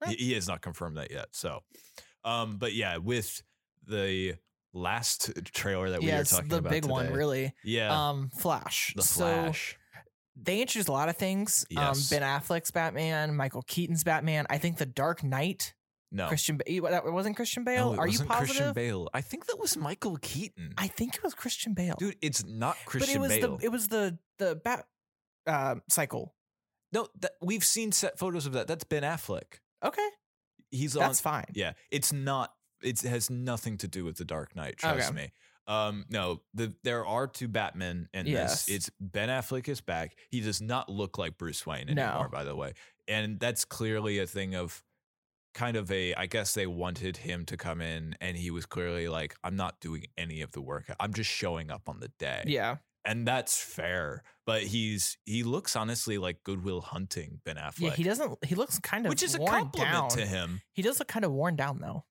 Eh. 0.04 0.10
He, 0.12 0.16
he 0.26 0.34
has 0.34 0.48
not 0.48 0.62
confirmed 0.62 0.98
that 0.98 1.10
yet. 1.10 1.30
So, 1.32 1.62
um, 2.24 2.58
but 2.58 2.74
yeah, 2.74 2.98
with 2.98 3.42
the 3.88 4.36
last 4.74 5.32
trailer 5.54 5.90
that 5.92 6.02
we 6.02 6.08
yeah, 6.08 6.16
were 6.16 6.22
it's 6.22 6.32
talking 6.32 6.48
the 6.50 6.58
about 6.58 6.72
big 6.72 6.86
one, 6.86 7.12
really. 7.12 7.54
Yeah, 7.64 8.10
Um, 8.10 8.30
Flash. 8.30 8.94
the 8.96 9.02
So 9.04 9.26
Flash. 9.26 9.78
they 10.36 10.62
introduced 10.62 10.88
a 10.90 10.94
lot 10.94 11.10
of 11.10 11.18
things. 11.18 11.66
Yes. 11.70 12.12
Um, 12.12 12.18
Ben 12.20 12.28
Affleck's 12.28 12.72
Batman, 12.72 13.36
Michael 13.36 13.64
Keaton's 13.64 14.04
Batman. 14.04 14.46
I 14.50 14.58
think 14.58 14.78
the 14.78 14.86
Dark 14.86 15.24
Knight. 15.24 15.74
no, 16.12 16.28
Christian. 16.28 16.58
Ba- 16.58 16.64
that 16.90 17.06
wasn't 17.06 17.36
Christian 17.36 17.64
no, 17.64 17.72
Bale. 17.72 17.94
it 17.94 18.00
Are 18.00 18.08
you 18.08 18.20
positive? 18.20 18.38
Christian 18.56 18.74
Bale. 18.74 19.10
I 19.14 19.22
think 19.22 19.46
that 19.48 19.60
was 19.60 19.76
Michael 19.78 20.18
Keaton. 20.22 20.74
I 20.78 20.88
think 20.88 21.16
it 21.16 21.24
was 21.24 21.34
Christian 21.34 21.74
Bale. 21.74 21.96
Dude, 21.98 22.16
it's 22.22 22.46
not 22.46 22.78
Christian. 22.86 23.10
but 23.10 23.16
it 23.16 23.20
was 23.20 23.40
Bale. 23.40 23.58
the 23.58 23.66
it 23.66 23.70
was 23.72 23.88
the 23.90 24.18
the 24.40 24.56
bat 24.56 24.86
uh, 25.48 25.76
cycle. 25.90 26.34
No, 26.94 27.08
that, 27.22 27.32
we've 27.42 27.64
seen 27.64 27.92
set 27.94 28.20
photos 28.20 28.46
of 28.46 28.52
that. 28.54 28.68
That's 28.68 28.84
Ben 28.84 29.04
Affleck. 29.04 29.60
Okay, 29.84 30.08
He's 30.70 30.96
on. 30.98 31.02
that's 31.02 31.22
fine. 31.22 31.46
Yeah, 31.54 31.74
it's 31.90 32.12
not. 32.14 32.54
It 32.84 33.02
has 33.02 33.30
nothing 33.30 33.78
to 33.80 33.88
do 33.88 34.04
with 34.06 34.18
the 34.18 34.26
Dark 34.26 34.56
Knight. 34.56 34.78
Trust 34.78 35.10
Okay. 35.10 35.16
me. 35.16 35.32
Um, 35.68 36.06
no, 36.10 36.42
the 36.54 36.74
there 36.84 37.06
are 37.06 37.28
two 37.28 37.48
Batmen 37.48 38.10
in 38.14 38.26
Yes. 38.26 38.66
this. 38.66 38.76
It's 38.76 38.92
Ben 39.00 39.30
Affleck 39.30 39.68
is 39.70 39.80
back. 39.82 40.16
He 40.30 40.42
does 40.42 40.60
not 40.62 40.90
look 40.90 41.18
like 41.18 41.38
Bruce 41.38 41.66
Wayne 41.66 41.88
No. 41.94 42.04
anymore, 42.04 42.30
by 42.30 42.44
the 42.44 42.56
way, 42.56 42.74
and 43.08 43.40
that's 43.40 43.64
clearly 43.64 44.18
a 44.20 44.26
thing 44.28 44.56
of 44.56 44.84
kind 45.54 45.78
of 45.78 45.92
a. 45.92 46.14
I 46.16 46.26
guess 46.26 46.54
they 46.54 46.66
wanted 46.66 47.18
him 47.18 47.46
to 47.46 47.58
come 47.58 47.80
in, 47.80 48.16
and 48.20 48.36
he 48.36 48.50
was 48.52 48.66
clearly 48.66 49.08
like, 49.08 49.36
"I'm 49.44 49.56
not 49.56 49.80
doing 49.80 50.06
any 50.18 50.42
of 50.42 50.52
the 50.52 50.62
work. 50.62 50.92
I'm 51.00 51.14
just 51.14 51.30
showing 51.30 51.70
up 51.70 51.88
on 51.88 52.00
the 52.00 52.10
day." 52.20 52.44
Yeah, 52.48 52.78
and 53.06 53.28
that's 53.28 53.62
fair. 53.62 54.24
But 54.48 54.64
he's 54.64 55.18
he 55.26 55.44
looks 55.44 55.76
honestly 55.76 56.18
like 56.18 56.44
Goodwill 56.44 56.82
Hunting 56.82 57.40
Ben 57.46 57.56
Affleck. 57.58 57.80
yeah. 57.82 57.90
He 57.92 58.04
doesn't. 58.04 58.44
He 58.44 58.56
looks 58.56 58.80
kind 58.80 59.06
of 59.06 59.12
which 59.12 59.22
is 59.24 59.36
a 59.36 59.40
compliment 59.40 59.76
down. 59.94 60.10
to 60.10 60.26
him. 60.26 60.62
He 60.74 60.82
does 60.82 60.98
look 61.00 61.08
kind 61.08 61.24
of 61.24 61.32
worn 61.32 61.56
down 61.56 61.80
though. 61.80 62.04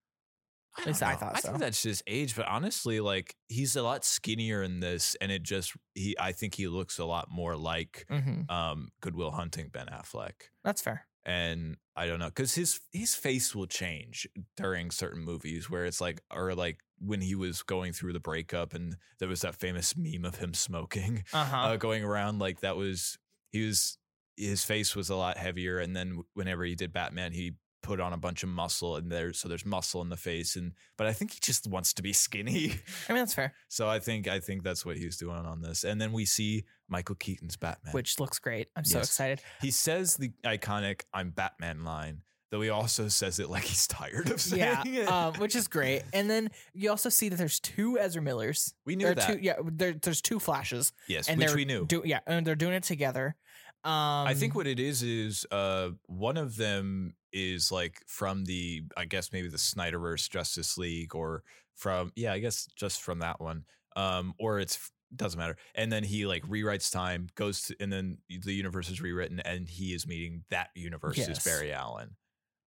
I 0.79 0.83
At 0.83 0.87
least 0.87 1.01
don't 1.01 1.09
I 1.11 1.17
thought 1.17 1.37
I 1.37 1.41
so. 1.41 1.49
think 1.49 1.59
that's 1.59 1.83
just 1.83 2.03
age, 2.07 2.37
but 2.37 2.47
honestly, 2.47 3.01
like 3.01 3.35
he's 3.49 3.77
a 3.77 3.83
lot 3.83 4.05
skinnier 4.05 4.63
in 4.63 4.81
this, 4.81 5.17
and 5.21 5.31
it 5.33 5.43
just 5.43 5.75
he. 5.95 6.17
I 6.19 6.33
think 6.33 6.55
he 6.55 6.69
looks 6.69 6.99
a 6.99 7.05
lot 7.05 7.29
more 7.31 7.57
like 7.57 8.07
hmm 8.09 8.43
um 8.49 8.89
Goodwill 9.01 9.33
Hunting 9.33 9.69
Ben 9.69 9.87
Affleck, 9.89 10.51
That's 10.65 10.81
fair. 10.81 11.07
and 11.25 11.77
I 11.97 12.07
don't 12.07 12.19
know 12.19 12.29
because 12.29 12.55
his 12.55 12.81
his 12.93 13.15
face 13.15 13.55
will 13.55 13.67
change 13.67 14.29
during 14.57 14.91
certain 14.91 15.23
movies 15.25 15.69
where 15.69 15.85
it's 15.87 16.01
like 16.01 16.23
or 16.33 16.55
like 16.55 16.81
when 16.99 17.21
he 17.21 17.35
was 17.35 17.63
going 17.63 17.93
through 17.93 18.13
the 18.13 18.21
breakup, 18.21 18.73
and 18.73 18.97
there 19.19 19.29
was 19.29 19.41
that 19.43 19.57
famous 19.57 19.95
meme 19.97 20.25
of 20.25 20.37
him 20.37 20.55
smoking 20.55 21.25
Uh-huh. 21.33 21.57
uh, 21.57 21.77
going 21.77 22.05
around. 22.05 22.39
Like 22.39 22.61
that 22.61 22.77
was 22.77 23.19
he 23.53 23.67
was 23.67 23.99
his 24.37 24.65
face 24.65 24.97
was 24.97 25.11
a 25.11 25.17
lot 25.17 25.37
heavier, 25.37 25.79
and 25.79 25.95
then 25.97 26.23
whenever 26.35 26.65
he 26.65 26.75
did 26.75 26.93
Batman, 26.93 27.33
he 27.33 27.55
put 27.83 28.01
on 28.01 28.13
a 28.13 28.17
bunch 28.17 28.43
of 28.43 28.49
muscle, 28.49 28.97
and 28.97 29.11
there 29.11 29.33
so 29.33 29.49
there's 29.49 29.65
muscle 29.67 30.03
in 30.03 30.09
the 30.09 30.17
face, 30.17 30.57
and 30.57 30.73
but 30.97 31.07
I 31.07 31.13
think 31.13 31.33
he 31.33 31.39
just 31.41 31.67
wants 31.67 31.93
to 31.95 32.03
be 32.03 32.13
skinny. 32.27 32.75
I 33.09 33.13
mean, 33.13 33.23
that's 33.23 33.35
fair. 33.35 33.55
so 33.69 33.89
I 33.89 33.99
think 33.99 34.29
I 34.29 34.41
think 34.41 34.63
that's 34.63 34.85
what 34.85 34.97
he's 34.97 35.17
doing 35.17 35.37
on 35.47 35.61
this, 35.63 35.85
and 35.85 36.01
then 36.01 36.13
we 36.13 36.25
see 36.25 36.65
Michael 36.89 37.15
Keaton's 37.17 37.57
Batman, 37.57 37.93
Which 37.93 38.19
looks 38.21 38.39
great. 38.39 38.69
I'm 38.77 38.85
so 38.85 38.99
excited. 38.99 39.41
he 39.61 39.71
says 39.71 40.17
the 40.17 40.33
iconic 40.45 41.03
"I'm 41.15 41.31
Batman" 41.31 41.85
line. 41.85 42.23
Though 42.51 42.63
he 42.63 42.69
also 42.71 43.07
says 43.07 43.39
it 43.39 43.49
like 43.49 43.63
he's 43.63 43.87
tired 43.87 44.29
of 44.29 44.41
saying 44.41 44.61
Yeah, 44.61 45.03
it. 45.03 45.09
um, 45.09 45.35
which 45.39 45.55
is 45.55 45.69
great. 45.69 46.03
And 46.13 46.29
then 46.29 46.51
you 46.75 46.91
also 46.91 47.09
see 47.09 47.29
that 47.29 47.37
there's 47.37 47.61
two 47.61 47.97
Ezra 47.97 48.21
Millers. 48.21 48.75
we 48.85 48.97
knew 48.97 49.07
Or 49.07 49.15
that. 49.15 49.35
two, 49.35 49.39
yeah, 49.41 49.55
there, 49.63 49.93
there's 49.93 50.21
two 50.21 50.41
flashes, 50.41 50.93
yes, 51.07 51.29
and 51.29 51.39
which 51.39 51.47
they're 51.47 51.57
we 51.57 51.65
knew. 51.65 51.87
Do, 51.87 52.03
yeah, 52.05 52.19
and 52.27 52.45
they're 52.45 52.57
doing 52.57 52.75
it 52.75 52.83
together. 52.83 53.37
Um, 53.85 53.93
I 54.27 54.35
think 54.35 54.57
what 54.57 54.67
it 54.67 54.81
is 54.81 55.05
is 55.05 55.47
uh 55.53 55.91
one 56.07 56.37
of 56.37 56.57
them 56.57 57.15
is 57.33 57.71
like 57.73 58.03
from 58.07 58.45
the 58.45 58.83
I 58.97 59.05
guess 59.05 59.33
maybe 59.33 59.49
the 59.49 59.57
Snyderverse 59.57 60.29
Justice 60.29 60.77
League 60.79 61.15
or 61.15 61.43
from 61.75 62.13
yeah 62.17 62.33
I 62.33 62.39
guess 62.39 62.67
just 62.77 63.03
from 63.03 63.21
that 63.21 63.41
one 63.41 63.65
um 63.97 64.35
or 64.39 64.61
it's 64.61 64.91
doesn't 65.15 65.39
matter 65.39 65.57
and 65.75 65.91
then 65.91 66.05
he 66.05 66.25
like 66.27 66.45
rewrites 66.47 66.93
time 66.93 67.29
goes 67.35 67.63
to 67.63 67.77
and 67.81 67.93
then 67.93 68.19
the 68.29 68.55
universe 68.55 68.89
is 68.89 69.01
rewritten 69.01 69.41
and 69.41 69.69
he 69.69 69.93
is 69.93 70.07
meeting 70.07 70.45
that 70.51 70.69
universe's 70.77 71.29
Yes. 71.29 71.45
Barry 71.45 71.73
Allen 71.73 72.11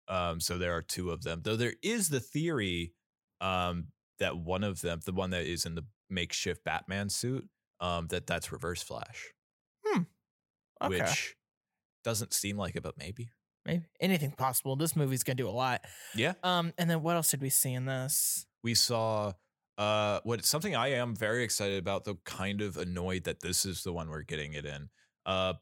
um 0.10 0.42
so 0.42 0.58
there 0.58 0.76
are 0.76 0.82
two 0.82 1.12
of 1.12 1.24
them 1.24 1.42
though 1.44 1.56
there 1.56 1.76
is 1.82 2.10
the 2.10 2.20
theory 2.20 2.92
um 3.40 3.88
that 4.20 4.38
one 4.38 4.64
of 4.66 4.82
them 4.82 5.00
the 5.06 5.14
one 5.14 5.30
that 5.30 5.46
is 5.46 5.66
in 5.66 5.76
the 5.76 5.86
makeshift 6.10 6.66
Batman 6.66 7.08
suit 7.08 7.48
um 7.80 8.08
that 8.08 8.28
that's 8.28 8.52
Reverse 8.52 8.84
Flash 8.84 9.32
okay, 10.84 11.00
which 11.00 11.36
doesn't 12.04 12.34
seem 12.34 12.58
like 12.58 12.76
it, 12.76 12.84
but 12.84 12.98
maybe. 12.98 13.30
Maybe 13.66 13.86
anything 14.00 14.32
possible. 14.32 14.76
This 14.76 14.96
movie's 14.96 15.24
gonna 15.24 15.36
do 15.36 15.48
a 15.48 15.52
lot. 15.52 15.82
Yeah. 16.16 16.34
Um, 16.44 16.74
and 16.78 16.90
then 16.90 17.02
what 17.02 17.16
else 17.16 17.32
did 17.32 17.42
we 17.42 17.50
see 17.50 17.74
in 17.74 17.86
this? 17.86 18.46
We 18.64 18.76
saw 18.76 19.34
uh 19.78 20.20
what 20.24 20.46
something 20.46 20.76
I 20.76 20.90
am 20.90 21.16
very 21.16 21.44
excited 21.44 21.80
about, 21.80 22.06
though 22.06 22.20
kind 22.26 22.62
of 22.62 22.78
annoyed 22.78 23.24
that 23.24 23.42
this 23.42 23.66
is 23.66 23.84
the 23.84 23.92
one 23.94 24.10
we're 24.10 24.22
getting 24.24 24.54
it 24.54 24.66
in. 24.66 24.90
Uh 25.26 25.54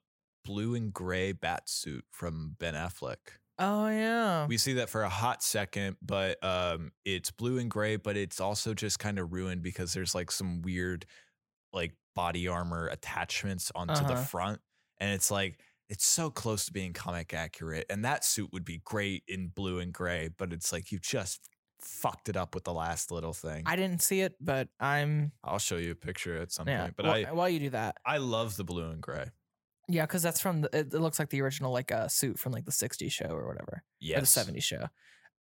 blue 0.44 0.74
and 0.76 0.92
gray 0.94 1.32
bat 1.32 1.70
suit 1.70 2.04
from 2.12 2.56
Ben 2.60 2.74
Affleck. 2.74 3.18
Oh 3.60 3.88
yeah, 3.90 4.48
We 4.48 4.58
see 4.58 4.74
that 4.74 4.90
for 4.90 5.04
a 5.04 5.10
hot 5.10 5.44
second, 5.44 5.98
but 6.02 6.44
um 6.44 6.92
it's 7.06 7.32
blue 7.32 7.58
and 7.60 7.70
gray, 7.70 7.96
but 7.96 8.18
it's 8.18 8.40
also 8.42 8.74
just 8.74 8.98
kind 9.00 9.20
of 9.20 9.32
ruined 9.32 9.62
because 9.62 9.94
there's 9.94 10.16
like 10.16 10.32
some 10.32 10.62
weird 10.62 11.06
like 11.72 11.94
body 12.16 12.48
armor 12.48 12.88
attachments 12.88 13.72
onto 13.76 13.94
the 14.04 14.14
Uh-huh. 14.14 14.24
front. 14.24 14.62
And 15.00 15.14
it's 15.14 15.32
like 15.32 15.60
it's 15.92 16.06
so 16.06 16.30
close 16.30 16.66
to 16.66 16.72
being 16.72 16.94
comic 16.94 17.34
accurate. 17.34 17.86
And 17.90 18.06
that 18.06 18.24
suit 18.24 18.50
would 18.54 18.64
be 18.64 18.82
great 18.86 19.24
in 19.28 19.50
blue 19.50 19.80
and 19.80 19.94
gray, 19.94 20.30
but 20.38 20.54
it's 20.54 20.72
like 20.72 20.90
you 20.90 21.00
just 21.00 21.42
fucked 21.82 22.30
it 22.30 22.38
up 22.38 22.56
with 22.56 22.64
the 22.64 22.74
last 22.74 23.12
little 23.12 23.34
thing. 23.34 23.64
I 23.66 23.76
didn't 23.76 24.02
see 24.02 24.22
it, 24.22 24.36
but 24.40 24.70
I'm 24.80 25.34
I'll 25.44 25.60
show 25.60 25.76
you 25.76 25.92
a 25.92 25.96
picture 25.96 26.38
at 26.38 26.54
some 26.54 26.68
yeah. 26.68 26.84
point. 26.84 26.94
But 26.96 27.06
Wh- 27.08 27.30
I 27.30 27.34
while 27.34 27.50
you 27.50 27.60
do 27.60 27.70
that, 27.72 27.98
I 28.06 28.20
love 28.20 28.56
the 28.56 28.64
blue 28.64 28.90
and 28.90 29.02
gray. 29.02 29.26
yeah, 29.90 30.04
because 30.04 30.24
that's 30.24 30.40
from 30.40 30.62
the. 30.62 30.70
It, 30.72 30.94
looks 30.94 31.20
like 31.20 31.30
the 31.30 31.42
original 31.42 31.74
like 31.74 31.92
uh, 31.92 32.08
suit 32.08 32.40
from 32.40 32.54
like 32.54 32.64
the 32.64 32.72
'60s 32.72 33.12
show 33.12 33.28
or 33.30 33.46
whatever. 33.46 33.84
Yeah, 34.00 34.22
the 34.22 34.26
70s 34.26 34.64
show. 34.64 34.86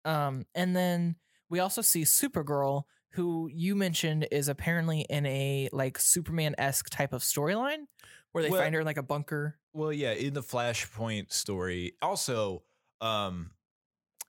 Um, 0.04 0.46
and 0.54 0.76
then 0.76 1.16
we 1.50 1.60
also 1.60 1.82
see 1.82 2.02
Supergirl, 2.02 2.84
who 3.12 3.50
you 3.54 3.74
mentioned 3.74 4.28
is 4.32 4.50
apparently 4.50 5.06
in 5.10 5.26
a 5.26 5.70
like 5.72 5.98
Superman 5.98 6.56
esque 6.58 6.90
type 6.90 7.14
of 7.14 7.22
storyline 7.22 7.86
where 8.32 8.44
they 8.44 8.50
Well- 8.50 8.62
find 8.62 8.74
her 8.74 8.82
in 8.82 8.86
like 8.86 8.98
a 8.98 9.04
bunker. 9.04 9.58
Well, 9.74 9.94
yeah, 9.94 10.12
in 10.12 10.34
the 10.34 10.44
Flashpoint 10.44 11.32
story. 11.32 11.94
Also, 12.02 12.64
um 13.00 13.52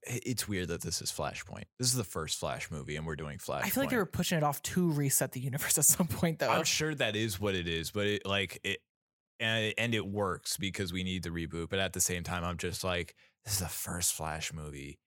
it's 0.05 0.49
weird 0.49 0.69
that 0.69 0.81
this 0.83 1.01
is 1.01 1.13
Flashpoint. 1.13 1.65
This 1.79 1.87
is 1.89 1.95
the 1.95 2.03
first 2.05 2.39
Flash 2.41 2.71
movie, 2.71 2.97
and 2.97 3.07
we're 3.07 3.17
doing 3.17 3.39
Flash. 3.39 3.65
I 3.65 3.69
feel 3.69 3.85
like 3.85 3.91
they 3.91 3.97
were 3.97 4.05
pushing 4.07 4.37
it 4.37 4.43
off 4.43 4.61
to 4.63 4.91
reset 4.91 5.31
the 5.33 5.41
universe 5.41 5.79
at 5.79 5.85
some 5.85 6.09
point, 6.09 6.41
though. 6.41 6.51
I'm 6.51 6.65
sure 6.65 6.95
that 6.95 7.15
is 7.15 7.39
what 7.41 7.55
it 7.55 7.69
is, 7.69 7.91
but 7.93 8.07
it 8.07 8.27
like 8.27 8.59
it 8.65 8.81
and 9.39 9.73
and 9.79 9.95
it 9.95 10.07
works 10.07 10.57
because 10.57 10.93
we 10.93 11.05
need 11.05 11.23
the 11.23 11.31
reboot. 11.31 11.71
But 11.71 11.79
at 11.79 11.93
the 11.93 12.01
same 12.01 12.25
time, 12.25 12.45
I'm 12.45 12.57
just 12.57 12.83
like, 12.83 13.15
this 13.45 13.55
is 13.55 13.61
the 13.61 13.67
first 13.69 14.13
Flash 14.15 14.53
movie, 14.53 14.99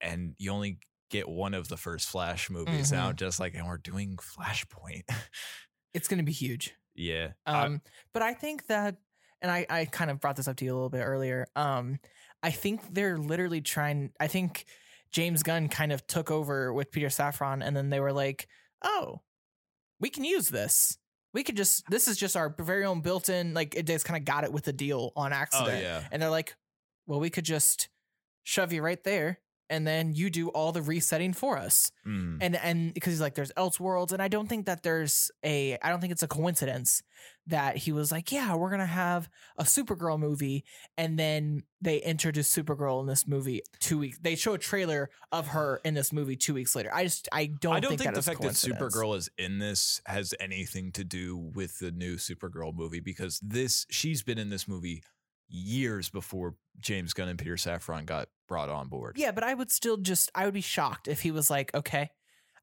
and 0.00 0.34
you 0.38 0.50
only 0.50 0.78
get 1.10 1.28
one 1.28 1.54
of 1.54 1.68
the 1.68 1.76
first 1.76 2.08
Flash 2.08 2.50
movies 2.50 2.90
now. 2.90 3.12
Just 3.12 3.38
like, 3.38 3.54
and 3.54 3.66
we're 3.66 3.78
doing 3.78 4.16
Flashpoint. 4.16 5.02
it's 5.94 6.08
going 6.08 6.18
to 6.18 6.24
be 6.24 6.32
huge. 6.32 6.74
Yeah. 6.96 7.32
I- 7.46 7.64
Um, 7.66 7.82
but 8.12 8.22
I 8.22 8.34
think 8.34 8.66
that, 8.66 8.96
and 9.42 9.50
I, 9.50 9.66
I 9.68 9.84
kind 9.84 10.10
of 10.10 10.20
brought 10.20 10.36
this 10.36 10.48
up 10.48 10.56
to 10.56 10.64
you 10.64 10.72
a 10.72 10.74
little 10.76 10.90
bit 10.90 11.02
earlier. 11.02 11.46
Um, 11.56 11.98
I 12.42 12.50
think 12.50 12.80
they're 12.94 13.18
literally 13.18 13.60
trying. 13.60 14.12
I 14.20 14.26
think 14.28 14.64
James 15.12 15.42
Gunn 15.42 15.68
kind 15.68 15.92
of 15.92 16.06
took 16.06 16.30
over 16.30 16.72
with 16.72 16.90
Peter 16.90 17.08
Safran 17.08 17.64
and 17.64 17.76
then 17.76 17.90
they 17.90 18.00
were 18.00 18.12
like, 18.12 18.48
"Oh, 18.82 19.20
we 20.00 20.10
can 20.10 20.24
use 20.24 20.48
this. 20.48 20.98
We 21.32 21.42
could 21.42 21.56
just 21.56 21.84
this 21.90 22.08
is 22.08 22.16
just 22.16 22.36
our 22.36 22.54
very 22.58 22.84
own 22.84 23.00
built-in 23.02 23.52
like 23.54 23.74
it 23.74 23.86
just 23.86 24.04
kind 24.04 24.18
of 24.18 24.24
got 24.24 24.44
it 24.44 24.52
with 24.52 24.64
the 24.64 24.72
deal 24.72 25.12
on 25.16 25.32
Oh 25.32 25.36
accident." 25.36 25.82
yeah. 25.82 26.02
And 26.10 26.20
they're 26.22 26.30
like, 26.30 26.54
"Well, 27.06 27.20
we 27.20 27.30
could 27.30 27.44
just 27.44 27.88
shove 28.42 28.72
you 28.72 28.82
right 28.82 29.02
there." 29.04 29.40
And 29.68 29.84
then 29.86 30.12
you 30.14 30.30
do 30.30 30.48
all 30.50 30.70
the 30.70 30.80
resetting 30.82 31.32
for 31.32 31.58
us, 31.58 31.90
Mm. 32.06 32.38
and 32.40 32.54
and 32.56 32.94
because 32.94 33.12
he's 33.12 33.20
like, 33.20 33.34
there's 33.34 33.50
Elseworlds, 33.56 34.12
and 34.12 34.22
I 34.22 34.28
don't 34.28 34.48
think 34.48 34.66
that 34.66 34.84
there's 34.84 35.30
a, 35.44 35.76
I 35.82 35.90
don't 35.90 36.00
think 36.00 36.12
it's 36.12 36.22
a 36.22 36.28
coincidence 36.28 37.02
that 37.48 37.76
he 37.76 37.90
was 37.90 38.12
like, 38.12 38.30
yeah, 38.30 38.54
we're 38.54 38.70
gonna 38.70 38.86
have 38.86 39.28
a 39.58 39.64
Supergirl 39.64 40.20
movie, 40.20 40.64
and 40.96 41.18
then 41.18 41.62
they 41.80 41.98
introduce 41.98 42.54
Supergirl 42.54 43.00
in 43.00 43.06
this 43.06 43.26
movie 43.26 43.60
two 43.80 43.98
weeks. 43.98 44.18
They 44.20 44.36
show 44.36 44.54
a 44.54 44.58
trailer 44.58 45.10
of 45.32 45.48
her 45.48 45.80
in 45.84 45.94
this 45.94 46.12
movie 46.12 46.36
two 46.36 46.54
weeks 46.54 46.76
later. 46.76 46.94
I 46.94 47.02
just, 47.04 47.28
I 47.32 47.46
don't, 47.46 47.74
I 47.74 47.80
don't 47.80 47.88
think, 47.90 48.02
that 48.04 48.14
the 48.14 48.22
fact 48.22 48.42
that. 48.42 48.52
Supergirl 48.52 49.16
is 49.16 49.28
in 49.36 49.58
this 49.58 50.00
has 50.06 50.32
anything 50.38 50.92
to 50.92 51.02
do 51.02 51.36
with 51.36 51.80
the 51.80 51.90
new 51.90 52.16
Supergirl 52.16 52.72
movie 52.72 53.00
because 53.00 53.40
this 53.42 53.84
she's 53.90 54.22
been 54.22 54.38
in 54.38 54.48
this 54.50 54.68
movie 54.68 55.02
years 55.48 56.08
before 56.08 56.54
James 56.78 57.12
Gunn 57.12 57.28
and 57.28 57.38
Peter 57.38 57.54
Safran 57.56 58.04
got 58.06 58.28
brought 58.46 58.68
on 58.68 58.88
board. 58.88 59.16
Yeah, 59.18 59.32
but 59.32 59.44
I 59.44 59.54
would 59.54 59.70
still 59.70 59.96
just, 59.96 60.30
I 60.34 60.44
would 60.44 60.54
be 60.54 60.60
shocked 60.60 61.08
if 61.08 61.20
he 61.20 61.30
was 61.30 61.50
like, 61.50 61.74
okay, 61.74 62.10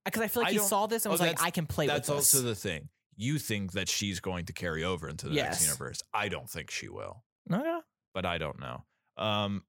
because 0.06 0.22
I 0.22 0.28
feel 0.28 0.44
like 0.44 0.50
I 0.50 0.54
he 0.54 0.58
don't- 0.58 0.68
saw 0.68 0.88
this 0.88 1.06
and 1.06 1.12
oh, 1.12 1.14
was 1.14 1.22
like, 1.22 1.32
that's- 1.32 1.46
I 1.48 1.52
can 1.52 1.66
play 1.66 1.88
That's 1.88 2.08
with 2.10 2.18
this. 2.20 2.34
also 2.36 2.46
the 2.48 2.56
thing. 2.56 2.90
You 3.16 3.38
think 3.38 3.74
that 3.74 3.88
she's 3.88 4.20
going 4.20 4.46
to 4.46 4.54
carry 4.54 4.84
over 4.84 5.08
into 5.08 5.30
the 5.30 5.36
next 5.36 5.64
universe. 5.66 6.02
I 6.14 6.30
don't 6.30 6.50
think 6.50 6.72
she 6.72 6.90
will. 6.90 7.24
okay. 7.52 7.80
but 8.14 8.26
I 8.26 8.38
don't 8.40 8.60
know. 8.60 8.84
Um, 9.18 9.64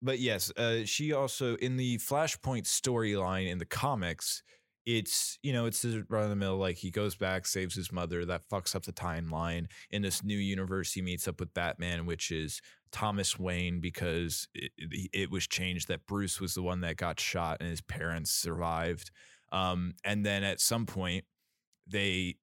but 0.00 0.18
yes, 0.18 0.50
uh, 0.56 0.84
she 0.84 1.12
also 1.12 1.56
in 1.56 1.76
the 1.76 1.98
Flashpoint 1.98 2.64
storyline 2.64 3.48
in 3.48 3.58
the 3.58 3.64
comics, 3.64 4.42
it's 4.84 5.38
you 5.42 5.52
know 5.52 5.66
it's 5.66 5.84
run 6.08 6.24
of 6.24 6.30
the 6.30 6.36
mill 6.36 6.56
like 6.56 6.76
he 6.76 6.90
goes 6.90 7.14
back, 7.14 7.46
saves 7.46 7.74
his 7.74 7.92
mother, 7.92 8.24
that 8.24 8.42
fucks 8.48 8.74
up 8.74 8.82
the 8.84 8.92
timeline. 8.92 9.66
In 9.90 10.02
this 10.02 10.24
new 10.24 10.36
universe, 10.38 10.92
he 10.92 11.02
meets 11.02 11.28
up 11.28 11.38
with 11.40 11.54
Batman, 11.54 12.04
which 12.06 12.30
is 12.32 12.60
Thomas 12.92 13.38
Wayne 13.38 13.80
because 13.80 14.48
it, 14.54 14.72
it, 14.78 15.10
it 15.12 15.30
was 15.30 15.46
changed 15.46 15.88
that 15.88 16.06
Bruce 16.06 16.40
was 16.40 16.54
the 16.54 16.62
one 16.62 16.80
that 16.82 16.96
got 16.96 17.18
shot 17.18 17.58
and 17.60 17.68
his 17.70 17.80
parents 17.80 18.30
survived. 18.30 19.10
Um, 19.50 19.94
and 20.04 20.24
then 20.24 20.44
at 20.44 20.60
some 20.60 20.86
point, 20.86 21.24
they 21.86 22.36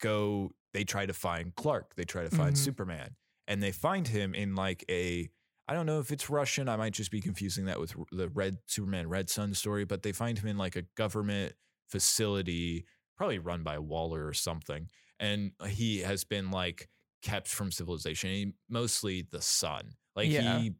go, 0.00 0.52
they 0.72 0.84
try 0.84 1.06
to 1.06 1.12
find 1.12 1.54
Clark, 1.54 1.94
they 1.96 2.04
try 2.04 2.22
to 2.24 2.30
find 2.30 2.54
Mhm. 2.54 2.58
Superman 2.58 3.16
and 3.46 3.62
they 3.62 3.72
find 3.72 4.08
him 4.08 4.34
in 4.34 4.54
like 4.54 4.84
a 4.90 5.30
I 5.68 5.74
don't 5.74 5.86
know 5.86 6.00
if 6.00 6.10
it's 6.10 6.28
Russian. 6.28 6.68
I 6.68 6.76
might 6.76 6.92
just 6.92 7.10
be 7.12 7.20
confusing 7.20 7.66
that 7.66 7.78
with 7.80 7.94
the 8.10 8.28
Red 8.28 8.58
Superman 8.66 9.08
Red 9.08 9.30
Sun 9.30 9.54
story, 9.54 9.84
but 9.84 10.02
they 10.02 10.12
find 10.12 10.36
him 10.36 10.48
in 10.48 10.58
like 10.58 10.74
a 10.76 10.82
government 10.96 11.54
facility, 11.88 12.84
probably 13.16 13.38
run 13.38 13.62
by 13.62 13.78
Waller 13.78 14.26
or 14.26 14.32
something. 14.34 14.90
And 15.20 15.52
he 15.68 16.00
has 16.00 16.24
been 16.24 16.50
like 16.50 16.88
kept 17.22 17.48
from 17.48 17.70
civilization, 17.72 18.30
he, 18.30 18.52
mostly 18.68 19.22
the 19.30 19.40
sun. 19.40 19.94
Like 20.16 20.28
Yeah. 20.30 20.58
he 20.58 20.72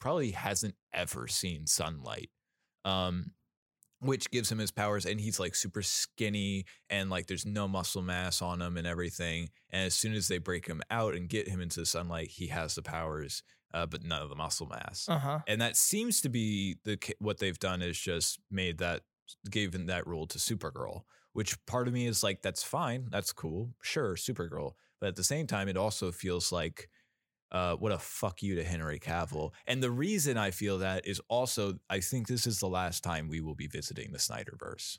probably 0.00 0.30
hasn't 0.32 0.74
ever 0.92 1.28
seen 1.28 1.66
sunlight. 1.66 2.30
Um 2.84 3.32
which 4.02 4.30
gives 4.30 4.50
him 4.50 4.56
his 4.58 4.70
powers 4.70 5.04
and 5.04 5.20
he's 5.20 5.38
like 5.38 5.54
super 5.54 5.82
skinny 5.82 6.64
and 6.88 7.10
like 7.10 7.26
there's 7.26 7.44
no 7.44 7.68
muscle 7.68 8.00
mass 8.00 8.40
on 8.40 8.62
him 8.62 8.78
and 8.78 8.86
everything 8.86 9.50
and 9.68 9.84
as 9.84 9.94
soon 9.94 10.14
as 10.14 10.26
they 10.26 10.38
break 10.38 10.66
him 10.66 10.80
out 10.90 11.14
and 11.14 11.28
get 11.28 11.46
him 11.46 11.60
into 11.60 11.80
the 11.80 11.84
sunlight 11.84 12.28
he 12.28 12.46
has 12.46 12.74
the 12.74 12.80
powers 12.82 13.42
uh, 13.74 13.84
but 13.84 14.02
none 14.02 14.22
of 14.22 14.30
the 14.30 14.34
muscle 14.34 14.66
mass 14.66 15.04
Uh 15.06 15.18
huh. 15.18 15.38
and 15.46 15.60
that 15.60 15.76
seems 15.76 16.22
to 16.22 16.30
be 16.30 16.78
the 16.84 16.98
what 17.18 17.36
they've 17.40 17.58
done 17.58 17.82
is 17.82 17.98
just 18.00 18.40
made 18.50 18.78
that 18.78 19.02
given 19.50 19.84
that 19.88 20.06
rule 20.06 20.26
to 20.28 20.38
supergirl 20.38 21.02
which 21.34 21.54
part 21.66 21.86
of 21.86 21.92
me 21.92 22.06
is 22.06 22.22
like 22.22 22.40
that's 22.40 22.62
fine 22.62 23.06
that's 23.10 23.34
cool 23.34 23.74
sure 23.82 24.14
supergirl 24.14 24.72
but 25.00 25.08
at 25.08 25.16
the 25.16 25.24
same 25.24 25.46
time 25.46 25.68
it 25.68 25.76
also 25.76 26.12
feels 26.12 26.52
like 26.52 26.88
uh, 27.52 27.74
what 27.76 27.90
a 27.92 27.98
fuck 27.98 28.42
you 28.42 28.54
to 28.54 28.62
Henry 28.64 29.00
Cavill. 29.00 29.50
And 29.66 29.82
the 29.82 29.90
reason 29.90 30.36
I 30.36 30.52
feel 30.52 30.78
that 30.78 31.06
is 31.06 31.20
also 31.28 31.78
I 31.88 31.98
think 32.00 32.28
this 32.28 32.46
is 32.46 32.60
the 32.60 32.68
last 32.68 33.02
time 33.02 33.28
we 33.28 33.40
will 33.40 33.56
be 33.56 33.66
visiting 33.66 34.12
the 34.12 34.18
Snyderverse. 34.18 34.98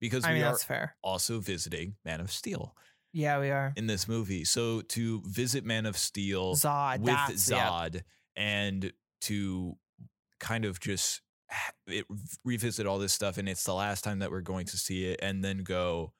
Because 0.00 0.24
I 0.24 0.30
we 0.32 0.34
mean, 0.40 0.44
are 0.44 0.58
fair. 0.58 0.96
also 1.02 1.38
visiting 1.38 1.94
Man 2.04 2.20
of 2.20 2.32
Steel 2.32 2.74
Yeah, 3.12 3.38
we 3.38 3.50
are. 3.50 3.72
in 3.76 3.86
this 3.86 4.08
movie. 4.08 4.44
So 4.44 4.80
to 4.80 5.22
visit 5.24 5.64
Man 5.64 5.86
of 5.86 5.96
Steel 5.96 6.56
Zod. 6.56 6.98
with. 7.00 7.14
Zod 7.14 8.02
and 8.34 8.92
to 9.22 9.76
kind 10.40 10.64
of 10.64 10.80
just 10.80 11.20
it, 11.86 12.06
revisit 12.44 12.86
all 12.86 12.98
this 12.98 13.12
stuff 13.12 13.38
and 13.38 13.48
it's 13.48 13.62
the 13.62 13.74
last 13.74 14.02
time 14.02 14.18
that 14.18 14.30
we're 14.32 14.40
going 14.40 14.66
to 14.66 14.76
see 14.76 15.04
it 15.04 15.20
and 15.22 15.44
then 15.44 15.58
go 15.58 16.12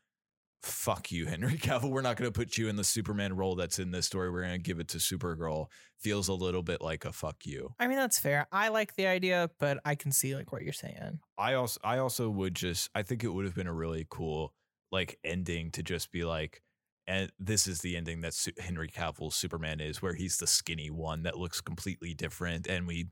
fuck 0.62 1.10
you 1.10 1.26
henry 1.26 1.56
cavill 1.58 1.90
we're 1.90 2.00
not 2.02 2.16
going 2.16 2.30
to 2.30 2.36
put 2.36 2.56
you 2.56 2.68
in 2.68 2.76
the 2.76 2.84
superman 2.84 3.34
role 3.34 3.56
that's 3.56 3.78
in 3.78 3.90
this 3.90 4.06
story 4.06 4.30
we're 4.30 4.42
going 4.42 4.52
to 4.52 4.58
give 4.58 4.78
it 4.78 4.88
to 4.88 4.98
supergirl 4.98 5.66
feels 5.98 6.28
a 6.28 6.32
little 6.34 6.62
bit 6.62 6.80
like 6.80 7.04
a 7.04 7.12
fuck 7.12 7.36
you 7.44 7.74
I 7.78 7.86
mean, 7.86 7.96
that's 7.96 8.18
fair. 8.18 8.46
I 8.50 8.68
like 8.68 8.94
the 8.96 9.06
idea, 9.06 9.50
but 9.58 9.78
I 9.84 9.94
can 9.94 10.10
see 10.12 10.34
like 10.34 10.52
what 10.52 10.62
you're 10.62 10.72
saying. 10.72 11.20
i 11.38 11.54
also 11.54 11.80
i 11.84 11.98
also 11.98 12.28
would 12.30 12.54
just 12.54 12.90
i 12.94 13.02
think 13.02 13.22
it 13.24 13.28
would 13.28 13.44
have 13.44 13.54
been 13.54 13.66
a 13.66 13.72
really 13.72 14.06
cool 14.10 14.52
like 14.90 15.18
ending 15.24 15.70
to 15.72 15.82
just 15.82 16.10
be 16.12 16.24
like 16.24 16.62
and 17.06 17.30
this 17.38 17.66
is 17.66 17.80
the 17.80 17.96
ending 17.96 18.20
that 18.20 18.34
henry 18.58 18.88
cavill's 18.88 19.34
superman 19.34 19.80
is 19.80 20.00
where 20.02 20.14
he's 20.14 20.36
the 20.38 20.46
skinny 20.46 20.90
one 20.90 21.22
that 21.24 21.38
looks 21.38 21.60
completely 21.60 22.14
different 22.14 22.66
and 22.68 22.86
we 22.86 23.06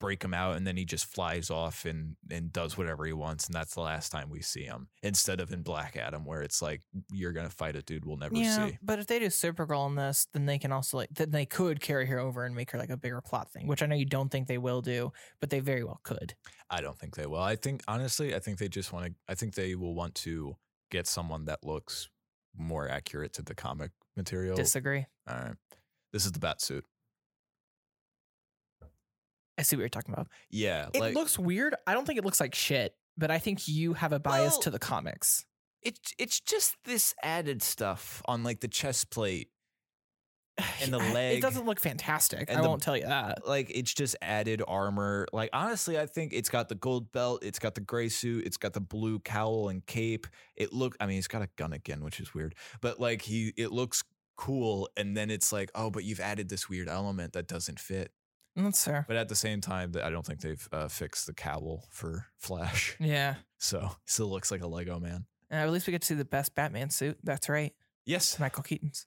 break 0.00 0.22
him 0.22 0.34
out 0.34 0.56
and 0.56 0.66
then 0.66 0.76
he 0.76 0.84
just 0.84 1.06
flies 1.06 1.50
off 1.50 1.84
and 1.84 2.16
and 2.30 2.52
does 2.52 2.78
whatever 2.78 3.04
he 3.04 3.12
wants 3.12 3.46
and 3.46 3.54
that's 3.54 3.74
the 3.74 3.80
last 3.80 4.10
time 4.10 4.30
we 4.30 4.40
see 4.40 4.62
him 4.62 4.88
instead 5.02 5.40
of 5.40 5.52
in 5.52 5.62
black 5.62 5.96
adam 5.96 6.24
where 6.24 6.42
it's 6.42 6.62
like 6.62 6.82
you're 7.10 7.32
gonna 7.32 7.50
fight 7.50 7.76
a 7.76 7.82
dude 7.82 8.04
we'll 8.04 8.16
never 8.16 8.34
yeah, 8.34 8.68
see. 8.68 8.78
but 8.82 8.98
if 8.98 9.06
they 9.06 9.18
do 9.18 9.26
Supergirl 9.26 9.88
in 9.88 9.94
this, 9.94 10.26
then 10.32 10.46
they 10.46 10.58
can 10.58 10.72
also 10.72 10.98
like 10.98 11.10
then 11.12 11.30
they 11.30 11.46
could 11.46 11.80
carry 11.80 12.06
her 12.06 12.18
over 12.18 12.44
and 12.44 12.54
make 12.54 12.70
her 12.70 12.78
like 12.78 12.90
a 12.90 12.96
bigger 12.96 13.20
plot 13.20 13.50
thing, 13.50 13.66
which 13.66 13.82
I 13.82 13.86
know 13.86 13.96
you 13.96 14.04
don't 14.04 14.30
think 14.30 14.46
they 14.46 14.58
will 14.58 14.80
do, 14.80 15.12
but 15.40 15.50
they 15.50 15.60
very 15.60 15.84
well 15.84 16.00
could. 16.02 16.34
i 16.70 16.80
don't 16.80 16.98
think 16.98 17.16
they 17.16 17.26
will. 17.26 17.40
I 17.40 17.56
think 17.56 17.82
honestly 17.88 18.34
i 18.34 18.38
think 18.38 18.58
they 18.58 18.68
just 18.68 18.92
want 18.92 19.06
to 19.06 19.12
i 19.28 19.34
think 19.34 19.54
they 19.54 19.74
will 19.74 19.94
want 19.94 20.14
to 20.16 20.56
get 20.90 21.06
someone 21.06 21.44
that 21.46 21.64
looks 21.64 22.08
more 22.56 22.88
accurate 22.88 23.32
to 23.34 23.42
the 23.42 23.54
comic 23.54 23.90
material. 24.16 24.56
Disagree. 24.56 25.06
all 25.28 25.36
right. 25.36 25.54
This 26.12 26.24
is 26.24 26.32
the 26.32 26.38
bat 26.38 26.60
suit 26.60 26.84
I 29.58 29.62
see 29.62 29.76
what 29.76 29.80
you're 29.80 29.88
talking 29.88 30.14
about. 30.14 30.28
yeah 30.50 30.88
It 30.94 31.00
like 31.00 31.14
looks 31.14 31.38
weird. 31.38 31.74
I 31.86 31.92
don't 31.94 32.06
think 32.06 32.18
it 32.18 32.24
looks 32.24 32.40
like 32.40 32.54
shit, 32.54 32.94
but 33.16 33.30
I 33.30 33.38
think 33.38 33.66
you 33.68 33.94
have 33.94 34.12
a 34.12 34.20
bias 34.20 34.52
Well, 34.54 34.60
to 34.62 34.70
the 34.70 34.78
comics. 34.78 35.44
it's 35.82 36.12
it's 36.18 36.40
just 36.40 36.76
this 36.84 37.14
added 37.22 37.62
stuff 37.62 38.22
on 38.26 38.42
like 38.44 38.60
the 38.60 38.68
chest 38.68 39.10
plate 39.10 39.50
and 40.82 40.92
the 40.92 40.98
leg. 40.98 41.38
It 41.38 41.40
doesn't 41.42 41.66
look 41.66 41.78
fantastic. 41.80 42.50
I 42.50 42.60
the- 42.60 42.68
won't 42.68 42.82
tell 42.82 42.96
you 42.96 43.04
that. 43.06 43.46
like 43.46 43.70
it's 43.74 43.92
just 43.94 44.16
added 44.22 44.62
armor. 44.66 45.26
Like 45.32 45.50
honestly, 45.52 45.98
I 45.98 46.06
think 46.06 46.32
it's 46.32 46.48
got 46.48 46.68
the 46.68 46.74
gold 46.74 47.12
belt, 47.12 47.44
it's 47.44 47.58
got 47.58 47.74
the 47.74 47.80
gray 47.80 48.08
suit, 48.08 48.44
it's 48.46 48.56
got 48.56 48.72
the 48.72 48.80
blue 48.80 49.20
cowl 49.20 49.68
and 49.68 49.84
cape. 49.86 50.26
It 50.56 50.72
look 50.72 50.96
I 51.00 51.06
mean, 51.06 51.16
he's 51.16 51.28
got 51.28 51.42
a 51.42 51.48
gun 51.56 51.72
again, 51.72 52.02
which 52.02 52.18
is 52.20 52.34
weird. 52.34 52.54
But 52.80 52.98
like 52.98 53.22
he 53.22 53.52
it 53.56 53.70
looks 53.72 54.02
cool 54.36 54.88
and 54.96 55.16
then 55.16 55.30
it's 55.30 55.52
like, 55.52 55.68
"Oh, 55.74 55.90
but 55.90 56.04
you've 56.04 56.20
added 56.20 56.48
this 56.48 56.68
weird 56.68 56.88
element 56.88 57.32
that 57.34 57.46
doesn't 57.48 57.78
fit." 57.80 58.12
That's 58.64 58.84
fair. 58.84 59.04
But 59.06 59.16
at 59.16 59.28
the 59.28 59.34
same 59.36 59.60
time, 59.60 59.92
I 60.02 60.10
don't 60.10 60.26
think 60.26 60.40
they've 60.40 60.68
uh, 60.72 60.88
fixed 60.88 61.26
the 61.26 61.32
cowl 61.34 61.84
for 61.90 62.26
Flash. 62.38 62.96
Yeah. 62.98 63.36
So, 63.58 63.80
he 63.80 63.88
still 64.06 64.28
looks 64.28 64.50
like 64.50 64.62
a 64.62 64.66
Lego 64.66 64.98
man. 65.00 65.26
Uh, 65.50 65.54
at 65.56 65.70
least 65.70 65.86
we 65.86 65.92
get 65.92 66.02
to 66.02 66.06
see 66.06 66.14
the 66.14 66.24
best 66.24 66.54
Batman 66.54 66.90
suit. 66.90 67.18
That's 67.22 67.48
right. 67.48 67.72
Yes. 68.04 68.38
Michael 68.38 68.62
Keaton's. 68.62 69.06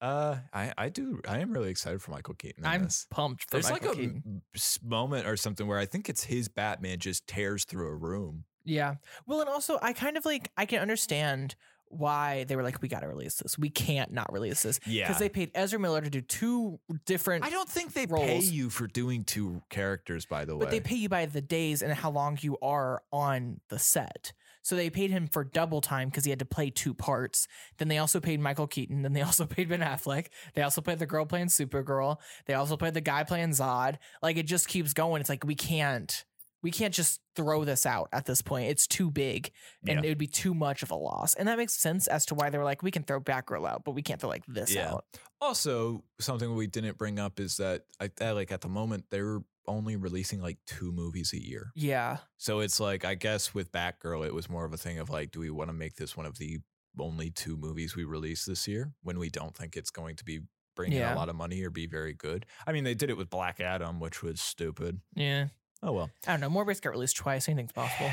Uh 0.00 0.36
I 0.52 0.72
I 0.78 0.88
do 0.90 1.20
I 1.26 1.38
am 1.40 1.50
really 1.52 1.70
excited 1.70 2.00
for 2.00 2.12
Michael 2.12 2.34
Keaton 2.34 2.64
I'm 2.64 2.84
this. 2.84 3.08
pumped 3.10 3.42
for 3.44 3.48
There's 3.56 3.68
Michael 3.68 3.88
like 3.88 3.96
a 3.98 4.00
Keaton. 4.00 4.22
m- 4.24 4.42
s- 4.54 4.78
moment 4.80 5.26
or 5.26 5.36
something 5.36 5.66
where 5.66 5.78
I 5.80 5.86
think 5.86 6.08
it's 6.08 6.22
his 6.22 6.46
Batman 6.48 7.00
just 7.00 7.26
tears 7.26 7.64
through 7.64 7.88
a 7.88 7.94
room. 7.96 8.44
Yeah. 8.64 8.94
Well, 9.26 9.40
and 9.40 9.48
also 9.50 9.76
I 9.82 9.92
kind 9.92 10.16
of 10.16 10.24
like 10.24 10.52
I 10.56 10.66
can 10.66 10.78
understand 10.80 11.56
why 11.90 12.44
they 12.44 12.56
were 12.56 12.62
like, 12.62 12.80
we 12.82 12.88
got 12.88 13.00
to 13.00 13.08
release 13.08 13.34
this. 13.36 13.58
We 13.58 13.70
can't 13.70 14.12
not 14.12 14.32
release 14.32 14.62
this 14.62 14.80
Yeah. 14.86 15.06
because 15.06 15.18
they 15.18 15.28
paid 15.28 15.50
Ezra 15.54 15.78
Miller 15.78 16.00
to 16.00 16.10
do 16.10 16.20
two 16.20 16.78
different. 17.06 17.44
I 17.44 17.50
don't 17.50 17.68
think 17.68 17.92
they 17.94 18.06
pay 18.06 18.38
you 18.40 18.70
for 18.70 18.86
doing 18.86 19.24
two 19.24 19.62
characters, 19.70 20.26
by 20.26 20.44
the 20.44 20.56
way. 20.56 20.64
but 20.64 20.70
they 20.70 20.80
pay 20.80 20.96
you 20.96 21.08
by 21.08 21.26
the 21.26 21.40
days 21.40 21.82
and 21.82 21.92
how 21.92 22.10
long 22.10 22.38
you 22.40 22.58
are 22.62 23.02
on 23.12 23.60
the 23.68 23.78
set. 23.78 24.32
So 24.62 24.76
they 24.76 24.90
paid 24.90 25.10
him 25.10 25.28
for 25.28 25.44
double 25.44 25.80
time 25.80 26.08
because 26.08 26.24
he 26.24 26.30
had 26.30 26.40
to 26.40 26.44
play 26.44 26.68
two 26.68 26.92
parts. 26.92 27.48
Then 27.78 27.88
they 27.88 27.96
also 27.96 28.20
paid 28.20 28.38
Michael 28.38 28.66
Keaton. 28.66 29.00
Then 29.00 29.14
they 29.14 29.22
also 29.22 29.46
paid 29.46 29.68
Ben 29.70 29.80
Affleck. 29.80 30.26
They 30.54 30.60
also 30.62 30.82
paid 30.82 30.98
the 30.98 31.06
girl 31.06 31.24
playing 31.24 31.46
Supergirl. 31.46 32.16
They 32.46 32.52
also 32.54 32.76
paid 32.76 32.92
the 32.92 33.00
guy 33.00 33.24
playing 33.24 33.50
Zod. 33.50 33.96
Like 34.22 34.36
it 34.36 34.42
just 34.46 34.68
keeps 34.68 34.92
going. 34.92 35.20
It's 35.20 35.30
like 35.30 35.44
we 35.46 35.54
can't, 35.54 36.24
we 36.62 36.70
can't 36.70 36.92
just 36.94 37.20
throw 37.36 37.64
this 37.64 37.86
out 37.86 38.08
at 38.12 38.26
this 38.26 38.42
point. 38.42 38.68
It's 38.70 38.86
too 38.86 39.10
big, 39.10 39.52
and 39.86 40.00
Yeah. 40.00 40.06
it 40.06 40.08
would 40.10 40.18
be 40.18 40.26
too 40.26 40.54
much 40.54 40.82
of 40.82 40.90
a 40.90 40.96
loss. 40.96 41.34
And 41.34 41.46
that 41.48 41.56
makes 41.58 41.74
sense 41.74 42.06
as 42.08 42.26
to 42.26 42.34
why 42.34 42.50
they 42.50 42.58
were 42.58 42.64
like, 42.64 42.82
we 42.82 42.90
can 42.90 43.04
throw 43.04 43.20
Batgirl 43.20 43.68
out, 43.68 43.84
but 43.84 43.92
we 43.92 44.02
can't 44.02 44.20
throw 44.20 44.28
like 44.28 44.44
this 44.46 44.74
Yeah. 44.74 44.92
out. 44.94 45.04
also, 45.40 46.02
something 46.20 46.52
we 46.56 46.66
didn't 46.66 46.98
bring 46.98 47.18
up 47.20 47.38
is 47.38 47.58
that 47.58 47.84
I, 48.00 48.10
I 48.20 48.32
like 48.32 48.50
at 48.50 48.60
the 48.60 48.68
moment 48.68 49.04
they're 49.10 49.38
only 49.68 49.94
releasing 49.96 50.40
like 50.42 50.58
two 50.66 50.90
movies 50.90 51.32
a 51.32 51.40
year. 51.40 51.70
Yeah. 51.76 52.16
So 52.38 52.58
it's 52.60 52.80
like 52.80 53.04
I 53.04 53.14
guess 53.14 53.54
with 53.54 53.70
Batgirl, 53.70 54.26
it 54.26 54.34
was 54.34 54.48
more 54.50 54.64
of 54.64 54.72
a 54.72 54.76
thing 54.76 54.98
of 54.98 55.10
like, 55.10 55.30
do 55.30 55.38
we 55.40 55.50
want 55.50 55.68
to 55.68 55.74
make 55.74 55.94
this 55.94 56.16
one 56.16 56.26
of 56.26 56.38
the 56.38 56.58
only 56.98 57.30
two 57.30 57.56
movies 57.56 57.94
we 57.94 58.02
release 58.04 58.46
this 58.46 58.66
year 58.66 58.92
when 59.02 59.18
we 59.20 59.28
don't 59.30 59.54
think 59.56 59.76
it's 59.76 59.90
going 59.90 60.16
to 60.16 60.24
be 60.24 60.40
bringing 60.74 60.98
Yeah. 60.98 61.14
a 61.14 61.16
lot 61.16 61.28
of 61.28 61.36
money 61.36 61.62
or 61.62 61.70
be 61.70 61.86
very 61.86 62.14
good? 62.14 62.44
I 62.66 62.72
mean, 62.72 62.82
they 62.82 62.94
did 62.94 63.08
it 63.10 63.16
with 63.16 63.30
Black 63.30 63.60
Adam, 63.60 64.00
which 64.00 64.22
was 64.24 64.40
stupid. 64.40 65.00
Yeah. 65.14 65.48
Oh 65.82 65.92
well. 65.92 66.10
I 66.26 66.36
don't 66.36 66.40
know. 66.40 66.50
Morbius 66.50 66.80
got 66.80 66.90
released 66.90 67.16
twice. 67.16 67.48
Anything's 67.48 67.72
possible. 67.72 68.10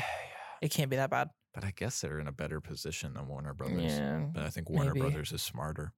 It 0.62 0.70
can't 0.70 0.90
be 0.90 0.96
that 0.96 1.10
bad. 1.10 1.30
But 1.54 1.64
I 1.64 1.72
guess 1.74 2.00
they're 2.00 2.18
in 2.18 2.28
a 2.28 2.32
better 2.32 2.60
position 2.60 3.14
than 3.14 3.28
Warner 3.28 3.54
Brothers. 3.54 3.92
Yeah. 3.96 4.26
But 4.32 4.42
I 4.44 4.50
think 4.50 4.68
Warner 4.70 4.92
maybe. 4.94 5.00
Brothers 5.00 5.32
is 5.32 5.42
smarter. 5.42 5.92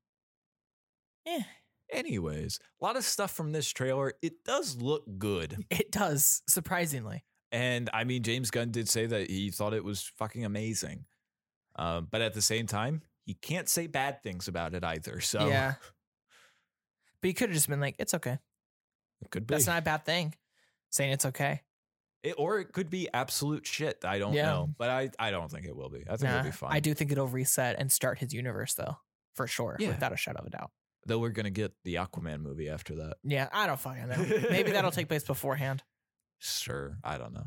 Yeah. 1.26 1.42
Anyways, 1.92 2.58
a 2.80 2.84
lot 2.84 2.96
of 2.96 3.04
stuff 3.04 3.32
from 3.32 3.52
this 3.52 3.68
trailer. 3.70 4.12
It 4.22 4.44
does 4.44 4.76
look 4.80 5.04
good. 5.18 5.64
It 5.70 5.90
does, 5.90 6.42
surprisingly. 6.48 7.24
And 7.50 7.88
I 7.92 8.04
mean, 8.04 8.22
James 8.22 8.50
Gunn 8.50 8.70
did 8.70 8.88
say 8.88 9.06
that 9.06 9.30
he 9.30 9.50
thought 9.50 9.72
it 9.74 9.84
was 9.84 10.02
fucking 10.18 10.44
amazing. 10.44 11.06
Um, 11.76 12.08
but 12.10 12.20
at 12.20 12.34
the 12.34 12.42
same 12.42 12.66
time, 12.66 13.02
he 13.24 13.34
can't 13.34 13.68
say 13.68 13.86
bad 13.86 14.22
things 14.22 14.48
about 14.48 14.74
it 14.74 14.84
either. 14.84 15.20
So 15.20 15.48
Yeah. 15.48 15.74
But 17.20 17.28
you 17.28 17.34
could 17.34 17.48
have 17.48 17.54
just 17.56 17.68
been 17.68 17.80
like, 17.80 17.96
it's 17.98 18.14
okay. 18.14 18.38
it 19.22 19.30
could 19.30 19.46
be. 19.46 19.54
That's 19.54 19.66
not 19.66 19.78
a 19.78 19.82
bad 19.82 20.04
thing. 20.04 20.34
Saying 20.90 21.12
it's 21.12 21.26
okay. 21.26 21.62
It- 22.22 22.34
or 22.38 22.58
it 22.58 22.72
could 22.72 22.90
be 22.90 23.08
absolute 23.14 23.66
shit. 23.66 24.04
I 24.04 24.18
don't 24.18 24.32
Yeah. 24.34 24.46
know. 24.46 24.74
But 24.76 24.90
I, 24.90 25.10
I 25.18 25.30
don't 25.30 25.50
think 25.50 25.66
it 25.66 25.76
will 25.76 25.88
be. 25.88 26.00
I 26.08 26.16
think 26.16 26.22
Nah, 26.30 26.38
it'll 26.38 26.44
be 26.44 26.50
fine. 26.50 26.72
I 26.72 26.80
do 26.80 26.92
think 26.94 27.12
it'll 27.12 27.28
reset 27.28 27.76
and 27.78 27.90
start 27.92 28.18
his 28.18 28.32
universe, 28.34 28.74
though, 28.74 28.96
for 29.34 29.46
sure, 29.46 29.76
Yeah. 29.78 29.88
without 29.90 30.12
a 30.12 30.16
shadow 30.16 30.40
of 30.40 30.46
a 30.46 30.50
doubt. 30.50 30.70
Though 31.06 31.18
we're 31.20 31.30
going 31.30 31.44
to 31.44 31.50
get 31.50 31.72
the 31.84 31.94
Aquaman 31.94 32.40
movie 32.40 32.68
after 32.68 32.96
that. 32.96 33.18
Yeah, 33.22 33.48
I 33.52 33.66
don't 33.66 33.78
fucking 33.80 34.08
know. 34.08 34.48
Maybe 34.50 34.72
that'll 34.72 34.90
take 34.90 35.08
place 35.08 35.24
beforehand. 35.24 35.82
Sure. 36.38 36.98
I 37.04 37.18
don't 37.18 37.32
know. 37.32 37.46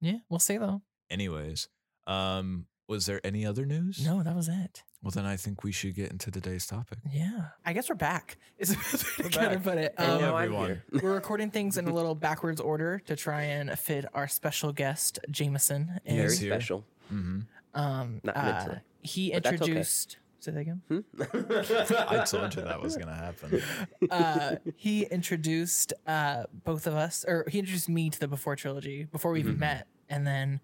Yeah, 0.00 0.18
we'll 0.28 0.38
see 0.38 0.56
though. 0.58 0.82
Anyways, 1.10 1.68
um, 2.06 2.66
was 2.88 3.06
there 3.06 3.20
any 3.24 3.44
other 3.44 3.66
news? 3.66 4.04
No, 4.04 4.22
that 4.22 4.34
was 4.36 4.48
it. 4.48 4.84
Well, 5.02 5.10
then 5.12 5.24
I 5.24 5.36
think 5.36 5.64
we 5.64 5.72
should 5.72 5.94
get 5.94 6.10
into 6.10 6.30
today's 6.30 6.66
topic. 6.66 6.98
Yeah, 7.10 7.46
I 7.64 7.72
guess 7.72 7.88
we're 7.88 7.94
back. 7.94 8.36
Is 8.58 8.68
the 8.70 8.76
best 8.76 9.04
way 9.06 9.10
to 9.16 9.22
We're 9.22 9.30
kind 9.30 9.54
of 9.54 9.62
put 9.62 9.78
it. 9.78 9.94
Um, 9.96 10.20
now 10.20 10.36
everyone. 10.36 10.82
we're 11.02 11.14
recording 11.14 11.50
things 11.50 11.78
in 11.78 11.88
a 11.88 11.94
little 11.94 12.14
backwards 12.14 12.60
order 12.60 13.00
to 13.06 13.16
try 13.16 13.42
and 13.44 13.76
fit 13.78 14.04
our 14.12 14.28
special 14.28 14.72
guest 14.72 15.18
Jameson. 15.30 16.00
in. 16.04 16.16
Very 16.16 16.36
here. 16.36 16.50
special. 16.52 16.84
Mm-hmm. 17.12 17.40
Um, 17.80 18.20
Not 18.24 18.36
uh, 18.36 18.42
mentally. 18.42 18.78
he 19.00 19.30
But 19.32 19.42
that's 19.44 19.54
okay. 19.54 19.64
introduced. 19.64 20.16
Say 20.40 20.52
that 20.52 20.60
again. 20.60 20.82
Hmm? 20.88 21.00
I 21.18 22.24
told 22.26 22.54
you 22.54 22.62
that 22.62 22.80
was 22.82 22.96
going 22.96 23.08
to 23.08 23.14
happen. 23.14 23.62
uh, 24.10 24.56
he 24.76 25.04
introduced 25.04 25.92
uh, 26.06 26.44
both 26.64 26.86
of 26.86 26.94
us, 26.94 27.24
or 27.26 27.44
he 27.48 27.58
introduced 27.58 27.88
me 27.88 28.10
to 28.10 28.18
the 28.20 28.28
Before 28.28 28.56
trilogy 28.56 29.04
before 29.04 29.32
we 29.32 29.40
even 29.40 29.56
Mhm. 29.56 29.60
met, 29.60 29.86
and 30.08 30.26
then 30.26 30.60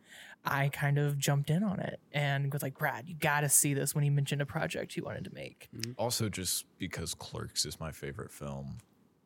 I 0.47 0.69
kind 0.69 0.99
of 0.99 1.19
jumped 1.19 1.51
in 1.51 1.63
on 1.63 1.81
it 1.81 2.01
and 2.13 2.53
was 2.53 2.63
like, 2.63 2.79
"Brad, 2.79 3.09
you 3.09 3.15
got 3.15 3.41
to 3.41 3.49
see 3.49 3.75
this." 3.75 3.95
When 3.95 4.05
he 4.05 4.11
mentioned 4.11 4.41
a 4.41 4.47
project 4.47 4.95
he 4.95 5.01
wanted 5.01 5.25
to 5.25 5.35
make, 5.35 5.69
mm-hmm. 5.77 5.93
Also, 5.99 6.29
just 6.29 6.65
because 6.79 7.15
Clerks 7.15 7.67
is 7.67 7.81
my 7.81 7.93
favorite 7.93 8.31
film, 8.31 8.79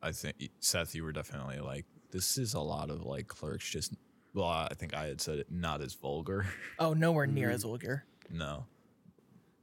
I 0.03 0.13
think 0.13 0.37
Seth, 0.61 0.95
you 0.95 1.05
were 1.05 1.13
definitely 1.13 1.59
like, 1.59 1.85
this 2.11 2.39
is 2.39 2.55
a 2.55 2.61
lot 2.61 2.91
of 2.91 3.05
like 3.05 3.29
Clerks. 3.29 3.69
Just 3.69 3.95
well, 4.35 4.47
I 4.47 4.75
think 4.75 4.95
I 4.95 5.07
had 5.07 5.21
said 5.21 5.39
it 5.39 5.51
not 5.51 5.81
as 5.81 5.95
vulgar. 5.95 6.47
oh, 6.79 6.93
nowhere 6.93 7.27
near 7.27 7.49
mm-hmm. 7.49 7.55
as 7.55 7.63
vulgar. 7.65 8.05
no, 8.31 8.67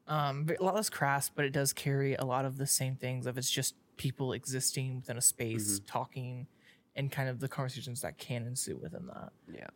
Um, 0.07 0.43
but 0.43 0.59
a 0.59 0.63
lot 0.63 0.75
less 0.75 0.89
crass, 0.89 1.29
but 1.29 1.45
it 1.45 1.51
does 1.51 1.73
carry 1.73 2.15
a 2.15 2.25
lot 2.25 2.45
of 2.45 2.57
the 2.57 2.67
same 2.67 2.95
things 2.95 3.25
of 3.25 3.37
it's 3.37 3.51
just 3.51 3.75
people 3.97 4.33
existing 4.33 4.97
within 4.97 5.17
a 5.17 5.21
space, 5.21 5.79
mm-hmm. 5.79 5.85
talking, 5.85 6.47
and 6.95 7.11
kind 7.11 7.29
of 7.29 7.39
the 7.39 7.47
conversations 7.47 8.01
that 8.01 8.17
can 8.17 8.45
ensue 8.45 8.77
within 8.77 9.07
that. 9.07 9.31
yeah. 9.51 9.67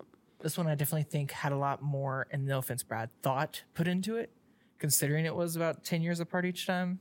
This 0.41 0.57
one 0.57 0.67
I 0.67 0.75
definitely 0.75 1.03
think 1.03 1.31
had 1.31 1.51
a 1.51 1.57
lot 1.57 1.81
more, 1.81 2.27
and 2.31 2.45
no 2.45 2.57
offense, 2.59 2.83
Brad, 2.83 3.09
thought 3.21 3.63
put 3.73 3.87
into 3.87 4.17
it, 4.17 4.31
considering 4.79 5.25
it 5.25 5.35
was 5.35 5.55
about 5.55 5.83
ten 5.83 6.01
years 6.01 6.19
apart 6.19 6.45
each 6.45 6.65
time. 6.65 6.99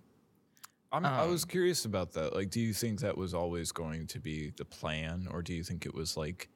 I'm, 0.92 1.06
I 1.06 1.24
was 1.24 1.44
Um, 1.44 1.48
curious 1.48 1.84
about 1.84 2.12
that. 2.14 2.34
Like, 2.34 2.50
do 2.50 2.60
you 2.60 2.72
think 2.74 3.00
that 3.00 3.16
was 3.16 3.32
always 3.32 3.70
going 3.72 4.06
to 4.08 4.18
be 4.18 4.52
the 4.56 4.64
plan, 4.64 5.28
or 5.30 5.40
do 5.40 5.54
you 5.54 5.62
think 5.62 5.86
it 5.86 5.94
was 5.94 6.16
like 6.16 6.48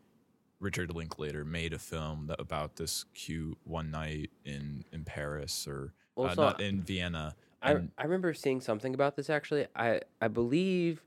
Richard 0.60 0.94
Linklater 0.94 1.44
made 1.44 1.72
a 1.72 1.78
film 1.78 2.26
that, 2.26 2.40
about 2.40 2.76
this 2.76 3.04
cute 3.14 3.56
one 3.64 3.90
night 3.90 4.30
in 4.44 4.84
in 4.92 5.04
Paris 5.04 5.66
or 5.68 5.94
uh, 6.16 6.22
Also, 6.22 6.42
not 6.42 6.60
in 6.60 6.82
Vienna? 6.82 7.34
I, 7.62 7.72
and- 7.72 7.92
I 7.96 8.02
remember 8.04 8.34
seeing 8.34 8.60
something 8.60 8.92
about 8.92 9.16
this 9.16 9.30
actually. 9.30 9.66
I, 9.74 10.00
I 10.20 10.28
believe 10.28 11.02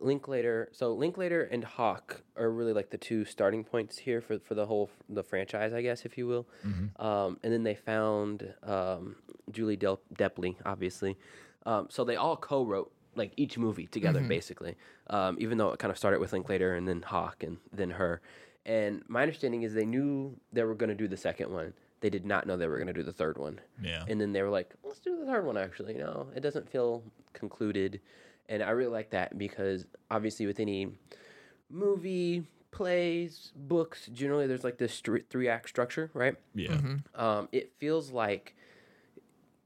Linklater. 0.00 0.68
So 0.72 0.92
Linklater 0.94 1.42
and 1.44 1.62
Hawke 1.64 2.22
are 2.36 2.50
really 2.50 2.72
like 2.72 2.90
the 2.90 2.98
two 2.98 3.24
starting 3.24 3.64
points 3.64 3.98
here 3.98 4.20
for, 4.20 4.38
for 4.38 4.54
the 4.54 4.66
whole 4.66 4.90
the 5.08 5.22
franchise, 5.22 5.72
I 5.72 5.82
guess, 5.82 6.04
if 6.04 6.16
you 6.18 6.26
will. 6.26 6.46
Mhm. 6.66 7.00
Um, 7.02 7.38
and 7.42 7.52
then 7.52 7.62
they 7.62 7.74
found 7.74 8.52
um, 8.62 9.16
Julie 9.50 9.76
Del- 9.76 10.00
Depley, 10.14 10.56
obviously. 10.64 11.16
Um, 11.66 11.88
so 11.90 12.04
they 12.04 12.16
all 12.16 12.36
co-wrote 12.36 12.92
like 13.16 13.32
each 13.36 13.58
movie 13.58 13.86
together, 13.86 14.20
Mhm. 14.20 14.28
basically. 14.28 14.76
Um, 15.08 15.36
even 15.40 15.58
though 15.58 15.72
it 15.72 15.78
kind 15.78 15.90
of 15.90 15.98
started 15.98 16.20
with 16.20 16.32
Linklater 16.32 16.74
and 16.74 16.86
then 16.88 17.02
Hawke 17.02 17.42
and 17.42 17.58
then 17.72 17.90
her. 17.90 18.20
And 18.64 19.02
my 19.08 19.22
understanding 19.22 19.62
is 19.62 19.74
they 19.74 19.86
knew 19.86 20.38
they 20.52 20.62
were 20.64 20.74
going 20.74 20.90
to 20.90 20.94
do 20.94 21.08
the 21.08 21.16
second 21.16 21.50
one. 21.52 21.72
They 22.00 22.10
did 22.10 22.24
not 22.24 22.46
know 22.46 22.56
they 22.56 22.66
were 22.68 22.76
going 22.76 22.86
to 22.86 22.92
do 22.94 23.02
the 23.02 23.12
third 23.12 23.36
one 23.36 23.60
yeah, 23.82 24.04
and 24.08 24.18
then 24.18 24.32
they 24.32 24.40
were 24.42 24.48
like, 24.48 24.74
"Let's 24.82 25.00
do 25.00 25.18
the 25.18 25.26
third 25.26 25.44
one." 25.44 25.58
Actually, 25.58 25.94
you 25.94 25.98
know, 26.00 26.28
it 26.34 26.40
doesn't 26.40 26.66
feel 26.70 27.02
concluded, 27.34 28.00
and 28.50 28.62
I 28.62 28.70
really 28.70 28.90
like 28.90 29.10
that 29.10 29.38
because 29.38 29.86
obviously 30.10 30.46
with 30.46 30.60
any 30.60 30.88
movie, 31.70 32.44
plays, 32.72 33.52
books, 33.56 34.08
generally 34.12 34.46
there's 34.46 34.64
like 34.64 34.76
this 34.76 35.00
three 35.00 35.48
act 35.48 35.68
structure, 35.68 36.10
right? 36.12 36.36
yeah. 36.54 36.72
Mhm. 36.72 37.02
Um, 37.14 37.48
it 37.52 37.72
feels 37.78 38.10
like 38.10 38.54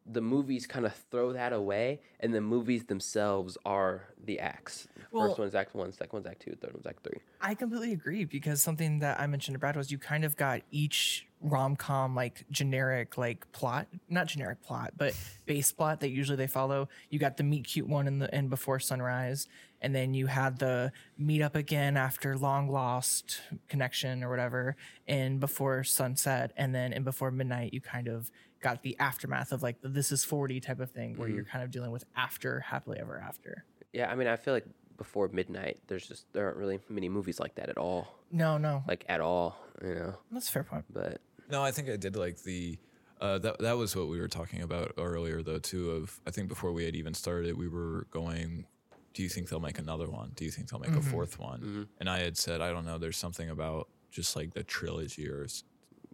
the 0.06 0.20
movies 0.20 0.66
kind 0.66 0.84
of 0.84 0.94
throw 1.10 1.32
that 1.32 1.52
away, 1.52 2.00
and 2.20 2.34
the 2.34 2.40
movies 2.40 2.84
themselves 2.84 3.56
are 3.64 4.08
the 4.22 4.38
acts. 4.38 4.86
Well- 5.10 5.28
First 5.28 5.38
one's 5.38 5.54
act 5.54 5.74
one, 5.74 5.92
second 5.92 6.12
one's 6.12 6.26
act 6.26 6.42
two, 6.42 6.54
third 6.60 6.74
one's 6.74 6.86
act 6.86 7.02
three. 7.04 7.20
I 7.40 7.54
completely 7.54 7.92
agree 7.92 8.24
because 8.24 8.62
something 8.62 8.98
that 8.98 9.18
I 9.20 9.26
mentioned 9.26 9.54
to 9.54 9.58
Brad 9.58 9.76
was 9.76 9.90
you 9.90 9.98
kind 9.98 10.24
of 10.24 10.36
got 10.36 10.60
each 10.70 11.26
rom 11.40 11.76
com 11.76 12.14
like 12.14 12.44
generic 12.50 13.16
like 13.18 13.50
plot, 13.52 13.86
not 14.08 14.26
generic 14.26 14.62
plot, 14.62 14.92
but 14.96 15.14
base 15.46 15.72
plot 15.72 16.00
that 16.00 16.10
usually 16.10 16.36
they 16.36 16.46
follow. 16.46 16.88
You 17.10 17.18
got 17.18 17.36
the 17.36 17.42
meet 17.44 17.64
cute 17.66 17.88
one 17.88 18.06
in 18.06 18.18
the 18.18 18.34
in 18.34 18.48
Before 18.48 18.78
Sunrise, 18.80 19.46
and 19.80 19.94
then 19.94 20.12
you 20.14 20.26
had 20.26 20.58
the 20.58 20.92
meet 21.18 21.40
up 21.42 21.54
again 21.54 21.96
after 21.96 22.36
long 22.36 22.68
lost 22.70 23.40
connection 23.68 24.22
or 24.24 24.28
whatever 24.30 24.76
in 25.06 25.38
Before 25.38 25.82
Sunset, 25.84 26.52
and 26.56 26.74
then 26.74 26.92
in 26.92 27.04
Before 27.04 27.30
Midnight 27.30 27.72
you 27.74 27.80
kind 27.80 28.08
of 28.08 28.30
got 28.64 28.82
the 28.82 28.96
aftermath 28.98 29.52
of 29.52 29.62
like 29.62 29.80
the 29.82 29.88
this 29.88 30.10
is 30.10 30.24
40 30.24 30.58
type 30.60 30.80
of 30.80 30.90
thing 30.90 31.16
where 31.18 31.28
you're 31.28 31.44
kind 31.44 31.62
of 31.62 31.70
dealing 31.70 31.90
with 31.90 32.04
after 32.16 32.60
happily 32.60 32.98
ever 32.98 33.18
after. 33.18 33.64
Yeah, 33.92 34.10
I 34.10 34.14
mean, 34.16 34.26
I 34.26 34.36
feel 34.36 34.54
like 34.54 34.64
before 34.96 35.28
midnight, 35.28 35.78
there's 35.86 36.08
just 36.08 36.24
there 36.32 36.46
aren't 36.46 36.56
really 36.56 36.80
many 36.88 37.08
movies 37.08 37.38
like 37.38 37.54
that 37.56 37.68
at 37.68 37.76
all, 37.78 38.08
No, 38.32 38.56
no, 38.58 38.82
like 38.88 39.04
at 39.08 39.20
all, 39.20 39.56
you 39.82 39.94
know. 39.94 40.14
that's 40.32 40.48
a 40.48 40.52
fair 40.52 40.64
point. 40.64 40.86
But 40.90 41.20
No, 41.50 41.62
I 41.62 41.70
think 41.70 41.88
I 41.90 41.96
did 41.96 42.16
like 42.16 42.42
the. 42.42 42.78
Uh, 43.20 43.38
that 43.38 43.58
that 43.60 43.76
was 43.76 43.94
what 43.94 44.08
we 44.08 44.18
were 44.20 44.28
talking 44.28 44.62
about 44.62 44.92
earlier, 44.98 45.40
though. 45.42 45.58
Too 45.58 45.90
of 45.92 46.20
I 46.26 46.30
think 46.30 46.48
before 46.48 46.72
we 46.72 46.84
had 46.84 46.96
even 46.96 47.14
started, 47.14 47.56
we 47.56 47.68
were 47.68 48.06
going. 48.10 48.66
Do 49.14 49.22
you 49.22 49.28
think 49.28 49.48
they'll 49.48 49.60
make 49.60 49.78
another 49.78 50.10
one? 50.10 50.32
Do 50.34 50.44
you 50.44 50.50
think 50.50 50.68
they'll 50.68 50.80
make 50.80 50.90
Mhm. 50.90 50.98
a 50.98 51.02
fourth 51.02 51.38
one? 51.38 51.60
Mhm. 51.60 51.88
And 52.00 52.10
I 52.10 52.18
had 52.20 52.36
said 52.36 52.60
I 52.60 52.70
don't 52.72 52.84
know. 52.84 52.98
There's 52.98 53.16
something 53.16 53.48
about 53.50 53.88
just 54.10 54.34
like 54.36 54.52
the 54.54 54.64
trilogy, 54.64 55.28
or 55.28 55.46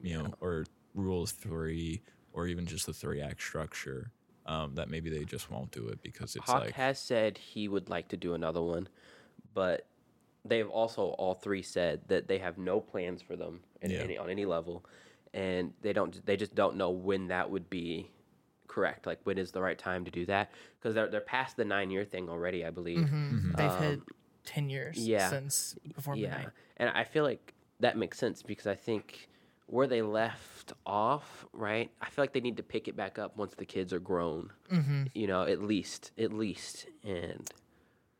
you 0.02 0.18
know, 0.18 0.34
or 0.40 0.64
Rule 0.94 1.22
of 1.22 1.30
Three, 1.30 2.02
or 2.32 2.46
even 2.46 2.66
just 2.66 2.86
the 2.86 2.92
three 2.92 3.20
act 3.20 3.40
structure. 3.42 4.10
Um, 4.46 4.74
that 4.76 4.88
maybe 4.88 5.10
they 5.10 5.24
just 5.24 5.50
won't 5.50 5.70
do 5.70 5.88
it 5.88 6.02
because 6.02 6.34
it's 6.34 6.46
Hawke 6.46 6.64
like 6.64 6.72
has 6.74 6.98
said 6.98 7.36
he 7.38 7.68
would 7.68 7.88
like 7.90 8.08
to 8.08 8.16
do 8.16 8.34
another 8.34 8.62
one, 8.62 8.88
but 9.54 9.86
they've 10.44 10.68
also 10.68 11.08
all 11.18 11.34
three 11.34 11.62
said 11.62 12.00
that 12.08 12.26
they 12.26 12.38
have 12.38 12.56
no 12.58 12.80
plans 12.80 13.20
for 13.22 13.36
them 13.36 13.60
in 13.82 13.90
Yeah. 13.90 13.98
any, 14.00 14.18
on 14.18 14.30
any 14.30 14.46
level, 14.46 14.84
and 15.34 15.72
they 15.82 15.92
don't. 15.92 16.24
They 16.24 16.36
just 16.36 16.54
don't 16.54 16.76
know 16.76 16.90
when 16.90 17.28
that 17.28 17.50
would 17.50 17.68
be 17.70 18.10
correct. 18.66 19.06
Like 19.06 19.20
when 19.24 19.36
is 19.38 19.52
the 19.52 19.60
right 19.60 19.78
time 19.78 20.04
to 20.06 20.10
do 20.10 20.24
that? 20.26 20.50
Because 20.80 20.94
they're 20.94 21.08
they're 21.08 21.20
past 21.20 21.56
the 21.56 21.64
nine 21.64 21.90
year 21.90 22.04
thing 22.04 22.28
already, 22.28 22.64
I 22.64 22.70
believe. 22.70 23.06
Mhm. 23.06 23.56
They've 23.56 23.74
hit 23.76 23.98
Um, 23.98 24.06
10 24.44 24.70
years 24.70 24.96
yeah. 25.06 25.28
since 25.28 25.76
before 25.94 26.16
yeah, 26.16 26.30
midnight. 26.30 26.48
and 26.78 26.88
I 26.90 27.04
feel 27.04 27.24
like 27.24 27.52
that 27.80 27.96
makes 27.98 28.18
sense 28.18 28.42
because 28.42 28.66
I 28.66 28.74
think 28.74 29.28
where 29.70 29.86
they 29.86 30.02
left 30.02 30.72
off, 30.84 31.46
right? 31.52 31.90
I 32.00 32.10
feel 32.10 32.22
like 32.22 32.32
they 32.32 32.40
need 32.40 32.56
to 32.56 32.62
pick 32.62 32.88
it 32.88 32.96
back 32.96 33.18
up 33.18 33.36
once 33.36 33.54
the 33.54 33.64
kids 33.64 33.92
are 33.92 34.00
grown. 34.00 34.50
Mm-hmm. 34.72 35.04
You 35.14 35.26
know, 35.28 35.42
at 35.42 35.62
least, 35.62 36.10
at 36.18 36.32
least, 36.32 36.86
and 37.04 37.48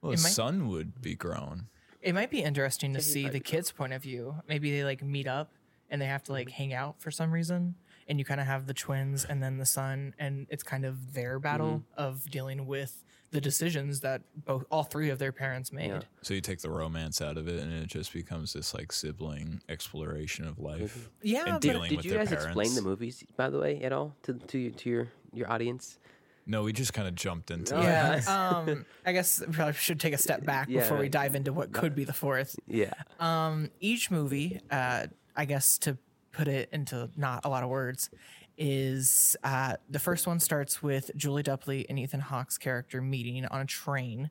well, 0.00 0.12
it 0.12 0.16
the 0.16 0.22
might- 0.22 0.32
son 0.32 0.68
would 0.68 1.00
be 1.02 1.14
grown. 1.14 1.66
It 2.00 2.14
might 2.14 2.30
be 2.30 2.42
interesting 2.42 2.94
to 2.94 3.02
see 3.02 3.28
the 3.28 3.40
kids' 3.40 3.72
point 3.72 3.92
of 3.92 4.02
view. 4.02 4.36
Maybe 4.48 4.70
they 4.70 4.84
like 4.84 5.02
meet 5.02 5.26
up 5.26 5.52
and 5.90 6.00
they 6.00 6.06
have 6.06 6.22
to 6.24 6.32
like 6.32 6.48
hang 6.50 6.72
out 6.72 6.98
for 7.02 7.10
some 7.10 7.30
reason. 7.30 7.74
And 8.08 8.18
you 8.18 8.24
kind 8.24 8.40
of 8.40 8.46
have 8.46 8.66
the 8.66 8.74
twins 8.74 9.24
and 9.24 9.42
then 9.42 9.58
the 9.58 9.66
son, 9.66 10.14
and 10.18 10.46
it's 10.50 10.62
kind 10.62 10.84
of 10.84 11.14
their 11.14 11.38
battle 11.38 11.82
Mm-hmm. 11.94 12.00
of 12.02 12.30
dealing 12.30 12.66
with 12.66 13.04
the 13.32 13.40
decisions 13.40 14.00
that 14.00 14.22
both 14.44 14.64
all 14.72 14.82
three 14.82 15.08
of 15.10 15.20
their 15.20 15.30
parents 15.30 15.72
made. 15.72 15.86
Yeah. 15.90 16.00
So 16.22 16.34
you 16.34 16.40
take 16.40 16.60
the 16.62 16.70
romance 16.70 17.22
out 17.22 17.36
of 17.36 17.46
it, 17.46 17.60
and 17.62 17.72
it 17.72 17.86
just 17.86 18.12
becomes 18.12 18.52
this 18.54 18.74
like 18.74 18.90
sibling 18.92 19.60
exploration 19.68 20.46
of 20.48 20.58
life. 20.58 21.08
Yeah, 21.22 21.42
And 21.44 21.52
but 21.52 21.60
dealing 21.62 21.88
Did 21.90 21.96
with 21.98 22.04
you 22.06 22.10
their 22.12 22.24
guys 22.24 22.32
explain 22.32 22.74
the 22.74 22.82
movies, 22.82 23.22
by 23.36 23.48
the 23.50 23.58
way, 23.58 23.80
at 23.82 23.92
all 23.92 24.16
to 24.24 24.34
to, 24.34 24.58
you- 24.58 24.70
to 24.72 24.90
your 24.90 25.08
your 25.32 25.50
audience? 25.52 25.98
No, 26.46 26.64
we 26.64 26.72
just 26.72 26.92
kind 26.92 27.06
of 27.06 27.14
jumped 27.14 27.52
into 27.52 27.76
Oh, 27.76 27.80
it. 27.80 27.84
yeah. 27.84 28.20
Yeah. 28.26 28.48
um, 28.72 28.84
I 29.06 29.12
guess 29.12 29.40
we 29.46 29.52
probably 29.52 29.74
should 29.74 30.00
take 30.00 30.14
a 30.14 30.18
step 30.18 30.44
back 30.44 30.68
Yeah, 30.68 30.80
before 30.80 30.98
we 30.98 31.08
dive 31.08 31.36
into 31.36 31.52
what 31.52 31.70
could 31.70 31.94
be 31.94 32.02
the 32.02 32.12
fourth. 32.14 32.56
Yeah. 32.66 32.94
Um, 33.20 33.70
each 33.78 34.10
movie, 34.10 34.60
uh, 34.72 35.06
I 35.36 35.44
guess 35.44 35.78
to 35.80 35.96
put 36.32 36.48
it 36.48 36.68
into 36.72 37.10
not 37.16 37.44
a 37.44 37.48
lot 37.48 37.62
of 37.62 37.68
words, 37.68 38.10
is 38.56 39.36
uh, 39.42 39.76
the 39.88 39.98
first 39.98 40.26
one 40.26 40.38
starts 40.38 40.82
with 40.82 41.10
Julie 41.16 41.42
Dupley 41.42 41.86
and 41.88 41.98
Ethan 41.98 42.20
Hawke's 42.20 42.58
character 42.58 43.00
meeting 43.00 43.46
on 43.46 43.60
a 43.60 43.66
train, 43.66 44.30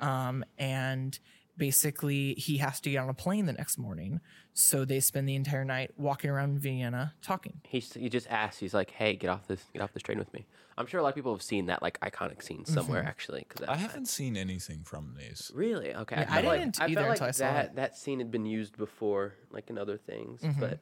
um, 0.00 0.44
and 0.58 1.18
basically 1.56 2.34
he 2.34 2.58
has 2.58 2.80
to 2.80 2.90
get 2.90 2.98
on 2.98 3.08
a 3.08 3.14
plane 3.14 3.46
the 3.46 3.52
next 3.52 3.78
morning. 3.78 4.20
So 4.52 4.84
they 4.84 5.00
spend 5.00 5.28
the 5.28 5.34
entire 5.34 5.64
night 5.64 5.90
walking 5.96 6.30
around 6.30 6.58
Vienna 6.60 7.14
talking. 7.22 7.60
He 7.68 7.80
he 7.80 8.08
just 8.08 8.28
asks, 8.28 8.58
He's 8.58 8.74
like, 8.74 8.90
"Hey, 8.90 9.16
get 9.16 9.28
off 9.28 9.46
this 9.48 9.64
get 9.72 9.82
off 9.82 9.92
this 9.92 10.02
train 10.02 10.18
with 10.18 10.32
me." 10.32 10.46
I'm 10.76 10.86
sure 10.86 10.98
a 10.98 11.02
lot 11.02 11.10
of 11.10 11.14
people 11.14 11.32
have 11.32 11.42
seen 11.42 11.66
that 11.66 11.82
like 11.82 12.00
iconic 12.00 12.42
scene 12.42 12.64
somewhere 12.64 13.02
actually. 13.04 13.46
Cause 13.48 13.66
I 13.68 13.76
haven't 13.76 14.06
seen 14.06 14.36
anything 14.36 14.82
from 14.84 15.14
these. 15.18 15.50
Really? 15.54 15.94
Okay. 15.94 16.16
Yeah, 16.16 16.26
I 16.28 16.42
felt 16.42 16.58
didn't 16.58 16.80
like, 16.80 16.90
either 16.90 17.00
I 17.00 17.04
felt 17.04 17.12
until 17.12 17.24
I 17.24 17.28
like 17.28 17.34
saw 17.34 17.52
that 17.52 17.64
it. 17.66 17.76
that 17.76 17.96
scene 17.96 18.18
had 18.18 18.30
been 18.30 18.46
used 18.46 18.76
before, 18.76 19.34
like 19.50 19.70
in 19.70 19.78
other 19.78 19.96
things. 19.96 20.40
Mm-hmm. 20.42 20.60
But 20.60 20.80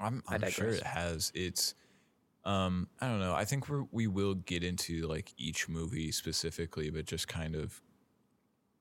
I'm, 0.00 0.22
I'm 0.28 0.48
sure 0.50 0.68
it 0.68 0.82
has. 0.82 1.30
It's, 1.34 1.74
um, 2.44 2.88
I 3.00 3.06
don't 3.08 3.20
know. 3.20 3.34
I 3.34 3.44
think 3.44 3.68
we 3.68 3.84
we 3.92 4.06
will 4.06 4.34
get 4.34 4.64
into 4.64 5.06
like 5.06 5.32
each 5.36 5.68
movie 5.68 6.10
specifically, 6.12 6.90
but 6.90 7.04
just 7.06 7.28
kind 7.28 7.54
of 7.54 7.80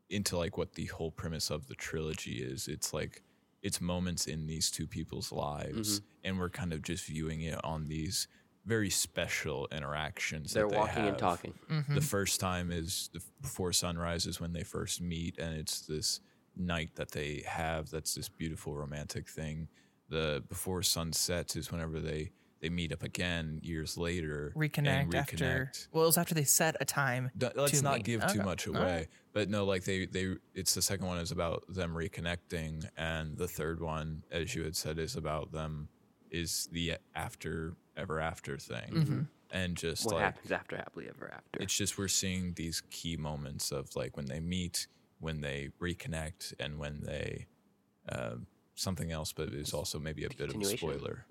into 0.10 0.38
like 0.38 0.58
what 0.58 0.74
the 0.74 0.86
whole 0.88 1.12
premise 1.12 1.50
of 1.50 1.68
the 1.68 1.76
trilogy 1.76 2.42
is. 2.44 2.68
It's 2.68 2.94
like 2.94 3.24
it's 3.62 3.80
moments 3.80 4.26
in 4.28 4.48
these 4.48 4.72
two 4.72 4.88
people's 4.88 5.32
lives, 5.32 6.00
Mm-hmm. 6.00 6.06
and 6.28 6.40
we're 6.40 6.50
kind 6.50 6.74
of 6.74 6.82
just 6.82 7.06
viewing 7.06 7.42
it 7.42 7.64
on 7.64 7.88
these 7.88 8.28
very 8.66 8.90
special 8.90 9.68
interactions. 9.72 10.54
they're 10.54 10.66
that 10.66 10.72
they 10.72 10.78
walking 10.78 10.98
and 10.98 11.06
have. 11.08 11.18
talking. 11.18 11.54
The 11.90 12.02
first 12.02 12.40
time 12.40 12.72
is 12.72 13.10
the, 13.14 13.22
before 13.42 13.74
sunrise 13.74 14.26
is 14.28 14.40
when 14.40 14.54
they 14.54 14.64
first 14.64 15.02
meet, 15.02 15.38
and 15.40 15.56
it's 15.58 15.82
this 15.82 16.20
night 16.58 16.90
that 16.96 17.12
they 17.12 17.44
have. 17.48 17.90
That's 17.90 18.14
this 18.16 18.30
beautiful 18.30 18.76
romantic 18.76 19.28
thing. 19.30 19.68
The 20.12 20.44
before 20.50 20.84
sunset 20.84 21.56
is 21.56 21.72
whenever 21.72 22.00
they 22.00 22.32
they 22.62 22.70
meet 22.70 22.94
up 22.94 23.02
again 23.02 23.60
years 23.64 23.98
later. 23.98 24.52
and 24.56 24.64
Reconnect, 24.72 25.16
after. 25.16 25.72
Well, 25.92 26.04
it 26.04 26.08
was 26.08 26.18
after 26.20 26.36
they 26.36 26.44
set 26.44 26.76
a 26.80 26.86
time. 26.86 27.32
D- 27.36 27.48
Let's 27.56 27.80
to 27.80 27.84
not 27.84 27.96
meet. 27.96 28.06
give 28.06 28.28
too 28.28 28.44
much 28.44 28.68
away, 28.68 28.80
right. 28.80 29.08
but 29.34 29.50
no, 29.50 29.66
like 29.66 29.84
they 29.84 30.06
they 30.06 30.36
it's 30.54 30.76
the 30.76 30.82
second 30.84 31.08
one 31.08 31.18
is 31.18 31.32
about 31.32 31.64
them 31.74 31.96
reconnecting, 31.96 32.88
and 32.98 33.36
the 33.36 33.48
third 33.48 33.80
one, 33.82 34.24
as 34.32 34.54
you 34.54 34.64
had 34.64 34.76
said, 34.76 35.00
is 35.00 35.16
about 35.16 35.52
them 35.52 35.88
is 36.30 36.70
the 36.72 36.98
after 37.16 37.74
ever 37.98 38.20
after 38.20 38.58
thing, 38.58 38.92
Mm-hmm. 38.94 39.22
and 39.52 39.76
just 39.76 40.06
What 40.06 40.16
like 40.16 40.24
happens 40.26 40.52
after 40.52 40.76
happily 40.78 41.08
ever 41.10 41.32
after? 41.34 41.62
it's 41.64 41.76
just 41.76 41.98
we're 41.98 42.08
seeing 42.10 42.54
these 42.54 42.84
key 42.92 43.18
moments 43.18 43.72
of 43.72 43.96
like 43.96 44.16
when 44.18 44.26
they 44.28 44.40
meet, 44.40 44.88
when 45.20 45.42
they 45.42 45.70
reconnect, 45.82 46.54
and 46.60 46.78
when 46.78 47.02
they 47.02 47.48
uh, 48.08 48.36
something 48.82 49.12
else, 49.12 49.32
but 49.34 49.50
it's 49.50 49.74
also 49.74 50.00
maybe 50.00 50.26
a 50.26 50.30
bit 50.30 50.54
of 50.54 50.62
a 50.62 50.66
spoiler. 50.66 51.26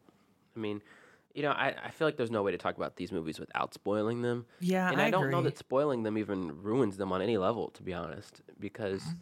I 0.57 0.59
mean, 0.59 0.83
you 1.35 1.43
know, 1.43 1.51
I, 1.51 1.75
I 1.85 1.91
feel 1.91 2.09
like 2.09 2.17
there's 2.17 2.31
no 2.31 2.43
way 2.43 2.53
to 2.53 2.59
talk 2.59 2.77
about 2.77 2.97
these 2.97 3.13
movies 3.13 3.39
without 3.39 3.73
spoiling 3.75 4.23
them. 4.23 4.47
Yeah, 4.59 4.91
and 4.91 5.01
I, 5.01 5.07
I, 5.07 5.11
don't 5.11 5.31
know 5.31 5.43
that 5.43 5.59
spoiling 5.59 6.03
them 6.03 6.19
even 6.19 6.63
ruins 6.63 6.97
them 6.97 7.13
on 7.13 7.23
any 7.23 7.39
level, 7.39 7.69
to 7.71 7.83
be 7.83 7.95
honest, 7.95 8.43
because 8.59 9.03
Mm-hmm. 9.03 9.15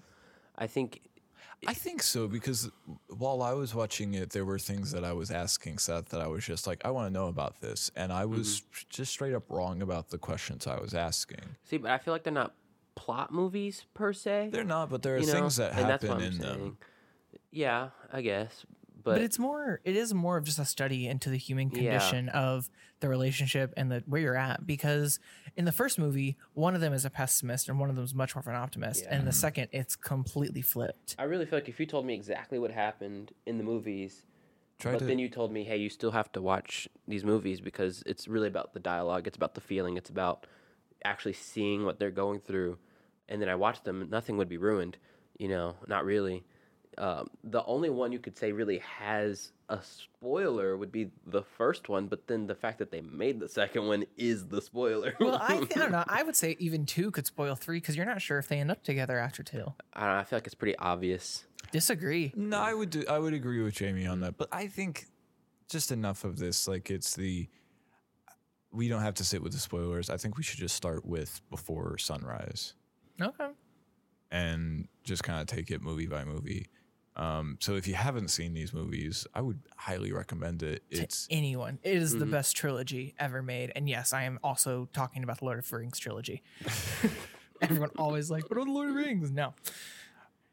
I 0.58 0.66
think 0.66 1.00
I 1.66 1.74
think 1.74 2.02
so 2.02 2.28
because 2.28 2.70
while 3.08 3.42
I 3.42 3.52
was 3.52 3.74
watching 3.74 4.14
it, 4.14 4.30
there 4.30 4.44
were 4.44 4.58
things 4.58 4.92
that 4.92 5.04
I 5.04 5.12
was 5.12 5.30
asking 5.30 5.78
Seth 5.78 6.10
that 6.10 6.20
I 6.20 6.26
was 6.26 6.44
just 6.44 6.66
like, 6.66 6.84
I 6.84 6.90
want 6.90 7.08
to 7.08 7.12
know 7.12 7.28
about 7.28 7.60
this, 7.60 7.90
and 7.96 8.12
I 8.12 8.26
was 8.26 8.62
just 8.88 9.12
straight 9.12 9.34
up 9.34 9.50
wrong 9.50 9.82
about 9.82 10.10
the 10.10 10.18
questions 10.18 10.66
I 10.66 10.80
was 10.80 10.94
asking. 10.94 11.40
see, 11.64 11.78
but 11.78 11.90
I 11.90 11.98
feel 11.98 12.14
like 12.14 12.22
they're 12.22 12.32
not 12.32 12.54
plot 12.94 13.32
movies 13.32 13.86
per 13.94 14.12
se. 14.12 14.50
They're 14.52 14.64
not, 14.64 14.90
but 14.90 15.02
there 15.02 15.16
are 15.16 15.18
you 15.18 15.26
know, 15.26 15.32
things 15.32 15.56
that 15.56 15.72
and 15.72 15.88
that's 15.88 16.04
happen 16.04 16.08
what 16.08 16.18
I'm 16.18 16.32
in 16.32 16.38
them. 16.38 16.78
Saying. 17.52 17.62
Yeah, 17.62 17.88
I 18.12 18.22
guess, 18.22 18.64
but, 19.02 19.14
but, 19.14 19.22
it's 19.22 19.38
more 19.38 19.80
it 19.84 19.96
is 19.96 20.12
more 20.12 20.36
of 20.36 20.44
just 20.44 20.58
a 20.58 20.64
study 20.64 21.06
into 21.06 21.30
the 21.30 21.38
human 21.38 21.68
Yeah. 21.70 21.78
condition 21.78 22.28
of 22.30 22.68
the 23.00 23.08
relationship 23.08 23.72
and 23.76 23.90
the 23.90 24.02
where 24.06 24.20
you're 24.20 24.36
at 24.36 24.66
because 24.66 25.20
in 25.56 25.64
the 25.64 25.72
first 25.72 25.98
movie 25.98 26.36
one 26.54 26.74
of 26.74 26.80
them 26.80 26.92
is 26.92 27.04
a 27.04 27.10
pessimist 27.10 27.68
and 27.68 27.78
one 27.78 27.88
of 27.90 27.96
them 27.96 28.04
is 28.04 28.12
much 28.12 28.34
more 28.34 28.40
of 28.40 28.48
an 28.48 28.56
optimist 28.56 29.06
and 29.08 29.24
the 29.24 29.32
second 29.32 29.68
it's 29.70 29.94
completely 29.94 30.60
flipped 30.62 31.14
I 31.16 31.22
really 31.24 31.46
feel 31.46 31.58
like 31.58 31.68
if 31.68 31.78
you 31.78 31.86
told 31.86 32.04
me 32.06 32.12
exactly 32.14 32.58
what 32.58 32.72
happened 32.72 33.32
in 33.46 33.56
the 33.56 33.64
movies, 33.64 34.24
Try 34.80 34.92
but 34.92 34.98
to 34.98 35.04
then 35.06 35.18
you 35.18 35.28
told 35.28 35.52
me, 35.52 35.64
hey, 35.64 35.76
you 35.76 35.88
still 35.90 36.10
have 36.12 36.30
to 36.32 36.42
watch 36.42 36.88
these 37.06 37.24
movies 37.24 37.60
because 37.60 38.02
it's 38.04 38.28
really 38.28 38.46
about 38.48 38.74
the 38.74 38.80
dialogue, 38.80 39.26
it's 39.26 39.36
about 39.36 39.54
the 39.54 39.60
feeling, 39.60 39.96
it's 39.96 40.10
about 40.10 40.46
actually 41.04 41.32
seeing 41.32 41.84
what 41.84 41.98
they're 41.98 42.10
going 42.10 42.40
through. 42.40 42.78
And 43.28 43.40
then 43.42 43.48
I 43.48 43.54
watched 43.56 43.84
them, 43.84 44.08
nothing 44.10 44.36
would 44.36 44.48
be 44.48 44.56
ruined, 44.56 44.96
you 45.38 45.48
know, 45.48 45.74
not 45.88 46.04
really. 46.04 46.44
Um, 46.98 47.30
the 47.44 47.64
only 47.64 47.90
one 47.90 48.10
you 48.10 48.18
could 48.18 48.36
say 48.36 48.50
really 48.50 48.78
has 48.78 49.52
a 49.68 49.78
spoiler 49.80 50.76
would 50.76 50.90
be 50.90 51.10
the 51.26 51.42
first 51.42 51.88
one, 51.88 52.08
but 52.08 52.26
then 52.26 52.46
the 52.48 52.54
fact 52.56 52.78
that 52.78 52.90
they 52.90 53.00
made 53.00 53.38
the 53.38 53.48
second 53.48 53.86
one 53.86 54.04
is 54.16 54.46
the 54.48 54.60
spoiler. 54.60 55.14
well 55.20 55.38
I, 55.40 55.56
th- 55.58 55.76
I 55.76 55.78
don't 55.80 55.92
know 55.92 56.04
i 56.08 56.22
would 56.22 56.34
say 56.34 56.56
even 56.58 56.86
two 56.86 57.10
could 57.10 57.26
spoil 57.26 57.54
three 57.54 57.78
because 57.78 57.94
you're 57.96 58.06
not 58.06 58.20
sure 58.20 58.38
if 58.38 58.48
they 58.48 58.58
end 58.58 58.70
up 58.70 58.82
together 58.82 59.18
after 59.18 59.42
two 59.42 59.72
I 59.92 60.00
don't 60.06 60.14
know, 60.14 60.20
I 60.20 60.24
feel 60.24 60.38
like 60.38 60.46
it's 60.46 60.54
pretty 60.54 60.76
obvious. 60.78 61.44
disagree 61.70 62.32
No, 62.34 62.58
I 62.58 62.74
would 62.74 62.90
do, 62.90 63.04
I 63.08 63.18
would 63.18 63.34
agree 63.34 63.62
with 63.62 63.74
Jamie 63.74 64.06
on 64.06 64.20
that, 64.20 64.36
but 64.36 64.48
I 64.50 64.66
think 64.66 65.06
just 65.68 65.92
enough 65.92 66.24
of 66.24 66.38
this. 66.38 66.66
Like 66.66 66.90
it's 66.90 67.14
the 67.14 67.48
we 68.72 68.88
don't 68.88 69.02
have 69.02 69.14
to 69.14 69.24
sit 69.24 69.42
with 69.42 69.52
the 69.52 69.58
spoilers. 69.58 70.10
I 70.10 70.16
think 70.16 70.36
we 70.36 70.42
should 70.42 70.58
just 70.58 70.74
start 70.74 71.04
with 71.06 71.40
before 71.50 71.96
sunrise 71.98 72.74
okay 73.20 73.48
and 74.30 74.88
just 75.04 75.22
kind 75.22 75.40
of 75.40 75.46
take 75.46 75.70
it 75.70 75.80
movie 75.82 76.06
by 76.06 76.24
movie. 76.24 76.66
Um, 77.18 77.56
so 77.60 77.74
if 77.74 77.88
you 77.88 77.94
haven't 77.94 78.28
seen 78.28 78.54
these 78.54 78.72
movies, 78.72 79.26
I 79.34 79.40
would 79.40 79.58
highly 79.76 80.12
recommend 80.12 80.62
it. 80.62 80.84
It's 80.88 81.26
anyone 81.30 81.80
it 81.82 81.96
is 81.96 82.12
the 82.12 82.18
Mm-hmm. 82.24 82.30
best 82.30 82.56
trilogy 82.56 83.14
ever 83.18 83.42
made 83.42 83.72
and 83.74 83.88
yes 83.88 84.12
i 84.12 84.22
am 84.22 84.38
also 84.44 84.88
talking 84.92 85.22
about 85.24 85.38
the 85.40 85.44
lord 85.44 85.58
of 85.58 85.68
the 85.68 85.76
rings 85.76 85.98
trilogy 85.98 86.42
everyone 87.60 87.90
always 87.98 88.30
like 88.30 88.48
but 88.48 88.56
on 88.58 88.66
the 88.68 88.72
lord 88.72 88.88
of 88.88 88.94
the 88.94 89.00
rings 89.00 89.30
no 89.32 89.52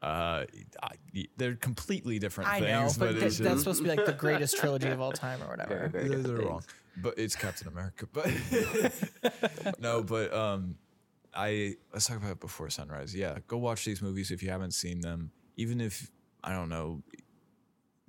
uh, 0.02 0.44
I, 0.82 0.90
they're 1.38 1.54
completely 1.56 2.18
different 2.18 2.50
I 2.50 2.60
things, 2.60 2.98
know, 2.98 3.06
but, 3.06 3.12
but, 3.14 3.20
th- 3.20 3.24
it's 3.24 3.38
that's 3.38 3.60
supposed 3.60 3.78
to 3.78 3.84
be 3.84 3.88
like 3.96 4.04
the 4.04 4.12
greatest 4.26 4.56
trilogy 4.58 4.88
of 4.88 5.00
all 5.00 5.10
time 5.10 5.42
or 5.42 5.46
whatever. 5.48 5.88
Very, 5.88 5.88
very 5.88 6.08
they're, 6.08 6.18
they're 6.36 6.46
wrong. 6.46 6.64
But 6.98 7.18
it's 7.18 7.34
Captain 7.34 7.66
America. 7.66 8.06
But 8.12 8.30
no, 9.80 10.02
but 10.02 10.32
um, 10.34 10.76
I 11.34 11.76
let's 11.94 12.06
talk 12.06 12.18
about 12.18 12.32
it 12.32 12.40
before 12.40 12.68
sunrise. 12.70 13.14
Yeah, 13.16 13.38
go 13.48 13.56
watch 13.56 13.84
these 13.86 14.02
movies 14.02 14.30
if 14.30 14.42
you 14.42 14.50
haven't 14.50 14.72
seen 14.74 15.00
them. 15.00 15.30
Even 15.56 15.80
if 15.80 16.10
I 16.46 16.52
don't 16.52 16.68
know 16.68 17.02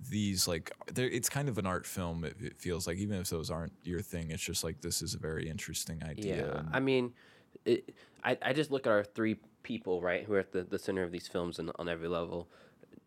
these 0.10 0.48
like 0.48 0.72
it's 0.96 1.30
kind 1.30 1.50
of 1.50 1.58
an 1.58 1.66
art 1.66 1.86
film. 1.86 2.24
It, 2.24 2.36
it 2.40 2.60
feels 2.60 2.88
like 2.88 2.98
even 2.98 3.20
if 3.20 3.30
those 3.30 3.50
aren't 3.50 3.74
your 3.84 4.02
thing, 4.02 4.32
it's 4.32 4.44
just 4.44 4.64
like 4.64 4.82
this 4.82 5.02
is 5.02 5.16
a 5.16 5.18
very 5.18 5.50
interesting 5.50 6.04
idea. 6.04 6.54
Yeah, 6.54 6.62
I 6.72 6.80
mean, 6.80 7.14
it, 7.66 7.96
I 8.24 8.38
I 8.42 8.54
just 8.54 8.72
look 8.72 8.86
at 8.86 8.92
our 8.92 9.04
three 9.04 9.38
people 9.64 10.02
right 10.02 10.24
who 10.24 10.34
are 10.34 10.40
at 10.40 10.52
the, 10.52 10.64
the 10.64 10.80
center 10.80 11.04
of 11.04 11.12
these 11.12 11.28
films 11.28 11.60
and 11.60 11.72
on 11.80 11.90
every 11.90 12.08
level. 12.08 12.48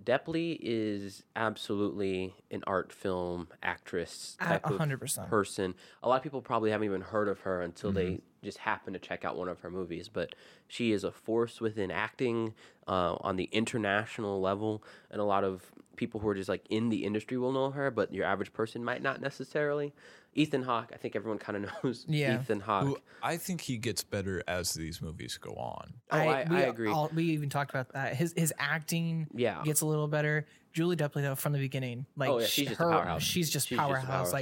Depley 0.04 0.58
is 0.60 1.22
absolutely 1.36 2.34
an 2.50 2.62
art 2.66 2.92
film 2.92 3.48
actress 3.62 4.36
A- 4.40 4.44
type 4.44 4.66
of 4.70 4.78
hundred 4.78 5.00
percent. 5.00 5.28
person. 5.28 5.74
A 6.02 6.08
lot 6.08 6.16
of 6.16 6.22
people 6.22 6.40
probably 6.40 6.70
haven't 6.70 6.86
even 6.86 7.02
heard 7.02 7.28
of 7.28 7.40
her 7.40 7.60
until 7.60 7.92
they 7.92 8.20
just 8.42 8.58
happen 8.58 8.92
to 8.94 8.98
check 8.98 9.24
out 9.24 9.36
one 9.36 9.48
of 9.48 9.60
her 9.60 9.70
movies. 9.70 10.08
But 10.08 10.34
she 10.68 10.92
is 10.92 11.04
a 11.04 11.12
force 11.12 11.60
within 11.60 11.90
acting 11.90 12.54
uh, 12.88 13.16
on 13.20 13.36
the 13.36 13.48
international 13.52 14.40
level, 14.40 14.82
and 15.10 15.20
a 15.20 15.24
lot 15.24 15.44
of 15.44 15.70
people 16.00 16.18
who 16.18 16.28
are 16.28 16.34
just 16.34 16.48
like 16.48 16.66
in 16.70 16.88
the 16.88 17.04
industry 17.04 17.36
will 17.36 17.52
know 17.52 17.70
her, 17.70 17.90
but 17.90 18.12
your 18.12 18.24
average 18.24 18.52
person 18.54 18.82
might 18.82 19.02
not 19.02 19.20
necessarily. 19.20 19.92
Ethan 20.34 20.62
Hawke, 20.62 20.90
I 20.94 20.96
think 20.96 21.14
everyone 21.14 21.38
kind 21.38 21.62
of 21.64 21.70
knows 21.84 22.06
Yeah. 22.08 22.40
Ethan 22.40 22.60
Hawke. 22.60 22.84
Who 22.86 22.98
I 23.22 23.36
think 23.36 23.60
he 23.60 23.76
gets 23.76 24.02
better 24.02 24.42
as 24.48 24.72
these 24.74 25.02
movies 25.02 25.36
go 25.38 25.52
on. 25.52 25.92
Oh, 26.10 26.16
I- 26.18 26.46
we, 26.48 26.56
I 26.56 26.60
agree. 26.62 26.88
all- 26.90 27.10
we 27.14 27.24
even 27.26 27.50
talked 27.50 27.70
about 27.70 27.92
that. 27.92 28.16
His 28.16 28.32
his 28.36 28.52
acting 28.58 29.26
Yeah. 29.34 29.60
gets 29.62 29.82
a 29.82 29.86
little 29.86 30.08
better. 30.08 30.46
Julie 30.72 30.96
Depley 30.96 31.22
though 31.22 31.34
from 31.34 31.52
the 31.52 31.58
beginning, 31.58 32.06
like 32.16 32.30
Oh, 32.30 32.38
yeah, 32.38 32.46
she's 32.46 32.64
sh- 32.64 32.68
just 32.70 32.80
her, 32.80 32.90
powerhouse. 32.90 33.22
she's 33.22 33.50
just 33.50 33.68
She's 33.68 33.76
just 33.78 33.86
powerhouse. 33.86 34.06
powerhouse. 34.06 34.32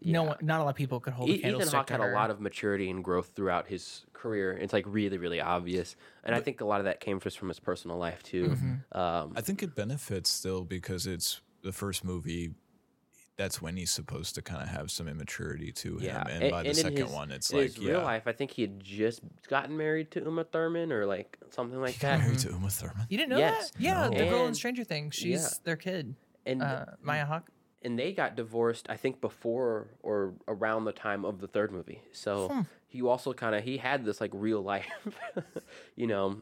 Like 0.00 0.12
no 0.12 0.22
one, 0.24 0.36
not 0.42 0.60
a 0.60 0.64
lot 0.64 0.70
of 0.70 0.76
people 0.76 1.00
could 1.00 1.12
hold 1.12 1.28
a 1.28 1.32
E- 1.32 1.36
Ethan 1.36 1.50
candlestick 1.50 1.74
Hawke 1.76 1.86
to 1.88 1.92
had 1.94 2.00
her. 2.02 2.12
a 2.12 2.14
lot 2.14 2.30
of 2.30 2.40
maturity 2.40 2.88
and 2.90 3.02
growth 3.02 3.32
throughout 3.34 3.66
his 3.66 4.04
career. 4.12 4.52
It's 4.52 4.72
like 4.72 4.84
really, 4.86 5.18
really 5.18 5.40
obvious, 5.40 5.96
and 6.24 6.34
I 6.34 6.40
think 6.40 6.60
a 6.60 6.64
lot 6.64 6.78
of 6.80 6.84
that 6.84 7.00
came 7.00 7.18
just 7.20 7.38
from 7.38 7.48
his 7.48 7.58
personal 7.60 7.96
life 7.98 8.22
too. 8.22 8.48
Mm-hmm. 8.50 8.98
Um, 8.98 9.32
I 9.36 9.40
think 9.40 9.62
it 9.62 9.74
benefits 9.74 10.30
still 10.30 10.62
because 10.64 11.06
it's 11.06 11.40
the 11.62 11.72
first 11.72 12.04
movie. 12.04 12.50
that's 13.36 13.62
when 13.62 13.76
he's 13.76 13.92
supposed 13.92 14.34
to 14.34 14.42
kind 14.42 14.60
of 14.60 14.68
have 14.68 14.90
some 14.90 15.06
immaturity 15.06 15.70
to 15.70 15.96
him. 15.98 16.02
Yeah, 16.04 16.24
And, 16.28 16.42
and- 16.42 16.50
by 16.50 16.62
the 16.64 16.68
and 16.70 16.78
in 16.78 16.82
second 16.84 17.06
his- 17.06 17.12
one, 17.14 17.30
it's 17.30 17.50
In 17.50 17.58
like, 17.58 17.66
his 17.68 17.78
yeah, 17.78 17.90
real 17.92 18.02
life, 18.02 18.24
I 18.26 18.32
think 18.32 18.50
he 18.50 18.62
had 18.62 18.80
just 18.80 19.20
gotten 19.48 19.76
married 19.76 20.10
to 20.12 20.20
Uma 20.24 20.42
Thurman 20.42 20.90
or 20.90 21.06
like 21.06 21.38
something 21.50 21.80
like 21.80 21.94
he 21.94 22.00
got 22.00 22.18
that. 22.18 22.24
married 22.24 22.38
to 22.40 22.48
Uma 22.50 22.68
Thurman. 22.68 23.06
You 23.08 23.16
didn't 23.16 23.30
know 23.30 23.38
Yes. 23.38 23.70
that? 23.70 23.80
Yeah, 23.80 24.08
No. 24.08 24.18
the 24.18 24.24
girl 24.28 24.46
in 24.46 24.54
Stranger 24.54 24.82
Things. 24.82 25.14
She's 25.14 25.40
yeah. 25.40 25.48
their 25.62 25.76
kid. 25.76 26.16
And 26.46 26.62
Uh, 26.64 26.84
Maya 27.00 27.26
Hawke. 27.26 27.48
And 27.82 27.98
they 27.98 28.12
got 28.12 28.34
divorced, 28.36 28.86
I 28.90 28.96
think, 28.96 29.20
before 29.20 29.88
or 30.02 30.34
around 30.46 30.84
the 30.84 30.92
time 30.92 31.24
of 31.24 31.40
the 31.40 31.46
third 31.48 31.70
movie. 31.72 32.02
So 32.12 32.48
Hmm. 32.48 32.60
he 32.88 33.02
also 33.02 33.32
kind 33.32 33.54
of 33.54 33.62
he 33.64 33.76
had 33.78 34.04
this 34.04 34.20
like 34.20 34.30
real 34.34 34.62
life, 34.62 34.86
you 35.96 36.06
know, 36.06 36.40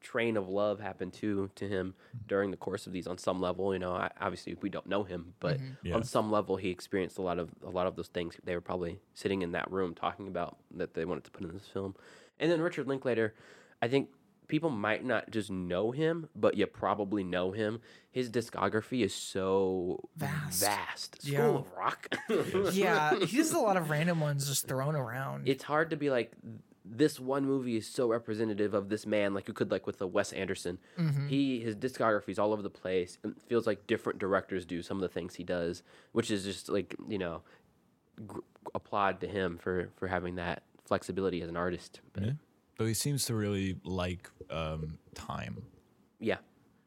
train 0.00 0.36
of 0.36 0.48
love 0.48 0.80
happen 0.80 1.10
to 1.10 1.50
to 1.54 1.66
him 1.66 1.94
during 2.26 2.50
the 2.50 2.56
course 2.58 2.86
of 2.86 2.92
these 2.92 3.06
on 3.06 3.16
some 3.18 3.40
level. 3.40 3.72
You 3.72 3.78
know, 3.78 3.92
I, 3.94 4.10
obviously 4.20 4.54
we 4.60 4.68
don't 4.68 4.86
know 4.86 5.04
him, 5.04 5.34
but 5.40 5.58
Yeah. 5.82 5.94
on 5.94 6.04
some 6.04 6.30
level 6.30 6.56
he 6.56 6.70
experienced 6.70 7.18
a 7.18 7.22
lot 7.22 7.38
of 7.38 7.50
a 7.64 7.70
lot 7.70 7.86
of 7.86 7.96
those 7.96 8.08
things. 8.08 8.36
They 8.44 8.54
were 8.54 8.60
probably 8.60 9.00
sitting 9.14 9.42
in 9.42 9.52
that 9.52 9.70
room 9.70 9.94
talking 9.94 10.28
about 10.28 10.58
that 10.76 10.94
they 10.94 11.04
wanted 11.04 11.24
to 11.24 11.30
put 11.30 11.44
in 11.44 11.52
this 11.54 11.66
film. 11.68 11.94
And 12.38 12.50
then 12.50 12.60
Richard 12.60 12.86
Linklater, 12.88 13.34
I 13.80 13.88
think 13.88 14.08
people 14.48 14.70
might 14.70 15.04
not 15.04 15.30
just 15.30 15.50
know 15.50 15.90
him, 15.90 16.28
but 16.36 16.56
you 16.56 16.66
probably 16.66 17.24
know 17.24 17.52
him. 17.52 17.80
His 18.10 18.30
discography 18.30 19.02
is 19.04 19.14
so 19.14 20.08
Vast. 20.16 20.60
vast. 20.60 21.22
School 21.22 21.32
Yeah. 21.34 21.46
of 21.46 21.72
Rock. 21.76 22.14
Yeah, 22.72 23.18
he 23.24 23.38
has 23.38 23.52
a 23.52 23.58
lot 23.58 23.76
of 23.76 23.90
random 23.90 24.20
ones 24.20 24.46
just 24.48 24.66
thrown 24.68 24.94
around. 24.96 25.48
it's 25.48 25.64
hard 25.64 25.90
to 25.90 25.96
be 25.96 26.10
like 26.10 26.32
this 26.86 27.18
one 27.18 27.46
movie 27.46 27.76
is 27.78 27.86
so 27.86 28.06
representative 28.08 28.74
of 28.74 28.90
this 28.90 29.06
man 29.06 29.32
like 29.32 29.48
you 29.48 29.54
could 29.54 29.70
like 29.70 29.86
with 29.86 29.98
the 29.98 30.06
Wes 30.06 30.32
Anderson. 30.34 30.78
Mm-hmm. 30.98 31.28
He 31.28 31.60
his 31.60 31.74
discography 31.74 32.28
is 32.28 32.38
all 32.38 32.52
over 32.52 32.60
the 32.62 32.68
place. 32.70 33.16
It 33.24 33.40
feels 33.48 33.66
like 33.66 33.86
different 33.86 34.18
directors 34.18 34.66
do 34.66 34.82
some 34.82 34.98
of 34.98 35.00
the 35.02 35.08
things 35.08 35.34
he 35.34 35.44
does, 35.44 35.82
which 36.12 36.30
is 36.30 36.44
just 36.44 36.68
like, 36.68 36.94
you 37.08 37.16
know, 37.18 37.40
gr- 38.26 38.40
applaud 38.74 39.20
to 39.22 39.26
him 39.26 39.56
for 39.56 39.88
for 39.96 40.08
having 40.08 40.34
that 40.36 40.62
flexibility 40.86 41.40
as 41.40 41.48
an 41.48 41.56
artist. 41.56 42.00
But 42.12 42.22
Yeah. 42.24 42.32
Though 42.76 42.86
he 42.86 42.94
seems 42.94 43.24
to 43.26 43.34
really 43.34 43.76
like 43.84 44.28
um, 44.50 44.98
time. 45.14 45.62
yeah. 46.18 46.38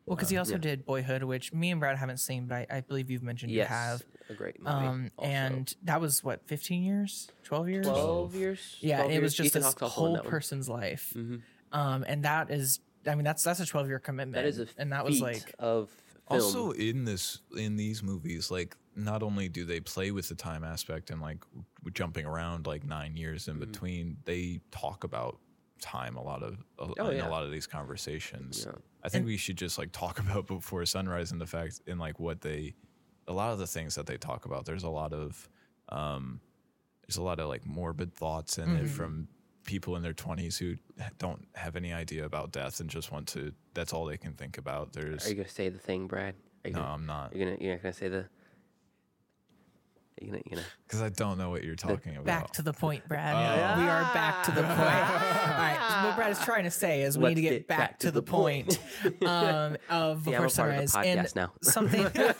well, 0.05 0.15
because 0.15 0.29
he 0.29 0.37
also 0.37 0.53
yeah. 0.53 0.57
did 0.59 0.85
Boyhood, 0.85 1.23
which 1.23 1.53
me 1.53 1.71
and 1.71 1.79
Brad 1.79 1.97
haven't 1.97 2.17
seen, 2.19 2.45
but 2.47 2.55
I, 2.55 2.77
I 2.77 2.81
believe 2.81 3.09
you've 3.09 3.23
mentioned 3.23 3.51
Yes. 3.51 3.69
you 3.69 3.73
have. 3.75 4.03
a 4.29 4.33
great 4.33 4.59
movie. 4.61 4.69
Um, 4.75 5.11
and 5.21 5.73
that 5.83 6.01
was 6.01 6.23
what, 6.23 6.45
15 6.47 6.83
years, 6.83 7.29
12 7.43 7.69
years? 7.69 7.87
12 7.87 8.35
years. 8.35 8.77
Yeah, 8.81 8.97
12 8.97 9.11
it 9.11 9.21
was 9.21 9.33
just 9.33 9.47
Ethan 9.47 9.61
this 9.61 9.73
Hawke's 9.79 9.93
whole 9.93 10.13
that 10.13 10.23
one. 10.23 10.29
person's 10.31 10.67
life. 10.67 11.13
Mhm. 11.15 11.41
Um, 11.71 12.03
and 12.07 12.23
that 12.25 12.51
is, 12.51 12.79
I 13.05 13.15
mean, 13.15 13.23
that's 13.23 13.43
that's 13.43 13.59
a 13.61 13.65
12 13.65 13.87
year 13.87 13.99
commitment. 13.99 14.35
That 14.35 14.45
is 14.45 14.59
a 14.59 14.67
and 14.77 14.91
that 14.91 15.05
was 15.05 15.21
like, 15.21 15.53
of 15.59 15.89
film. 16.29 16.41
Also, 16.41 16.71
in 16.71 17.05
this, 17.05 17.39
in 17.57 17.77
these 17.77 18.03
movies, 18.03 18.51
like 18.51 18.75
not 18.97 19.23
only 19.23 19.47
do 19.47 19.63
they 19.63 19.79
play 19.79 20.11
with 20.11 20.27
the 20.27 20.35
time 20.35 20.63
aspect 20.65 21.09
and 21.11 21.21
like 21.21 21.43
jumping 21.93 22.25
around 22.25 22.67
like 22.67 22.83
nine 22.83 23.15
years 23.15 23.47
in 23.47 23.55
Mhm. 23.55 23.59
between, 23.71 24.17
they 24.25 24.59
talk 24.71 25.03
about 25.05 25.39
time 25.79 26.15
a 26.17 26.21
lot 26.23 26.43
of 26.43 26.53
a, 26.79 26.87
Oh, 26.99 27.07
in 27.09 27.17
yeah. 27.17 27.27
a 27.27 27.29
lot 27.29 27.43
of 27.43 27.51
these 27.51 27.67
conversations. 27.67 28.65
Yeah. 28.65 28.73
I 29.03 29.09
think 29.09 29.21
And- 29.21 29.25
we 29.27 29.37
should 29.37 29.57
just 29.57 29.77
like 29.77 29.91
talk 29.91 30.19
about 30.25 30.47
before 30.47 30.85
sunrise 30.85 31.31
and 31.31 31.39
the 31.41 31.45
fact 31.47 31.81
in 31.87 31.97
like 31.97 32.19
what 32.19 32.41
they, 32.41 32.73
a 33.27 33.33
lot 33.33 33.51
of 33.53 33.59
the 33.59 33.67
things 33.67 33.95
that 33.95 34.05
they 34.05 34.17
talk 34.17 34.45
about. 34.45 34.65
There's 34.65 34.83
a 34.83 34.89
lot 34.89 35.13
of, 35.13 35.49
um, 35.89 36.39
there's 37.07 37.17
a 37.17 37.23
lot 37.23 37.39
of 37.39 37.47
like 37.47 37.65
morbid 37.65 38.13
thoughts 38.13 38.57
in 38.57 38.75
it 38.75 38.85
Mhm. 38.85 38.89
from 38.89 39.27
people 39.65 39.95
in 39.97 40.01
their 40.03 40.13
20s 40.13 40.57
who 40.57 40.75
don't 41.17 41.45
have 41.55 41.75
any 41.75 41.91
idea 41.93 42.25
about 42.25 42.51
death 42.51 42.79
and 42.79 42.89
just 42.89 43.11
want 43.11 43.27
to. 43.29 43.53
That's 43.73 43.93
all 43.93 44.05
they 44.05 44.17
can 44.17 44.33
think 44.33 44.57
about. 44.57 44.93
There's 44.93 45.25
Are 45.25 45.29
you 45.29 45.35
gonna 45.35 45.47
say 45.49 45.69
the 45.69 45.79
thing, 45.79 46.07
Brad? 46.07 46.35
Are 46.65 46.69
you 46.69 46.73
no, 46.75 46.81
gonna, 46.81 46.93
I'm 46.93 47.05
not 47.05 47.35
you're 47.35 47.45
gonna 47.49 47.57
you're 47.61 47.73
not 47.75 47.83
gonna 47.83 47.93
say 47.93 48.07
the. 48.07 48.25
You're 50.19 50.31
gonna, 50.31 50.43
you're 50.45 50.55
gonna 50.57 50.67
because 50.87 51.01
I 51.01 51.09
don't 51.09 51.37
know 51.37 51.49
what 51.49 51.63
you're 51.63 51.75
talking 51.75 52.13
about. 52.13 52.25
back 52.25 52.51
to 52.53 52.61
the 52.61 52.73
point, 52.73 53.07
Brad. 53.07 53.35
Oh. 53.35 53.81
We 53.81 53.87
are 53.87 54.01
back 54.13 54.43
to 54.45 54.51
the 54.51 54.61
point. 54.63 54.71
All 54.79 54.85
right. 54.85 55.77
So 55.89 56.07
what 56.07 56.15
Brad 56.15 56.31
is 56.31 56.39
trying 56.39 56.63
to 56.63 56.71
say 56.71 57.01
is 57.01 57.17
we 57.17 57.25
Let's 57.25 57.35
need 57.35 57.41
to 57.41 57.49
get, 57.49 57.67
back, 57.67 57.99
to, 57.99 58.11
the 58.11 58.23
point, 58.23 58.79
um, 59.25 59.77
of 59.89 60.23
See, 60.23 60.33
I'm 60.33 60.43
Before 60.43 60.45
a 60.45 60.49
part 60.49 60.83
of 60.83 60.89
Sunrise. 60.89 60.95
and 60.95 61.35
now. 61.35 61.51
something. 61.61 62.03
Got 62.13 62.37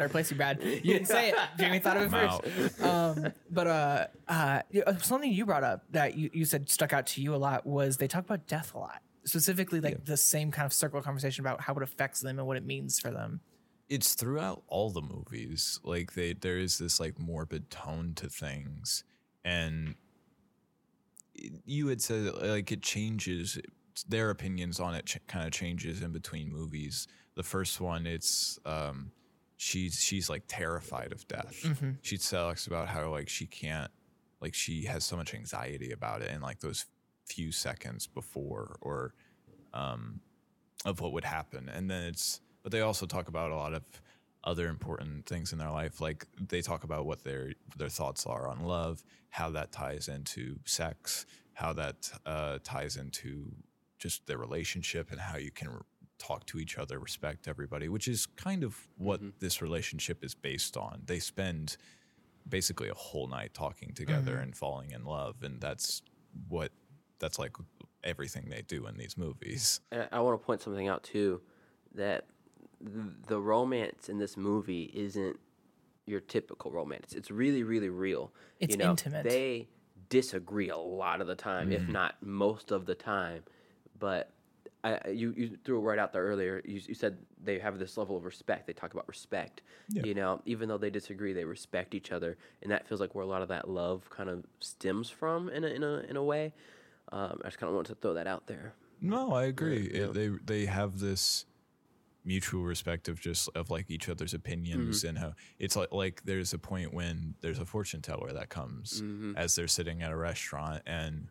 to 0.00 0.04
replace 0.04 0.30
you, 0.30 0.36
Brad. 0.36 0.62
You 0.62 0.80
didn't 0.94 1.06
say 1.06 1.30
it. 1.30 1.36
Jamie 1.58 1.78
thought 1.78 1.96
of 1.98 2.02
it 2.04 2.14
I'm 2.14 2.40
first. 2.40 2.82
Um, 2.82 3.32
but 3.50 3.66
uh, 3.66 4.06
uh, 4.28 4.60
uh, 4.86 4.96
something 4.98 5.32
you 5.32 5.46
brought 5.46 5.64
up 5.64 5.84
that 5.92 6.16
you, 6.16 6.30
you 6.32 6.44
said 6.44 6.68
stuck 6.68 6.92
out 6.92 7.06
to 7.08 7.20
you 7.22 7.34
a 7.34 7.36
lot 7.36 7.66
was 7.66 7.96
they 7.98 8.08
talk 8.08 8.24
about 8.24 8.46
death 8.46 8.74
a 8.74 8.78
lot. 8.78 9.02
Specifically, 9.24 9.80
like 9.80 10.04
the 10.04 10.16
same 10.16 10.50
kind 10.52 10.66
of 10.66 10.72
circle 10.72 11.02
conversation 11.02 11.44
about 11.44 11.60
how 11.60 11.74
it 11.74 11.82
affects 11.82 12.20
them 12.20 12.38
and 12.38 12.46
what 12.46 12.56
it 12.56 12.64
means 12.64 13.00
for 13.00 13.10
them. 13.10 13.40
It's 13.88 14.14
throughout 14.14 14.62
all 14.68 14.90
the 14.90 15.02
movies. 15.02 15.80
Like 15.84 16.14
they, 16.14 16.32
there 16.32 16.58
is 16.58 16.78
this 16.78 16.98
like 17.00 17.18
morbid 17.18 17.70
tone 17.70 18.12
to 18.16 18.28
things, 18.28 19.04
and 19.44 19.94
you 21.64 21.88
had 21.88 22.00
said 22.00 22.32
like 22.42 22.72
it 22.72 22.82
changes. 22.82 23.58
Their 24.08 24.28
opinions 24.28 24.78
on 24.78 24.94
it 24.94 25.06
ch- 25.06 25.26
kind 25.26 25.46
of 25.46 25.52
changes 25.52 26.02
in 26.02 26.12
between 26.12 26.52
movies. 26.52 27.08
The 27.34 27.42
first 27.42 27.80
one, 27.80 28.06
it's 28.06 28.58
um, 28.66 29.10
she's 29.56 30.00
she's 30.00 30.28
like 30.28 30.42
terrified 30.48 31.12
of 31.12 31.26
death. 31.28 31.60
Mm-hmm. 31.62 31.90
She 32.02 32.18
talks 32.18 32.66
about 32.66 32.88
how 32.88 33.10
like 33.10 33.28
she 33.28 33.46
can't, 33.46 33.90
like 34.40 34.52
she 34.54 34.84
has 34.84 35.04
so 35.04 35.16
much 35.16 35.34
anxiety 35.34 35.92
about 35.92 36.20
it, 36.20 36.30
and 36.30 36.42
like 36.42 36.60
those 36.60 36.84
few 37.24 37.52
seconds 37.52 38.06
before 38.06 38.76
or 38.80 39.14
um, 39.72 40.20
of 40.84 41.00
what 41.00 41.12
would 41.12 41.24
happen. 41.24 41.68
And 41.68 41.90
then 41.90 42.04
it's, 42.04 42.40
but 42.66 42.72
they 42.72 42.80
also 42.80 43.06
talk 43.06 43.28
about 43.28 43.52
a 43.52 43.54
lot 43.54 43.74
of 43.74 43.84
other 44.42 44.66
important 44.66 45.24
things 45.24 45.52
in 45.52 45.58
their 45.58 45.70
life. 45.70 46.00
Like 46.00 46.26
they 46.48 46.60
talk 46.60 46.82
about 46.82 47.06
what 47.06 47.22
their 47.22 47.52
their 47.76 47.88
thoughts 47.88 48.26
are 48.26 48.48
on 48.48 48.64
love, 48.64 49.04
how 49.28 49.50
that 49.50 49.70
ties 49.70 50.08
into 50.08 50.58
sex, 50.64 51.26
how 51.52 51.72
that 51.74 52.10
uh, 52.26 52.58
ties 52.64 52.96
into 52.96 53.52
just 54.00 54.26
their 54.26 54.38
relationship, 54.38 55.12
and 55.12 55.20
how 55.20 55.36
you 55.36 55.52
can 55.52 55.68
r- 55.68 55.82
talk 56.18 56.44
to 56.46 56.58
each 56.58 56.76
other, 56.76 56.98
respect 56.98 57.46
everybody, 57.46 57.88
which 57.88 58.08
is 58.08 58.26
kind 58.26 58.64
of 58.64 58.88
what 58.98 59.20
this 59.38 59.62
relationship 59.62 60.24
is 60.24 60.34
based 60.34 60.76
on. 60.76 61.02
They 61.06 61.20
spend 61.20 61.76
basically 62.48 62.88
a 62.88 62.94
whole 62.94 63.28
night 63.28 63.54
talking 63.54 63.92
together 63.94 64.38
and 64.38 64.56
falling 64.56 64.90
in 64.90 65.04
love, 65.04 65.36
and 65.44 65.60
that's 65.60 66.02
what 66.48 66.72
that's 67.20 67.38
like 67.38 67.52
everything 68.02 68.48
they 68.50 68.62
do 68.62 68.88
in 68.88 68.96
these 68.96 69.16
movies. 69.16 69.78
And 69.92 70.08
I 70.10 70.18
want 70.18 70.40
to 70.40 70.44
point 70.44 70.62
something 70.62 70.88
out 70.88 71.04
too, 71.04 71.42
that 71.94 72.24
th- 72.24 72.35
the 73.26 73.40
romance 73.40 74.08
in 74.08 74.18
this 74.18 74.36
movie 74.36 74.90
isn't 74.94 75.38
your 76.06 76.20
typical 76.20 76.70
romance. 76.70 77.12
It's 77.14 77.30
really, 77.30 77.62
really 77.62 77.88
real. 77.88 78.32
It's 78.60 78.72
you 78.72 78.78
know, 78.78 78.90
intimate. 78.90 79.24
They 79.24 79.68
disagree 80.08 80.68
a 80.68 80.76
lot 80.76 81.20
of 81.20 81.26
the 81.26 81.34
time, 81.34 81.72
if 81.72 81.86
not 81.88 82.14
most 82.22 82.70
of 82.70 82.86
the 82.86 82.94
time. 82.94 83.42
But 83.98 84.30
I, 84.84 85.00
I- 85.04 85.08
you, 85.08 85.34
you 85.36 85.58
threw 85.64 85.78
it 85.78 85.82
right 85.82 85.98
out 85.98 86.12
there 86.12 86.22
earlier. 86.22 86.62
You, 86.64 86.80
you 86.86 86.94
said 86.94 87.18
they 87.42 87.58
have 87.58 87.78
this 87.78 87.96
level 87.96 88.16
of 88.16 88.24
respect. 88.24 88.66
They 88.68 88.72
talk 88.72 88.92
about 88.92 89.08
respect. 89.08 89.62
Yeah. 89.88 90.02
You 90.04 90.14
know, 90.14 90.42
even 90.46 90.68
though 90.68 90.78
they 90.78 90.90
disagree, 90.90 91.32
they 91.32 91.44
respect 91.44 91.94
each 91.94 92.12
other, 92.12 92.36
and 92.62 92.70
that 92.70 92.86
feels 92.86 93.00
like 93.00 93.14
where 93.14 93.24
a 93.24 93.28
lot 93.28 93.42
of 93.42 93.48
that 93.48 93.68
love 93.68 94.08
kind 94.10 94.28
of 94.30 94.44
stems 94.60 95.10
from 95.10 95.48
in 95.48 95.64
a 95.64 95.68
in 95.68 95.82
a 95.82 95.94
in 96.08 96.16
a 96.16 96.22
way. 96.22 96.52
Um, 97.12 97.40
I 97.44 97.48
just 97.48 97.58
kind 97.58 97.68
of 97.68 97.74
wanted 97.74 97.94
to 97.94 98.00
throw 98.00 98.14
that 98.14 98.26
out 98.28 98.46
there. 98.46 98.74
No, 99.00 99.32
I 99.32 99.44
agree. 99.44 99.90
yeah. 99.92 100.04
It- 100.04 100.14
they 100.14 100.28
they 100.44 100.66
have 100.66 101.00
this 101.00 101.46
mutual 102.26 102.64
respect 102.64 103.08
of 103.08 103.20
just 103.20 103.48
of 103.54 103.70
like 103.70 103.88
each 103.88 104.08
other's 104.08 104.34
opinions 104.34 104.98
mm-hmm. 104.98 105.08
and 105.10 105.18
how 105.18 105.32
it's 105.58 105.76
like 105.76 105.92
like 105.92 106.22
there's 106.24 106.52
a 106.52 106.58
point 106.58 106.92
when 106.92 107.34
there's 107.40 107.60
a 107.60 107.64
fortune 107.64 108.02
teller 108.02 108.32
that 108.32 108.48
comes 108.48 109.00
mm-hmm. 109.00 109.32
as 109.36 109.54
they're 109.54 109.68
sitting 109.68 110.02
at 110.02 110.10
a 110.10 110.16
restaurant 110.16 110.82
and 110.86 111.28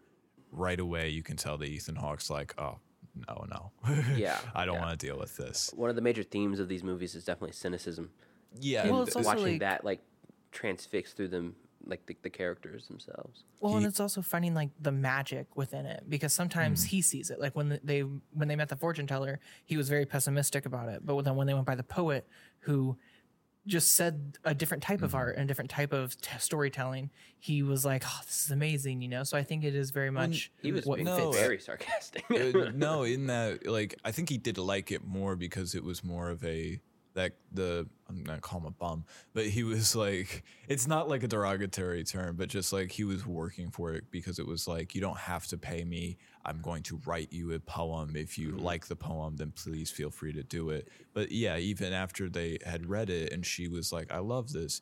right 0.51 0.79
away 0.79 1.09
you 1.09 1.21
can 1.21 1.35
tell 1.35 1.57
that 1.57 1.67
Ethan 1.67 1.95
Hawke's 1.95 2.29
like, 2.29 2.53
oh 2.57 2.79
no 3.27 3.45
no, 3.49 3.71
Yeah, 4.15 4.39
I 4.53 4.65
don't 4.65 4.75
yeah. 4.75 4.81
want 4.81 4.99
to 4.99 5.05
deal 5.05 5.17
with 5.17 5.37
this. 5.37 5.71
Uh, 5.73 5.77
one 5.77 5.89
of 5.89 5.95
the 5.95 6.01
major 6.01 6.23
themes 6.23 6.59
of 6.59 6.67
these 6.67 6.83
movies 6.83 7.15
is 7.15 7.23
definitely 7.23 7.53
cynicism. 7.53 8.09
Yeah, 8.59 8.89
Well, 8.89 9.01
and 9.01 9.07
it's 9.07 9.15
watching 9.17 9.43
like- 9.43 9.59
that 9.59 9.85
like 9.85 10.01
transfix 10.51 11.13
through 11.13 11.29
them, 11.29 11.55
like 11.87 12.05
the, 12.05 12.17
the 12.23 12.29
characters 12.29 12.87
themselves. 12.87 13.43
Well, 13.59 13.77
and 13.77 13.85
it's 13.85 13.99
also 13.99 14.21
finding 14.21 14.53
like 14.53 14.69
the 14.79 14.91
magic 14.91 15.55
within 15.55 15.85
it 15.85 16.03
because 16.09 16.33
sometimes 16.33 16.83
he 16.85 17.01
sees 17.01 17.29
it. 17.29 17.39
Like 17.39 17.55
when 17.55 17.79
they 17.83 18.01
when 18.01 18.47
they 18.47 18.55
met 18.55 18.69
the 18.69 18.75
fortune 18.75 19.07
teller, 19.07 19.39
he 19.65 19.77
was 19.77 19.89
very 19.89 20.05
pessimistic 20.05 20.65
about 20.65 20.89
it. 20.89 21.05
But 21.05 21.21
then 21.23 21.35
when 21.35 21.47
they 21.47 21.53
went 21.53 21.65
by 21.65 21.75
the 21.75 21.83
poet, 21.83 22.27
who 22.59 22.97
just 23.67 23.95
said 23.95 24.37
a 24.43 24.53
different 24.53 24.83
type 24.83 25.01
of 25.01 25.15
art 25.15 25.35
and 25.35 25.45
a 25.45 25.47
different 25.47 25.71
type 25.71 25.91
of 25.91 26.19
t- 26.21 26.29
storytelling, 26.37 27.09
he 27.39 27.63
was 27.63 27.83
like, 27.83 28.03
"Oh, 28.05 28.19
this 28.25 28.45
is 28.45 28.51
amazing," 28.51 29.01
you 29.01 29.07
know. 29.07 29.23
So 29.23 29.37
I 29.37 29.43
think 29.43 29.63
it 29.63 29.73
is 29.75 29.91
very 29.91 30.11
much 30.11 30.51
He 30.61 30.71
was 30.71 30.85
what 30.85 30.97
being 30.97 31.05
no, 31.05 31.31
fits. 31.31 31.39
very 31.39 31.59
sarcastic. 31.59 32.25
Uh, 32.29 32.69
no, 32.75 33.03
in 33.03 33.27
that 33.27 33.65
like 33.65 33.95
I 34.05 34.11
think 34.11 34.29
he 34.29 34.37
did 34.37 34.57
like 34.57 34.91
it 34.91 35.03
more 35.03 35.35
because 35.35 35.73
it 35.73 35.83
was 35.83 36.03
more 36.03 36.29
of 36.29 36.43
a 36.43 36.79
that 37.15 37.33
the 37.51 37.87
I'm 38.07 38.23
gonna 38.23 38.39
call 38.39 38.59
him 38.59 38.67
a 38.67 38.71
bum, 38.71 39.05
but 39.33 39.45
he 39.45 39.63
was 39.63 39.95
like 39.95 40.43
it's 40.67 40.87
not 40.87 41.09
like 41.09 41.23
a 41.23 41.27
derogatory 41.27 42.03
term, 42.03 42.35
but 42.35 42.49
just 42.49 42.71
like 42.71 42.91
he 42.91 43.03
was 43.03 43.25
working 43.25 43.71
for 43.71 43.93
it 43.93 44.03
because 44.11 44.37
it 44.37 44.45
was 44.45 44.67
like 44.67 44.93
you 44.93 45.01
don't 45.01 45.17
have 45.17 45.47
to 45.47 45.57
pay 45.57 45.83
me. 45.83 46.17
I'm 46.45 46.61
going 46.61 46.83
to 46.83 47.01
write 47.05 47.33
you 47.33 47.53
a 47.53 47.59
poem. 47.59 48.15
If 48.15 48.37
you 48.37 48.49
mm-hmm. 48.49 48.59
like 48.59 48.85
the 48.87 48.95
poem, 48.95 49.37
then 49.37 49.51
please 49.51 49.89
feel 49.89 50.11
free 50.11 50.33
to 50.33 50.43
do 50.43 50.69
it. 50.69 50.89
But 51.13 51.31
yeah, 51.31 51.57
even 51.57 51.91
after 51.91 52.29
they 52.29 52.59
had 52.65 52.87
read 52.87 53.09
it 53.09 53.33
and 53.33 53.45
she 53.45 53.67
was 53.67 53.91
like, 53.91 54.11
I 54.11 54.19
love 54.19 54.51
this, 54.51 54.81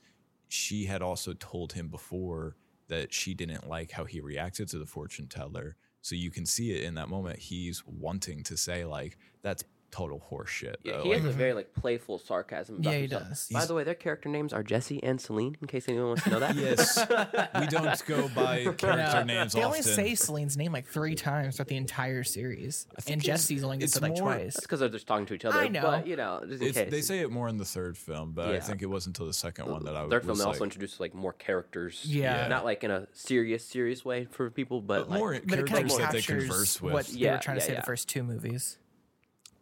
she 0.50 0.86
had 0.86 1.02
also 1.02 1.34
told 1.34 1.74
him 1.74 1.88
before 1.88 2.58
that 2.90 3.14
she 3.14 3.34
didn't 3.34 3.68
like 3.70 3.92
how 3.92 4.04
he 4.06 4.20
reacted 4.20 4.68
to 4.70 4.80
the 4.80 4.86
fortune 4.86 5.28
teller. 5.28 5.78
So 6.02 6.16
you 6.16 6.32
can 6.32 6.46
see 6.46 6.72
it 6.72 6.84
in 6.84 6.96
that 6.96 7.08
moment. 7.08 7.40
He's 7.40 7.82
wanting 7.88 8.44
to 8.44 8.58
say 8.58 8.84
like 8.84 9.18
that's 9.42 9.64
total 9.94 10.22
horseshit. 10.32 10.76
Yeah, 10.84 10.98
though. 10.98 11.04
he 11.04 11.10
Like, 11.10 11.22
has 11.22 11.26
a 11.30 11.38
very 11.38 11.54
like 11.54 11.74
playful 11.74 12.18
sarcasm. 12.18 12.76
About 12.80 12.90
Yeah, 12.92 12.96
he 12.96 13.02
himself. 13.04 13.24
does. 13.30 13.48
By 13.52 13.60
He's- 13.60 13.68
the 13.68 13.74
way, 13.76 13.84
their 13.84 13.94
character 13.96 14.28
names 14.30 14.52
are 14.54 14.64
Jesse 14.64 15.04
and 15.04 15.22
Celine. 15.22 15.56
In 15.62 15.68
case 15.68 15.88
anyone 15.88 16.08
wants 16.08 16.24
to 16.24 16.30
know 16.32 16.40
that. 16.40 16.56
yes, 16.56 16.98
we 17.60 17.68
don't 17.68 18.06
go 18.08 18.28
by 18.30 18.64
character 18.64 18.88
Yeah. 18.98 19.24
names 19.24 19.54
They 19.54 19.60
often. 19.60 19.64
only 19.66 19.82
say 19.82 20.16
Celine's 20.16 20.58
name 20.58 20.72
like 20.74 20.88
three 20.88 21.16
times 21.16 21.56
throughout 21.58 21.68
the 21.68 21.78
entire 21.78 22.24
series, 22.24 22.88
and 23.08 23.22
Jesse's 23.22 23.64
only 23.64 23.78
gets 23.78 23.92
it's 23.96 23.98
it 23.98 24.02
like 24.10 24.16
twice. 24.16 24.54
That's 24.56 24.62
because 24.62 24.80
they're 24.80 24.90
just 24.90 25.06
talking 25.08 25.26
to 25.28 25.34
each 25.36 25.46
other. 25.46 25.60
I 25.60 25.68
know. 25.68 25.82
But 25.84 26.08
you 26.08 26.16
know, 26.16 26.42
just 26.48 26.62
in 26.64 26.74
case. 26.74 26.92
they 26.92 27.02
say 27.02 27.20
it 27.20 27.30
more 27.32 27.48
in 27.48 27.58
the 27.58 27.66
third 27.66 27.98
film, 27.98 28.32
but 28.34 28.50
I 28.56 28.60
think 28.60 28.82
it 28.82 28.88
wasn't 28.88 29.16
until 29.18 29.28
the 29.28 29.34
second 29.34 29.68
one 29.70 29.84
that 29.86 29.96
I 29.96 30.08
Third 30.10 30.24
film 30.24 30.30
was 30.30 30.40
they 30.40 30.46
like, 30.46 30.54
also 30.56 30.64
introduced 30.64 31.00
like 31.00 31.14
more 31.14 31.34
characters. 31.34 32.02
Yeah. 32.06 32.48
Not 32.48 32.66
like 32.66 32.84
in 32.84 32.92
a 32.92 33.08
serious, 33.14 33.66
serious 33.66 34.04
way 34.04 34.26
for 34.26 34.50
people, 34.50 34.82
but, 34.82 35.10
like, 35.10 35.20
more 35.20 35.32
but 35.46 35.60
it 35.60 35.66
kind 35.68 35.90
characters 35.90 35.94
of 35.94 36.00
that 36.00 36.12
they 36.14 36.18
captures 36.22 36.44
converse 36.48 36.82
with. 36.82 36.94
what 36.94 37.06
they 37.08 37.20
Yeah, 37.20 37.34
were 37.34 37.42
trying 37.42 37.58
to 37.58 37.62
say 37.62 37.74
yeah. 37.74 37.80
the 37.82 37.86
first 37.86 38.08
two 38.10 38.24
movies. 38.24 38.78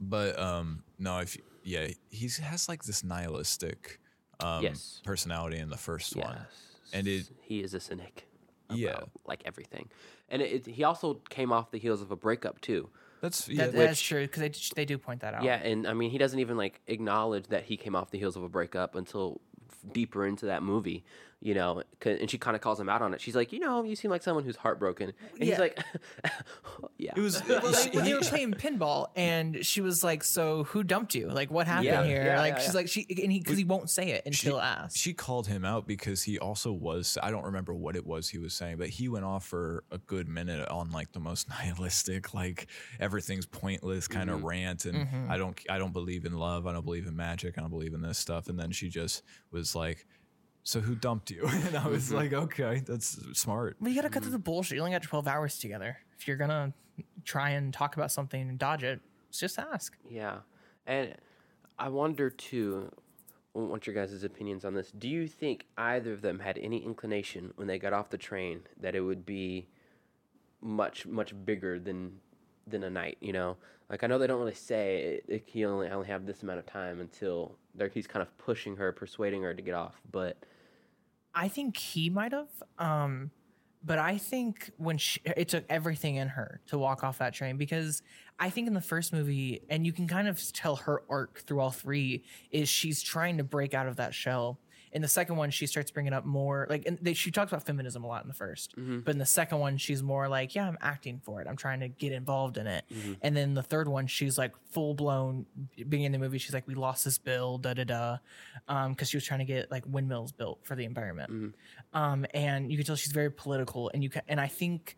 But 0.01 0.37
um, 0.39 0.83
no, 0.97 1.19
if 1.19 1.37
yeah, 1.63 1.87
he 2.09 2.27
has 2.41 2.67
like 2.67 2.83
this 2.83 3.03
nihilistic 3.03 3.99
um, 4.39 4.63
Yes. 4.63 4.99
personality 5.05 5.57
in 5.59 5.69
the 5.69 5.77
first 5.77 6.15
one. 6.15 6.39
And 6.91 7.07
it- 7.07 7.29
he 7.41 7.61
is 7.61 7.73
a 7.73 7.79
cynic. 7.79 8.27
About, 8.67 8.79
Yeah. 8.79 8.99
like 9.25 9.41
everything, 9.45 9.89
and 10.29 10.41
it, 10.41 10.65
it, 10.65 10.73
he 10.73 10.85
also 10.85 11.15
came 11.29 11.51
off 11.51 11.71
the 11.71 11.77
heels 11.77 12.01
of 12.01 12.09
a 12.09 12.15
breakup 12.15 12.61
too. 12.61 12.89
That's 13.19 13.49
yeah, 13.49 13.65
That, 13.65 13.73
that's 13.75 13.99
true 14.01 14.21
because 14.21 14.41
they, 14.41 14.53
they 14.75 14.85
do 14.85 14.97
point 14.97 15.19
that 15.21 15.33
out. 15.33 15.43
Yeah, 15.43 15.55
and 15.57 15.85
I 15.85 15.93
mean, 15.93 16.09
he 16.09 16.17
doesn't 16.17 16.39
even 16.39 16.55
like 16.55 16.79
acknowledge 16.87 17.47
that 17.47 17.65
he 17.65 17.75
came 17.75 17.97
off 17.97 18.11
the 18.11 18.17
heels 18.17 18.37
of 18.37 18.43
a 18.43 18.47
breakup 18.49 18.95
until 18.95 19.41
f- 19.69 19.91
deeper 19.91 20.25
into 20.25 20.45
that 20.45 20.63
movie, 20.63 21.03
you 21.41 21.53
know, 21.55 21.81
And 22.05 22.29
she 22.29 22.37
kind 22.37 22.55
of 22.55 22.61
calls 22.61 22.79
him 22.79 22.87
out 22.87 23.01
on 23.01 23.13
it. 23.15 23.19
She's 23.21 23.35
like, 23.35 23.51
you 23.51 23.59
know, 23.59 23.83
you 23.83 23.95
seem 23.95 24.11
like 24.11 24.21
someone 24.21 24.43
who's 24.43 24.55
heartbroken, 24.55 25.11
and 25.33 25.39
Yeah. 25.39 25.45
he's 25.45 25.59
like, 25.59 25.79
yeah, 26.97 27.13
it 27.15 27.19
was. 27.19 27.41
Well, 27.47 27.61
they, 27.71 27.89
he- 27.89 27.99
they 27.99 28.13
were 28.13 28.19
playing 28.21 28.53
pinball, 28.53 29.07
and 29.15 29.65
she 29.65 29.81
was 29.81 30.03
like, 30.03 30.23
"So 30.23 30.65
who 30.65 30.83
dumped 30.83 31.15
you? 31.15 31.27
Like, 31.29 31.49
what 31.51 31.67
happened 31.67 31.85
Yeah, 31.85 32.03
here?" 32.03 32.23
yeah, 32.25 32.39
like, 32.39 32.53
yeah, 32.53 32.59
she's 32.59 32.67
yeah. 32.73 32.77
like, 32.79 32.87
she 32.89 33.05
and 33.23 33.31
he 33.31 33.39
because 33.39 33.57
he 33.57 33.63
won't 33.63 33.89
say 33.89 34.11
it 34.11 34.23
until 34.25 34.59
asked. 34.61 34.97
she 34.97 35.13
called 35.13 35.47
him 35.47 35.65
out 35.65 35.87
because 35.87 36.23
he 36.23 36.37
also 36.39 36.71
was 36.71 37.17
I 37.21 37.31
don't 37.31 37.45
remember 37.45 37.73
what 37.73 37.95
it 37.95 38.05
was 38.05 38.29
he 38.29 38.37
was 38.37 38.53
saying, 38.53 38.77
but 38.77 38.89
he 38.89 39.09
went 39.09 39.25
off 39.25 39.45
for 39.45 39.83
a 39.91 39.97
good 39.97 40.27
minute 40.27 40.67
on 40.69 40.91
like 40.91 41.11
the 41.11 41.19
most 41.19 41.49
nihilistic, 41.75 42.33
like 42.33 42.67
everything's 42.99 43.45
pointless 43.45 44.07
kind 44.07 44.21
Mm-hmm. 44.29 44.37
of 44.37 44.43
rant 44.43 44.85
and 44.85 45.07
I 45.31 45.37
don't 45.37 45.59
I 45.69 45.77
don't 45.79 45.93
believe 45.93 46.25
in 46.25 46.33
love, 46.33 46.67
I 46.67 46.73
don't 46.73 46.85
believe 46.85 47.07
in 47.07 47.15
magic, 47.15 47.57
I 47.57 47.61
don't 47.61 47.71
believe 47.71 47.93
in 47.95 48.01
this 48.01 48.17
stuff. 48.19 48.47
And 48.49 48.59
then 48.59 48.71
she 48.71 48.87
just 48.89 49.23
was 49.51 49.75
like, 49.75 50.05
So 50.63 50.79
who 50.79 50.95
dumped 50.95 51.31
you? 51.31 51.43
And 51.47 51.75
I 51.75 51.79
Mm-hmm. 51.81 51.89
was 51.91 52.11
like, 52.11 52.33
Okay, 52.33 52.83
that's 52.85 53.17
smart. 53.39 53.77
But 53.81 53.89
you 53.89 53.95
gotta 53.95 54.09
cut 54.09 54.23
through 54.23 54.31
the 54.31 54.39
bullshit. 54.39 54.75
You 54.75 54.81
only 54.81 54.91
got 54.91 55.03
twelve 55.03 55.27
hours 55.27 55.57
together. 55.59 55.97
If 56.19 56.27
you're 56.27 56.37
gonna 56.37 56.73
try 57.25 57.51
and 57.51 57.73
talk 57.73 57.95
about 57.95 58.11
something 58.11 58.41
and 58.49 58.59
dodge 58.59 58.83
it, 58.83 59.01
just 59.31 59.57
ask. 59.59 59.97
yeah. 60.09 60.39
And 60.85 61.15
I 61.79 61.89
wonder 61.89 62.29
too. 62.29 62.91
I 63.55 63.59
want 63.59 63.85
your 63.85 63.93
guys' 63.95 64.23
opinions 64.23 64.63
on 64.65 64.73
this. 64.75 64.91
Do 64.91 65.09
you 65.09 65.27
think 65.27 65.65
either 65.77 66.13
of 66.13 66.21
them 66.21 66.39
had 66.39 66.57
any 66.59 66.77
inclination 66.85 67.51
when 67.55 67.67
they 67.67 67.77
got 67.79 67.91
off 67.91 68.09
the 68.09 68.17
train 68.17 68.61
that 68.79 68.95
it 68.95 69.01
would 69.01 69.25
be 69.25 69.67
much 70.61 71.05
much 71.05 71.33
bigger 71.45 71.79
than 71.79 72.19
than 72.67 72.83
a 72.83 72.89
night? 72.89 73.17
You 73.19 73.33
know, 73.33 73.57
like 73.91 74.03
I 74.03 74.07
know 74.07 74.17
they 74.17 74.25
don't 74.25 74.39
really 74.39 74.55
say 74.55 75.19
it, 75.19 75.25
it, 75.27 75.43
he 75.45 75.65
only 75.65 75.87
I 75.87 75.91
only 75.91 76.07
have 76.07 76.25
this 76.25 76.41
amount 76.41 76.59
of 76.59 76.65
time 76.65 77.01
until 77.01 77.57
he's 77.93 78.07
kind 78.07 78.23
of 78.23 78.35
pushing 78.37 78.77
her, 78.77 78.91
persuading 78.93 79.43
her 79.43 79.53
to 79.53 79.61
get 79.61 79.75
off. 79.75 80.01
But 80.09 80.37
I 81.35 81.49
think 81.49 81.77
he 81.77 82.09
might 82.09 82.31
have. 82.31 82.47
Um, 82.79 83.31
but 83.83 83.99
I 83.99 84.17
think 84.17 84.71
when 84.77 84.97
she, 84.97 85.19
it 85.25 85.49
took 85.49 85.65
everything 85.69 86.15
in 86.15 86.29
her 86.29 86.61
to 86.67 86.77
walk 86.77 87.03
off 87.03 87.17
that 87.17 87.33
train 87.33 87.57
because 87.57 88.01
I 88.39 88.49
think 88.49 88.67
in 88.67 88.73
the 88.73 88.81
first 88.81 89.11
movie, 89.11 89.61
and 89.69 89.85
you 89.85 89.91
can 89.91 90.07
kind 90.07 90.27
of 90.27 90.39
tell 90.53 90.77
her 90.77 91.01
arc 91.09 91.39
through 91.39 91.59
all 91.59 91.71
three 91.71 92.23
is 92.51 92.69
she's 92.69 93.01
trying 93.01 93.37
to 93.37 93.43
break 93.43 93.73
out 93.73 93.87
of 93.87 93.97
that 93.97 94.13
shell. 94.13 94.59
In 94.91 95.01
the 95.01 95.07
second 95.07 95.37
one, 95.37 95.51
she 95.51 95.67
starts 95.67 95.91
bringing 95.91 96.13
up 96.13 96.25
more 96.25 96.67
like, 96.69 96.85
and 96.85 96.97
they, 97.01 97.13
she 97.13 97.31
talks 97.31 97.51
about 97.51 97.65
feminism 97.65 98.03
a 98.03 98.07
lot 98.07 98.23
in 98.23 98.27
the 98.27 98.33
1st 98.33 98.75
mm-hmm. 98.75 98.99
but 98.99 99.11
in 99.11 99.19
the 99.19 99.25
second 99.25 99.59
one, 99.59 99.77
she's 99.77 100.03
more 100.03 100.27
like, 100.27 100.55
yeah, 100.55 100.67
I'm 100.67 100.77
acting 100.81 101.21
for 101.23 101.41
it. 101.41 101.47
I'm 101.47 101.55
trying 101.55 101.79
to 101.81 101.87
get 101.87 102.11
involved 102.11 102.57
in 102.57 102.67
it. 102.67 102.83
Mm-hmm. 102.93 103.13
And 103.21 103.35
then 103.35 103.53
the 103.53 103.63
third 103.63 103.87
one, 103.87 104.07
she's 104.07 104.37
like 104.37 104.53
full 104.71 104.93
blown. 104.93 105.45
being 105.87 106.03
in 106.03 106.11
the 106.11 106.19
movie, 106.19 106.37
she's 106.37 106.53
like, 106.53 106.67
we 106.67 106.75
lost 106.75 107.05
this 107.05 107.17
bill, 107.17 107.57
da 107.57 107.73
da 107.73 107.83
da, 107.83 108.17
um, 108.67 108.91
because 108.91 109.09
she 109.09 109.17
was 109.17 109.25
trying 109.25 109.39
to 109.39 109.45
get 109.45 109.71
like 109.71 109.83
windmills 109.87 110.31
built 110.31 110.59
for 110.63 110.75
the 110.75 110.85
environment 110.85 111.31
mm-hmm. 111.31 111.97
um, 111.97 112.25
and 112.33 112.71
you 112.71 112.77
can 112.77 112.85
tell 112.85 112.95
she's 112.95 113.11
very 113.11 113.31
political 113.31 113.89
and 113.93 114.03
you 114.03 114.09
can 114.09 114.21
and 114.27 114.39
i 114.39 114.47
think 114.47 114.97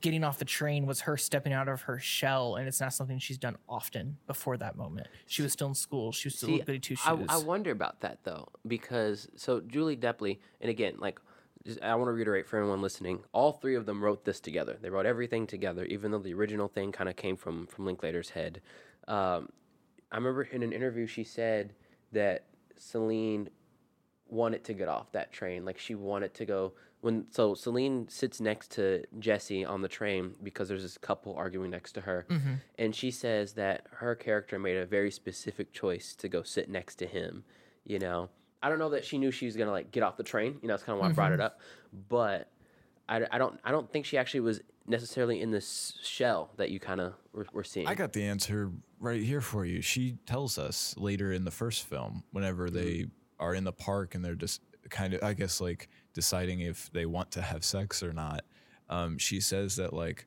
getting 0.00 0.22
off 0.22 0.38
the 0.38 0.44
train 0.44 0.84
was 0.84 1.00
her 1.00 1.16
stepping 1.16 1.52
out 1.52 1.68
of 1.68 1.82
her 1.82 1.98
shell 1.98 2.56
and 2.56 2.68
it's 2.68 2.80
not 2.80 2.92
something 2.92 3.18
she's 3.18 3.38
done 3.38 3.56
often 3.68 4.18
before 4.26 4.58
that 4.58 4.76
moment 4.76 5.06
she 5.26 5.40
was 5.40 5.50
still 5.52 5.68
in 5.68 5.74
school 5.74 6.12
she 6.12 6.28
was 6.28 6.34
still 6.34 6.50
See, 6.50 6.58
goody 6.58 6.78
two 6.78 6.96
I, 7.06 7.16
shoes 7.16 7.26
I 7.30 7.38
wonder 7.38 7.70
about 7.70 8.00
that 8.00 8.18
though, 8.24 8.48
because 8.66 9.28
so 9.36 9.60
Julie 9.60 9.96
Depley, 9.96 10.38
and 10.60 10.70
again, 10.70 10.94
like 10.98 11.20
just, 11.66 11.82
I 11.82 11.94
want 11.96 12.08
to 12.08 12.12
reiterate 12.12 12.46
for 12.46 12.58
anyone 12.58 12.80
listening, 12.80 13.20
all 13.32 13.52
three 13.52 13.74
of 13.74 13.86
them 13.86 14.02
wrote 14.02 14.24
this 14.24 14.40
together. 14.40 14.78
They 14.80 14.90
wrote 14.90 15.06
everything 15.06 15.46
together, 15.46 15.84
even 15.84 16.10
though 16.10 16.18
the 16.18 16.34
original 16.34 16.68
thing 16.68 16.92
kind 16.92 17.08
of 17.08 17.16
came 17.16 17.36
from 17.36 17.66
from 17.66 17.84
Linklater's 17.86 18.30
head. 18.30 18.60
Um, 19.06 19.48
I 20.10 20.16
remember 20.16 20.42
in 20.42 20.62
an 20.62 20.72
interview 20.72 21.06
she 21.06 21.24
said 21.24 21.74
that 22.12 22.44
Celine 22.76 23.50
wanted 24.28 24.64
to 24.64 24.74
get 24.74 24.88
off 24.88 25.12
that 25.12 25.32
train, 25.32 25.64
like 25.64 25.78
she 25.78 25.94
wanted 25.94 26.34
to 26.34 26.46
go. 26.46 26.72
When 27.00 27.26
so 27.30 27.54
Celine 27.54 28.08
sits 28.08 28.40
next 28.40 28.72
to 28.72 29.04
Jesse 29.18 29.64
on 29.64 29.82
the 29.82 29.88
train 29.88 30.34
because 30.42 30.68
there's 30.68 30.82
this 30.82 30.98
couple 30.98 31.34
arguing 31.34 31.70
next 31.70 31.92
to 31.92 32.00
her, 32.00 32.26
mm-hmm. 32.28 32.54
and 32.78 32.94
she 32.94 33.10
says 33.10 33.52
that 33.52 33.86
her 33.92 34.16
character 34.16 34.58
made 34.58 34.76
a 34.76 34.84
very 34.84 35.10
specific 35.10 35.72
choice 35.72 36.16
to 36.16 36.28
go 36.28 36.42
sit 36.42 36.68
next 36.68 36.96
to 36.96 37.06
him. 37.06 37.44
You 37.84 38.00
know, 38.00 38.30
I 38.62 38.68
don't 38.68 38.80
know 38.80 38.90
that 38.90 39.04
she 39.04 39.16
knew 39.16 39.30
she 39.30 39.46
was 39.46 39.56
gonna 39.56 39.70
like 39.70 39.92
get 39.92 40.02
off 40.02 40.16
the 40.16 40.24
train. 40.24 40.58
You 40.60 40.68
know, 40.68 40.74
that's 40.74 40.82
kind 40.82 40.96
of 40.96 41.00
why 41.00 41.10
I 41.10 41.12
brought 41.12 41.32
it 41.32 41.36
mm-hmm. 41.36 41.42
up. 41.42 41.60
But 42.08 42.50
I, 43.08 43.24
I 43.30 43.38
don't 43.38 43.60
I 43.64 43.70
don't 43.70 43.90
think 43.90 44.04
she 44.04 44.18
actually 44.18 44.40
was 44.40 44.60
necessarily 44.86 45.40
in 45.40 45.50
this 45.50 45.98
shell 46.02 46.50
that 46.56 46.70
you 46.70 46.80
kind 46.80 47.00
of 47.00 47.14
were, 47.32 47.46
were 47.52 47.64
seeing. 47.64 47.86
I 47.86 47.94
got 47.94 48.12
the 48.12 48.24
answer 48.24 48.72
right 48.98 49.22
here 49.22 49.40
for 49.40 49.64
you. 49.64 49.82
She 49.82 50.16
tells 50.26 50.58
us 50.58 50.94
later 50.96 51.32
in 51.32 51.44
the 51.44 51.50
first 51.50 51.86
film, 51.86 52.24
whenever 52.32 52.66
mm-hmm. 52.66 52.76
they 52.76 53.06
are 53.38 53.54
in 53.54 53.64
the 53.64 53.72
park 53.72 54.14
and 54.14 54.24
they're 54.24 54.34
just 54.34 54.60
kind 54.90 55.14
of, 55.14 55.22
I 55.22 55.34
guess, 55.34 55.60
like 55.60 55.88
deciding 56.14 56.60
if 56.60 56.90
they 56.92 57.06
want 57.06 57.30
to 57.32 57.42
have 57.42 57.64
sex 57.64 58.02
or 58.02 58.12
not. 58.12 58.44
Um, 58.88 59.18
she 59.18 59.40
says 59.40 59.76
that, 59.76 59.92
like, 59.92 60.26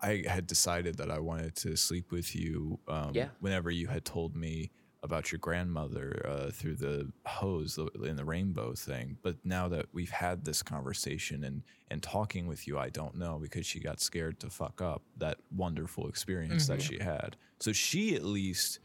I 0.00 0.24
had 0.28 0.46
decided 0.46 0.98
that 0.98 1.10
I 1.10 1.18
wanted 1.18 1.56
to 1.56 1.76
sleep 1.76 2.12
with 2.12 2.36
you 2.36 2.78
um, 2.88 3.12
Yeah. 3.14 3.28
whenever 3.40 3.70
you 3.70 3.86
had 3.86 4.04
told 4.04 4.36
me 4.36 4.70
about 5.02 5.30
your 5.30 5.38
grandmother 5.38 6.24
uh, 6.28 6.50
through 6.50 6.74
the 6.74 7.10
hose 7.26 7.78
in 8.04 8.16
the 8.16 8.24
rainbow 8.24 8.74
thing. 8.74 9.16
But 9.22 9.36
now 9.44 9.68
that 9.68 9.86
we've 9.92 10.10
had 10.10 10.44
this 10.44 10.62
conversation 10.62 11.44
and 11.44 11.62
and 11.88 12.02
talking 12.02 12.48
with 12.48 12.66
you, 12.66 12.78
I 12.78 12.88
don't 12.90 13.14
know 13.14 13.38
because 13.40 13.64
she 13.64 13.78
got 13.78 14.00
scared 14.00 14.40
to 14.40 14.50
fuck 14.50 14.82
up 14.82 15.02
that 15.18 15.38
wonderful 15.54 16.08
experience 16.08 16.66
that 16.66 16.82
she 16.82 16.98
had. 16.98 17.36
So 17.60 17.72
she 17.72 18.16
at 18.16 18.24
least 18.24 18.80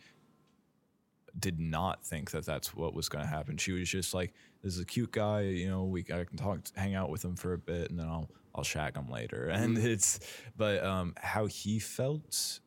did 1.40 1.60
not 1.60 2.06
think 2.06 2.32
that 2.32 2.46
that's 2.46 2.76
what 2.76 2.94
was 2.94 3.10
going 3.10 3.24
to 3.24 3.30
happen. 3.30 3.58
She 3.58 3.72
was 3.72 3.90
just 3.90 4.14
like, 4.14 4.34
"This 4.64 4.76
is 4.76 4.80
a 4.80 4.86
cute 4.86 5.12
guy, 5.12 5.42
you 5.42 5.70
know. 5.70 5.84
We 5.84 6.02
I 6.02 6.24
can 6.24 6.38
talk, 6.38 6.60
hang 6.76 6.96
out 6.96 7.10
with 7.10 7.24
him 7.24 7.36
for 7.36 7.54
a 7.54 7.58
bit, 7.58 7.90
and 7.90 8.00
then 8.00 8.08
I'll 8.08 8.30
I'll 8.56 8.64
shag 8.64 8.96
him 8.96 9.10
later." 9.10 9.50
And 9.54 9.78
it's, 9.78 10.20
but 10.58 10.84
um, 10.84 11.14
how 11.18 11.46
he 11.46 11.80
felt, 11.80 12.60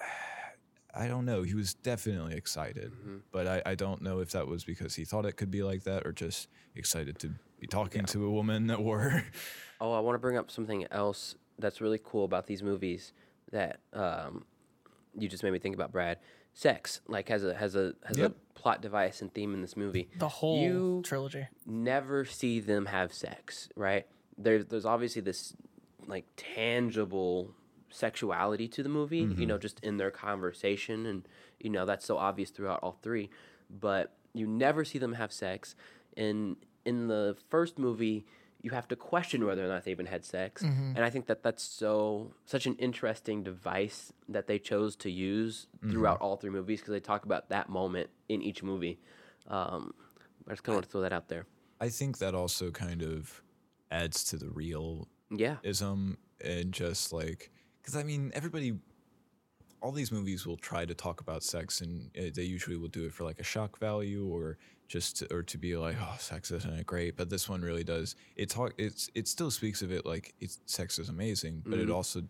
I 0.94 1.08
don't 1.08 1.24
know. 1.24 1.42
He 1.42 1.54
was 1.54 1.74
definitely 1.74 2.34
excited, 2.34 2.92
but 3.32 3.46
I, 3.46 3.62
I 3.66 3.74
don't 3.74 4.02
know 4.02 4.20
if 4.20 4.30
that 4.30 4.46
was 4.46 4.64
because 4.64 4.94
he 4.94 5.04
thought 5.04 5.26
it 5.26 5.36
could 5.36 5.50
be 5.50 5.62
like 5.62 5.82
that 5.84 6.06
or 6.06 6.12
just 6.12 6.48
excited 6.74 7.18
to 7.20 7.34
be 7.60 7.66
talking 7.66 8.04
to 8.06 8.24
a 8.24 8.30
woman 8.30 8.68
that 8.68 8.76
or. 8.76 9.24
Oh, 9.78 9.92
I 9.92 10.00
want 10.00 10.14
to 10.14 10.18
bring 10.18 10.38
up 10.38 10.50
something 10.50 10.86
else 10.90 11.34
that's 11.58 11.82
really 11.82 12.00
cool 12.02 12.24
about 12.24 12.46
these 12.46 12.62
movies 12.62 13.12
that 13.52 13.80
um, 13.92 14.46
you 15.18 15.28
just 15.28 15.42
made 15.42 15.52
me 15.52 15.58
think 15.58 15.74
about, 15.74 15.92
Brad. 15.92 16.18
Sex, 16.56 17.02
like, 17.06 17.28
has 17.28 17.44
a 17.44 17.52
has 17.54 17.76
a 17.76 17.92
has 18.06 18.16
Yep. 18.16 18.30
a 18.30 18.58
plot 18.58 18.80
device 18.80 19.20
and 19.20 19.30
theme 19.34 19.52
in 19.52 19.60
this 19.60 19.76
movie. 19.76 20.08
the 20.18 20.28
whole 20.28 20.58
you 20.58 21.02
trilogy 21.04 21.46
never 21.66 22.24
see 22.24 22.60
them 22.60 22.86
have 22.86 23.12
sex, 23.12 23.68
right? 23.76 24.06
There's 24.38 24.64
there's 24.64 24.86
obviously 24.86 25.20
this 25.20 25.54
like 26.06 26.24
tangible 26.36 27.52
sexuality 27.90 28.68
to 28.68 28.82
the 28.82 28.88
movie, 28.88 29.18
you 29.18 29.26
mm-hmm. 29.26 29.44
know, 29.44 29.58
just 29.58 29.80
in 29.80 29.98
their 29.98 30.10
conversation, 30.10 31.04
and 31.04 31.28
you 31.60 31.68
know 31.68 31.84
that's 31.84 32.06
so 32.06 32.16
obvious 32.16 32.48
throughout 32.48 32.80
all 32.82 32.96
three. 33.02 33.28
but 33.68 34.14
you 34.32 34.46
never 34.46 34.82
see 34.82 34.98
them 34.98 35.12
have 35.12 35.32
sex. 35.32 35.74
In 36.16 36.56
in 36.86 37.08
the 37.08 37.36
first 37.50 37.78
movie, 37.78 38.24
you 38.66 38.72
have 38.72 38.88
to 38.88 38.96
question 38.96 39.38
whether 39.46 39.64
or 39.64 39.68
not 39.68 39.84
they 39.84 39.92
even 39.92 40.06
had 40.06 40.24
sex, 40.24 40.62
and 40.96 40.98
I 41.08 41.10
think 41.14 41.24
that 41.30 41.40
that's 41.44 41.62
so 41.62 42.32
such 42.54 42.64
an 42.70 42.74
interesting 42.86 43.38
device 43.52 44.12
that 44.34 44.44
they 44.48 44.58
chose 44.58 44.96
to 45.04 45.08
use 45.10 45.68
throughout 45.90 46.18
all 46.20 46.36
three 46.36 46.50
movies 46.58 46.80
because 46.80 46.92
they 46.96 47.04
talk 47.12 47.24
about 47.24 47.48
that 47.50 47.68
moment 47.68 48.08
in 48.28 48.42
each 48.42 48.60
movie. 48.70 48.98
Um, 49.56 49.94
I 50.48 50.50
just 50.50 50.62
kind 50.64 50.72
of 50.74 50.78
want 50.78 50.86
to 50.86 50.90
throw 50.90 51.02
that 51.06 51.12
out 51.12 51.28
there. 51.28 51.44
I 51.80 51.88
think 51.98 52.18
that 52.18 52.34
also 52.34 52.70
kind 52.72 53.02
of 53.02 53.40
adds 53.90 54.24
to 54.30 54.36
the 54.36 54.50
real 54.62 55.06
Yeah, 55.30 55.56
ism 55.62 56.18
and 56.40 56.72
just 56.72 57.12
like 57.12 57.50
because 57.80 57.94
I 57.94 58.02
mean 58.02 58.32
everybody, 58.34 58.68
all 59.80 59.92
these 59.92 60.12
movies 60.12 60.46
will 60.46 60.56
try 60.56 60.84
to 60.84 60.94
talk 60.94 61.20
about 61.20 61.42
sex 61.42 61.80
and 61.80 62.10
uh, 62.18 62.30
they 62.34 62.42
usually 62.42 62.76
will 62.76 62.88
do 62.88 63.04
it 63.04 63.12
for 63.12 63.24
like 63.24 63.38
a 63.38 63.44
shock 63.44 63.78
value 63.78 64.26
or 64.26 64.58
just 64.88 65.18
to, 65.18 65.34
or 65.34 65.42
to 65.42 65.58
be 65.58 65.76
like 65.76 65.96
oh 66.00 66.14
sex 66.18 66.50
isn't 66.50 66.74
it 66.74 66.86
great 66.86 67.16
but 67.16 67.28
this 67.28 67.48
one 67.48 67.60
really 67.60 67.84
does 67.84 68.14
it 68.36 68.48
talk 68.48 68.72
it's 68.78 69.10
it 69.14 69.26
still 69.26 69.50
speaks 69.50 69.82
of 69.82 69.90
it 69.90 70.06
like 70.06 70.34
it's 70.40 70.60
sex 70.66 70.98
is 70.98 71.08
amazing 71.08 71.62
but 71.66 71.78
it 71.78 71.90
also 71.90 72.22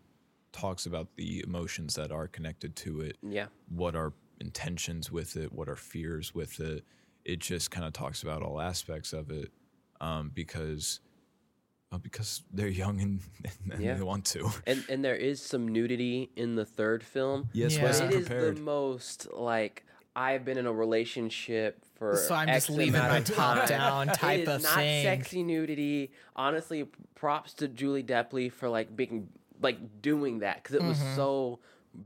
talks 0.51 0.87
about 0.87 1.07
the 1.17 1.43
emotions 1.43 1.93
that 1.93 2.11
are 2.11 2.27
connected 2.27 2.75
to 2.75 3.01
it 3.01 3.15
yeah. 3.21 3.45
what 3.69 3.95
our 3.95 4.11
intentions 4.39 5.11
with 5.11 5.35
it, 5.35 5.51
what 5.51 5.67
our 5.67 5.75
fears 5.75 6.33
with 6.33 6.59
it. 6.59 6.83
It 7.25 7.39
just 7.39 7.71
kind 7.71 7.85
of 7.85 7.93
talks 7.93 8.23
about 8.23 8.41
all 8.41 8.61
aspects 8.61 9.13
of 9.13 9.31
it 9.31 9.51
um, 9.99 10.31
because 10.33 11.01
uh, 11.91 11.97
because 11.97 12.41
they're 12.53 12.67
young 12.67 12.99
and, 13.01 13.21
and 13.71 13.81
Yeah. 13.81 13.93
they 13.95 14.03
want 14.03 14.25
to. 14.25 14.49
And 14.65 14.83
and 14.89 15.03
there 15.03 15.15
is 15.15 15.41
some 15.41 15.67
nudity 15.67 16.29
in 16.35 16.55
the 16.55 16.65
third 16.65 17.03
film. 17.03 17.49
Yes, 17.53 17.75
Yeah. 17.77 17.83
wasn't 17.83 18.13
It 18.13 18.19
is 18.21 18.27
prepared. 18.27 18.57
the 18.57 18.61
most 18.61 19.27
like 19.33 19.85
I've 20.15 20.43
been 20.43 20.57
in 20.57 20.65
a 20.65 20.73
relationship 20.73 21.83
for 21.95 22.15
So 22.17 22.33
I'm 22.33 22.47
just 22.47 22.69
leaving 22.69 22.99
my 23.01 23.21
top 23.21 23.67
down 23.67 24.07
type 24.07 24.39
it 24.39 24.47
is 24.49 24.55
of 24.55 24.63
not 24.63 24.75
thing. 24.75 25.03
sexy 25.03 25.43
nudity. 25.43 26.11
Honestly, 26.35 26.85
props 27.15 27.53
to 27.55 27.67
Julie 27.67 28.03
Depley 28.03 28.51
for 28.51 28.67
like 28.67 28.95
being 28.95 29.29
like 29.61 30.01
doing 30.01 30.39
that 30.39 30.63
because 30.63 30.75
it 30.75 30.83
was 30.83 30.97
Mm-hmm. 30.97 31.15
so 31.15 31.59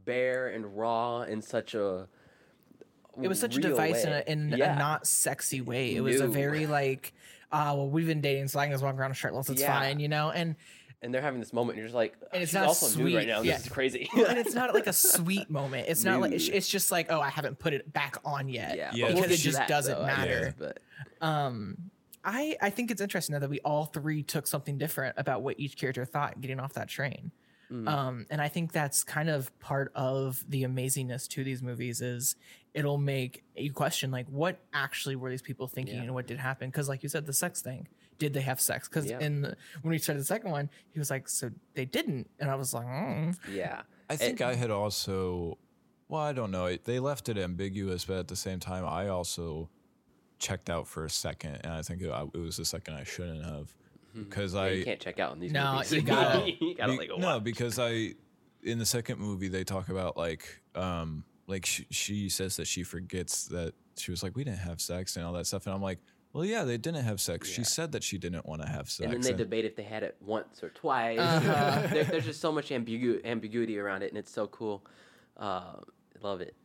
bare 0.05 0.47
and 0.47 0.77
raw 0.77 1.21
in 1.23 1.41
such 1.41 1.73
a 1.73 2.07
it 3.21 3.27
was 3.27 3.39
such 3.41 3.57
a 3.57 3.59
device 3.59 4.05
way. 4.05 4.23
in, 4.25 4.49
a, 4.49 4.51
in 4.53 4.57
Yeah. 4.59 4.75
a 4.75 4.79
not 4.79 5.05
sexy 5.05 5.59
way. 5.59 5.95
It 5.95 6.01
was 6.01 6.21
a 6.21 6.27
very 6.27 6.65
like, 6.65 7.13
uh, 7.51 7.73
well, 7.75 7.89
we've 7.89 8.07
been 8.07 8.21
dating, 8.21 8.47
so 8.47 8.59
I 8.59 8.65
can 8.65 8.73
just 8.73 8.83
walk 8.83 8.95
around 8.95 9.13
shirtless. 9.13 9.49
It's 9.49 9.61
Yeah. 9.61 9.77
fine, 9.79 9.99
you 9.99 10.07
know. 10.07 10.31
And 10.31 10.55
and 11.03 11.11
they're 11.11 11.21
having 11.21 11.39
this 11.39 11.51
moment. 11.51 11.71
And 11.71 11.77
you're 11.79 11.87
just 11.87 11.95
like, 11.95 12.15
And 12.31 12.43
it's 12.43 12.51
she's 12.51 12.55
not 12.59 12.67
also 12.67 12.99
nude 12.99 13.15
right 13.15 13.27
now. 13.27 13.41
Yeah. 13.41 13.53
This 13.57 13.65
is 13.65 13.71
crazy. 13.71 14.07
and 14.15 14.37
it's 14.37 14.53
not 14.53 14.73
like 14.75 14.85
a 14.85 14.93
sweet 14.93 15.49
moment. 15.49 15.87
It's 15.89 16.03
not 16.03 16.21
like 16.21 16.31
it's, 16.31 16.67
just 16.69 16.91
like, 16.91 17.07
oh, 17.11 17.19
I 17.19 17.29
haven't 17.29 17.57
put 17.57 17.73
it 17.73 17.91
back 17.91 18.17
on 18.23 18.47
yet. 18.47 18.77
yeah, 18.77 18.91
Yeah. 18.93 19.07
but 19.07 19.15
because 19.15 19.29
get 19.29 19.31
it 19.31 19.37
just 19.43 19.57
that, 19.57 19.67
doesn't 19.67 19.97
though, 19.97 20.03
I 20.03 20.07
matter. 20.17 20.39
guess, 20.41 20.53
But 20.59 20.79
Um, 21.25 21.89
I 22.23 22.55
I 22.61 22.69
think 22.69 22.91
it's 22.91 23.01
interesting 23.01 23.33
though 23.33 23.39
that 23.39 23.49
we 23.49 23.59
all 23.61 23.85
three 23.85 24.21
took 24.21 24.45
something 24.45 24.77
different 24.77 25.15
about 25.17 25.41
what 25.41 25.59
each 25.59 25.75
character 25.75 26.05
thought 26.05 26.39
getting 26.39 26.59
off 26.59 26.73
that 26.73 26.87
train. 26.87 27.31
Mm. 27.71 27.87
Um, 27.87 28.25
and 28.29 28.39
I 28.39 28.47
think 28.47 28.71
that's 28.71 29.03
kind 29.03 29.29
of 29.29 29.57
part 29.59 29.91
of 29.95 30.43
the 30.47 30.63
amazingness 30.63 31.27
to 31.29 31.43
these 31.43 31.63
movies 31.63 32.01
is 32.01 32.35
it'll 32.73 32.97
make 32.97 33.43
you 33.55 33.71
question 33.73 34.11
like 34.11 34.25
what 34.27 34.59
actually 34.73 35.15
were 35.15 35.29
these 35.29 35.41
people 35.41 35.67
thinking 35.67 35.95
Yeah. 35.95 36.01
and 36.03 36.13
what 36.13 36.25
did 36.27 36.39
happen? 36.39 36.69
Because 36.69 36.87
like 36.87 37.03
you 37.03 37.09
said, 37.09 37.25
the 37.25 37.33
sex 37.33 37.61
thing, 37.61 37.87
did 38.17 38.33
they 38.33 38.41
have 38.41 38.61
sex? 38.61 38.87
Because 38.87 39.07
Yeah. 39.09 39.19
in 39.19 39.41
the, 39.41 39.55
when 39.81 39.91
we 39.91 39.97
started 39.97 40.21
the 40.21 40.25
second 40.25 40.51
one, 40.51 40.69
he 40.91 40.99
was 40.99 41.09
like, 41.09 41.27
so 41.27 41.51
they 41.73 41.85
didn't, 41.85 42.29
and 42.39 42.49
I 42.49 42.55
was 42.55 42.73
like, 42.73 42.85
mm. 42.87 43.37
yeah, 43.51 43.81
I 44.09 44.15
think 44.15 44.41
I 44.41 44.55
had 44.55 44.71
also, 44.71 45.57
well, 46.07 46.21
I 46.21 46.31
don't 46.33 46.51
know. 46.51 46.75
They 46.83 46.99
left 46.99 47.27
it 47.29 47.37
ambiguous, 47.37 48.05
but 48.05 48.17
at 48.17 48.27
the 48.29 48.35
same 48.35 48.59
time, 48.59 48.85
I 48.85 49.07
also 49.09 49.69
checked 50.39 50.69
out 50.69 50.87
for 50.87 51.05
a 51.05 51.09
second, 51.09 51.55
and 51.63 51.73
I 51.73 51.81
think 51.81 52.01
it, 52.01 52.09
I- 52.09 52.23
it 52.23 52.37
was 52.37 52.57
the 52.57 52.65
second 52.65 52.95
I 52.95 53.03
shouldn't 53.03 53.43
have 53.45 53.75
because 54.13 54.53
Yeah, 54.53 54.61
I 54.61 54.69
you 54.69 54.83
can't 54.85 54.99
check 54.99 55.19
out 55.19 55.33
in 55.33 55.39
these 55.39 55.51
No, 55.51 55.73
movies. 55.73 55.91
you 55.93 56.01
gotta- 56.13 56.51
you 56.51 56.75
gotta 56.75 56.91
Be- 56.93 56.97
like 56.97 57.09
go 57.09 57.17
no, 57.17 57.39
because 57.39 57.79
I 57.79 58.13
in 58.63 58.77
the 58.79 58.85
second 58.85 59.19
movie 59.19 59.47
they 59.47 59.63
talk 59.63 59.89
about 59.89 60.15
like 60.17 60.61
um 60.75 61.23
like 61.51 61.65
she, 61.65 61.85
she 61.91 62.29
says 62.29 62.55
that 62.57 62.65
she 62.65 62.81
forgets 62.83 63.45
that 63.49 63.73
she 63.97 64.09
was 64.09 64.23
like 64.23 64.35
we 64.35 64.43
didn't 64.43 64.59
have 64.59 64.81
sex 64.81 65.15
and 65.17 65.25
all 65.25 65.33
that 65.33 65.45
stuff 65.45 65.67
and 65.67 65.75
I'm 65.75 65.81
like 65.83 65.99
well 66.33 66.45
yeah 66.45 66.63
they 66.63 66.77
didn't 66.77 67.03
have 67.03 67.19
sex 67.21 67.47
she 67.47 67.63
said 67.63 67.91
that 67.91 68.03
she 68.03 68.17
didn't 68.17 68.45
want 68.47 68.61
to 68.63 68.67
have 68.67 68.89
sex 68.89 69.05
and 69.05 69.13
then 69.13 69.21
they 69.21 69.29
and- 69.29 69.37
debate 69.37 69.65
if 69.65 69.75
they 69.75 69.83
had 69.83 70.01
it 70.01 70.15
once 70.21 70.63
or 70.63 70.69
twice. 70.69 71.19
Uh-huh. 71.19 71.87
there, 71.93 72.05
there's 72.05 72.25
just 72.25 72.41
so 72.41 72.51
much 72.51 72.69
ambigu- 72.69 73.23
ambiguity 73.25 73.77
around 73.77 74.01
it, 74.01 74.09
and 74.09 74.17
it's 74.17 74.31
so 74.31 74.47
cool. 74.47 74.83
Uh, 75.37 75.73
love 76.23 76.41
it, 76.41 76.55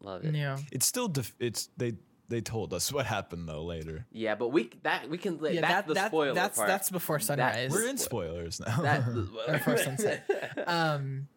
love 0.00 0.24
it. 0.24 0.34
yeah. 0.34 0.56
it's 0.72 0.86
still 0.86 1.08
def- 1.08 1.34
it's 1.40 1.68
they 1.76 1.92
they 2.28 2.40
told 2.40 2.74
us 2.74 2.92
what 2.92 3.06
happened 3.06 3.48
though 3.48 3.64
later 3.64 4.04
Yeah, 4.12 4.34
but 4.34 4.48
we 4.48 4.70
that 4.82 5.08
we 5.08 5.16
can. 5.18 5.38
Yeah, 5.42 5.60
that's 5.60 5.62
that, 5.62 5.86
the 5.86 5.94
that, 5.94 6.06
spoiler 6.08 6.34
that's 6.34 6.56
part. 6.58 6.68
that's 6.68 6.90
before 6.90 7.18
sunrise. 7.20 7.70
we're 7.70 7.88
in 7.88 7.98
spoilers 7.98 8.60
now 8.60 8.80
That, 8.82 9.04
Before 9.52 9.76
sunset. 9.76 10.24
um 10.66 11.28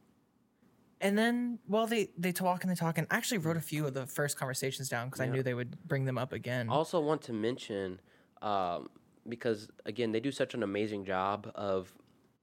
and 1.01 1.17
then 1.17 1.59
well 1.67 1.87
they 1.87 2.09
they 2.17 2.31
talk 2.31 2.63
and 2.63 2.71
they 2.71 2.75
talk 2.75 2.97
and 2.97 3.07
I 3.09 3.15
actually 3.17 3.37
wrote 3.39 3.57
a 3.57 3.61
few 3.61 3.85
of 3.87 3.93
the 3.93 4.05
first 4.05 4.37
conversations 4.37 4.89
down 4.89 5.07
because 5.07 5.21
I 5.21 5.25
Yeah. 5.25 5.31
knew 5.31 5.43
they 5.43 5.53
would 5.53 5.77
bring 5.87 6.05
them 6.05 6.17
up 6.17 6.33
again. 6.33 6.69
also 6.69 6.99
want 6.99 7.21
to 7.23 7.33
mention 7.33 7.99
um, 8.41 8.89
because 9.27 9.67
again 9.85 10.11
they 10.11 10.19
do 10.19 10.31
such 10.31 10.53
an 10.53 10.63
amazing 10.63 11.05
job 11.05 11.51
of 11.55 11.93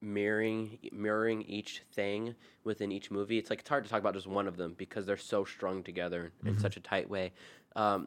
mirroring 0.03 0.79
mirroring 0.93 1.43
each 1.43 1.83
thing 1.93 2.35
within 2.65 2.93
each 2.93 3.11
movie 3.11 3.39
it's 3.39 3.49
like 3.51 3.61
it's 3.61 3.69
hard 3.69 3.83
to 3.85 3.91
talk 3.91 4.01
about 4.01 4.15
just 4.15 4.27
one 4.27 4.47
of 4.47 4.57
them 4.57 4.75
because 4.77 5.07
they're 5.07 5.17
so 5.17 5.45
strung 5.45 5.83
together 5.83 6.33
in 6.45 6.59
such 6.59 6.77
a 6.77 6.81
tight 6.81 7.09
way 7.09 7.33
um, 7.77 8.07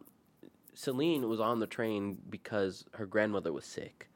celine 0.76 1.28
was 1.28 1.39
on 1.39 1.60
the 1.60 1.68
train 1.68 2.18
because 2.30 2.86
her 2.93 3.06
grandmother 3.08 3.52
was 3.52 3.66
sick 3.66 4.08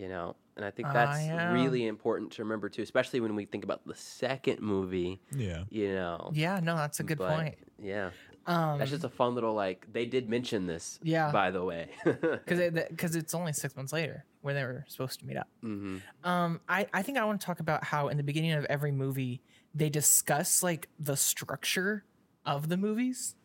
you 0.00 0.08
know 0.08 0.34
and 0.56 0.64
i 0.64 0.70
think 0.70 0.88
that's 0.92 1.20
yeah. 1.26 1.52
really 1.52 1.86
important 1.86 2.30
to 2.32 2.42
remember 2.42 2.68
too 2.68 2.82
especially 2.82 3.20
when 3.20 3.34
we 3.34 3.44
think 3.44 3.64
about 3.64 3.86
the 3.86 3.94
second 3.94 4.60
movie 4.60 5.20
yeah 5.32 5.64
you 5.68 5.92
know 5.94 6.30
yeah, 6.32 6.58
no, 6.62 6.76
that's 6.76 7.00
a 7.00 7.02
good 7.02 7.18
But, 7.18 7.36
point. 7.36 7.54
yeah 7.78 8.10
Um 8.46 8.78
that's 8.78 8.90
just 8.90 9.04
a 9.04 9.08
fun 9.10 9.34
little 9.34 9.54
like 9.54 9.86
they 9.92 10.06
did 10.06 10.28
mention 10.28 10.66
this 10.66 10.98
Yeah. 11.02 11.30
by 11.30 11.50
the 11.50 11.62
way 11.62 11.90
because 12.04 12.60
because 12.88 13.14
it's 13.14 13.34
only 13.34 13.52
six 13.52 13.76
months 13.76 13.92
later 13.92 14.24
when 14.40 14.54
they 14.54 14.64
were 14.64 14.84
supposed 14.88 15.20
to 15.20 15.26
meet 15.26 15.36
up. 15.36 15.48
hmm 15.60 15.98
Um, 16.24 16.60
I 16.68 16.86
I 16.94 17.02
think 17.02 17.18
I 17.18 17.24
want 17.24 17.40
to 17.40 17.44
talk 17.46 17.60
about 17.60 17.84
how 17.84 18.08
in 18.08 18.16
the 18.16 18.22
beginning 18.22 18.52
of 18.52 18.64
every 18.76 18.92
movie 18.92 19.42
they 19.74 19.90
discuss 19.90 20.62
like 20.62 20.88
the 20.98 21.16
structure 21.16 22.04
of 22.46 22.68
the 22.70 22.76
movies. 22.78 23.36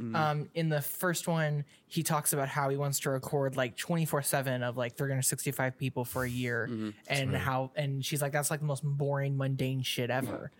Mm-hmm. 0.00 0.16
Um, 0.16 0.48
in 0.54 0.68
the 0.68 0.80
first 0.80 1.28
one, 1.28 1.64
he 1.86 2.02
talks 2.02 2.32
about 2.32 2.48
how 2.48 2.68
he 2.68 2.76
wants 2.76 3.00
to 3.00 3.10
record 3.10 3.56
like 3.56 3.76
24 3.76 4.22
7 4.22 4.62
of 4.62 4.76
like 4.76 4.96
365 4.96 5.78
people 5.78 6.04
for 6.04 6.24
a 6.24 6.28
year. 6.28 6.68
Mm-hmm. 6.70 6.90
And 7.08 7.36
how, 7.36 7.70
and 7.76 8.04
she's 8.04 8.20
like, 8.20 8.32
that's 8.32 8.50
like 8.50 8.60
the 8.60 8.66
most 8.66 8.82
boring, 8.84 9.36
mundane 9.36 9.82
shit 9.82 10.10
ever. 10.10 10.50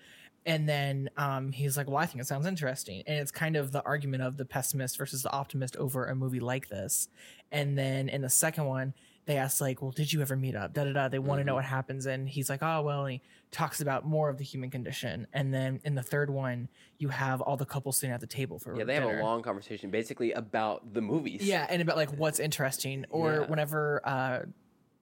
And 0.46 0.68
then 0.68 1.08
um, 1.16 1.52
he's 1.52 1.76
like, 1.76 1.88
well, 1.88 1.96
I 1.96 2.06
think 2.06 2.20
it 2.20 2.26
sounds 2.26 2.46
interesting. 2.46 3.02
And 3.06 3.18
it's 3.18 3.30
kind 3.30 3.56
of 3.56 3.72
the 3.72 3.82
argument 3.84 4.22
of 4.22 4.36
the 4.36 4.44
pessimist 4.44 4.98
versus 4.98 5.22
the 5.22 5.32
optimist 5.32 5.76
over 5.76 6.04
a 6.06 6.14
movie 6.14 6.40
like 6.40 6.68
this. 6.68 7.08
And 7.50 7.78
then 7.78 8.08
in 8.08 8.20
the 8.20 8.30
second 8.30 8.66
one, 8.66 8.94
they 9.26 9.36
ask 9.38 9.60
like, 9.60 9.80
well, 9.80 9.90
did 9.90 10.12
you 10.12 10.20
ever 10.20 10.36
meet 10.36 10.54
up? 10.54 10.72
Da 10.74 10.84
da 10.84 10.92
da. 10.92 11.08
They 11.08 11.18
want 11.18 11.40
to 11.40 11.44
know 11.44 11.54
what 11.54 11.64
happens, 11.64 12.06
and 12.06 12.28
he's 12.28 12.50
like, 12.50 12.62
oh 12.62 12.82
well. 12.82 13.04
And 13.04 13.12
he 13.14 13.22
talks 13.50 13.80
about 13.80 14.04
more 14.04 14.28
of 14.28 14.36
the 14.38 14.44
human 14.44 14.70
condition. 14.70 15.26
And 15.32 15.52
then 15.54 15.80
in 15.84 15.94
the 15.94 16.02
third 16.02 16.28
one, 16.30 16.68
you 16.98 17.08
have 17.08 17.40
all 17.40 17.56
the 17.56 17.64
couples 17.64 17.98
sitting 17.98 18.12
at 18.12 18.20
the 18.20 18.26
table 18.26 18.58
for 18.58 18.76
Yeah, 18.76 18.84
they 18.84 18.94
have 18.94 19.04
a 19.04 19.22
long 19.22 19.42
conversation 19.42 19.90
basically 19.90 20.32
about 20.32 20.92
the 20.92 21.00
movies. 21.00 21.42
yeah, 21.46 21.66
and 21.68 21.80
about 21.80 21.96
like 21.96 22.10
what's 22.12 22.38
interesting, 22.38 23.06
or 23.10 23.32
Yeah. 23.32 23.46
whenever 23.46 24.00
uh, 24.04 24.40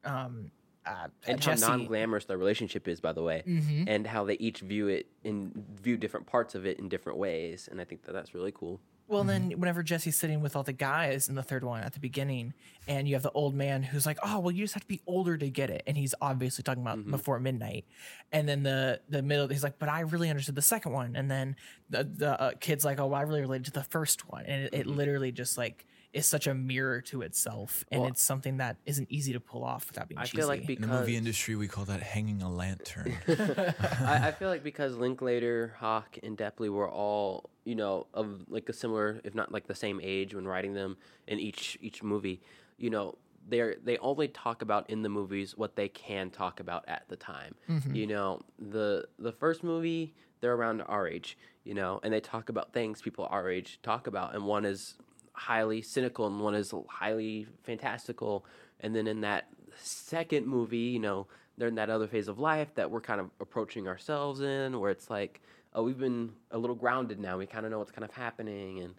um, 0.05 0.51
uh, 0.85 1.07
And 1.27 1.41
Jesse, 1.41 1.65
how 1.65 1.77
non-glamorous 1.77 2.25
their 2.25 2.37
relationship 2.39 2.89
is, 2.89 3.01
by 3.01 3.13
the 3.13 3.23
way, 3.23 3.43
Mhm. 3.47 3.85
and 3.87 4.07
how 4.07 4.25
they 4.25 4.35
each 4.35 4.61
view 4.61 4.89
it 4.89 5.07
in 5.23 5.53
view 5.81 5.97
different 5.97 6.27
parts 6.27 6.55
of 6.57 6.67
it 6.67 6.79
in 6.79 6.89
different 6.89 7.19
ways, 7.19 7.69
and 7.71 7.81
I 7.81 7.85
think 7.85 8.03
that 8.05 8.13
that's 8.13 8.35
really 8.35 8.51
cool. 8.53 8.81
Well, 9.13 9.25
then 9.25 9.51
Mm-hmm. 9.51 9.61
whenever 9.61 9.83
Jesse's 9.83 10.17
sitting 10.17 10.41
with 10.41 10.57
all 10.57 10.63
the 10.63 10.73
guys 10.73 11.29
in 11.29 11.35
the 11.35 11.43
third 11.43 11.65
one 11.65 11.83
at 11.83 11.93
the 11.93 12.01
beginning, 12.01 12.55
and 12.89 13.07
you 13.07 13.15
have 13.15 13.23
the 13.23 13.31
old 13.33 13.55
man 13.55 13.83
who's 13.83 14.07
like, 14.07 14.19
"Oh, 14.25 14.39
well, 14.41 14.51
you 14.51 14.65
just 14.65 14.73
have 14.75 14.83
to 14.85 14.89
be 14.89 15.01
older 15.07 15.37
to 15.37 15.51
get 15.51 15.69
it," 15.69 15.83
and 15.87 15.97
he's 15.97 16.15
obviously 16.21 16.63
talking 16.63 16.83
Mm-hmm. 16.83 17.01
about 17.01 17.11
before 17.11 17.39
midnight. 17.39 17.85
And 18.33 18.49
then 18.49 18.63
the 18.63 19.01
the 19.11 19.23
middle, 19.23 19.49
he's 19.49 19.63
like, 19.63 19.79
"But 19.79 19.91
I 19.91 20.01
really 20.01 20.31
understood 20.31 20.55
the 20.55 20.63
second 20.63 20.93
one." 20.93 21.15
And 21.15 21.31
then 21.31 21.57
the 21.91 22.05
the 22.05 22.41
uh, 22.41 22.53
kid's 22.59 22.85
like, 22.85 22.99
"Oh, 22.99 23.07
well, 23.07 23.21
I 23.21 23.23
really 23.23 23.43
related 23.43 23.67
to 23.67 23.73
the 23.73 23.85
first 23.85 24.29
one," 24.31 24.47
and 24.47 24.65
it, 24.65 24.75
it 24.75 24.87
literally 24.87 25.31
just 25.31 25.59
like 25.59 25.85
is 26.13 26.27
such 26.27 26.47
a 26.47 26.55
mirror 26.55 27.01
to 27.01 27.23
itself, 27.23 27.85
and 27.91 27.99
Mm-hmm. 27.99 28.03
Well, 28.03 28.11
it's 28.13 28.23
something 28.23 28.57
that 28.59 28.77
isn't 28.85 29.11
easy 29.11 29.33
to 29.33 29.41
pull 29.41 29.65
off 29.65 29.89
without 29.89 30.09
being 30.09 30.19
I 30.19 30.25
cheesy. 30.25 30.37
feel 30.39 30.49
like 30.49 30.69
in 30.69 30.81
the 30.81 30.87
movie 30.87 31.17
industry 31.17 31.57
we 31.57 31.69
call 31.69 31.85
that 31.87 32.03
hanging 32.03 32.43
a 32.43 32.51
lantern 32.51 33.17
I, 33.29 34.29
I 34.29 34.33
feel 34.33 34.49
like 34.49 34.63
because 34.63 34.97
Linklater, 34.97 35.75
Hawke, 35.79 36.19
and 36.23 36.37
Delpy 36.37 36.69
were 36.69 36.91
all 36.91 37.51
you 37.65 37.75
know 37.75 38.07
of 38.13 38.45
like 38.49 38.69
a 38.69 38.73
similar, 38.73 39.21
if 39.25 39.35
not 39.35 39.53
like 39.53 39.67
the 39.67 39.75
same 39.75 40.01
age 40.03 40.35
when 40.35 40.47
writing 40.47 40.75
them 40.75 40.97
in 41.27 41.39
each 41.39 41.79
each 41.81 42.03
movie, 42.03 42.41
you 42.77 42.91
know 42.91 43.17
they 43.49 43.75
they 43.83 43.99
only 43.99 44.29
talk 44.29 44.63
about 44.63 44.89
in 44.91 45.03
the 45.03 45.09
movies 45.09 45.57
what 45.57 45.77
they 45.77 45.89
can 45.89 46.31
talk 46.31 46.61
about 46.61 46.85
at 46.89 47.09
the 47.09 47.17
time. 47.17 47.55
You 47.93 48.07
know 48.07 48.41
the 48.59 49.07
the 49.19 49.33
first 49.33 49.63
movie 49.65 50.15
they're 50.41 50.55
around 50.55 50.83
our 50.83 51.07
age, 51.07 51.39
you 51.65 51.73
know, 51.73 52.01
and 52.03 52.13
they 52.13 52.21
talk 52.21 52.49
about 52.49 52.73
things 52.73 53.01
people 53.01 53.27
our 53.31 53.49
age 53.49 53.79
talk 53.83 54.07
about, 54.09 54.35
and 54.35 54.45
one 54.45 54.65
is 54.65 54.97
highly 55.33 55.83
cynical 55.83 56.27
and 56.27 56.41
one 56.41 56.55
is 56.55 56.75
highly 56.89 57.47
fantastical. 57.63 58.45
And 58.81 58.95
then 58.95 59.07
in 59.07 59.23
that 59.23 59.49
second 59.77 60.47
movie, 60.47 60.79
you 60.79 60.99
know, 60.99 61.27
they're 61.57 61.69
in 61.69 61.75
that 61.77 61.91
other 61.91 62.07
phase 62.07 62.29
of 62.29 62.39
life 62.39 62.75
that 62.75 62.91
we're 62.91 63.01
kind 63.01 63.21
of 63.21 63.31
approaching 63.41 63.87
ourselves 63.87 64.41
in, 64.41 64.81
where 64.81 64.91
it's 64.91 65.11
like, 65.11 65.41
oh, 65.75 65.83
we've 65.83 65.99
been 65.99 66.33
a 66.51 66.59
little 66.59 66.77
grounded 66.77 67.21
now. 67.21 67.39
We 67.39 67.47
kind 67.47 67.65
of 67.65 67.73
know 67.73 67.79
what's 67.79 67.93
kind 67.93 68.05
of 68.05 68.13
happening, 68.13 68.81
and 68.81 68.95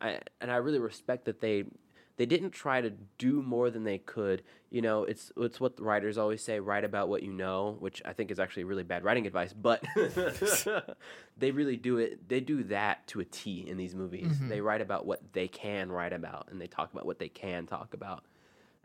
I 0.00 0.20
and 0.40 0.50
I 0.50 0.56
really 0.56 0.78
respect 0.78 1.24
that 1.24 1.40
they 1.40 1.64
they 2.16 2.26
didn't 2.26 2.50
try 2.50 2.80
to 2.80 2.90
do 3.18 3.42
more 3.42 3.70
than 3.70 3.84
they 3.84 3.98
could. 3.98 4.42
You 4.70 4.82
know, 4.82 5.04
it's 5.04 5.32
it's 5.36 5.60
what 5.60 5.76
the 5.76 5.82
writers 5.84 6.16
always 6.18 6.42
say: 6.42 6.60
write 6.60 6.84
about 6.84 7.08
what 7.08 7.22
you 7.22 7.32
know, 7.32 7.76
which 7.78 8.00
I 8.04 8.12
think 8.12 8.30
is 8.30 8.38
actually 8.40 8.64
really 8.64 8.82
bad 8.84 9.04
writing 9.04 9.26
advice. 9.26 9.52
But 9.52 9.84
they 11.36 11.50
really 11.50 11.76
do 11.76 11.98
it. 11.98 12.28
They 12.28 12.40
do 12.40 12.62
that 12.64 13.06
to 13.08 13.20
a 13.20 13.24
T 13.24 13.66
in 13.68 13.76
these 13.76 13.94
movies. 13.94 14.38
Mhm. 14.38 14.48
They 14.48 14.60
write 14.60 14.80
about 14.80 15.06
what 15.06 15.32
they 15.32 15.48
can 15.48 15.90
write 15.92 16.12
about, 16.12 16.48
and 16.50 16.60
they 16.60 16.66
talk 16.66 16.92
about 16.92 17.06
what 17.06 17.18
they 17.18 17.28
can 17.28 17.66
talk 17.66 17.94
about, 17.94 18.24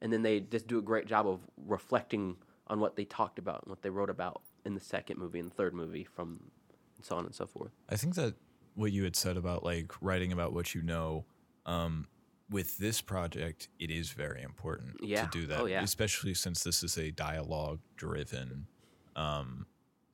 and 0.01 0.11
then 0.11 0.21
they 0.21 0.39
just 0.41 0.67
do 0.67 0.77
a 0.77 0.81
great 0.81 1.07
job 1.07 1.27
of 1.27 1.39
reflecting 1.65 2.37
on 2.67 2.79
what 2.79 2.95
they 2.95 3.05
talked 3.05 3.39
about 3.39 3.63
and 3.63 3.69
what 3.69 3.81
they 3.81 3.89
wrote 3.89 4.09
about 4.09 4.41
in 4.65 4.73
the 4.73 4.79
second 4.79 5.17
movie 5.19 5.39
and 5.39 5.49
the 5.49 5.55
third 5.55 5.73
movie, 5.73 6.03
from 6.03 6.51
and 6.97 7.05
so 7.05 7.15
on 7.15 7.25
and 7.25 7.33
so 7.35 7.45
forth. 7.45 7.71
I 7.89 7.95
think 7.97 8.15
that 8.15 8.35
what 8.75 8.91
you 8.91 9.03
had 9.03 9.15
said 9.15 9.37
about 9.37 9.63
like 9.63 9.91
writing 10.01 10.31
about 10.31 10.53
what 10.53 10.73
you 10.75 10.81
know, 10.81 11.25
um, 11.65 12.07
with 12.51 12.77
this 12.77 13.01
project, 13.01 13.69
it 13.79 13.89
is 13.89 14.11
very 14.11 14.43
important 14.43 14.97
Yeah. 15.01 15.25
to 15.25 15.29
do 15.31 15.47
that. 15.47 15.61
Oh, 15.61 15.65
yeah. 15.65 15.81
Especially 15.81 16.33
since 16.35 16.63
this 16.63 16.83
is 16.83 16.97
a 16.97 17.09
dialogue 17.11 17.79
driven 17.97 18.67
um 19.15 19.65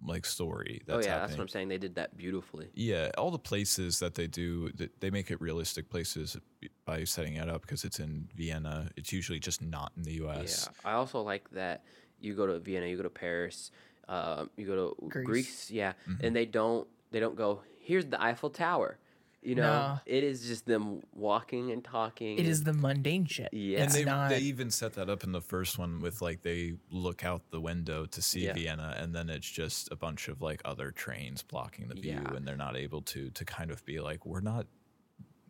like 0.05 0.25
story 0.25 0.81
that's 0.85 0.97
oh 0.97 0.99
yeah, 1.07 1.13
happening. 1.13 1.27
that's 1.27 1.37
what 1.39 1.43
I'm 1.43 1.47
saying. 1.49 1.67
They 1.69 1.79
did 1.79 1.95
that 1.95 2.15
beautifully. 2.15 2.67
Yeah, 2.75 3.09
all 3.17 3.31
the 3.31 3.39
places 3.39 3.97
that 3.99 4.13
they 4.13 4.27
do, 4.27 4.71
they 4.99 5.09
make 5.09 5.31
it 5.31 5.41
realistic 5.41 5.89
places 5.89 6.37
by 6.85 7.03
setting 7.03 7.33
it 7.33 7.49
up 7.49 7.61
because 7.63 7.83
it's 7.83 7.99
in 7.99 8.29
Vienna. 8.35 8.91
It's 8.95 9.11
usually 9.11 9.39
just 9.39 9.59
not 9.63 9.91
in 9.97 10.03
the 10.03 10.13
U.S. 10.23 10.69
Yeah, 10.85 10.91
I 10.91 10.93
also 10.93 11.21
like 11.23 11.49
that 11.51 11.83
you 12.19 12.35
go 12.35 12.45
to 12.45 12.59
Vienna, 12.59 12.85
you 12.85 12.95
go 12.97 13.03
to 13.03 13.09
Paris, 13.09 13.71
um, 14.07 14.51
you 14.55 14.67
go 14.67 14.75
to 14.93 15.07
Greece. 15.09 15.25
Greece, 15.25 15.71
yeah, 15.71 15.93
Mhm. 16.07 16.23
and 16.23 16.35
they 16.35 16.45
don't 16.45 16.87
they 17.09 17.19
don't 17.19 17.35
go 17.35 17.61
here's 17.79 18.05
the 18.05 18.21
Eiffel 18.21 18.51
Tower, 18.51 18.99
you 19.41 19.55
know. 19.55 19.61
No. 19.63 19.99
It 20.05 20.23
is 20.23 20.45
just 20.47 20.65
them 20.65 21.01
walking 21.13 21.71
and 21.71 21.83
talking. 21.83 22.37
It 22.37 22.47
is 22.47 22.63
the 22.63 22.73
mundane 22.73 23.25
shit. 23.25 23.49
Yeah. 23.53 23.83
And 23.83 23.91
they, 23.91 24.03
not. 24.05 24.29
they 24.29 24.39
even 24.39 24.71
set 24.71 24.93
that 24.93 25.09
up 25.09 25.23
in 25.23 25.31
the 25.31 25.41
first 25.41 25.77
one 25.77 25.99
with 25.99 26.21
like 26.21 26.41
they 26.43 26.73
look 26.91 27.23
out 27.23 27.41
the 27.51 27.61
window 27.61 28.05
to 28.05 28.21
see 28.21 28.45
Yeah. 28.45 28.53
Vienna, 28.53 28.95
and 28.97 29.13
then 29.15 29.29
it's 29.29 29.49
just 29.49 29.89
a 29.91 29.95
bunch 29.95 30.27
of 30.27 30.41
like 30.41 30.61
other 30.65 30.91
trains 30.91 31.43
blocking 31.43 31.87
the 31.87 31.95
view, 31.95 32.19
Yeah. 32.23 32.35
and 32.35 32.47
they're 32.47 32.57
not 32.57 32.75
able 32.75 33.01
to 33.03 33.29
to 33.31 33.45
kind 33.45 33.71
of 33.71 33.85
be 33.85 33.99
like, 33.99 34.25
we're 34.25 34.39
not, 34.41 34.65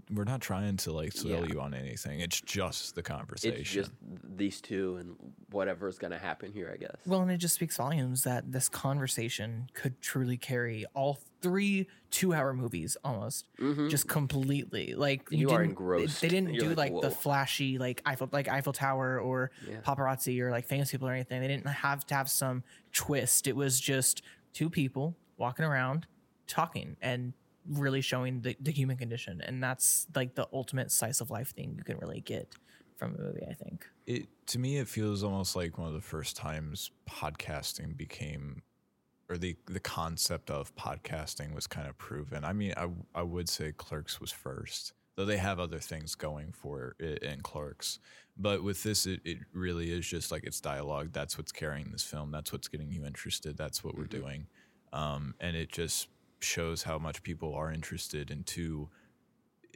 we're 0.10 0.24
not 0.24 0.40
trying 0.42 0.78
to 0.78 0.92
like 0.92 1.12
sell 1.12 1.30
Yeah. 1.32 1.46
you 1.54 1.60
on 1.62 1.74
anything. 1.74 2.22
It's 2.22 2.40
just 2.40 2.96
the 2.96 3.04
conversation. 3.04 3.60
it's 3.60 3.70
just 3.70 3.92
these 4.24 4.62
two 4.62 4.96
and 4.98 5.16
whatever 5.52 5.88
is 5.88 5.98
gonna 5.98 6.18
happen 6.18 6.52
here, 6.54 6.72
I 6.74 6.78
guess. 6.78 6.96
Well, 7.06 7.22
and 7.22 7.30
it 7.32 7.38
just 7.38 7.56
speaks 7.56 7.76
volumes 7.78 8.24
that 8.24 8.52
this 8.52 8.70
conversation 8.70 9.70
could 9.74 10.02
truly 10.02 10.38
carry 10.38 10.86
all 10.94 11.20
three 11.42 11.88
two-hour 12.10 12.54
movies 12.54 12.96
almost, 13.04 13.48
Mhm. 13.60 13.90
just 13.90 14.08
completely. 14.08 14.96
Like 14.96 15.28
You 15.30 15.48
are 15.50 15.50
didn't, 15.50 15.58
they- 15.60 15.70
engrossed. 15.70 16.22
They 16.22 16.30
didn't 16.30 16.54
You're 16.54 16.70
do 16.70 16.76
like, 16.76 16.94
like, 16.94 17.02
the 17.02 17.12
flashy 17.12 17.78
like 17.78 18.02
Eiffel 18.06 18.30
like 18.32 18.48
Eiffel 18.48 18.74
Tower 18.74 19.20
or 19.20 19.52
Yeah. 19.68 19.82
paparazzi 19.82 20.40
or 20.40 20.52
like 20.52 20.66
famous 20.66 20.90
people 20.92 21.08
or 21.08 21.14
anything. 21.14 21.42
They 21.42 21.48
didn't 21.48 21.68
have 21.68 22.06
to 22.08 22.16
have 22.16 22.30
some 22.30 22.64
twist. 22.94 23.46
It 23.48 23.56
was 23.56 23.80
just 23.80 24.22
two 24.54 24.70
people 24.70 25.16
walking 25.38 25.66
around 25.66 26.08
talking 26.48 26.96
and 27.02 27.34
really 27.70 28.02
showing 28.02 28.42
the, 28.42 28.56
the 28.60 28.72
human 28.72 28.98
condition. 28.98 29.42
And 29.42 29.62
that's 29.64 30.08
like 30.16 30.36
the 30.36 30.48
ultimate 30.54 30.92
slice 30.92 31.22
of 31.22 31.30
life 31.30 31.54
thing 31.56 31.76
you 31.78 31.84
can 31.84 31.98
really 31.98 32.22
get 32.22 32.48
from 32.98 33.16
a 33.16 33.18
movie, 33.22 33.46
I 33.50 33.54
think. 33.54 33.86
it 34.08 34.28
to 34.48 34.58
me 34.60 34.78
it 34.78 34.88
feels 34.88 35.24
almost 35.24 35.56
like 35.56 35.78
one 35.78 35.88
of 35.88 35.94
the 35.94 36.02
first 36.02 36.36
times 36.36 36.90
podcasting 37.10 37.96
became 37.96 38.62
or 39.30 39.38
the 39.38 39.56
the 39.68 39.80
concept 39.80 40.50
of 40.50 40.74
podcasting 40.76 41.54
was 41.54 41.68
kind 41.68 41.88
of 41.88 41.98
proven. 41.98 42.44
I 42.46 42.54
mean, 42.54 42.74
I 42.78 42.88
I 43.14 43.22
would 43.24 43.50
say 43.50 43.72
Clerks 43.76 44.20
was 44.22 44.32
first, 44.32 44.94
though 45.16 45.26
they 45.26 45.38
have 45.38 45.60
other 45.60 45.80
things 45.80 46.16
going 46.16 46.54
for 46.54 46.96
it 47.00 47.22
in 47.24 47.42
Clerks. 47.42 48.00
But 48.40 48.64
with 48.64 48.82
this, 48.84 49.06
it, 49.06 49.20
it 49.26 49.40
really 49.54 49.92
is 49.92 50.08
just 50.08 50.32
like 50.32 50.44
it's 50.46 50.62
dialogue. 50.62 51.10
That's 51.12 51.38
what's 51.38 51.52
carrying 51.52 51.92
this 51.92 52.04
film. 52.04 52.32
That's 52.32 52.52
what's 52.54 52.68
getting 52.68 52.92
you 52.92 53.06
interested. 53.06 53.58
That's 53.58 53.84
what 53.84 53.96
we're 53.98 54.06
Mhm. 54.06 54.10
doing, 54.22 54.48
um, 54.94 55.34
and 55.40 55.56
it 55.58 55.72
just 55.72 56.08
shows 56.40 56.84
how 56.84 56.98
much 56.98 57.24
people 57.24 57.54
are 57.56 57.72
interested 57.72 58.30
in 58.32 58.44
two 58.44 58.90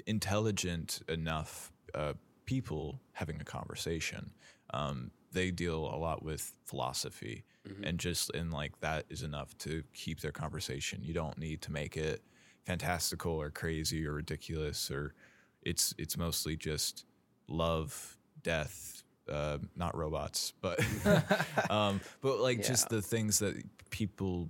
intelligent 0.06 1.02
enough 1.08 1.72
uh, 1.94 2.14
people 2.46 3.00
having 3.14 3.40
a 3.42 3.44
conversation. 3.44 4.32
Um, 4.74 5.12
they 5.32 5.52
deal 5.52 5.80
a 5.86 5.98
lot 5.98 6.24
with 6.24 6.54
philosophy, 6.66 7.44
Mhm. 7.68 7.88
and 7.90 8.00
just 8.00 8.30
in 8.32 8.50
like 8.52 8.80
that 8.80 9.06
is 9.10 9.22
enough 9.24 9.58
to 9.60 9.84
keep 9.94 10.20
their 10.22 10.32
conversation. 10.32 11.04
You 11.04 11.14
don't 11.14 11.38
need 11.38 11.62
to 11.64 11.72
make 11.72 11.96
it 11.96 12.22
fantastical 12.66 13.32
or 13.34 13.50
crazy 13.50 14.06
or 14.08 14.14
ridiculous, 14.14 14.90
or 14.90 15.14
it's 15.62 15.94
it's 15.98 16.18
mostly 16.18 16.56
just 16.58 17.06
love, 17.48 18.18
death, 18.44 19.04
uh, 19.30 19.60
not 19.76 19.96
robots, 19.96 20.54
but 20.62 20.80
um, 21.70 22.02
but 22.22 22.40
like 22.40 22.64
just 22.64 22.90
the 22.90 23.02
things 23.02 23.40
that 23.40 23.62
people 23.92 24.50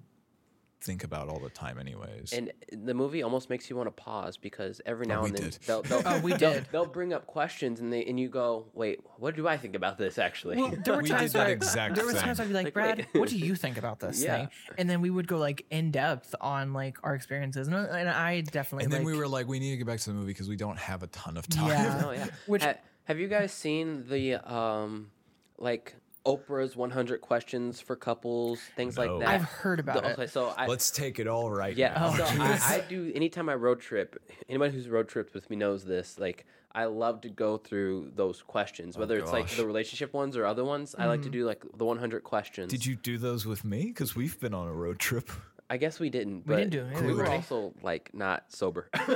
think 0.81 1.03
about 1.03 1.29
all 1.29 1.39
the 1.39 1.49
time, 1.49 1.77
anyways. 1.79 2.33
And 2.33 2.51
the 2.71 2.93
movie 2.93 3.23
almost 3.23 3.49
makes 3.49 3.69
you 3.69 3.75
want 3.75 3.87
to 3.87 3.91
pause 3.91 4.37
because 4.37 4.81
every 4.85 5.05
Oh, 5.05 5.09
now 5.09 5.21
we 5.23 5.29
and 5.29 5.37
then 5.37 5.49
did. 5.51 5.59
they'll, 5.65 5.81
they'll, 5.83 6.01
Oh, 6.05 6.19
we 6.21 6.33
they'll, 6.33 6.53
did. 6.53 6.67
they'll 6.71 6.85
bring 6.85 7.13
up 7.13 7.27
questions 7.27 7.79
and 7.79 7.91
they 7.93 8.03
and 8.05 8.19
you 8.19 8.27
go, 8.29 8.65
wait, 8.73 8.99
what 9.17 9.35
do 9.35 9.47
I 9.47 9.57
think 9.57 9.75
about 9.75 9.97
this 9.97 10.17
actually? 10.17 10.57
Well, 10.57 10.73
there 10.83 10.95
were 10.95 11.01
We 11.03 11.09
did 11.09 11.17
times 11.17 11.33
that 11.33 11.45
where 11.45 11.53
exact 11.53 11.95
there 11.95 12.05
were 12.05 12.13
times 12.13 12.39
I'd 12.39 12.47
be 12.47 12.53
like, 12.53 12.65
Like, 12.65 12.73
Brad, 12.73 12.97
wait. 12.97 13.19
what 13.19 13.29
do 13.29 13.37
you 13.37 13.55
think 13.55 13.77
about 13.77 13.99
this 13.99 14.21
Yeah. 14.23 14.37
thing? 14.37 14.49
And 14.77 14.89
then 14.89 15.01
we 15.01 15.09
would 15.09 15.27
go 15.27 15.37
like 15.37 15.65
in 15.69 15.91
depth 15.91 16.33
on 16.41 16.73
like 16.73 16.97
our 17.03 17.13
experiences, 17.15 17.67
and, 17.67 17.75
and 17.75 18.09
I 18.09 18.41
definitely 18.41 18.85
and 18.85 18.93
then 18.93 19.03
like, 19.03 19.13
we 19.13 19.17
were 19.19 19.27
like, 19.27 19.47
we 19.47 19.59
need 19.59 19.71
to 19.71 19.77
get 19.77 19.87
back 19.87 19.99
to 19.99 20.09
the 20.09 20.15
movie 20.15 20.27
because 20.27 20.49
we 20.49 20.55
don't 20.55 20.77
have 20.79 21.03
a 21.03 21.07
ton 21.07 21.37
of 21.37 21.47
time. 21.47 21.67
Yeah. 21.69 22.03
oh 22.07 22.11
yeah. 22.11 22.27
Which- 22.47 22.63
Ha- 22.63 22.75
have 23.05 23.19
you 23.19 23.27
guys 23.27 23.51
seen 23.51 24.07
the 24.07 24.35
um 24.51 25.11
like 25.57 25.95
Oprah's 26.25 26.75
100 26.75 27.21
questions 27.21 27.81
for 27.81 27.95
couples, 27.95 28.59
things 28.75 28.95
No. 28.95 29.17
like 29.17 29.25
that? 29.25 29.29
I've 29.29 29.43
heard 29.43 29.79
about 29.79 30.03
The- 30.03 30.09
it. 30.09 30.13
okay, 30.13 30.27
so 30.27 30.53
I 30.55 30.67
Let's 30.67 30.91
take 30.91 31.19
it 31.19 31.27
all 31.27 31.49
right 31.49 31.75
yeah, 31.75 31.93
now. 31.93 32.13
Oh, 32.13 32.15
so. 32.15 32.23
I, 32.39 32.75
I 32.75 32.85
do 32.87 33.11
anytime 33.15 33.49
I 33.49 33.55
road 33.55 33.79
trip. 33.79 34.21
Anybody 34.47 34.73
who's 34.73 34.87
road 34.87 35.07
tripped 35.07 35.33
with 35.33 35.49
me 35.49 35.55
knows 35.55 35.83
this. 35.83 36.19
Like 36.19 36.45
I 36.73 36.85
love 36.85 37.21
to 37.21 37.29
go 37.29 37.57
through 37.57 38.11
those 38.15 38.41
questions, 38.41 38.95
oh, 38.95 39.01
whether 39.01 39.17
it's 39.17 39.31
like 39.31 39.49
the 39.49 39.65
relationship 39.65 40.13
ones 40.13 40.37
or 40.37 40.45
other 40.45 40.63
ones. 40.63 40.95
I 40.97 41.05
like 41.05 41.21
to 41.21 41.25
mm-hmm. 41.25 41.39
do 41.39 41.45
like 41.45 41.63
the 41.75 41.85
100 41.85 42.23
questions. 42.23 42.71
Did 42.71 42.85
you 42.85 42.95
do 42.95 43.17
those 43.17 43.45
with 43.45 43.65
me? 43.65 43.85
Because 43.85 44.15
we've 44.15 44.39
been 44.39 44.53
on 44.53 44.67
a 44.67 44.73
road 44.73 44.99
trip. 44.99 45.29
I 45.71 45.77
guess 45.77 46.01
we 46.01 46.09
didn't. 46.09 46.45
We 46.45 46.55
didn't 46.57 46.71
do 46.71 46.81
it. 46.85 46.99
We 47.01 47.07
We 47.07 47.13
were 47.13 47.23
were- 47.23 47.29
also 47.31 47.73
like 47.81 48.09
not 48.13 48.43
sober. 48.49 48.89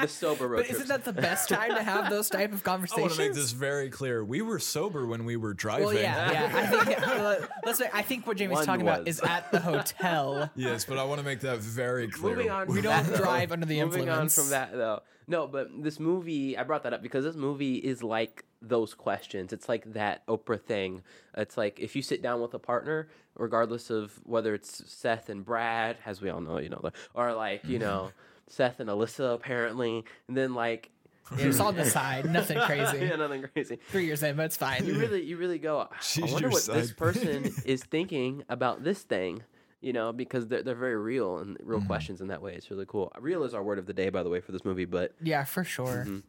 the 0.00 0.06
sober 0.08 0.48
road 0.48 0.56
But 0.58 0.66
isn't 0.70 0.86
trips. 0.86 0.88
that 0.88 1.04
the 1.04 1.12
best 1.12 1.48
time 1.50 1.74
to 1.74 1.82
have 1.82 2.08
those 2.10 2.30
type 2.30 2.52
of 2.54 2.62
conversations? 2.64 2.98
I 2.98 3.02
want 3.02 3.10
conversations? 3.12 3.16
to 3.16 3.22
make 3.22 3.34
this 3.34 3.52
very 3.52 3.90
clear. 3.90 4.24
We 4.24 4.40
were 4.42 4.58
sober 4.58 5.06
when 5.06 5.24
we 5.26 5.36
were 5.36 5.52
driving. 5.54 5.84
well, 5.86 5.94
yeah, 5.94 6.32
yeah. 6.32 6.50
I 6.54 6.66
think 6.84 6.98
yeah, 6.98 7.46
let's. 7.64 7.80
Make, 7.80 7.94
I 7.94 8.02
think 8.02 8.26
what 8.26 8.36
Jamie's 8.38 8.56
One 8.56 8.66
talking 8.66 8.82
about 8.82 9.04
was. 9.04 9.16
is 9.18 9.20
at 9.22 9.50
the 9.52 9.60
hotel. 9.60 10.50
Yes, 10.56 10.84
but 10.84 10.98
I 10.98 11.04
want 11.04 11.18
to 11.20 11.24
make 11.24 11.40
that 11.40 11.58
very 11.58 12.08
clear. 12.08 12.36
Moving 12.36 12.50
on, 12.50 12.66
We 12.68 12.74
from 12.76 12.82
don't 12.84 13.04
that, 13.04 13.12
though. 13.12 13.16
drive 13.24 13.52
under 13.52 13.66
the 13.66 13.82
Moving 13.82 14.00
influence. 14.08 14.38
on 14.38 14.44
from 14.44 14.50
that 14.52 14.72
though, 14.72 15.02
no, 15.28 15.46
but 15.46 15.68
this 15.82 16.00
movie, 16.00 16.56
I 16.56 16.62
brought 16.64 16.82
that 16.84 16.92
up 16.94 17.02
because 17.02 17.22
this 17.24 17.36
movie 17.36 17.76
is 17.76 18.02
like 18.02 18.44
those 18.62 18.94
questions. 18.94 19.52
It's 19.52 19.68
like 19.68 19.92
that 19.92 20.26
Oprah 20.26 20.60
thing. 20.60 21.02
It's 21.36 21.56
like 21.56 21.78
if 21.78 21.94
you 21.94 22.02
sit 22.02 22.22
down 22.22 22.40
with 22.40 22.54
a 22.54 22.58
partner, 22.58 23.08
regardless 23.36 23.90
of 23.90 24.18
whether 24.24 24.54
it's 24.54 24.90
Seth 24.90 25.28
and 25.28 25.44
Brad, 25.44 25.98
as 26.06 26.20
we 26.22 26.30
all 26.30 26.40
know, 26.40 26.58
you 26.58 26.70
know, 26.70 26.90
or 27.14 27.34
like 27.34 27.64
you 27.64 27.78
know 27.78 28.10
Seth 28.48 28.80
and 28.80 28.88
Alyssa 28.88 29.34
apparently, 29.34 30.04
and 30.26 30.36
then 30.36 30.54
like 30.54 30.90
It's 31.36 31.60
on 31.60 31.76
the 31.76 31.84
side, 31.84 32.24
nothing 32.30 32.58
crazy. 32.66 32.98
yeah, 33.04 33.16
nothing 33.16 33.44
crazy. 33.54 33.78
Three 33.90 34.06
years 34.06 34.22
in, 34.22 34.34
but 34.34 34.46
it's 34.46 34.56
fine. 34.56 34.86
you 34.86 34.98
really 34.98 35.22
you 35.22 35.36
really 35.36 35.58
go 35.58 35.80
i 35.80 36.20
wonder 36.20 36.38
your 36.40 36.50
what 36.50 36.64
this 36.64 36.92
person 36.92 37.52
is 37.66 37.84
thinking 37.84 38.42
about 38.48 38.82
this 38.82 39.02
thing 39.02 39.42
you 39.80 39.92
know 39.92 40.12
because 40.12 40.46
they're, 40.48 40.62
they're 40.62 40.74
very 40.74 40.96
real 40.96 41.38
and 41.38 41.56
real 41.62 41.80
Mhm. 41.80 41.86
questions 41.86 42.20
in 42.20 42.28
that 42.28 42.42
way 42.42 42.54
it's 42.54 42.70
really 42.70 42.86
cool 42.86 43.12
real 43.20 43.44
is 43.44 43.54
our 43.54 43.62
word 43.62 43.78
of 43.78 43.86
the 43.86 43.92
day 43.92 44.08
by 44.10 44.22
the 44.22 44.28
way 44.30 44.40
for 44.40 44.52
this 44.52 44.64
movie 44.64 44.84
but 44.84 45.14
yeah, 45.22 45.44
for 45.44 45.64
sure. 45.64 46.04
Mhm. 46.06 46.22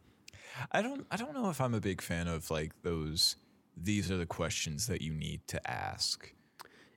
I 0.72 0.82
don't. 0.82 1.06
I 1.10 1.16
don't 1.16 1.32
know 1.32 1.48
if 1.50 1.60
I'm 1.60 1.74
a 1.74 1.80
big 1.80 2.02
fan 2.02 2.26
of 2.28 2.50
like 2.50 2.72
those. 2.82 3.36
These 3.76 4.10
are 4.10 4.16
the 4.16 4.26
questions 4.26 4.88
that 4.88 5.00
you 5.00 5.12
need 5.14 5.46
to 5.48 5.70
ask. 5.70 6.32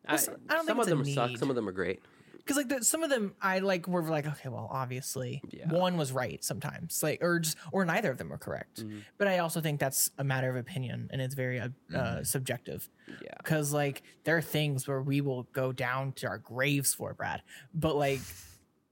I, 0.05 0.15
Well, 0.15 0.21
I 0.49 0.55
don't 0.55 0.65
think 0.65 0.67
some 0.67 0.79
of 0.79 0.87
it's 0.87 0.87
a 0.87 0.95
them 0.95 1.05
suck 1.05 1.37
some 1.37 1.49
of 1.49 1.55
them 1.55 1.69
are 1.69 1.71
great 1.71 2.01
Because 2.43 2.57
like 2.57 2.67
the, 2.67 2.83
some 2.83 3.03
of 3.03 3.09
them, 3.09 3.33
I 3.41 3.59
like 3.59 3.87
were 3.87 4.01
like, 4.03 4.27
okay, 4.27 4.49
well, 4.49 4.67
obviously 4.69 5.41
Yeah. 5.49 5.69
one 5.69 5.95
was 5.95 6.11
right 6.11 6.43
sometimes, 6.43 7.01
like 7.01 7.19
or 7.23 7.39
just 7.39 7.57
or 7.71 7.85
neither 7.85 8.11
of 8.11 8.17
them 8.17 8.29
were 8.29 8.37
correct. 8.37 8.83
Mhm. 8.85 9.03
But 9.17 9.27
I 9.29 9.37
also 9.39 9.61
think 9.61 9.79
that's 9.79 10.11
a 10.17 10.23
matter 10.25 10.49
of 10.49 10.57
opinion 10.57 11.09
and 11.11 11.21
it's 11.21 11.35
very 11.35 11.59
uh, 11.59 11.69
uh, 11.93 11.97
Mhm. 12.19 12.27
subjective. 12.27 12.89
yeah 13.21 13.29
Because 13.37 13.71
like 13.71 14.03
there 14.25 14.35
are 14.35 14.41
things 14.41 14.87
where 14.87 15.01
we 15.01 15.21
will 15.21 15.43
go 15.53 15.71
down 15.71 16.11
to 16.13 16.27
our 16.27 16.37
graves 16.37 16.93
for 16.93 17.13
Brad, 17.13 17.41
but 17.73 17.95
like 17.95 18.19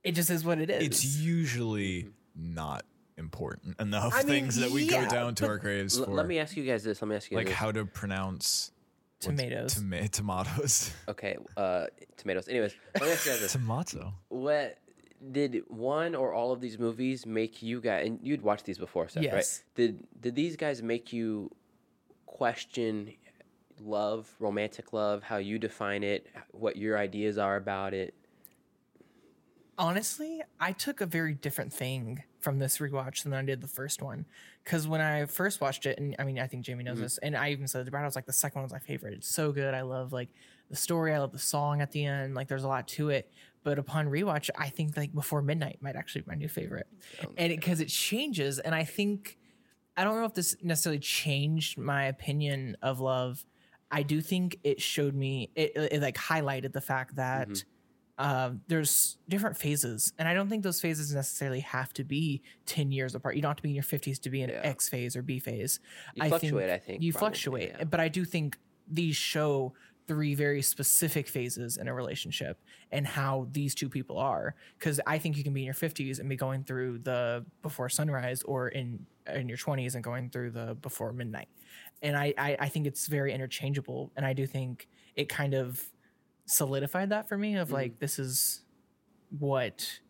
it 0.02 0.12
just 0.12 0.30
is 0.30 0.44
what 0.44 0.58
it 0.58 0.70
is. 0.70 0.82
It's 0.82 1.04
usually 1.16 2.08
not 2.34 2.84
important 3.18 3.78
enough 3.78 4.14
I 4.14 4.18
mean, 4.22 4.28
things 4.28 4.56
that 4.56 4.70
we 4.70 4.84
yeah, 4.84 5.04
go 5.04 5.10
down 5.10 5.34
to 5.36 5.46
our 5.46 5.58
graves 5.58 5.98
L- 5.98 6.06
for. 6.06 6.12
let 6.14 6.26
me 6.26 6.38
ask 6.38 6.56
you 6.56 6.64
guys 6.64 6.82
this. 6.84 7.02
Let 7.02 7.08
me 7.08 7.16
ask 7.16 7.30
you 7.30 7.36
like 7.36 7.46
this. 7.48 7.54
how 7.56 7.70
to 7.70 7.84
pronounce 7.84 8.70
what's- 8.70 8.81
Tomatoes. 9.22 9.74
toma- 9.74 10.08
tomatoes. 10.08 10.92
okay, 11.08 11.36
uh, 11.56 11.86
tomatoes. 12.16 12.48
Anyways, 12.48 12.74
let 12.94 13.02
me 13.04 13.10
ask 13.12 13.26
you 13.26 13.32
guys 13.32 13.40
this. 13.40 13.52
Tomato. 13.52 14.12
What 14.28 14.78
did 15.30 15.62
one 15.68 16.14
or 16.14 16.32
all 16.34 16.52
of 16.52 16.60
these 16.60 16.78
movies 16.78 17.24
make 17.26 17.62
you 17.62 17.80
guys? 17.80 18.06
And 18.06 18.18
you'd 18.22 18.42
watched 18.42 18.64
these 18.64 18.78
before, 18.78 19.08
Seth, 19.08 19.22
Yes. 19.22 19.34
right? 19.34 19.74
Did 19.76 20.06
did 20.20 20.34
these 20.34 20.56
guys 20.56 20.82
make 20.82 21.12
you 21.12 21.50
question 22.26 23.12
love, 23.80 24.28
romantic 24.38 24.92
love, 24.92 25.22
how 25.22 25.36
you 25.38 25.58
define 25.58 26.02
it, 26.02 26.26
what 26.52 26.76
your 26.76 26.98
ideas 26.98 27.38
are 27.38 27.56
about 27.56 27.94
it? 27.94 28.14
Honestly, 29.78 30.42
I 30.60 30.72
took 30.72 31.00
a 31.00 31.06
very 31.06 31.34
different 31.34 31.72
thing 31.72 32.22
from 32.42 32.58
this 32.58 32.78
rewatch 32.78 33.22
than 33.22 33.32
I 33.32 33.42
did 33.42 33.60
the 33.60 33.68
first 33.68 34.02
one. 34.02 34.26
Because 34.64 34.86
when 34.86 35.00
I 35.00 35.26
first 35.26 35.60
watched 35.60 35.86
it, 35.86 35.98
and 35.98 36.14
I 36.18 36.24
mean, 36.24 36.38
I 36.38 36.46
think 36.46 36.64
Jamie 36.64 36.84
knows 36.84 36.94
mm-hmm. 36.94 37.02
this, 37.04 37.18
and 37.18 37.36
I 37.36 37.50
even 37.50 37.66
said 37.66 37.84
to 37.84 37.90
Brad, 37.90 38.04
I 38.04 38.06
was 38.06 38.16
like, 38.16 38.26
the 38.26 38.32
second 38.32 38.60
one 38.60 38.64
was 38.64 38.72
my 38.72 38.78
favorite. 38.78 39.14
It's 39.14 39.28
so 39.28 39.52
good. 39.52 39.74
I 39.74 39.82
love 39.82 40.12
like 40.12 40.28
the 40.70 40.76
story. 40.76 41.14
I 41.14 41.18
love 41.18 41.32
the 41.32 41.38
song 41.38 41.80
at 41.80 41.92
the 41.92 42.04
end. 42.04 42.34
Like, 42.34 42.48
there's 42.48 42.64
a 42.64 42.68
lot 42.68 42.88
to 42.88 43.10
it. 43.10 43.30
But 43.64 43.78
upon 43.78 44.06
rewatch, 44.06 44.50
I 44.58 44.68
think 44.68 44.96
like 44.96 45.14
Before 45.14 45.40
Midnight 45.40 45.78
might 45.80 45.94
actually 45.94 46.22
be 46.22 46.30
my 46.30 46.34
new 46.34 46.48
favorite, 46.48 46.88
and 47.36 47.50
because 47.50 47.80
it, 47.80 47.86
changes, 47.86 48.58
and 48.58 48.74
I 48.74 48.82
think 48.84 49.38
I 49.96 50.04
don't 50.04 50.18
know 50.18 50.24
if 50.24 50.34
this 50.34 50.56
necessarily 50.62 50.98
changed 50.98 51.78
my 51.78 52.06
opinion 52.06 52.76
of 52.82 52.98
love. 52.98 53.44
I 53.90 54.02
do 54.02 54.20
think 54.20 54.58
it 54.64 54.80
showed 54.80 55.14
me 55.14 55.50
it, 55.54 55.72
it, 55.76 56.02
like 56.02 56.16
highlighted 56.16 56.72
the 56.72 56.80
fact 56.80 57.16
that 57.16 57.48
mm-hmm. 57.48 57.68
Uh, 58.18 58.50
there's 58.68 59.18
different 59.28 59.56
phases, 59.56 60.12
and 60.18 60.28
I 60.28 60.34
don't 60.34 60.48
think 60.48 60.62
those 60.62 60.80
phases 60.80 61.14
necessarily 61.14 61.60
have 61.60 61.92
to 61.94 62.04
be 62.04 62.42
ten 62.66 62.92
years 62.92 63.14
apart. 63.14 63.36
You 63.36 63.42
don't 63.42 63.50
have 63.50 63.56
to 63.56 63.62
be 63.62 63.70
in 63.70 63.74
your 63.74 63.82
fifties 63.84 64.18
to 64.20 64.30
be 64.30 64.42
in 64.42 64.50
Yeah. 64.50 64.60
X 64.62 64.88
phase 64.88 65.16
or 65.16 65.22
B 65.22 65.38
phase. 65.38 65.80
You 66.14 66.28
fluctuate, 66.28 66.70
I 66.70 66.78
think, 66.78 67.02
you 67.02 67.12
probably, 67.12 67.28
fluctuate, 67.28 67.74
yeah. 67.78 67.84
but 67.84 68.00
I 68.00 68.08
do 68.08 68.24
think 68.24 68.58
these 68.86 69.16
show 69.16 69.72
three 70.08 70.34
very 70.34 70.60
specific 70.62 71.28
phases 71.28 71.76
in 71.76 71.86
a 71.88 71.94
relationship 71.94 72.58
and 72.90 73.06
how 73.06 73.46
these 73.52 73.74
two 73.74 73.88
people 73.88 74.18
are. 74.18 74.56
Because 74.78 75.00
I 75.06 75.16
think 75.18 75.36
you 75.36 75.44
can 75.44 75.54
be 75.54 75.60
in 75.60 75.66
your 75.66 75.74
fifties 75.74 76.18
and 76.18 76.28
be 76.28 76.36
going 76.36 76.64
through 76.64 76.98
the 76.98 77.44
before 77.62 77.88
sunrise, 77.88 78.42
or 78.42 78.68
in 78.68 79.06
in 79.34 79.48
your 79.48 79.58
twenties 79.58 79.94
and 79.94 80.04
going 80.04 80.28
through 80.28 80.50
the 80.50 80.76
before 80.82 81.12
midnight. 81.12 81.48
And 82.02 82.16
I, 82.16 82.34
I 82.36 82.56
I 82.60 82.68
think 82.68 82.86
it's 82.86 83.06
very 83.06 83.32
interchangeable, 83.32 84.12
and 84.16 84.26
I 84.26 84.32
do 84.32 84.46
think 84.46 84.88
it 85.16 85.28
kind 85.28 85.54
of 85.54 85.88
solidified 86.52 87.10
that 87.10 87.28
for 87.28 87.36
me 87.36 87.56
of 87.56 87.68
mm-hmm. 87.68 87.74
like 87.74 87.98
this 87.98 88.18
is 88.18 88.62
what 89.38 90.00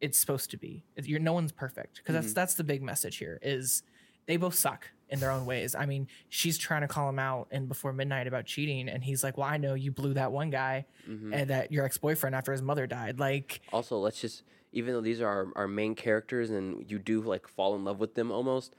it's 0.00 0.18
supposed 0.18 0.50
to 0.50 0.56
be. 0.56 0.84
You're 0.96 1.20
no 1.20 1.32
one's 1.32 1.52
perfect 1.52 1.96
because 1.96 2.14
that's 2.14 2.28
mm-hmm. 2.28 2.34
that's 2.34 2.54
the 2.54 2.64
big 2.64 2.82
message 2.82 3.16
here 3.16 3.38
is 3.42 3.82
they 4.26 4.36
both 4.36 4.54
suck 4.54 4.88
in 5.08 5.20
their 5.20 5.30
own 5.30 5.46
ways. 5.46 5.74
I 5.74 5.86
mean, 5.86 6.06
she's 6.28 6.58
trying 6.58 6.82
to 6.82 6.88
call 6.88 7.08
him 7.08 7.18
out 7.18 7.48
and 7.50 7.66
before 7.68 7.92
midnight 7.92 8.26
about 8.26 8.44
cheating, 8.44 8.88
and 8.88 9.02
he's 9.02 9.24
like, 9.24 9.38
"Well, 9.38 9.48
I 9.48 9.56
know 9.56 9.74
you 9.74 9.90
blew 9.90 10.14
that 10.14 10.32
one 10.32 10.50
guy 10.50 10.86
mm-hmm. 11.08 11.32
and 11.32 11.50
that 11.50 11.72
your 11.72 11.84
ex 11.84 11.98
boyfriend 11.98 12.34
after 12.34 12.52
his 12.52 12.62
mother 12.62 12.86
died." 12.86 13.18
Like, 13.18 13.60
Also, 13.72 13.98
let's 13.98 14.20
just 14.20 14.42
even 14.72 14.92
though 14.92 15.00
these 15.00 15.20
are 15.20 15.28
our, 15.28 15.48
our 15.56 15.68
main 15.68 15.94
characters 15.94 16.50
and 16.50 16.88
you 16.90 16.98
do 16.98 17.22
like 17.22 17.48
fall 17.48 17.74
in 17.74 17.84
love 17.84 17.98
with 17.98 18.14
them 18.14 18.30
almost, 18.30 18.76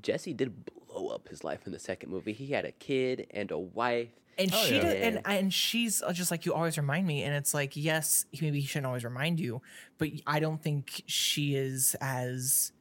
Jesse 0.00 0.32
did 0.32 0.52
blow 0.92 1.08
up 1.08 1.28
his 1.28 1.42
life 1.44 1.66
in 1.66 1.72
the 1.72 1.78
second 1.78 2.10
movie. 2.10 2.32
He 2.32 2.46
had 2.48 2.64
a 2.64 2.72
kid 2.72 3.26
and 3.30 3.50
a 3.50 3.58
wife. 3.58 4.08
and 4.38 4.50
Oh, 4.52 4.56
she 4.64 4.76
yeah. 4.76 4.82
did, 4.82 5.02
and 5.02 5.20
and 5.26 5.52
she's 5.54 6.02
uh, 6.02 6.12
just 6.12 6.30
like 6.30 6.46
you 6.46 6.54
always 6.54 6.76
remind 6.78 7.06
me, 7.06 7.22
and 7.22 7.34
it's 7.34 7.54
like 7.54 7.76
yes, 7.76 8.24
maybe 8.40 8.60
he 8.60 8.66
shouldn't 8.66 8.86
always 8.86 9.04
remind 9.04 9.40
you, 9.40 9.60
but 9.98 10.08
I 10.26 10.40
don't 10.40 10.62
think 10.62 11.02
she 11.06 11.54
is 11.54 11.94
as 12.00 12.72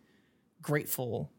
grateful 0.61 1.31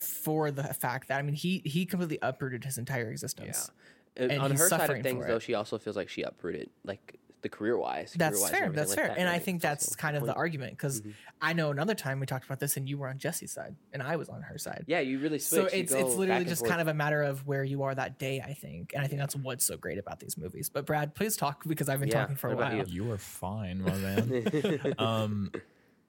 for 0.00 0.50
the 0.50 0.64
fact 0.74 1.08
that 1.08 1.18
I 1.18 1.22
mean 1.22 1.34
he 1.34 1.62
he 1.64 1.86
completely 1.86 2.18
uprooted 2.22 2.64
his 2.64 2.78
entire 2.78 3.10
existence. 3.10 3.70
And 4.16 4.30
And 4.30 4.42
on 4.42 4.50
her 4.50 4.68
side 4.68 4.90
of 4.90 5.02
things, 5.02 5.24
though, 5.26 5.38
she 5.38 5.54
also 5.54 5.78
feels 5.78 5.96
like 5.96 6.08
she 6.10 6.22
uprooted 6.22 6.68
like 6.84 7.18
the 7.42 7.48
career 7.48 7.76
wise. 7.76 8.14
That's 8.16 8.48
fair. 8.50 8.70
That's 8.70 8.94
fair. 8.94 9.14
and 9.16 9.28
I 9.28 9.38
think 9.38 9.60
that's 9.62 9.88
also 9.88 9.94
a 9.94 10.00
kind 10.00 10.16
of 10.16 10.24
the 10.26 10.34
argument 10.34 10.72
because 10.72 11.00
Mm-hmm. 11.00 11.10
I 11.40 11.52
know 11.54 11.70
another 11.70 11.94
time 11.94 12.20
we 12.20 12.26
talked 12.26 12.44
about 12.44 12.60
this 12.60 12.76
and 12.76 12.88
you 12.88 12.98
were 12.98 13.08
on 13.08 13.18
Jesse's 13.18 13.52
side 13.52 13.74
and 13.92 14.00
I 14.02 14.14
was 14.16 14.28
on 14.28 14.42
her 14.42 14.58
side. 14.58 14.84
Yeah, 14.86 15.00
you 15.00 15.18
really 15.18 15.40
So 15.40 15.62
switch. 15.62 15.74
you 15.74 15.80
it's 15.80 15.92
it's 15.92 16.14
literally 16.14 16.44
just 16.44 16.60
forth. 16.60 16.70
kind 16.70 16.80
of 16.80 16.86
a 16.88 16.94
matter 16.94 17.22
of 17.22 17.46
where 17.46 17.64
you 17.64 17.82
are 17.82 17.94
that 17.94 18.18
day, 18.18 18.40
I 18.40 18.54
think, 18.54 18.92
and 18.94 19.02
I 19.02 19.08
think 19.08 19.20
that's 19.20 19.34
what's 19.34 19.64
so 19.66 19.76
great 19.76 19.98
about 19.98 20.20
these 20.20 20.36
movies. 20.38 20.70
But 20.72 20.86
Brad, 20.86 21.14
please 21.14 21.36
talk 21.36 21.64
because 21.66 21.88
I've 21.88 21.98
been 22.00 22.08
Yeah, 22.08 22.20
talking 22.22 22.36
for 22.36 22.52
a 22.52 22.56
while. 22.56 22.76
you? 22.76 22.84
You 22.86 23.10
are 23.10 23.18
fine, 23.18 23.82
my 23.82 23.96
man. 23.96 24.94
um, 24.98 25.50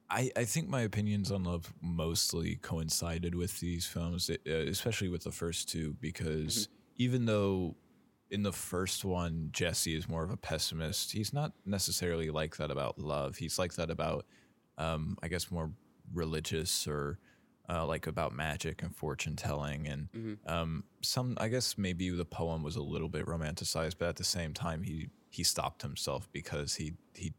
I, 0.10 0.32
I 0.36 0.44
think 0.46 0.70
my 0.70 0.82
opinions 0.82 1.32
on 1.32 1.44
love 1.44 1.74
mostly 1.82 2.56
coincided 2.58 3.34
with 3.34 3.60
these 3.60 3.88
films, 3.88 4.30
uh, 4.30 4.36
especially 4.52 5.10
with 5.10 5.24
the 5.24 5.32
first 5.32 5.68
two, 5.70 5.96
because 6.00 6.68
even 6.98 7.26
though 7.26 7.76
in 8.30 8.44
the 8.44 8.52
first 8.52 9.06
one 9.06 9.50
Jesse 9.52 9.96
is 9.96 10.08
more 10.10 10.24
of 10.24 10.32
a 10.32 10.38
pessimist, 10.38 11.12
he's 11.12 11.34
not 11.34 11.54
necessarily 11.66 12.30
like 12.30 12.58
that 12.58 12.72
about 12.72 12.98
love. 13.00 13.36
He's 13.38 13.60
like 13.60 13.74
that 13.76 13.90
about, 13.90 14.26
um, 14.78 15.18
I 15.22 15.28
guess, 15.28 15.52
more 15.52 15.72
religious 16.14 16.88
or 16.88 17.20
uh, 17.70 17.86
like 17.86 18.08
about 18.08 18.34
magic 18.34 18.82
and 18.84 18.96
fortune 18.96 19.36
telling 19.36 19.88
and 19.88 20.08
um, 20.48 20.84
some. 21.02 21.38
I 21.40 21.48
guess 21.48 21.78
maybe 21.78 22.10
the 22.10 22.26
poem 22.26 22.64
was 22.64 22.76
a 22.76 22.82
little 22.82 23.10
bit 23.10 23.26
romanticized, 23.26 23.96
but 24.00 24.10
at 24.10 24.16
the 24.18 24.24
same 24.24 24.54
time, 24.54 24.84
he 24.84 25.10
he 25.30 25.44
stopped 25.44 25.82
himself 25.82 26.28
because 26.32 26.76
he 26.76 26.94
he 27.16 27.34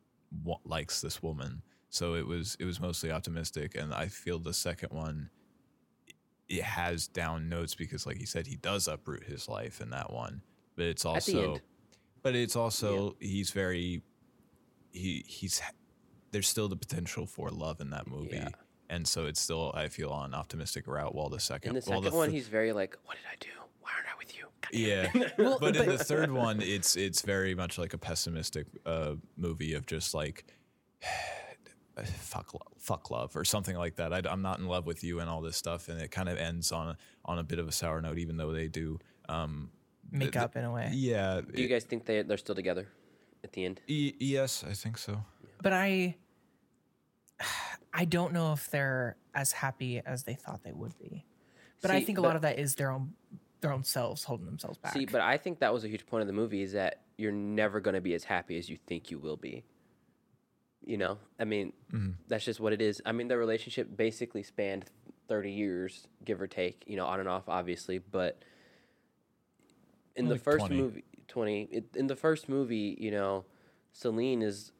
wa- 0.44 0.60
likes 0.64 1.00
this 1.00 1.22
woman. 1.22 1.62
So 1.90 2.14
it 2.14 2.26
was 2.26 2.56
it 2.58 2.64
was 2.64 2.80
mostly 2.80 3.10
optimistic, 3.10 3.74
and 3.74 3.92
I 3.92 4.06
feel 4.06 4.38
the 4.38 4.54
second 4.54 4.90
one 4.92 5.30
it 6.48 6.62
has 6.62 7.06
down 7.06 7.48
notes 7.48 7.74
because, 7.74 8.06
like 8.06 8.16
he 8.16 8.26
said, 8.26 8.46
he 8.46 8.56
does 8.56 8.86
uproot 8.88 9.24
his 9.24 9.48
life 9.48 9.80
in 9.80 9.90
that 9.90 10.12
one, 10.12 10.42
but 10.76 10.86
it's 10.86 11.04
also, 11.04 11.58
but 12.22 12.34
it's 12.34 12.56
also 12.56 13.16
he's 13.20 13.50
very 13.50 14.02
he 14.92 15.24
he's 15.26 15.60
there's 16.30 16.48
still 16.48 16.68
the 16.68 16.76
potential 16.76 17.26
for 17.26 17.50
love 17.50 17.80
in 17.80 17.90
that 17.90 18.08
movie. 18.08 18.36
Yeah. 18.36 18.48
And 18.90 19.06
so 19.06 19.24
it's 19.26 19.40
still, 19.40 19.72
I 19.74 19.88
feel, 19.88 20.10
on 20.10 20.34
optimistic 20.34 20.86
route. 20.86 21.14
While 21.14 21.30
the 21.30 21.40
second, 21.40 21.70
In 21.70 21.74
the 21.76 21.82
second 21.82 22.12
one, 22.12 22.28
th- 22.28 22.38
he's 22.38 22.48
very 22.48 22.72
like, 22.72 22.96
"What 23.04 23.16
did 23.16 23.24
I 23.30 23.36
do? 23.40 23.48
Why 23.80 23.90
aren't 23.96 24.08
I 24.08 24.18
with 24.18 24.36
you?" 24.36 24.44
God 24.60 24.70
yeah. 24.72 25.30
Well, 25.38 25.58
but 25.58 25.76
in 25.76 25.86
the 25.86 25.98
third 25.98 26.30
one, 26.46 26.60
it's 26.60 26.96
it's 26.96 27.22
very 27.22 27.54
much 27.54 27.78
like 27.78 27.94
a 27.94 27.98
pessimistic 27.98 28.66
uh, 28.84 29.14
movie 29.36 29.74
of 29.74 29.86
just 29.86 30.12
like 30.12 30.44
fuck 32.04 32.52
lo- 32.52 32.72
fuck 32.78 33.10
love 33.10 33.36
or 33.36 33.44
something 33.44 33.76
like 33.76 33.96
that. 33.96 34.12
I, 34.12 34.20
am 34.30 34.42
not 34.42 34.58
in 34.58 34.66
love 34.66 34.86
with 34.86 35.02
you 35.02 35.20
and 35.20 35.30
all 35.30 35.40
this 35.40 35.56
stuff, 35.56 35.88
and 35.88 36.00
it 36.00 36.10
kind 36.10 36.28
of 36.28 36.36
ends 36.36 36.72
on 36.72 36.88
a, 36.88 36.96
on 37.24 37.38
a 37.38 37.42
bit 37.44 37.58
of 37.58 37.68
a 37.68 37.72
sour 37.72 38.00
note, 38.02 38.18
even 38.18 38.36
though 38.36 38.52
they 38.52 38.68
do. 38.68 38.98
Um, 39.28 39.70
Make 40.10 40.32
th- 40.32 40.44
up 40.44 40.56
in 40.56 40.64
a 40.64 40.72
way. 40.72 40.90
yeah, 40.92 41.40
do 41.40 41.60
you 41.60 41.66
it- 41.66 41.70
guys 41.70 41.84
think 41.84 42.04
they 42.06 42.22
they're 42.22 42.36
still 42.38 42.54
together 42.54 42.88
at 43.42 43.52
the 43.52 43.64
end? 43.64 43.80
e- 43.86 44.14
yes, 44.20 44.64
I 44.68 44.72
think 44.74 44.98
so. 44.98 45.24
But 45.62 45.72
I 45.72 46.16
I 47.92 48.04
don't 48.04 48.32
know 48.32 48.52
if 48.52 48.70
they're 48.70 49.16
as 49.34 49.52
happy 49.52 50.00
as 50.04 50.24
they 50.24 50.34
thought 50.34 50.62
they 50.64 50.72
would 50.72 50.96
be. 50.98 51.24
But 51.82 51.90
I 51.90 52.00
think 52.02 52.18
a 52.18 52.22
but- 52.22 52.28
lot 52.28 52.36
of 52.36 52.42
that 52.42 52.58
is 52.58 52.74
their 52.76 52.90
own 52.90 53.14
their 53.60 53.72
own 53.72 53.84
selves 53.84 54.24
holding 54.24 54.46
themselves 54.46 54.76
back. 54.78 54.92
See, 54.92 55.06
but 55.06 55.20
I 55.22 55.38
think 55.38 55.60
that 55.60 55.72
was 55.72 55.84
a 55.84 55.88
huge 55.88 56.04
point 56.06 56.20
of 56.20 56.26
the 56.26 56.34
movie 56.34 56.60
is 56.62 56.72
that 56.72 57.00
you're 57.16 57.32
never 57.32 57.80
going 57.80 57.94
to 57.94 58.00
be 58.02 58.12
as 58.14 58.22
happy 58.24 58.58
as 58.58 58.68
you 58.68 58.76
think 58.86 59.10
you 59.10 59.18
will 59.18 59.38
be. 59.38 59.64
You 60.84 60.98
know, 60.98 61.18
I 61.40 61.44
mean, 61.44 61.72
Mm-hmm. 61.90 62.10
that's 62.28 62.44
just 62.44 62.60
what 62.60 62.74
it 62.74 62.82
is. 62.82 63.00
I 63.06 63.12
mean, 63.12 63.28
their 63.28 63.38
relationship 63.38 63.96
basically 63.96 64.42
spanned 64.42 64.84
30 65.28 65.50
years, 65.50 66.06
give 66.26 66.42
or 66.42 66.46
take, 66.46 66.84
you 66.86 66.96
know, 66.96 67.06
on 67.06 67.20
and 67.20 67.28
off, 67.28 67.44
obviously. 67.48 67.96
But 67.98 68.42
in 70.16 70.28
the 70.28 70.38
first 70.38 70.66
20. 70.66 70.76
movie, 70.76 71.04
20, 71.28 71.62
it, 71.70 71.84
in 71.94 72.06
the 72.06 72.16
first 72.16 72.48
movie, 72.48 72.96
you 73.00 73.10
know, 73.10 73.44
Celine 73.92 74.42
is, 74.42 74.72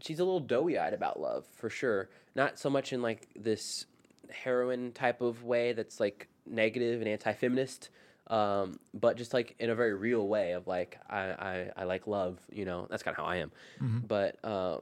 she's 0.00 0.20
a 0.20 0.24
little 0.24 0.40
doughy 0.40 0.78
eyed 0.78 0.94
about 0.94 1.20
love, 1.20 1.46
for 1.52 1.70
sure. 1.70 2.08
Not 2.34 2.58
so 2.58 2.70
much 2.70 2.92
in 2.92 3.02
like 3.02 3.28
this 3.36 3.86
heroine 4.30 4.92
type 4.92 5.20
of 5.20 5.44
way 5.44 5.72
that's 5.72 6.00
like 6.00 6.28
negative 6.46 7.00
and 7.00 7.08
anti 7.08 7.32
feminist 7.32 7.90
um, 8.28 8.78
but 8.94 9.16
just 9.16 9.34
like 9.34 9.54
in 9.58 9.70
a 9.70 9.74
very 9.74 9.94
real 9.94 10.26
way 10.26 10.52
of 10.52 10.66
like 10.66 10.98
I, 11.08 11.18
I, 11.20 11.70
I 11.76 11.84
like 11.84 12.06
love, 12.06 12.38
you 12.50 12.64
know, 12.64 12.86
that's 12.88 13.02
kind 13.02 13.14
of 13.14 13.22
how 13.22 13.28
I 13.28 13.36
am. 13.36 13.52
But 14.00 14.42
uh, 14.42 14.78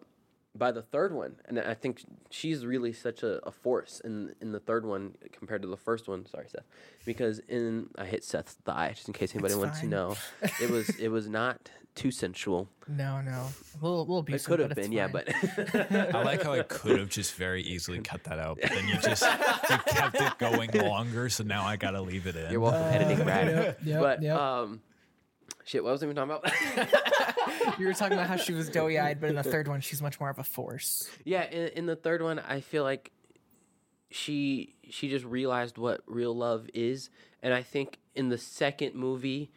by 0.54 0.70
the 0.70 0.82
third 0.82 1.14
one, 1.14 1.36
and 1.46 1.58
I 1.58 1.74
think 1.74 2.02
she's 2.30 2.66
really 2.66 2.92
such 2.92 3.22
a, 3.22 3.44
a 3.46 3.50
force 3.50 4.00
in 4.04 4.34
in 4.40 4.52
the 4.52 4.60
third 4.60 4.84
one 4.84 5.14
compared 5.32 5.62
to 5.62 5.68
the 5.68 5.76
first 5.76 6.08
one. 6.08 6.26
Sorry, 6.26 6.46
Seth, 6.48 6.64
because 7.04 7.38
in 7.48 7.88
I 7.96 8.04
hit 8.04 8.24
Seth's 8.24 8.54
thigh 8.64 8.92
just 8.94 9.08
in 9.08 9.14
case 9.14 9.34
anybody 9.34 9.54
It's 9.54 9.62
wants 9.62 9.80
to 9.80 9.86
know. 9.86 10.16
It 10.60 10.70
was 10.70 10.88
it 10.98 11.08
was 11.08 11.28
not 11.28 11.70
too 11.94 12.10
sensual. 12.10 12.68
no, 12.88 13.20
no. 13.20 13.48
A 13.80 13.84
little, 13.84 14.00
little 14.00 14.34
It 14.34 14.44
could 14.44 14.60
have 14.60 14.70
but 14.70 14.78
it's 14.78 14.88
been, 14.88 14.92
yeah, 14.96 15.08
but 15.08 15.28
I 16.14 16.22
like 16.22 16.42
how 16.42 16.52
I 16.52 16.62
could 16.62 16.98
have 16.98 17.08
just 17.10 17.34
very 17.34 17.62
easily 17.62 17.98
cut 18.00 18.24
that 18.24 18.38
out, 18.38 18.58
but 18.60 18.70
then 18.70 18.88
you 18.88 18.94
just 19.02 19.22
you 19.22 19.76
kept 19.86 20.16
it 20.20 20.38
going 20.38 20.70
longer, 20.70 21.28
so 21.28 21.44
now 21.44 21.64
I 21.64 21.76
gotta 21.76 22.00
leave 22.00 22.26
it 22.26 22.36
in. 22.36 22.50
you're 22.50 22.60
welcome, 22.60 22.82
editing 22.82 23.18
Brad. 23.24 23.46
yep, 23.48 23.78
yep, 23.84 24.00
but 24.00 24.22
yep. 24.22 24.36
um, 24.38 24.80
shit, 25.64 25.82
what 25.84 25.92
was 25.92 26.02
I 26.02 26.06
even 26.06 26.16
talking 26.16 26.32
about? 26.32 27.78
you 27.78 27.86
were 27.86 27.92
talking 27.92 28.14
about 28.14 28.28
how 28.28 28.36
she 28.36 28.52
was 28.52 28.68
doughy 28.68 28.98
eyed, 28.98 29.20
but 29.20 29.30
in 29.30 29.36
the 29.36 29.42
third 29.42 29.68
one, 29.68 29.80
she's 29.80 30.02
much 30.02 30.20
more 30.20 30.30
of 30.30 30.38
a 30.38 30.44
force. 30.44 31.10
Yeah, 31.24 31.44
in, 31.44 31.68
in 31.68 31.86
the 31.86 31.96
third 31.96 32.22
one, 32.22 32.38
I 32.38 32.60
feel 32.60 32.82
like 32.82 33.12
she 34.10 34.74
she 34.90 35.08
just 35.08 35.24
realized 35.24 35.78
what 35.78 36.02
real 36.06 36.34
love 36.34 36.68
is, 36.74 37.10
and 37.42 37.54
I 37.54 37.62
think 37.62 37.98
in 38.14 38.28
the 38.28 38.38
second 38.38 38.94
movie, 38.94 39.50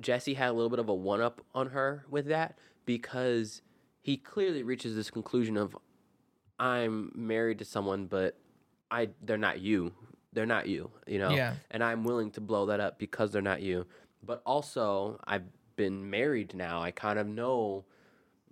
Jesse 0.00 0.34
had 0.34 0.50
a 0.50 0.52
little 0.52 0.70
bit 0.70 0.78
of 0.78 0.88
a 0.88 0.94
one 0.94 1.20
up 1.20 1.40
on 1.54 1.70
her 1.70 2.04
with 2.08 2.26
that 2.26 2.58
because 2.84 3.62
he 4.00 4.16
clearly 4.16 4.62
reaches 4.62 4.94
this 4.94 5.10
conclusion 5.10 5.56
of 5.56 5.76
I'm 6.58 7.12
married 7.14 7.58
to 7.58 7.64
someone, 7.64 8.06
but 8.06 8.38
I 8.90 9.10
they're 9.22 9.36
not 9.36 9.60
you. 9.60 9.92
They're 10.32 10.46
not 10.46 10.68
you, 10.68 10.90
you 11.06 11.18
know. 11.18 11.30
Yeah. 11.30 11.54
And 11.70 11.82
I'm 11.82 12.04
willing 12.04 12.30
to 12.32 12.40
blow 12.40 12.66
that 12.66 12.78
up 12.78 12.98
because 12.98 13.32
they're 13.32 13.42
not 13.42 13.62
you. 13.62 13.86
But 14.26 14.42
also, 14.44 15.20
I've 15.24 15.44
been 15.76 16.10
married 16.10 16.54
now. 16.54 16.82
I 16.82 16.90
kind 16.90 17.18
of 17.18 17.26
know 17.26 17.84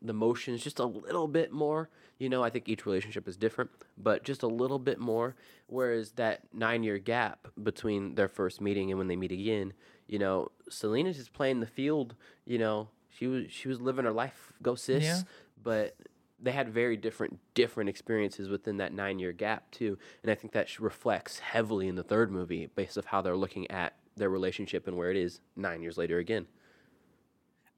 the 0.01 0.12
motions 0.12 0.62
just 0.62 0.78
a 0.78 0.84
little 0.84 1.26
bit 1.26 1.51
more. 1.51 1.88
You 2.18 2.28
know, 2.28 2.44
I 2.44 2.51
think 2.51 2.68
each 2.68 2.86
relationship 2.86 3.26
is 3.26 3.36
different, 3.36 3.70
but 3.98 4.22
just 4.22 4.42
a 4.42 4.46
little 4.46 4.78
bit 4.78 5.01
more. 5.01 5.34
Whereas 5.66 6.12
that 6.12 6.42
nine 6.52 6.82
year 6.82 6.98
gap 6.98 7.48
between 7.62 8.14
their 8.14 8.28
first 8.28 8.60
meeting 8.60 8.90
and 8.90 8.98
when 8.98 9.09
they 9.09 9.16
meet 9.16 9.32
again, 9.32 9.72
you 10.06 10.18
know, 10.18 10.51
Selena's 10.68 11.16
just 11.16 11.32
playing 11.32 11.60
the 11.60 11.66
field. 11.66 12.14
You 12.44 12.59
know, 12.59 12.88
she 13.09 13.26
was 13.26 13.51
she 13.51 13.68
was 13.68 13.80
living 13.80 14.05
her 14.05 14.12
life, 14.12 14.52
go 14.62 14.74
sis. 14.74 15.02
Yeah. 15.02 15.20
But 15.62 15.96
they 16.40 16.52
had 16.52 16.68
very 16.68 16.96
different 16.96 17.40
different 17.55 17.88
experiences 17.88 18.48
within 18.48 18.76
that 18.76 18.92
nine 18.92 19.18
year 19.18 19.32
gap 19.32 19.70
too, 19.70 19.98
and 20.22 20.30
I 20.30 20.34
think 20.34 20.52
that 20.52 20.78
reflects 20.78 21.38
heavily 21.38 21.88
in 21.88 21.94
the 21.94 22.02
third 22.02 22.30
movie 22.30 22.68
based 22.74 22.96
of 22.96 23.06
how 23.06 23.22
they're 23.22 23.36
looking 23.36 23.70
at 23.70 23.94
their 24.16 24.30
relationship 24.30 24.86
and 24.86 24.96
where 24.96 25.10
it 25.10 25.16
is 25.16 25.40
nine 25.56 25.82
years 25.82 25.96
later 25.98 26.18
again. 26.18 26.46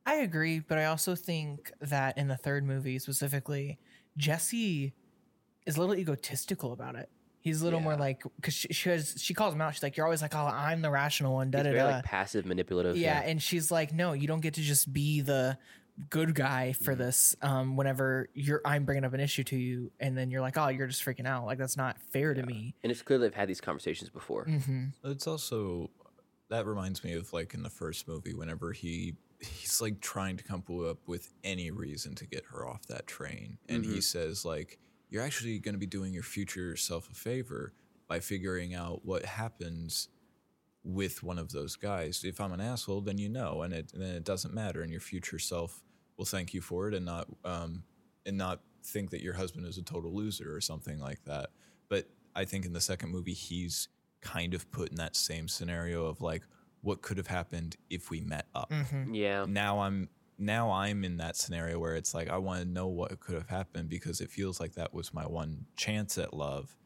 I 0.04 0.16
agree, 0.16 0.60
but 0.60 0.78
I 0.78 0.84
also 0.84 1.14
think 1.16 1.72
that 1.80 2.16
in 2.16 2.28
the 2.28 2.36
third 2.36 2.64
movie 2.64 2.98
specifically, 2.98 3.78
Jesse 4.16 4.94
is 5.66 5.76
a 5.76 5.80
little 5.80 5.96
egotistical 5.96 6.72
about 6.72 6.94
it. 6.94 7.08
He's 7.40 7.60
a 7.60 7.64
little 7.64 7.80
more 7.80 7.96
like 7.96 8.22
because 8.36 8.54
she, 8.54 8.68
she 8.72 8.88
has 8.88 9.14
she 9.20 9.32
calls 9.34 9.54
him 9.54 9.60
out. 9.60 9.72
She's 9.74 9.82
like, 9.82 9.96
"You're 9.96 10.06
always 10.06 10.22
like, 10.22 10.34
oh, 10.34 10.46
I'm 10.46 10.82
the 10.82 10.90
rational 10.90 11.32
one." 11.34 11.50
Da 11.50 11.58
It's 11.58 11.66
da 11.66 11.70
very 11.72 11.78
da. 11.90 11.96
like 11.96 12.04
passive 12.04 12.44
manipulative. 12.44 12.96
yeah, 12.96 13.20
and 13.24 13.40
she's 13.40 13.70
like, 13.70 13.92
"No, 13.92 14.12
you 14.14 14.26
don't 14.26 14.40
get 14.40 14.54
to 14.54 14.60
just 14.62 14.92
be 14.92 15.20
the 15.20 15.56
good 16.10 16.34
guy 16.34 16.72
for 16.72 16.92
Mm-hmm. 16.92 17.02
this. 17.02 17.36
Um, 17.42 17.76
whenever 17.76 18.28
you're, 18.34 18.60
I'm 18.64 18.84
bringing 18.84 19.04
up 19.04 19.14
an 19.14 19.20
issue 19.20 19.44
to 19.44 19.56
you, 19.56 19.92
and 20.00 20.18
then 20.18 20.30
you're 20.30 20.40
like, 20.42 20.58
oh, 20.58 20.68
you're 20.68 20.88
just 20.88 21.04
freaking 21.04 21.26
out. 21.26 21.46
Like 21.46 21.58
that's 21.58 21.76
not 21.76 21.98
fair 22.12 22.34
to 22.34 22.42
me." 22.42 22.74
and 22.82 22.90
it's 22.92 23.02
clear 23.02 23.18
they've 23.18 23.32
had 23.32 23.48
these 23.48 23.60
conversations 23.60 24.10
before. 24.10 24.44
hmm 24.44 24.86
It's 25.04 25.26
also 25.28 25.90
that 26.48 26.66
reminds 26.66 27.02
me 27.04 27.14
of 27.14 27.32
like 27.32 27.54
in 27.54 27.62
the 27.62 27.70
first 27.70 28.06
movie, 28.08 28.34
whenever 28.34 28.72
he 28.72 29.14
he's 29.40 29.80
like 29.80 30.00
trying 30.00 30.36
to 30.36 30.44
come 30.44 30.62
up 30.88 30.98
with 31.06 31.32
any 31.44 31.70
reason 31.70 32.14
to 32.16 32.26
get 32.26 32.44
her 32.52 32.66
off 32.66 32.86
that 32.86 33.06
train, 33.06 33.58
and 33.68 33.84
he 33.84 34.00
says 34.00 34.44
like, 34.44 34.78
"You're 35.10 35.22
actually 35.22 35.58
going 35.58 35.74
to 35.74 35.78
be 35.78 35.86
doing 35.86 36.12
your 36.12 36.22
future 36.22 36.76
self 36.76 37.10
a 37.10 37.14
favor 37.14 37.72
by 38.08 38.20
figuring 38.20 38.74
out 38.74 39.04
what 39.04 39.24
happens." 39.24 40.08
With 40.88 41.24
one 41.24 41.40
of 41.40 41.50
those 41.50 41.74
guys, 41.74 42.22
if 42.22 42.40
I'm 42.40 42.52
an 42.52 42.60
asshole, 42.60 43.00
then 43.00 43.18
you 43.18 43.28
know, 43.28 43.62
and 43.62 43.74
it 43.74 43.90
then 43.92 44.14
it 44.14 44.22
doesn't 44.22 44.54
matter, 44.54 44.82
and 44.82 44.92
your 44.92 45.00
future 45.00 45.40
self 45.40 45.82
will 46.16 46.24
thank 46.24 46.54
you 46.54 46.60
for 46.60 46.86
it, 46.86 46.94
and 46.94 47.04
not 47.04 47.26
um, 47.44 47.82
and 48.24 48.38
not 48.38 48.60
think 48.84 49.10
that 49.10 49.20
your 49.20 49.34
husband 49.34 49.66
is 49.66 49.78
a 49.78 49.82
total 49.82 50.14
loser 50.14 50.54
or 50.54 50.60
something 50.60 51.00
like 51.00 51.24
that. 51.24 51.50
But 51.88 52.08
I 52.36 52.44
think 52.44 52.64
in 52.66 52.72
the 52.72 52.80
second 52.80 53.10
movie, 53.10 53.32
he's 53.32 53.88
kind 54.26 54.54
of 54.54 54.70
put 54.70 54.90
in 54.90 54.96
that 54.96 55.14
same 55.16 55.48
scenario 55.48 56.06
of 56.06 56.20
like, 56.20 56.42
what 56.82 57.02
could 57.02 57.16
have 57.16 57.26
happened 57.26 57.76
if 57.90 58.10
we 58.10 58.20
met 58.20 58.46
up? 58.54 58.72
hmm 58.72 59.14
Yeah, 59.14 59.44
Now 59.48 59.80
I'm 59.80 60.08
now 60.38 60.70
I'm 60.70 61.04
in 61.04 61.16
that 61.16 61.36
scenario 61.36 61.78
where 61.78 61.94
it's 61.96 62.12
like 62.14 62.28
I 62.28 62.36
want 62.36 62.60
to 62.62 62.68
know 62.68 62.86
what 62.88 63.18
could 63.20 63.34
have 63.36 63.48
happened 63.48 63.88
because 63.88 64.20
it 64.20 64.30
feels 64.30 64.60
like 64.60 64.74
that 64.74 64.92
was 64.92 65.14
my 65.14 65.26
one 65.26 65.66
chance 65.76 66.18
at 66.18 66.34
love, 66.34 66.76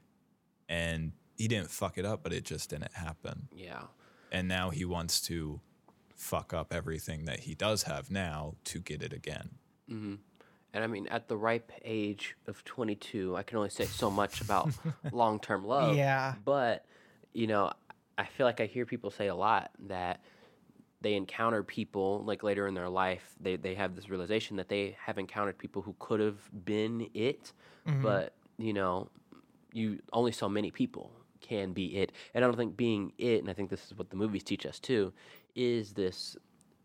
and 0.69 1.13
he 1.37 1.49
didn't 1.49 1.71
fuck 1.71 1.99
it 1.99 2.05
up, 2.05 2.23
but 2.23 2.33
it 2.33 2.45
just 2.45 2.71
didn't 2.71 2.93
happen. 2.95 3.49
yeah. 3.55 3.83
And 4.33 4.47
now 4.47 4.71
he 4.71 4.85
wants 4.85 5.21
to 5.23 5.61
fuck 6.15 6.55
up 6.55 6.73
everything 6.73 7.25
that 7.25 7.41
he 7.41 7.55
does 7.57 7.83
have 7.85 8.11
now 8.13 8.55
to 8.65 8.79
get 8.79 9.03
it 9.03 9.13
again. 9.13 9.51
hmm 9.89 10.15
And 10.73 10.85
I 10.85 10.87
mean, 10.87 11.09
at 11.09 11.27
the 11.27 11.37
ripe 11.37 11.73
age 11.85 12.37
of 12.47 12.63
22, 12.65 13.37
I 13.37 13.43
can 13.43 13.57
only 13.59 13.71
say 13.71 13.87
so 13.87 14.09
much 14.11 14.41
about 14.41 14.71
long 15.13 15.41
term 15.41 15.65
love. 15.65 15.97
Yeah. 15.97 16.35
But, 16.45 16.85
you 17.33 17.47
know, 17.47 17.73
I 18.19 18.25
feel 18.25 18.47
like 18.47 18.61
I 18.61 18.67
hear 18.67 18.85
people 18.87 19.11
say 19.11 19.29
a 19.29 19.35
lot 19.35 19.71
that 19.87 20.21
they 21.01 21.15
encounter 21.15 21.63
people 21.63 22.23
like 22.27 22.43
later 22.43 22.67
in 22.67 22.75
their 22.75 22.89
life, 22.89 23.35
they, 23.41 23.57
they 23.57 23.75
have 23.75 23.97
this 23.97 24.11
realization 24.11 24.57
that 24.57 24.69
they 24.69 24.97
have 25.03 25.19
encountered 25.19 25.57
people 25.57 25.81
who 25.81 25.95
could 25.99 26.21
have 26.21 26.39
been 26.65 27.09
it, 27.15 27.53
mm-hmm. 27.89 28.03
but, 28.03 28.35
you 28.59 28.73
know, 28.73 29.09
you 29.73 29.99
only 30.13 30.33
so 30.33 30.49
many 30.49 30.71
people 30.71 31.11
can 31.41 31.73
be 31.73 31.97
it. 31.97 32.13
And 32.35 32.45
I 32.45 32.47
don't 32.47 32.57
think 32.57 32.77
being 32.77 33.13
it, 33.17 33.41
and 33.41 33.49
I 33.49 33.55
think 33.55 33.71
this 33.71 33.87
is 33.87 33.97
what 33.97 34.11
the 34.11 34.17
movies 34.17 34.43
teach 34.43 34.67
us 34.67 34.79
too, 34.79 35.13
is 35.55 35.95
this 35.95 36.37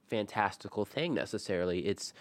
fantastical 0.08 0.86
thing 0.86 1.14
necessarily. 1.14 1.86
It's 1.86 2.14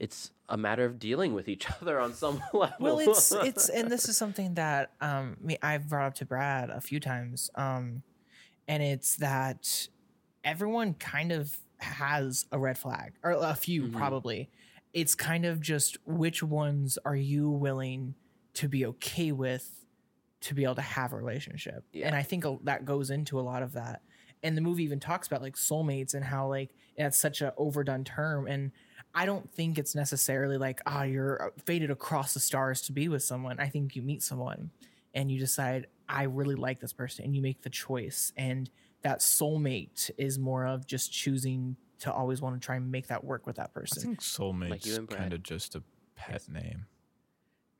it's 0.00 0.32
a 0.48 0.56
matter 0.56 0.84
of 0.84 0.98
dealing 0.98 1.34
with 1.34 1.48
each 1.48 1.66
other 1.80 2.00
on 2.00 2.14
some 2.14 2.42
level. 2.52 2.74
Well, 2.80 2.98
it's 2.98 3.30
it's 3.32 3.68
and 3.68 3.88
this 3.90 4.08
is 4.08 4.16
something 4.16 4.54
that 4.54 4.90
um 5.00 5.36
me 5.40 5.56
I've 5.62 5.88
brought 5.88 6.06
up 6.06 6.14
to 6.14 6.24
Brad 6.26 6.70
a 6.70 6.80
few 6.80 6.98
times. 6.98 7.50
Um 7.54 8.02
and 8.66 8.82
it's 8.82 9.16
that 9.16 9.88
everyone 10.42 10.94
kind 10.94 11.30
of 11.32 11.56
has 11.78 12.46
a 12.52 12.58
red 12.58 12.78
flag 12.78 13.12
or 13.22 13.32
a 13.32 13.54
few 13.54 13.84
Mhm. 13.84 13.92
probably. 13.92 14.50
It's 14.92 15.14
kind 15.14 15.44
of 15.46 15.60
just 15.60 15.96
which 16.04 16.42
ones 16.42 16.98
are 17.04 17.14
you 17.16 17.48
willing 17.50 18.14
to 18.54 18.68
be 18.68 18.84
okay 18.86 19.30
with 19.32 19.84
to 20.40 20.54
be 20.54 20.64
able 20.64 20.74
to 20.76 20.80
have 20.82 21.12
a 21.12 21.16
relationship. 21.16 21.84
Yeah. 21.92 22.06
And 22.06 22.16
I 22.16 22.22
think 22.22 22.44
that 22.64 22.84
goes 22.84 23.10
into 23.10 23.38
a 23.38 23.42
lot 23.42 23.62
of 23.62 23.74
that. 23.74 24.02
And 24.42 24.56
the 24.56 24.62
movie 24.62 24.82
even 24.84 24.98
talks 24.98 25.26
about 25.26 25.42
like 25.42 25.54
soulmates 25.56 26.14
and 26.14 26.24
how 26.24 26.48
like 26.48 26.70
that's 26.96 27.18
such 27.18 27.40
an 27.42 27.52
overdone 27.58 28.04
term 28.04 28.46
and 28.46 28.72
I 29.14 29.26
don't 29.26 29.50
think 29.52 29.78
it's 29.78 29.94
necessarily 29.94 30.56
like, 30.56 30.80
ah, 30.86 31.02
you're 31.02 31.52
fated 31.64 31.90
across 31.90 32.34
the 32.34 32.40
stars 32.40 32.80
to 32.82 32.92
be 32.92 33.08
with 33.08 33.22
someone. 33.22 33.58
I 33.58 33.68
think 33.68 33.96
you 33.96 34.02
meet 34.02 34.22
someone 34.22 34.70
and 35.14 35.30
you 35.30 35.38
decide, 35.38 35.88
I 36.08 36.24
really 36.24 36.54
like 36.54 36.80
this 36.80 36.92
person, 36.92 37.24
and 37.24 37.34
you 37.34 37.42
make 37.42 37.62
the 37.62 37.70
choice. 37.70 38.32
And 38.36 38.70
that 39.02 39.20
soulmate 39.20 40.10
is 40.16 40.38
more 40.38 40.66
of 40.66 40.86
just 40.86 41.12
choosing 41.12 41.76
to 42.00 42.12
always 42.12 42.40
want 42.40 42.60
to 42.60 42.64
try 42.64 42.76
and 42.76 42.90
make 42.90 43.08
that 43.08 43.24
work 43.24 43.46
with 43.46 43.56
that 43.56 43.70
I 43.74 43.80
person. 43.80 44.02
think 44.02 44.20
soulmate's 44.20 44.86
you 44.86 44.96
and 44.96 45.08
kind 45.08 45.32
of 45.32 45.42
just 45.42 45.74
a 45.74 45.82
pet 46.14 46.48
name. 46.48 46.86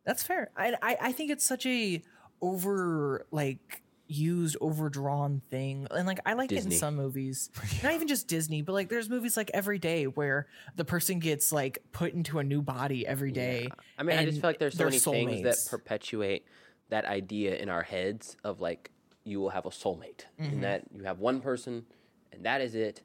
That's 0.05 0.23
fair. 0.23 0.51
I, 0.57 0.75
I 0.83 0.97
I 1.01 1.13
think 1.13 1.31
it's 1.31 1.45
such 1.45 1.67
a 1.67 2.03
over 2.41 3.27
like 3.31 3.83
used 4.11 4.57
overdrawn 4.61 5.41
thing 5.51 5.87
and 5.91 6.07
like 6.07 6.19
i 6.27 6.33
like 6.33 6.51
it 6.53 6.65
in 6.65 6.71
some 6.73 6.97
movies 6.97 7.51
not 7.83 7.93
even 7.95 8.09
just 8.09 8.27
disney 8.27 8.61
but 8.63 8.73
like 8.73 8.89
there's 8.89 9.09
movies 9.09 9.37
like 9.37 9.51
every 9.55 9.79
day 9.79 10.05
where 10.05 10.47
the 10.77 10.85
person 10.85 11.19
gets 11.21 11.53
like 11.53 11.79
put 11.93 12.13
into 12.13 12.39
a 12.39 12.45
new 12.45 12.61
body 12.61 13.07
every 13.07 13.31
day 13.33 13.63
Yeah. 13.69 13.75
I 13.99 14.03
mean, 14.03 14.19
I 14.19 14.25
just 14.25 14.41
feel 14.41 14.51
like 14.51 14.59
there's 14.59 14.75
so 14.77 14.85
many 14.85 14.99
things 14.99 15.43
that 15.43 15.71
perpetuate 15.71 16.45
that 16.89 17.05
idea 17.05 17.57
in 17.57 17.69
our 17.69 17.83
heads 17.83 18.37
of 18.43 18.61
like 18.61 18.91
you 19.25 19.39
will 19.41 19.51
have 19.51 19.67
a 19.67 19.71
soulmate 19.71 20.25
Mhm. 20.41 20.53
and 20.53 20.65
that 20.65 20.85
you 20.93 21.05
have 21.05 21.19
one 21.21 21.41
person 21.41 21.85
and 22.33 22.45
that 22.45 22.61
is 22.61 22.75
it. 22.75 23.03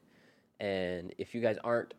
And 0.58 1.14
if 1.18 1.34
you 1.34 1.40
guys 1.40 1.56
aren't 1.62 1.94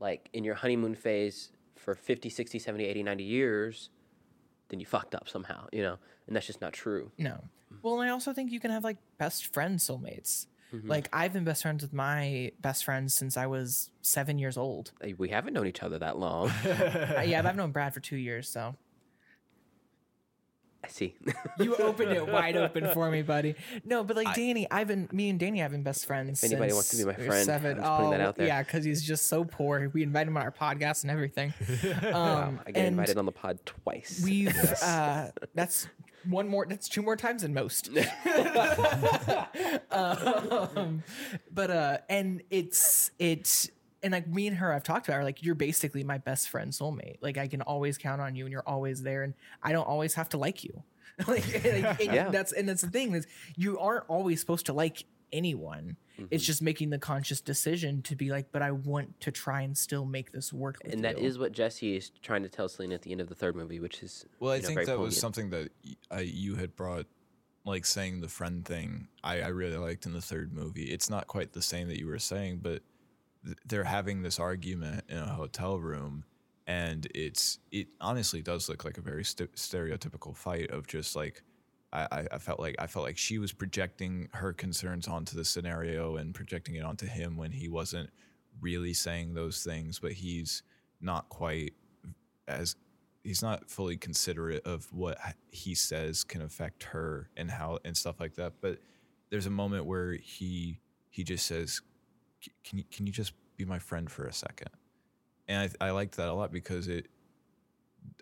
like 0.00 0.28
in 0.32 0.44
your 0.44 0.54
honeymoon 0.54 0.94
phase 0.94 1.50
for 1.74 1.94
50, 1.94 2.28
60, 2.30 2.58
70, 2.58 2.84
80, 2.84 3.02
90 3.02 3.24
years, 3.24 3.90
then 4.68 4.78
you 4.80 4.86
fucked 4.86 5.14
up 5.14 5.28
somehow, 5.28 5.66
you 5.72 5.82
know? 5.82 5.96
And 6.26 6.34
that's 6.36 6.46
just 6.46 6.60
not 6.60 6.72
true. 6.72 7.10
No. 7.18 7.42
Well, 7.82 8.00
and 8.00 8.08
I 8.08 8.12
also 8.12 8.32
think 8.32 8.50
you 8.52 8.60
can 8.60 8.70
have 8.70 8.84
like 8.84 8.96
best 9.18 9.52
friend 9.52 9.78
soulmates. 9.78 10.46
Mhm. 10.72 10.88
Like 10.88 11.08
I've 11.12 11.32
been 11.32 11.44
best 11.44 11.62
friends 11.62 11.82
with 11.82 11.92
my 11.92 12.52
best 12.60 12.84
friend 12.84 13.10
since 13.10 13.36
I 13.36 13.46
was 13.46 13.90
seven 14.02 14.38
years 14.38 14.56
old. 14.56 14.92
We 15.16 15.28
haven't 15.28 15.54
known 15.54 15.66
each 15.66 15.82
other 15.82 15.98
that 15.98 16.18
long. 16.18 16.50
Uh, 16.66 17.22
yeah, 17.24 17.42
but 17.42 17.50
I've 17.50 17.56
known 17.62 17.70
Brad 17.72 17.94
for 17.94 18.00
two 18.00 18.16
years, 18.16 18.48
so 18.48 18.74
I 20.86 20.88
see. 20.88 21.16
you 21.58 21.74
opened 21.76 22.12
it 22.12 22.26
wide 22.28 22.56
open 22.56 22.88
for 22.94 23.10
me, 23.10 23.22
buddy. 23.22 23.56
No, 23.84 24.04
but 24.04 24.16
like 24.16 24.28
I- 24.28 24.34
Danny, 24.34 24.66
I've 24.70 24.86
been 24.88 25.08
me 25.12 25.28
and 25.30 25.38
Danny 25.38 25.58
have 25.58 25.72
been 25.72 25.82
best 25.82 26.06
friends. 26.06 26.42
If 26.42 26.50
anybody 26.52 26.72
wants 26.72 26.90
to 26.90 26.96
be 26.96 27.04
my 27.04 27.14
friend, 27.14 27.44
seven. 27.44 27.72
I'm 27.72 27.82
just 27.82 27.90
putting 27.96 28.10
that 28.12 28.20
Oh, 28.20 28.28
out 28.28 28.36
there. 28.36 28.46
Yeah, 28.46 28.62
because 28.62 28.84
he's 28.84 29.02
just 29.02 29.26
so 29.28 29.44
poor. 29.44 29.90
We 29.92 30.02
invited 30.02 30.28
him 30.28 30.36
on 30.36 30.42
our 30.44 30.52
podcast 30.52 31.02
and 31.02 31.10
everything. 31.10 31.52
wow, 32.02 32.44
Um, 32.46 32.60
I 32.66 32.70
get 32.70 32.78
and 32.80 32.86
invited 32.88 33.18
on 33.18 33.26
the 33.26 33.32
pod 33.32 33.58
twice. 33.66 34.20
We've 34.24 34.56
uh, 34.82 35.30
that's 35.54 35.88
one 36.28 36.48
more. 36.48 36.66
That's 36.68 36.88
two 36.88 37.02
more 37.02 37.16
times 37.16 37.42
than 37.42 37.52
most. 37.54 37.88
um, 39.90 41.02
but 41.52 41.70
uh, 41.70 41.98
and 42.08 42.42
it's 42.50 43.10
it's 43.18 43.70
and 44.06 44.12
like 44.12 44.28
me 44.28 44.46
and 44.46 44.56
her, 44.58 44.72
I've 44.72 44.84
talked 44.84 45.08
about 45.08 45.18
her. 45.18 45.24
Like 45.24 45.42
you're 45.42 45.54
basically 45.56 46.04
my 46.04 46.18
best 46.18 46.48
friend, 46.48 46.70
soulmate. 46.72 47.16
Like 47.20 47.36
I 47.36 47.48
can 47.48 47.60
always 47.62 47.98
count 47.98 48.20
on 48.20 48.36
you, 48.36 48.44
and 48.44 48.52
you're 48.52 48.62
always 48.66 49.02
there, 49.02 49.24
and 49.24 49.34
I 49.62 49.72
don't 49.72 49.86
always 49.86 50.14
have 50.14 50.28
to 50.30 50.38
like 50.38 50.62
you. 50.64 50.82
like, 51.26 51.44
like, 51.52 51.64
and 52.00 52.14
Yeah. 52.14 52.28
that's 52.30 52.52
and 52.52 52.68
that's 52.68 52.82
the 52.82 52.90
thing 52.90 53.14
is 53.14 53.26
you 53.56 53.78
aren't 53.78 54.04
always 54.08 54.40
supposed 54.40 54.66
to 54.66 54.72
like 54.72 55.04
anyone. 55.32 55.96
It's 56.30 56.44
Mhm. 56.44 56.46
just 56.46 56.62
making 56.62 56.90
the 56.90 56.98
conscious 56.98 57.40
decision 57.40 58.00
to 58.02 58.14
be 58.16 58.30
like, 58.30 58.52
but 58.52 58.62
I 58.62 58.70
want 58.70 59.20
to 59.20 59.30
try 59.32 59.62
and 59.62 59.76
still 59.76 60.04
make 60.06 60.30
this 60.32 60.52
work. 60.52 60.76
And 60.84 61.02
that 61.04 61.18
you. 61.20 61.26
is 61.26 61.36
what 61.38 61.52
Jesse 61.52 61.96
is 61.96 62.10
trying 62.22 62.42
to 62.44 62.48
tell 62.48 62.68
Selena 62.68 62.94
at 62.94 63.02
the 63.02 63.12
end 63.12 63.20
of 63.20 63.28
the 63.28 63.34
third 63.34 63.56
movie, 63.56 63.80
which 63.80 64.02
is 64.04 64.24
Well, 64.40 64.52
I 64.52 64.58
know, 64.58 64.62
think 64.68 64.76
very 64.76 64.86
that 64.86 64.98
was 64.98 65.18
something 65.18 65.50
that 65.50 65.70
y- 65.84 65.96
I, 66.10 66.20
you 66.20 66.54
had 66.54 66.76
brought 66.76 67.06
like 67.64 67.84
saying 67.84 68.20
the 68.20 68.28
friend 68.28 68.64
thing, 68.64 69.08
I, 69.24 69.40
I 69.40 69.48
really 69.48 69.76
liked 69.76 70.06
in 70.06 70.12
the 70.12 70.20
third 70.22 70.52
movie. 70.52 70.84
It's 70.84 71.10
not 71.10 71.26
quite 71.26 71.52
the 71.52 71.60
same 71.62 71.88
that 71.88 71.98
you 71.98 72.06
were 72.06 72.20
saying, 72.20 72.60
but 72.62 72.70
th- 72.70 72.82
they're 73.66 73.84
having 73.84 74.22
this 74.22 74.38
argument 74.38 75.04
in 75.08 75.18
a 75.18 75.26
hotel 75.34 75.78
room, 75.78 76.24
and 76.66 77.06
it's 77.14 77.58
it 77.70 77.88
honestly 78.00 78.42
does 78.42 78.68
look 78.68 78.84
like 78.84 78.98
a 78.98 79.02
very 79.02 79.24
st- 79.24 79.54
stereotypical 79.56 80.36
fight 80.36 80.70
of 80.70 80.86
just 80.86 81.16
like. 81.16 81.42
I, 81.92 82.26
I- 82.32 82.38
felt 82.38 82.60
like 82.60 82.74
I 82.78 82.88
felt 82.88 83.04
like 83.06 83.16
she 83.16 83.38
was 83.38 83.52
projecting 83.52 84.28
her 84.34 84.52
concerns 84.52 85.06
onto 85.08 85.36
the 85.36 85.44
scenario 85.44 86.16
and 86.16 86.34
projecting 86.34 86.74
it 86.74 86.84
onto 86.84 87.06
him 87.06 87.36
when 87.36 87.52
he 87.52 87.68
wasn't 87.68 88.10
really 88.60 88.92
saying 88.92 89.32
those 89.34 89.62
things, 89.62 89.98
but 90.00 90.12
he's 90.12 90.62
not 91.00 91.28
quite 91.28 91.74
as 92.48 92.76
he's 93.22 93.40
not 93.40 93.70
fully 93.70 93.96
considerate 93.96 94.66
of 94.66 94.92
what 94.92 95.16
he 95.50 95.74
says 95.74 96.22
can 96.24 96.42
affect 96.42 96.82
her 96.84 97.30
and 97.36 97.50
how 97.50 97.78
and 97.84 97.96
stuff 97.96 98.20
like 98.20 98.34
that. 98.34 98.54
But 98.60 98.78
there's 99.30 99.46
a 99.46 99.50
moment 99.50 99.86
where 99.86 100.12
he 100.12 100.80
he 101.10 101.24
just 101.24 101.46
says, 101.46 101.74
"C- 101.76 101.80
"Can 102.64 102.78
you 102.78 102.84
can 102.90 103.06
you 103.06 103.12
just 103.12 103.32
be 103.56 103.64
my 103.64 103.78
friend 103.78 104.10
for 104.10 104.24
a 104.24 104.32
second? 104.32 104.68
And 105.48 105.70
I 105.80 105.86
I 105.88 105.90
liked 105.90 106.16
that 106.16 106.28
a 106.28 106.32
lot 106.32 106.52
because 106.52 106.88
it. 106.88 107.08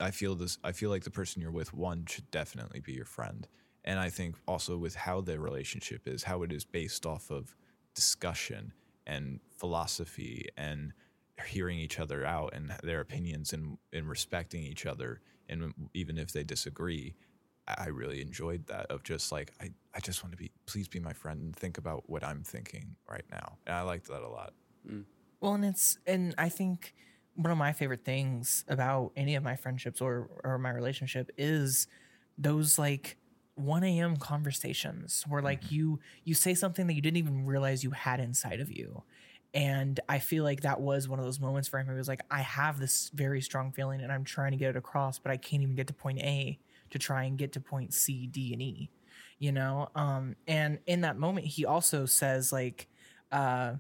I 0.01 0.11
feel 0.11 0.35
this. 0.35 0.59
I 0.65 0.73
feel 0.73 0.91
like 0.91 1.05
the 1.05 1.11
person 1.11 1.43
you're 1.43 1.51
with, 1.51 1.75
one 1.75 2.07
should 2.07 2.31
definitely 2.31 2.81
be 2.81 2.93
your 2.93 3.05
friend, 3.05 3.47
and 3.85 3.99
I 3.99 4.11
think 4.11 4.37
also 4.49 4.77
with 4.77 4.95
how 4.95 5.21
their 5.21 5.41
relationship 5.41 6.09
is, 6.09 6.23
how 6.23 6.43
it 6.43 6.53
is 6.53 6.65
based 6.65 7.07
off 7.07 7.31
of 7.31 7.55
discussion 7.95 8.73
and 9.07 9.41
philosophy 9.57 10.49
and 10.57 10.93
hearing 11.47 11.79
each 11.79 11.99
other 11.99 12.25
out 12.25 12.55
and 12.55 12.73
their 12.83 13.01
opinions 13.01 13.53
and, 13.53 13.79
and 13.93 14.09
respecting 14.09 14.63
each 14.63 14.87
other 14.87 15.21
and 15.49 15.75
even 15.93 16.17
if 16.17 16.33
they 16.33 16.45
disagree 16.45 17.15
i 17.69 17.75
I 17.79 17.87
really 17.87 18.21
enjoyed 18.21 18.67
that 18.67 18.87
of 18.91 19.03
just 19.03 19.33
like 19.33 19.53
I, 19.61 19.71
I 19.95 20.01
just 20.01 20.23
want 20.23 20.33
to 20.33 20.37
be 20.37 20.51
please 20.67 20.89
be 20.89 21.01
my 21.01 21.13
friend 21.13 21.41
and 21.41 21.57
think 21.57 21.79
about 21.79 22.09
what 22.09 22.23
i'm 22.25 22.43
thinking 22.43 22.97
right 23.11 23.25
now 23.31 23.59
and 23.67 23.75
i 23.77 23.83
liked 23.83 24.09
that 24.09 24.23
a 24.23 24.29
lot 24.29 24.53
mm. 24.89 25.05
Well, 25.45 25.53
and 25.53 25.65
it's 25.67 25.99
and 26.07 26.35
I 26.39 26.49
think 26.49 26.95
one 27.35 27.51
of 27.51 27.59
my 27.59 27.75
favorite 27.75 28.03
things 28.03 28.65
about 28.67 29.13
any 29.15 29.35
of 29.35 29.43
my 29.43 29.57
friendships 29.57 30.01
or 30.01 30.31
or 30.43 30.57
my 30.57 30.71
relationship 30.71 31.31
is 31.37 31.87
those 32.39 32.79
like 32.79 33.19
1 33.57 33.85
a.m. 33.85 34.17
conversations 34.17 35.23
where 35.29 35.43
like 35.43 35.61
mm-hmm. 35.65 35.75
you 35.75 36.01
you 36.25 36.33
say 36.33 36.55
something 36.55 36.87
that 36.87 36.95
you 36.95 37.03
didn't 37.03 37.19
even 37.19 37.45
realize 37.45 37.85
you 37.85 37.91
had 37.91 38.21
inside 38.21 38.59
of 38.59 38.73
you. 38.73 39.03
And 39.53 40.01
I 40.09 40.19
feel 40.19 40.45
like 40.45 40.63
that 40.63 40.81
was 40.81 41.11
one 41.11 41.19
of 41.19 41.27
those 41.27 41.39
moments 41.39 41.69
for 41.69 41.79
him. 41.79 41.91
It 41.91 41.95
was 41.95 42.09
like, 42.09 42.23
I 42.31 42.41
have 42.41 42.81
this 42.81 43.11
very 43.13 43.43
strong 43.43 43.71
feeling 43.71 44.01
and 44.01 44.11
I'm 44.11 44.25
trying 44.25 44.53
to 44.53 44.57
get 44.57 44.71
it 44.71 44.77
across, 44.77 45.19
but 45.19 45.31
I 45.31 45.37
can't 45.37 45.63
even 45.63 45.75
get 45.75 45.89
to 45.89 45.93
point 45.93 46.21
A 46.21 46.59
to 46.95 46.99
try 46.99 47.25
and 47.25 47.37
get 47.37 47.53
to 47.53 47.61
point 47.61 47.93
C, 47.93 48.27
D, 48.27 48.53
and 48.53 48.63
E. 48.63 48.89
You 49.39 49.53
know? 49.53 49.91
Um, 49.95 50.37
and 50.47 50.79
in 50.87 51.03
that 51.03 51.19
moment, 51.19 51.47
he 51.47 51.67
also 51.67 52.07
says, 52.07 52.53
like, 52.53 52.89
uh, 53.31 53.75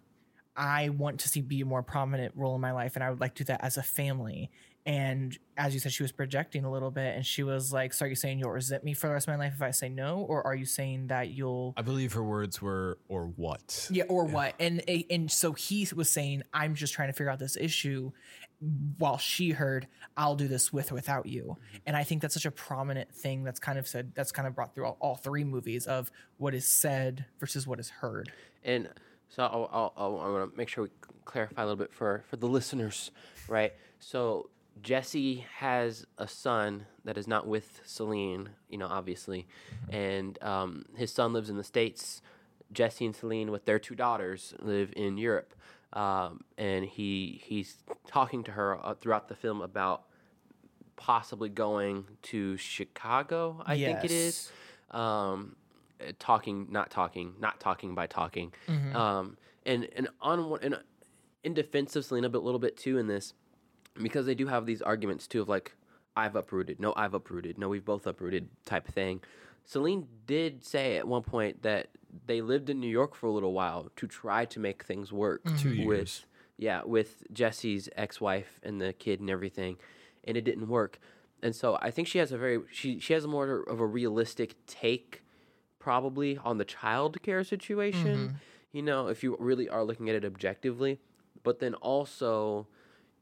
I 0.57 0.89
want 0.91 1.21
to 1.21 1.29
see 1.29 1.41
be 1.41 1.61
a 1.61 1.65
more 1.65 1.83
prominent 1.83 2.35
role 2.37 2.57
in 2.57 2.61
my 2.61 2.73
life, 2.73 2.97
and 2.97 3.05
I 3.05 3.11
would 3.11 3.21
like 3.21 3.35
to 3.37 3.45
do 3.45 3.53
that 3.53 3.65
as 3.65 3.77
a 3.77 3.83
family. 3.83 4.51
And 4.87 5.39
as 5.57 5.73
you 5.73 5.81
said, 5.81 5.93
she 5.93 6.03
was 6.03 6.13
projecting 6.13 6.65
a 6.65 6.71
little 6.71 6.91
bit, 6.91 7.17
and 7.17 7.25
she 7.25 7.43
was 7.43 7.73
like, 7.73 7.95
"So 7.95 8.05
are 8.05 8.09
you 8.09 8.15
saying 8.15 8.39
you'll 8.39 8.51
resent 8.51 8.85
me 8.85 8.93
for 8.93 9.07
the 9.07 9.15
rest 9.15 9.27
of 9.27 9.33
my 9.33 9.43
life 9.43 9.55
if 9.55 9.63
I 9.63 9.71
say 9.71 9.89
no, 9.89 10.19
or 10.29 10.47
are 10.47 10.55
you 10.55 10.67
saying 10.67 11.07
that 11.07 11.31
you'll?" 11.31 11.73
i 11.79 11.83
believe 11.83 12.13
her 12.13 12.23
words 12.23 12.61
were 12.61 12.99
or 13.09 13.27
what 13.37 13.89
Yeah, 13.91 14.05
or 14.09 14.25
what? 14.25 14.55
And 14.61 14.83
and 15.11 15.31
so 15.31 15.53
he 15.53 15.89
was 15.95 16.11
saying, 16.11 16.43
"I'm 16.53 16.75
just 16.75 16.93
trying 16.93 17.09
to 17.09 17.15
figure 17.15 17.31
out 17.31 17.39
this 17.39 17.57
issue," 17.57 18.13
while 18.99 19.17
she 19.17 19.53
heard, 19.53 19.89
"I'll 20.19 20.37
do 20.37 20.49
this 20.49 20.71
with 20.71 20.93
or 20.93 20.97
without 20.97 21.25
you." 21.25 21.57
Mm-hmm. 21.59 21.77
And 21.87 21.97
I 21.97 22.05
think 22.05 22.21
that's 22.21 22.35
such 22.35 22.47
a 22.47 22.51
prominent 22.51 23.11
thing 23.11 23.43
that's 23.43 23.61
kind 23.61 23.79
of 23.79 23.89
said 23.89 24.13
that's 24.15 24.33
kind 24.33 24.47
of 24.47 24.55
brought 24.55 24.75
through 24.75 24.85
all, 24.85 24.99
all 25.01 25.17
three 25.17 25.45
movies 25.45 25.87
of 25.87 26.11
what 26.37 26.55
is 26.55 26.69
said 26.69 27.25
versus 27.41 27.67
what 27.67 27.81
is 27.81 27.89
heard. 27.89 28.31
And 28.63 28.91
so 29.31 29.45
I'll, 29.45 29.71
I'll, 29.73 29.93
I'll, 29.97 30.21
I 30.21 30.29
want 30.29 30.53
to 30.53 30.59
make 30.59 30.69
sure 30.69 30.85
we 30.85 30.91
clarify 31.25 31.63
a 31.63 31.65
little 31.65 31.77
bit 31.77 31.93
for, 31.93 32.23
for 32.29 32.37
the 32.37 32.47
listeners, 32.47 33.11
right? 33.49 33.73
So 33.99 34.51
Jesse 34.83 35.47
has 35.57 36.07
a 36.19 36.29
son 36.29 36.87
that 37.05 37.17
is 37.17 37.27
not 37.27 37.47
with 37.47 37.81
Celine, 37.85 38.51
you 38.69 38.79
know, 38.79 38.87
obviously, 38.87 39.47
and 39.91 40.41
um, 40.43 40.85
his 40.97 41.13
son 41.13 41.33
lives 41.33 41.49
in 41.51 41.57
the 41.57 41.65
states. 41.65 42.23
Jesse 42.73 43.07
and 43.07 43.15
Celine, 43.15 43.51
with 43.51 43.67
their 43.67 43.79
two 43.79 43.95
daughters, 43.95 44.55
live 44.59 44.93
in 44.97 45.17
Europe, 45.17 45.55
um, 45.93 46.41
and 46.59 46.85
he 46.85 47.41
he's 47.45 47.77
talking 48.07 48.43
to 48.45 48.53
her 48.53 48.85
uh, 48.85 48.95
throughout 48.95 49.29
the 49.29 49.37
film 49.37 49.61
about 49.63 50.05
possibly 50.97 51.49
going 51.49 52.05
to 52.23 52.57
Chicago. 52.57 53.63
I 53.65 53.77
think 53.77 54.05
it 54.05 54.11
is. 54.11 54.51
Um, 54.91 55.57
uh, 56.01 56.13
talking, 56.19 56.67
not 56.71 56.91
talking, 56.91 57.35
not 57.39 57.61
talking 57.61 57.95
by 57.95 58.07
talking. 58.07 58.53
Mm-hmm. 58.69 58.97
Um, 58.97 59.37
and 59.65 59.89
and 59.95 60.09
on 60.21 60.59
and 60.63 60.81
in 61.45 61.55
defense 61.55 61.95
of 61.95 62.05
Selena, 62.05 62.29
but 62.29 62.39
a 62.39 62.45
little 62.45 62.59
bit 62.59 62.77
too 62.77 62.99
in 62.99 63.07
this, 63.07 63.35
because 64.03 64.27
they 64.27 64.35
do 64.35 64.47
have 64.47 64.67
these 64.67 64.83
arguments 64.83 65.27
too 65.27 65.43
of 65.43 65.49
like, 65.49 65.75
I've 66.17 66.37
uprooted, 66.37 66.81
no, 66.81 66.93
I've 66.97 67.15
uprooted, 67.15 67.59
no, 67.59 67.69
we've 67.69 67.85
both 67.85 68.07
uprooted 68.07 68.49
type 68.65 68.87
thing. 68.87 69.21
Celine 69.65 70.07
did 70.27 70.65
say 70.65 70.97
at 70.97 71.09
one 71.09 71.23
point 71.23 71.63
that 71.63 71.89
they 72.27 72.41
lived 72.41 72.71
in 72.71 72.81
New 72.81 72.89
York 72.89 73.15
for 73.15 73.27
a 73.27 73.33
little 73.33 73.53
while 73.53 73.91
to 73.97 74.07
try 74.07 74.45
to 74.45 74.61
make 74.61 74.85
things 74.85 75.13
work 75.13 75.43
mm-hmm. 75.45 75.57
Two 75.57 75.87
with 75.87 75.99
years. 75.99 76.27
yeah, 76.59 76.83
with 76.85 77.25
Jesse's 77.33 77.89
ex-wife 77.97 78.61
and 78.63 78.81
the 78.81 78.93
kid 78.93 79.21
and 79.21 79.31
everything, 79.31 79.77
and 80.25 80.37
it 80.37 80.43
didn't 80.43 80.69
work. 80.69 80.99
And 81.43 81.55
so 81.55 81.79
I 81.81 81.91
think 81.91 82.09
she 82.09 82.19
has 82.19 82.33
a 82.33 82.39
very 82.39 82.61
she 82.71 83.01
she 83.01 83.13
has 83.13 83.25
a 83.25 83.29
more 83.29 83.63
of 83.63 83.81
a 83.81 83.87
realistic 83.87 84.55
take, 84.67 85.23
probably 85.79 86.39
on 86.39 86.59
the 86.59 86.65
child 86.65 87.21
care 87.23 87.45
situation. 87.45 88.17
Mm-hmm. 88.17 88.37
You 88.73 88.83
know, 88.83 89.09
if 89.09 89.23
you 89.23 89.37
really 89.39 89.69
are 89.69 89.85
looking 89.85 90.09
at 90.09 90.15
it 90.17 90.25
objectively, 90.25 91.01
but 91.43 91.59
then 91.59 91.75
also, 91.75 92.67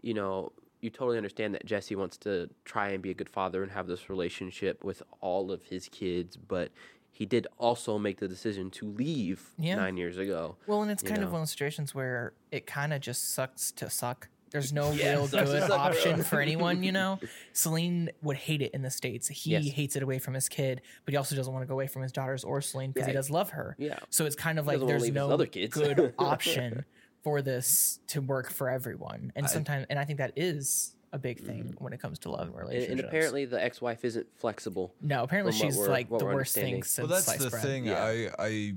you 0.00 0.14
know, 0.14 0.52
you 0.82 0.90
totally 0.90 1.16
understand 1.16 1.54
that 1.54 1.64
Jesse 1.64 1.94
wants 1.94 2.16
to 2.18 2.50
try 2.64 2.88
and 2.90 3.00
be 3.02 3.10
a 3.10 3.14
good 3.14 3.28
father 3.28 3.62
and 3.62 3.70
have 3.72 3.86
this 3.86 4.10
relationship 4.10 4.82
with 4.84 5.00
all 5.20 5.50
of 5.52 5.62
his 5.62 5.88
kids, 5.88 6.36
but 6.36 6.70
he 7.12 7.24
did 7.24 7.46
also 7.56 7.98
make 7.98 8.18
the 8.18 8.26
decision 8.28 8.68
to 8.72 8.86
leave 8.88 9.50
Yeah. 9.58 9.76
nine 9.76 9.96
years 9.96 10.18
ago. 10.18 10.56
Well, 10.66 10.82
and 10.82 10.90
it's 10.90 11.02
kind 11.02 11.22
of 11.22 11.30
one 11.30 11.40
of 11.40 11.42
those 11.42 11.50
situations 11.52 11.94
where 11.94 12.32
it 12.50 12.66
kind 12.66 12.92
of 12.92 13.00
just 13.00 13.32
sucks 13.32 13.70
to 13.72 13.88
suck. 13.88 14.28
There's 14.50 14.72
no 14.72 14.90
Yeah, 14.92 15.12
real 15.14 15.28
good 15.28 15.70
option 15.70 16.22
for 16.24 16.40
anyone, 16.40 16.82
you 16.82 16.90
know. 16.90 17.20
Celine 17.52 18.10
would 18.20 18.36
hate 18.36 18.60
it 18.60 18.72
in 18.74 18.82
the 18.82 18.90
states. 18.90 19.28
He 19.28 19.52
Yes. 19.52 19.68
hates 19.68 19.94
it 19.94 20.02
away 20.02 20.18
from 20.18 20.34
his 20.34 20.48
kid, 20.48 20.82
but 21.04 21.12
he 21.12 21.16
also 21.16 21.36
doesn't 21.36 21.52
want 21.52 21.62
to 21.62 21.68
go 21.68 21.74
away 21.74 21.86
from 21.86 22.02
his 22.02 22.10
daughters 22.12 22.42
or 22.42 22.60
Celine 22.60 22.90
because 22.90 23.06
he 23.06 23.12
does 23.12 23.30
love 23.30 23.50
her. 23.50 23.76
Yeah. 23.78 24.00
So 24.10 24.26
it's 24.26 24.36
kind 24.36 24.58
of 24.58 24.66
like 24.66 24.80
there's 24.84 25.08
no 25.12 25.30
other 25.30 25.46
kids. 25.46 25.74
good 25.74 26.12
option 26.18 26.84
for 27.22 27.40
this 27.42 28.00
to 28.08 28.20
work 28.20 28.50
for 28.50 28.68
everyone. 28.68 29.32
And 29.36 29.48
sometimes, 29.48 29.86
and 29.90 29.98
I 29.98 30.04
think 30.04 30.18
that 30.18 30.32
is 30.36 30.94
a 31.12 31.18
big 31.18 31.40
thing 31.40 31.74
when 31.78 31.92
it 31.92 32.00
comes 32.00 32.18
to 32.20 32.30
love 32.30 32.48
and 32.48 32.50
Mm-hmm. 32.50 32.58
And, 32.60 32.68
relationships. 32.68 33.00
and 33.00 33.08
apparently, 33.08 33.44
the 33.44 33.62
ex-wife 33.62 34.04
isn't 34.04 34.26
flexible. 34.36 34.94
no, 35.00 35.22
apparently 35.22 35.52
she's 35.52 35.76
like 35.76 36.08
the 36.08 36.24
worst 36.24 36.54
thing 36.54 36.74
understanding. 36.76 36.82
since 36.82 36.98
well 36.98 37.14
that's 37.14 37.24
sliced 37.26 37.42
the 37.44 37.50
bread. 37.50 37.62
thing 37.62 37.84
Yeah. 37.86 38.02
i 38.04 38.30
i 38.38 38.74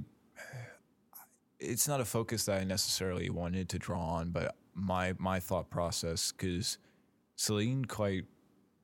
it's 1.60 1.88
not 1.88 2.02
a 2.02 2.06
focus 2.06 2.46
that 2.46 2.60
i 2.62 2.64
necessarily 2.66 3.30
wanted 3.30 3.70
to 3.70 3.80
draw 3.80 4.00
on 4.02 4.32
but 4.32 4.56
my 4.74 5.14
my 5.18 5.40
thought 5.40 5.70
process 5.70 6.32
because 6.34 6.78
celine 7.38 7.86
quite 7.86 8.26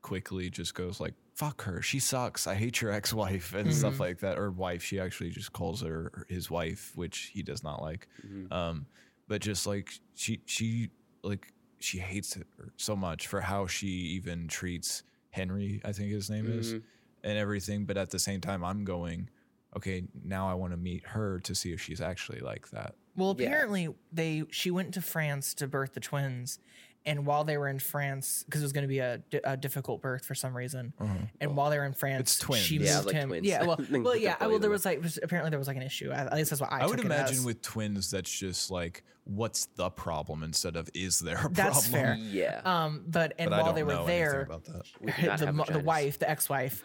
quickly 0.02 0.50
just 0.50 0.74
goes 0.74 1.00
like 1.02 1.14
fuck 1.36 1.62
her 1.64 1.82
she 1.82 2.00
sucks 2.00 2.48
i 2.48 2.56
hate 2.56 2.82
your 2.82 2.92
ex-wife 2.92 3.54
and 3.54 3.74
stuff 3.74 4.00
like 4.00 4.20
that 4.20 4.38
or 4.38 4.52
wife 4.52 4.82
she 4.84 5.00
actually 5.00 5.30
just 5.30 5.52
calls 5.52 5.82
her 5.82 6.26
his 6.30 6.50
wife 6.50 6.94
which 6.96 7.32
he 7.34 7.44
does 7.44 7.62
not 7.64 7.82
like 7.82 8.08
um 8.52 8.86
but 9.32 9.40
just 9.42 9.66
like 9.66 9.90
she 10.14 10.42
she 10.46 10.90
like 11.24 11.54
she 11.80 12.00
hates 12.00 12.36
it 12.36 12.46
er, 12.60 12.74
so 12.76 12.98
much 12.98 13.28
for 13.28 13.40
how 13.40 13.66
she 13.66 13.88
even 13.88 14.46
treats 14.50 15.04
henry 15.30 15.80
i 15.86 15.94
think 15.94 16.12
his 16.12 16.30
name 16.30 16.46
is 16.52 16.74
mm-hmm. 16.74 16.84
and 17.24 17.38
everything 17.38 17.86
but 17.86 17.96
at 17.96 18.10
the 18.10 18.20
same 18.20 18.42
time 18.42 18.62
i'm 18.62 18.84
going 18.84 19.30
okay 19.78 20.04
now 20.26 20.50
i 20.50 20.54
want 20.54 20.74
to 20.74 20.78
meet 20.78 21.02
her 21.08 21.40
to 21.40 21.56
see 21.56 21.72
if 21.72 21.80
she's 21.82 22.02
actually 22.02 22.42
like 22.42 22.70
that 22.72 22.94
Well, 23.16 23.34
Yeah. 23.40 23.46
apparently 23.48 23.88
they 24.12 24.44
she 24.52 24.70
went 24.70 24.94
to 24.96 25.02
France 25.02 25.54
to 25.56 25.66
birth 25.68 25.94
the 25.94 26.02
twins, 26.02 26.60
and 27.06 27.26
while 27.26 27.44
they 27.44 27.58
were 27.58 27.68
in 27.68 27.80
France, 27.80 28.44
because 28.46 28.62
it 28.62 28.66
was 28.66 28.74
going 28.74 28.84
to 28.84 28.88
be 28.88 29.00
a, 29.00 29.22
a 29.44 29.58
difficult 29.58 30.02
birth 30.02 30.26
for 30.26 30.36
some 30.36 30.56
reason, 30.56 30.94
and 31.40 31.56
while 31.56 31.70
they 31.70 31.78
were 31.78 31.86
in 31.86 31.94
France, 31.94 32.22
It's 32.22 32.40
twins. 32.40 32.64
she 32.64 32.78
Yeah, 32.78 32.96
moved 32.98 33.08
like 33.08 33.16
him. 33.16 33.30
twins. 33.30 33.48
Yeah, 33.48 33.64
well, 33.64 33.80
well, 33.92 34.16
yeah. 34.16 34.36
Well, 34.40 34.60
there 34.60 34.70
was 34.70 34.86
like 34.86 35.02
was- 35.02 35.20
apparently 35.22 35.50
there 35.50 35.60
was 35.60 35.68
like 35.68 35.78
an 35.78 35.84
issue. 35.84 36.12
At 36.12 36.34
least 36.34 36.52
that's 36.52 36.62
what 36.62 36.72
I. 36.72 36.82
I, 36.82 36.86
would 36.86 37.00
it 37.00 37.06
imagine 37.06 37.38
as. 37.38 37.46
with 37.46 37.62
twins 37.62 38.12
that's 38.12 38.32
just 38.32 38.70
like 38.72 39.04
what's 39.24 39.66
the 39.76 39.90
problem 39.90 40.44
instead 40.44 40.76
of 40.76 40.90
is 40.96 41.20
there 41.20 41.46
a 41.46 41.50
That's 41.50 41.88
problem 41.88 41.92
fair. 41.92 42.16
Yeah. 42.16 42.62
Um, 42.66 43.04
but 43.08 43.34
and 43.38 43.50
but 43.50 43.62
while 43.64 43.74
they 43.74 43.84
were 43.84 44.04
there, 44.06 44.42
about 44.42 44.66
that 44.66 44.84
We 45.00 45.12
the, 45.12 45.66
the 45.74 45.80
wife, 45.80 46.20
the 46.20 46.30
ex-wife, 46.30 46.84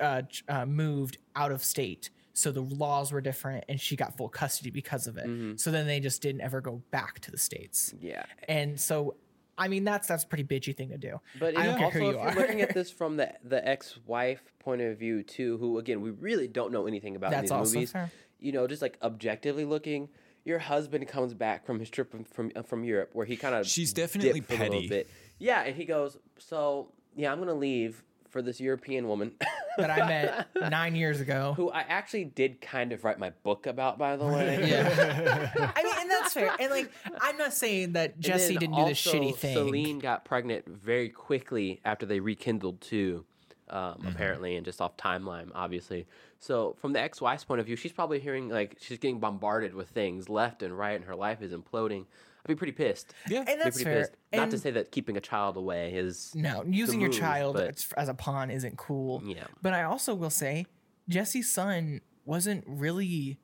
uh, 0.00 0.22
uh, 0.48 0.66
moved 0.66 1.18
out 1.34 1.50
of 1.52 1.62
state, 1.64 2.10
so 2.34 2.52
the 2.52 2.60
laws 2.60 3.10
were 3.10 3.20
different, 3.20 3.64
and 3.68 3.80
she 3.80 3.96
got 3.96 4.16
full 4.16 4.28
custody 4.28 4.70
because 4.70 5.06
of 5.06 5.16
it. 5.16 5.26
Mm-hmm. 5.26 5.56
So 5.56 5.70
then 5.70 5.86
they 5.86 5.98
just 5.98 6.20
didn't 6.22 6.40
ever 6.42 6.60
go 6.60 6.82
back 6.90 7.20
to 7.20 7.30
the 7.30 7.38
states. 7.38 7.94
Yeah. 8.00 8.24
And 8.48 8.78
so 8.78 9.16
I 9.58 9.68
mean, 9.68 9.84
that's 9.84 10.06
that's 10.08 10.24
a 10.24 10.26
pretty 10.26 10.44
bitchy 10.44 10.74
thing 10.76 10.90
to 10.90 10.98
do. 10.98 11.20
But 11.38 11.56
I 11.58 11.66
don't 11.66 11.76
care 11.78 11.86
also, 11.86 11.98
who 11.98 12.08
if 12.10 12.14
you 12.14 12.20
you're 12.20 12.28
are. 12.28 12.34
looking 12.34 12.60
at 12.62 12.74
this 12.74 12.90
from 12.98 13.16
the 13.16 13.34
the 13.44 13.66
ex-wife 13.68 14.42
point 14.60 14.80
of 14.82 14.98
view 14.98 15.22
too, 15.22 15.58
who 15.58 15.78
again 15.78 16.00
we 16.00 16.10
really 16.10 16.48
don't 16.48 16.72
know 16.72 16.86
anything 16.86 17.16
about 17.16 17.28
in 17.32 17.38
That's 17.38 17.42
these 17.44 17.52
also 17.52 17.74
movies. 17.74 17.92
fair. 17.92 18.10
You 18.40 18.52
know, 18.52 18.66
just 18.68 18.82
like 18.82 18.96
objectively 19.02 19.64
looking, 19.64 20.08
your 20.44 20.60
husband 20.60 21.08
comes 21.08 21.34
back 21.34 21.66
from 21.66 21.80
his 21.80 21.90
trip 21.90 22.10
from 22.10 22.24
from, 22.24 22.52
uh, 22.54 22.62
from 22.62 22.84
Europe, 22.84 23.10
where 23.14 23.26
he 23.26 23.36
kind 23.36 23.54
of 23.54 23.66
She's 23.66 23.92
definitely 23.92 24.34
dipped 24.40 24.46
for 24.48 24.54
a 24.54 24.58
little 24.58 24.74
petty. 24.76 24.88
bit. 24.88 25.10
Yeah, 25.38 25.62
and 25.62 25.74
he 25.74 25.84
goes, 25.84 26.16
"So 26.38 26.92
yeah, 27.16 27.32
I'm 27.32 27.38
gonna 27.40 27.54
leave 27.54 28.04
for 28.30 28.42
this 28.42 28.60
European 28.60 29.08
woman." 29.08 29.32
That 29.78 29.90
I 29.90 30.08
met 30.08 30.70
nine 30.72 30.96
years 30.96 31.20
ago. 31.20 31.54
Who 31.56 31.70
I 31.70 31.82
actually 31.82 32.24
did 32.24 32.60
kind 32.60 32.90
of 32.90 33.04
write 33.04 33.20
my 33.20 33.30
book 33.44 33.68
about, 33.68 33.96
by 33.96 34.16
the 34.16 34.26
way. 34.26 34.58
Yeah. 34.68 35.52
I 35.76 35.82
mean, 35.84 35.94
and 36.00 36.10
that's 36.10 36.34
fair. 36.34 36.50
And 36.58 36.68
like, 36.72 36.90
I'm 37.20 37.38
not 37.38 37.54
saying 37.54 37.92
that 37.92 38.18
Jesse 38.18 38.56
didn't 38.56 38.74
do 38.74 38.86
this 38.86 39.00
shitty 39.00 39.36
thing. 39.36 39.54
Celine 39.54 40.00
got 40.00 40.24
pregnant 40.24 40.66
very 40.66 41.08
quickly 41.10 41.80
after 41.84 42.06
they 42.06 42.18
rekindled 42.18 42.80
too, 42.80 43.24
um, 43.70 43.78
Mm-hmm. 43.78 44.08
apparently, 44.08 44.56
and 44.56 44.64
just 44.64 44.80
off 44.80 44.96
timeline, 44.96 45.50
obviously. 45.54 46.08
So 46.40 46.74
from 46.80 46.92
the 46.92 47.00
ex-wife's 47.00 47.44
point 47.44 47.60
of 47.60 47.66
view, 47.66 47.76
she's 47.76 47.92
probably 47.92 48.18
hearing 48.18 48.48
like 48.48 48.78
she's 48.80 48.98
getting 48.98 49.20
bombarded 49.20 49.74
with 49.74 49.90
things 49.90 50.28
left 50.28 50.64
and 50.64 50.76
right, 50.76 50.96
and 50.96 51.04
her 51.04 51.14
life 51.14 51.40
is 51.40 51.52
imploding. 51.52 52.06
I'd 52.48 52.52
be 52.54 52.56
pretty 52.56 52.72
pissed. 52.72 53.12
Yeah. 53.28 53.40
and 53.40 53.48
I'd 53.50 53.56
be 53.58 53.62
that's 53.64 53.76
pretty 53.76 53.90
fair. 53.90 54.00
pissed. 54.00 54.12
Not 54.32 54.50
to 54.52 54.58
say 54.58 54.70
that 54.70 54.90
keeping 54.90 55.16
a 55.16 55.20
child 55.20 55.56
away 55.58 55.92
is 55.94 56.32
No, 56.34 56.64
using 56.66 56.98
your 57.00 57.10
move, 57.10 57.18
child 57.18 57.56
but- 57.56 57.68
as- 57.76 57.92
as 57.96 58.08
a 58.08 58.14
pawn 58.14 58.50
isn't 58.50 58.78
cool. 58.78 59.22
Yeah. 59.24 59.44
But 59.60 59.74
I 59.74 59.82
also 59.84 60.14
will 60.14 60.30
say, 60.30 60.66
Jesse's 61.08 61.52
son 61.52 62.00
wasn't 62.24 62.64
really 62.66 63.38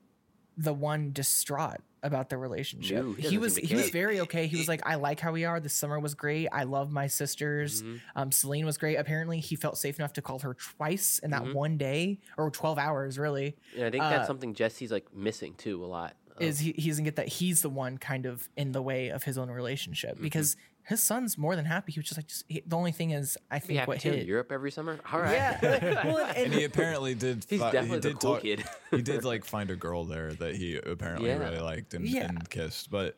the 0.57 0.73
one 0.73 1.13
distraught 1.13 1.81
about 2.03 2.29
the 2.29 2.37
relationship. 2.37 3.03
No, 3.05 3.13
he 3.15 3.29
he 3.31 3.39
was 3.39 3.57
he 3.57 3.75
was 3.75 3.89
very 3.91 4.21
okay. 4.21 4.47
He 4.47 4.57
was 4.59 4.69
like, 4.69 4.83
I 4.87 4.97
like 4.97 5.21
how 5.21 5.33
we 5.33 5.47
are. 5.47 5.59
The 5.59 5.71
summer 5.71 5.99
was 5.99 6.15
great. 6.15 6.49
I 6.53 6.65
love 6.65 6.93
my 6.93 7.07
sisters. 7.07 7.83
Mm-hmm. 7.83 7.97
Um, 8.15 8.31
Celine 8.31 8.67
was 8.67 8.77
great. 8.77 8.97
Apparently, 8.97 9.41
he 9.41 9.57
felt 9.57 9.79
safe 9.79 9.99
enough 9.99 10.13
to 10.15 10.23
call 10.23 10.39
her 10.41 10.53
twice 10.55 11.19
in 11.21 11.31
that 11.31 11.43
Mm-hmm. 11.45 11.53
one 11.55 11.77
day 11.79 12.21
or 12.37 12.51
twelve 12.51 12.79
hours. 12.79 13.19
Really, 13.19 13.57
And 13.75 13.85
I 13.87 13.91
think 13.91 14.05
Uh, 14.05 14.11
that's 14.11 14.27
something 14.27 14.53
Jesse's 14.55 14.91
like 14.93 15.15
missing 15.15 15.55
too 15.57 15.83
a 15.83 15.87
lot. 15.87 16.15
Of- 16.37 16.43
is 16.43 16.59
he, 16.59 16.73
he 16.77 16.89
doesn't 16.89 17.05
get 17.05 17.17
that 17.17 17.29
he's 17.29 17.63
the 17.63 17.71
one 17.71 17.99
kind 17.99 18.27
of 18.27 18.49
in 18.57 18.73
the 18.73 18.83
way 18.83 19.09
of 19.09 19.23
his 19.25 19.39
own 19.39 19.51
relationship 19.51 20.15
Mm-hmm. 20.15 20.23
because 20.23 20.57
his 20.87 21.03
son's 21.03 21.39
more 21.39 21.57
than 21.57 21.65
happy. 21.65 21.93
He 21.93 21.99
was 22.01 22.07
just 22.07 22.19
like, 22.19 22.27
just, 22.27 22.45
he, 22.47 22.63
the 22.67 22.77
only 22.77 22.93
thing 22.93 23.13
is, 23.13 23.39
I 23.51 23.59
think 23.59 23.79
happy 23.79 23.89
what 23.89 24.01
to 24.01 24.11
hit. 24.13 24.27
Europe 24.27 24.53
every 24.53 24.71
summer. 24.71 24.99
All 25.11 25.19
right. 25.21 25.33
Yeah, 25.33 26.05
well, 26.13 26.19
and, 26.27 26.37
and 26.37 26.53
he 26.55 26.65
apparently 26.65 27.15
did. 27.15 27.47
He's 27.49 27.59
fi- 27.61 27.71
definitely 27.73 27.97
he 27.97 28.01
the 28.01 28.09
did 28.11 28.19
cool 28.21 28.33
talk- 28.35 28.43
kid. 28.43 28.65
he 28.91 29.01
did 29.01 29.25
like 29.33 29.47
find 29.47 29.71
a 29.71 29.77
girl 29.77 30.05
there 30.05 30.35
that 30.35 30.55
he 30.57 30.77
apparently 30.77 31.29
Yeah. 31.31 31.39
really 31.39 31.61
liked 31.61 31.95
and, 31.95 32.07
Yeah. 32.07 32.25
and 32.27 32.51
kissed. 32.51 32.91
But 32.91 33.17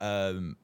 um, 0.00 0.56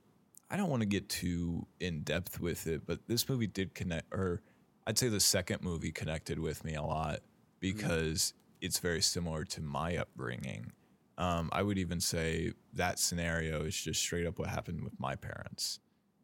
I 0.48 0.56
don't 0.56 0.70
want 0.70 0.82
to 0.82 0.86
get 0.86 1.08
too 1.08 1.66
in 1.80 2.02
depth 2.02 2.38
with 2.40 2.68
it. 2.68 2.86
But 2.86 3.00
this 3.08 3.28
movie 3.28 3.48
did 3.48 3.74
connect, 3.74 4.06
or 4.14 4.40
I'd 4.86 4.96
say 4.96 5.08
the 5.08 5.18
second 5.20 5.62
movie 5.62 5.90
connected 5.90 6.38
with 6.38 6.64
me 6.64 6.74
a 6.74 6.82
lot 6.82 7.18
because 7.58 8.32
it's 8.60 8.78
very 8.78 9.02
similar 9.02 9.44
to 9.44 9.60
my 9.60 9.96
upbringing. 9.96 10.70
Um, 11.18 11.50
I 11.52 11.62
would 11.62 11.78
even 11.78 12.00
say 12.00 12.52
that 12.74 12.98
scenario 12.98 13.64
is 13.64 13.76
just 13.76 14.00
straight 14.00 14.24
up 14.26 14.38
what 14.38 14.48
happened 14.48 14.82
with 14.84 14.98
my 14.98 15.16
parents. 15.16 15.80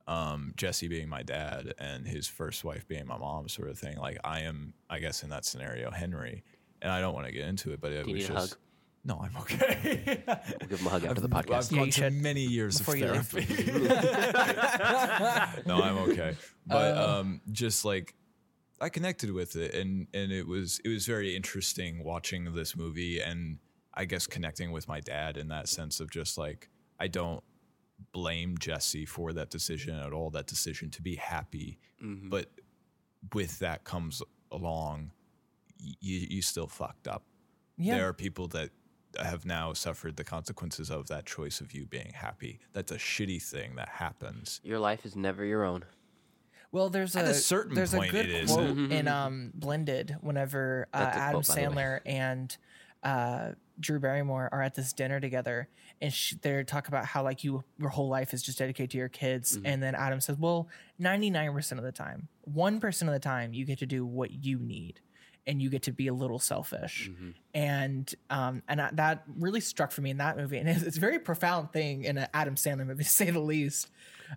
Um, 0.07 0.53
Jesse 0.57 0.87
being 0.89 1.09
my 1.09 1.23
dad 1.23 1.75
and 1.79 2.07
his 2.07 2.29
first 2.29 2.63
wife 2.65 2.87
being 2.87 3.07
my 3.07 3.19
mom, 3.19 3.49
sort 3.49 3.69
of 3.71 3.79
thing. 3.79 3.97
Like 3.99 4.19
I 4.25 4.41
am, 4.41 4.75
I 4.89 4.99
guess, 5.01 5.23
in 5.25 5.31
that 5.31 5.45
scenario, 5.45 5.91
Henry. 5.91 6.45
And 6.81 6.93
I 6.93 7.01
don't 7.01 7.15
want 7.15 7.27
to 7.27 7.33
get 7.33 7.47
into 7.49 7.73
it, 7.73 7.81
but 7.81 7.91
it 7.93 8.05
Do 8.05 8.11
you 8.11 8.17
was 8.19 8.29
need 8.29 8.31
a 8.31 8.35
just. 8.35 8.51
hug? 8.53 8.59
No, 9.07 9.21
I'm 9.23 9.37
okay. 9.43 10.23
We'll 10.61 10.69
give 10.69 10.81
him 10.81 10.87
a 10.87 10.91
hug 10.91 11.05
after 11.05 11.21
the 11.21 11.29
podcast. 11.29 11.55
I've 11.67 11.73
Yeah, 11.73 11.79
gone 11.79 11.87
you 11.87 11.93
to 11.93 12.11
many 12.11 12.43
years 12.43 12.79
Before 12.79 12.95
of 12.95 13.01
therapy. 13.01 13.47
no, 15.67 15.83
I'm 15.83 15.99
okay. 16.11 16.37
But 16.67 16.97
Uh. 16.97 17.19
um, 17.21 17.41
just 17.53 17.85
like 17.85 18.15
I 18.81 18.89
connected 18.89 19.31
with 19.33 19.57
it, 19.57 19.75
and 19.75 20.07
and 20.15 20.33
it 20.33 20.47
was 20.47 20.81
it 20.85 20.89
was 20.89 21.07
very 21.07 21.35
interesting 21.37 22.03
watching 22.05 22.55
this 22.55 22.77
movie, 22.77 23.21
and 23.21 23.59
I 23.97 24.05
guess 24.05 24.27
connecting 24.27 24.73
with 24.73 24.89
my 24.89 25.01
dad 25.01 25.37
in 25.37 25.49
that 25.49 25.69
sense 25.69 26.01
of 26.01 26.11
just 26.11 26.37
like 26.39 26.69
I 26.99 27.07
don't 27.09 27.43
blame 28.13 28.59
Jesse 28.59 29.07
for 29.07 29.33
that 29.33 29.51
decision 29.51 29.95
at 29.99 30.13
all. 30.13 30.31
That 30.31 30.47
decision 30.47 30.91
to 30.91 31.03
be 31.03 31.15
happy, 31.17 31.79
Mhm. 32.03 32.29
but 32.31 32.51
with 33.33 33.59
that 33.61 33.85
comes 33.85 34.23
along, 34.51 35.13
you 35.79 36.27
you 36.29 36.43
still 36.43 36.67
fucked 36.67 37.09
up 37.09 37.25
yeah. 37.77 37.97
there 37.97 38.09
are 38.09 38.13
people 38.13 38.49
that 38.49 38.71
have 39.21 39.45
now 39.47 39.73
suffered 39.73 40.17
the 40.17 40.25
consequences 40.25 40.91
of 40.91 41.07
that 41.07 41.25
choice 41.25 41.61
of 41.61 41.73
you 41.73 41.87
being 41.87 42.13
happy. 42.15 42.59
That's 42.73 42.91
a 42.91 42.97
shitty 42.97 43.41
thing 43.43 43.77
that 43.77 43.89
happens. 43.89 44.61
Your 44.65 44.81
life 44.81 45.07
is 45.07 45.15
never 45.15 45.45
your 45.45 45.63
own. 45.65 45.85
Well, 46.73 46.91
there's 46.91 47.15
At 47.15 47.27
a, 47.27 47.31
a 47.31 47.35
certain 47.35 47.75
there's 47.75 47.95
point 47.95 48.09
a 48.09 48.13
good 48.13 48.27
it 48.29 48.35
is. 48.45 48.51
quote 48.51 48.77
Mhm. 48.77 48.91
in 48.91 49.07
um 49.09 49.53
Blended 49.55 50.17
whenever 50.21 50.89
uh, 50.93 50.97
Adam 51.13 51.43
quote, 51.43 51.47
by 51.47 51.55
the 51.55 51.61
way. 51.71 51.75
Sandler 51.77 52.01
and 52.05 52.57
uh, 53.05 53.53
Drew 53.79 54.01
Barrymore 54.01 54.49
are 54.53 54.63
at 54.63 54.75
this 54.75 54.93
dinner 54.93 55.21
together, 55.21 55.69
and 56.01 56.13
sh- 56.13 56.35
they 56.43 56.65
talk 56.65 56.89
about 56.89 57.05
how 57.07 57.23
like 57.23 57.45
you 57.45 57.63
your 57.79 57.91
whole 57.91 58.09
life 58.09 58.33
is 58.33 58.43
just 58.43 58.59
dedicated 58.59 58.91
to 58.93 58.99
your 58.99 59.09
kids, 59.09 59.57
Mm-hmm. 59.57 59.67
and 59.67 59.83
then 59.83 59.95
Adam 59.95 60.21
says, 60.21 60.37
"Well, 60.39 60.69
ninety 60.99 61.29
nine 61.31 61.53
percent 61.53 61.79
of 61.79 61.85
the 61.85 61.93
time, 61.93 62.29
one 62.43 62.81
percent 62.81 63.09
of 63.09 63.13
the 63.13 63.21
time, 63.21 63.53
you 63.53 63.65
get 63.65 63.79
to 63.81 63.87
do 63.87 64.07
what 64.07 64.31
you 64.33 64.59
need." 64.59 65.01
And 65.47 65.61
you 65.61 65.69
get 65.69 65.83
to 65.83 65.93
be 65.93 66.07
a 66.09 66.15
little 66.15 66.39
selfish, 66.39 67.11
Mm-hmm. 67.13 67.31
and 67.53 68.15
um, 68.31 68.63
and 68.67 68.81
I, 68.81 68.91
that 68.95 69.25
really 69.39 69.61
struck 69.61 69.93
for 69.93 70.01
me 70.01 70.09
in 70.11 70.17
that 70.17 70.39
movie, 70.39 70.57
and 70.57 70.67
it's, 70.69 70.83
it's 70.83 70.97
a 70.97 71.01
very 71.01 71.19
profound 71.19 71.71
thing 71.73 72.05
in 72.05 72.17
an 72.17 72.29
Adam 72.33 72.55
Sandler 72.55 72.87
movie, 72.87 73.05
to 73.11 73.11
say 73.11 73.31
the 73.31 73.41
least. 73.41 73.91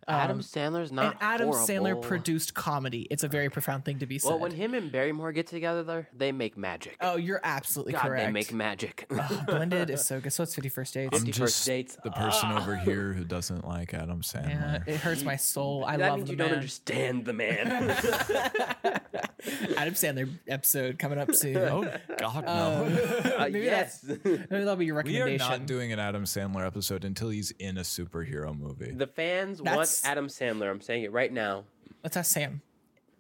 Adam 0.06 0.38
Um, 0.40 0.44
Sandler's 0.44 0.92
not. 0.92 1.14
and 1.14 1.16
Adam 1.22 1.50
Sandler 1.52 2.00
produced 2.00 2.54
comedy. 2.54 3.08
It's 3.10 3.24
a 3.24 3.30
very 3.30 3.50
profound 3.50 3.86
thing 3.86 4.00
to 4.00 4.06
be 4.06 4.20
said. 4.20 4.30
Well, 4.32 4.40
when 4.40 4.52
him 4.52 4.74
and 4.74 4.92
Barrymore 4.92 5.32
get 5.32 5.48
together, 5.48 5.82
there, 5.82 6.10
they 6.16 6.34
make 6.34 6.58
magic. 6.58 6.98
oh, 7.00 7.16
you're 7.16 7.40
absolutely 7.42 7.94
God, 7.94 8.02
correct. 8.02 8.26
they 8.28 8.32
make 8.32 8.52
magic. 8.54 9.08
Oh, 9.18 9.44
Blended 9.48 9.90
is 9.90 10.06
so 10.06 10.20
good. 10.20 10.34
So 10.34 10.44
it's 10.44 10.54
Fifty 10.56 10.68
First 10.70 10.94
Dates. 10.94 11.18
I'm 11.18 11.26
51st 11.26 11.34
just 11.34 11.66
dates. 11.66 11.98
the 12.04 12.12
person 12.12 12.52
over 12.52 12.76
here 12.76 13.14
who 13.14 13.24
doesn't 13.24 13.66
like 13.66 13.94
Adam 13.94 14.22
yeah, 14.34 14.42
Sandler. 14.42 14.88
it 14.90 14.98
hurts 15.00 15.24
my 15.24 15.38
soul. 15.38 15.86
I 15.86 15.96
that 15.96 16.10
love 16.10 16.18
means 16.18 16.28
the 16.28 16.34
you 16.34 16.38
man. 16.38 16.48
don't 16.50 16.56
understand 16.58 17.26
the 17.26 17.34
man. 17.34 19.02
Adam 19.78 19.94
Sandler 19.94 20.30
episode 20.48 20.98
coming 20.98 21.20
up 21.20 21.34
soon. 21.36 21.58
oh 21.58 21.84
God, 22.18 22.44
no. 22.46 22.52
Uh, 22.52 23.34
Uh, 23.38 23.44
maybe 23.52 23.66
yes. 23.66 24.02
that, 24.02 24.26
maybe 24.26 24.46
that'll 24.50 24.76
be 24.76 24.86
your 24.88 24.96
recommendation. 24.96 25.28
we 25.48 25.54
are 25.56 25.60
not 25.60 25.68
doing 25.68 25.92
an 25.94 26.00
Adam 26.00 26.24
Sandler 26.24 26.66
episode 26.66 27.06
until 27.06 27.30
he's 27.30 27.52
in 27.52 27.78
a 27.78 27.82
superhero 27.82 28.58
movie. 28.58 28.92
the 28.92 29.06
fans 29.08 29.60
That's- 29.60 30.04
want 30.04 30.12
Adam 30.12 30.28
Sandler. 30.28 30.70
I'm 30.72 30.82
saying 30.82 31.04
it 31.04 31.12
right 31.12 31.32
now. 31.32 31.66
Let's 32.04 32.18
ask 32.18 32.32
Sam 32.34 32.62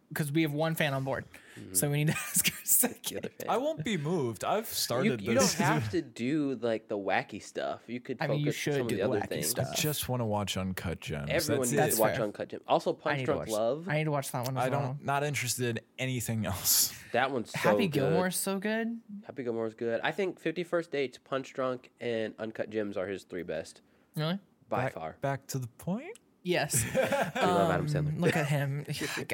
because 0.09 0.31
we 0.31 0.41
have 0.41 0.53
one 0.53 0.73
fan 0.75 0.93
on 0.93 1.03
board, 1.03 1.25
Mm-hmm. 1.57 1.73
so 1.73 1.89
we 1.89 1.97
need 2.03 2.07
to 2.07 2.13
ask 2.29 2.47
her 2.51 2.57
second. 2.63 3.03
The 3.03 3.17
other 3.17 3.29
fan. 3.29 3.49
I 3.49 3.57
won't 3.57 3.83
be 3.83 3.97
moved. 3.97 4.43
I've 4.43 4.67
You, 4.67 4.73
started 4.73 5.21
you 5.21 5.33
this. 5.33 5.55
don't 5.55 5.65
have 5.65 5.89
to 5.91 6.01
do 6.01 6.57
like 6.61 6.87
the 6.87 6.97
wacky 6.97 7.41
stuff. 7.41 7.81
You 7.87 7.99
could. 7.99 8.17
I 8.19 8.27
mean, 8.27 8.39
you 8.39 8.45
focus 8.47 8.55
should 8.55 8.87
do 8.87 8.95
the 8.95 8.95
the 8.95 9.01
other 9.03 9.19
wacky 9.21 9.27
things. 9.29 9.49
stuff. 9.49 9.75
just 9.75 10.07
want 10.09 10.21
to 10.21 10.25
watch 10.25 10.57
Uncut 10.57 10.99
Gems. 11.01 11.27
Everyone 11.29 11.61
That's 11.61 11.71
needs 11.71 11.93
it. 11.93 11.95
To 11.97 12.01
watch 12.01 12.15
fair. 12.15 12.23
Uncut 12.25 12.49
Gems. 12.49 12.63
Also, 12.67 12.93
Punch 12.93 13.23
Drunk 13.25 13.39
watch. 13.41 13.49
Love. 13.49 13.87
I 13.89 13.97
need 13.97 14.03
to 14.05 14.11
watch 14.11 14.31
that 14.31 14.45
one 14.45 14.57
as 14.57 14.63
I 14.65 14.69
don't 14.69 15.03
not 15.03 15.23
interested 15.23 15.77
in 15.77 15.83
anything 15.99 16.45
else. 16.45 16.93
That 17.13 17.31
one's 17.31 17.51
so 17.51 17.57
Happy 17.59 17.87
good. 17.87 18.01
Gilmore's 18.01 18.35
so 18.35 18.59
good. 18.59 18.99
Happy 19.25 19.41
Gilmore's 19.43 19.73
good. 19.73 20.01
I 20.03 20.11
think 20.11 20.39
Fifty 20.39 20.63
First 20.65 20.91
Dates, 20.91 21.17
Punch 21.17 21.53
Drunk, 21.53 21.89
and 22.01 22.33
Uncut 22.37 22.69
Gems 22.69 22.97
are 22.97 23.07
his 23.07 23.23
three 23.23 23.43
best 23.43 23.81
Really? 24.17 24.37
by 24.69 24.83
back, 24.83 24.93
far. 24.93 25.15
Back 25.21 25.47
to 25.47 25.57
the 25.57 25.67
point. 25.77 26.17
Yes. 26.47 26.83
We 26.95 27.01
love 27.41 27.69
Adam 27.71 27.85
Um, 27.85 27.87
Sandler. 27.87 28.19
Look 28.21 28.35
at 28.37 28.47
him. 28.47 28.85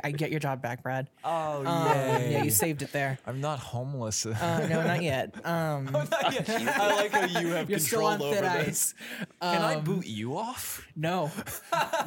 I 0.04 0.12
get 0.12 0.32
your 0.32 0.40
job 0.40 0.62
back, 0.62 0.82
Brad. 0.84 1.10
Oh 1.24 1.60
Um, 1.60 1.66
yeah, 1.66 2.44
you 2.44 2.50
saved 2.52 2.82
it 2.82 2.92
there. 2.92 3.20
I'm 3.28 3.40
not 3.40 3.60
homeless. 3.60 4.26
Uh, 4.26 4.68
no, 4.70 4.84
not 4.84 5.02
yet. 5.04 5.34
Um, 5.46 5.86
Not 5.92 6.34
yet. 6.34 6.50
I 6.50 6.96
like 6.96 7.12
how 7.12 7.26
you 7.40 7.48
have 7.50 7.70
you're 7.70 7.80
still 7.80 8.00
control 8.02 8.08
on 8.10 8.22
over 8.22 8.34
thin 8.48 8.66
this. 8.66 8.94
ice. 9.20 9.26
Can 9.42 9.62
I 9.62 9.76
Um, 9.76 9.84
boot 9.84 10.06
you 10.08 10.38
off? 10.38 10.88
No, 10.96 11.32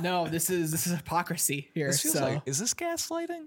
no. 0.01 0.27
This 0.29 0.51
is 0.51 0.71
this 0.73 0.87
is 0.87 0.97
hypocrisy 0.97 1.71
here. 1.75 1.89
This 1.89 2.03
feels 2.03 2.15
so 2.15 2.25
like 2.25 2.43
is 2.47 2.59
this 2.59 2.75
gaslighting? 2.75 3.45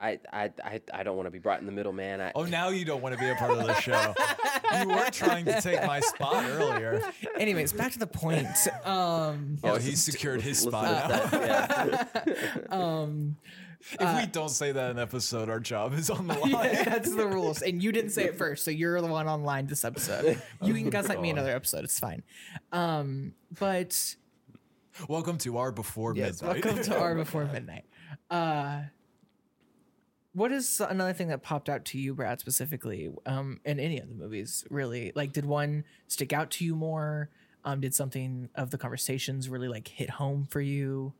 I, 0.00 0.18
I, 0.32 0.50
I, 0.64 0.80
I 0.94 1.02
don't 1.02 1.16
want 1.16 1.26
to 1.26 1.30
be 1.30 1.38
brought 1.38 1.60
in 1.60 1.66
the 1.66 1.72
middle, 1.72 1.92
man. 1.92 2.20
I, 2.22 2.32
Oh, 2.34 2.44
now 2.44 2.70
you 2.70 2.84
don't 2.86 3.02
want 3.02 3.14
to 3.14 3.20
be 3.20 3.28
a 3.28 3.34
part 3.34 3.50
of 3.50 3.58
the 3.58 3.74
show. 3.80 4.14
you 4.80 4.88
were 4.88 5.10
trying 5.10 5.44
to 5.44 5.60
take 5.60 5.84
my 5.86 6.00
spot 6.00 6.44
earlier. 6.48 7.02
anyways, 7.38 7.72
back 7.74 7.92
to 7.92 7.98
the 7.98 8.06
point. 8.06 8.46
Um, 8.84 9.58
Oh, 9.62 9.76
he 9.76 9.94
secured 9.96 10.40
his 10.40 10.58
spot. 10.60 11.10
to 11.10 11.36
that, 11.36 12.22
yeah. 12.26 12.60
um, 12.70 13.36
if 13.92 14.20
we 14.20 14.26
don't 14.26 14.48
say 14.50 14.72
that 14.72 14.90
in 14.90 14.96
an 14.98 15.02
episode, 15.02 15.48
our 15.50 15.60
job 15.60 15.92
is 15.94 16.08
on 16.10 16.26
the 16.26 16.34
line. 16.38 16.50
yeah, 16.50 16.84
that's 16.84 17.14
the 17.14 17.26
rules, 17.26 17.60
and 17.62 17.82
you 17.82 17.92
didn't 17.92 18.10
say 18.10 18.24
it 18.24 18.36
first, 18.38 18.64
so 18.64 18.70
you're 18.70 19.00
the 19.00 19.06
one 19.06 19.26
online 19.28 19.66
this 19.66 19.84
episode. 19.84 20.40
You 20.62 20.72
can 20.74 20.88
gaslight 20.90 21.20
me 21.20 21.30
another 21.30 21.50
episode. 21.54 21.84
It's 21.84 21.98
fine. 21.98 22.22
Um, 22.72 23.34
but 23.58 24.14
Welcome 25.08 25.38
to 25.38 25.58
our 25.58 25.72
before 25.72 26.14
Yes, 26.14 26.42
midnight. 26.42 26.64
welcome 26.64 26.82
to 26.84 26.98
our 26.98 27.14
before 27.14 27.44
midnight. 27.46 27.84
Uh, 28.30 28.82
what 30.32 30.52
is 30.52 30.80
another 30.80 31.12
thing 31.12 31.28
that 31.28 31.42
popped 31.42 31.68
out 31.68 31.84
to 31.86 31.98
you, 31.98 32.14
Brad, 32.14 32.40
specifically, 32.40 33.10
um, 33.26 33.60
in 33.64 33.80
any 33.80 33.98
of 33.98 34.08
the 34.08 34.14
movies? 34.14 34.64
Really, 34.70 35.12
like, 35.14 35.32
did 35.32 35.44
one 35.44 35.84
stick 36.06 36.32
out 36.32 36.50
to 36.52 36.64
you 36.64 36.74
more? 36.74 37.30
Um, 37.64 37.80
did 37.80 37.94
something 37.94 38.48
of 38.54 38.70
the 38.70 38.78
conversations 38.78 39.48
really 39.48 39.68
like 39.68 39.88
hit 39.88 40.10
home 40.10 40.46
for 40.50 40.60
you? 40.60 41.12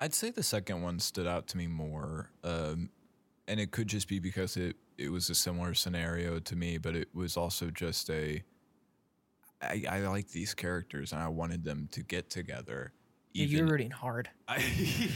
I'd 0.00 0.14
say 0.14 0.30
the 0.30 0.42
second 0.42 0.82
one 0.82 0.98
stood 0.98 1.26
out 1.26 1.46
to 1.48 1.56
me 1.56 1.66
more, 1.66 2.30
um, 2.42 2.90
and 3.46 3.60
it 3.60 3.70
could 3.70 3.86
just 3.86 4.08
be 4.08 4.18
because 4.18 4.56
it 4.56 4.76
it 4.96 5.10
was 5.10 5.30
a 5.30 5.34
similar 5.34 5.74
scenario 5.74 6.40
to 6.40 6.56
me, 6.56 6.78
but 6.78 6.96
it 6.96 7.08
was 7.14 7.36
also 7.36 7.70
just 7.70 8.10
a. 8.10 8.42
I, 9.60 9.84
I 9.90 10.00
like 10.00 10.28
these 10.28 10.54
characters 10.54 11.12
and 11.12 11.20
I 11.20 11.28
wanted 11.28 11.64
them 11.64 11.88
to 11.92 12.02
get 12.02 12.30
together. 12.30 12.92
Yeah, 13.32 13.44
you 13.46 13.64
were 13.64 13.70
rooting 13.70 13.90
hard. 13.90 14.30
I, 14.48 14.62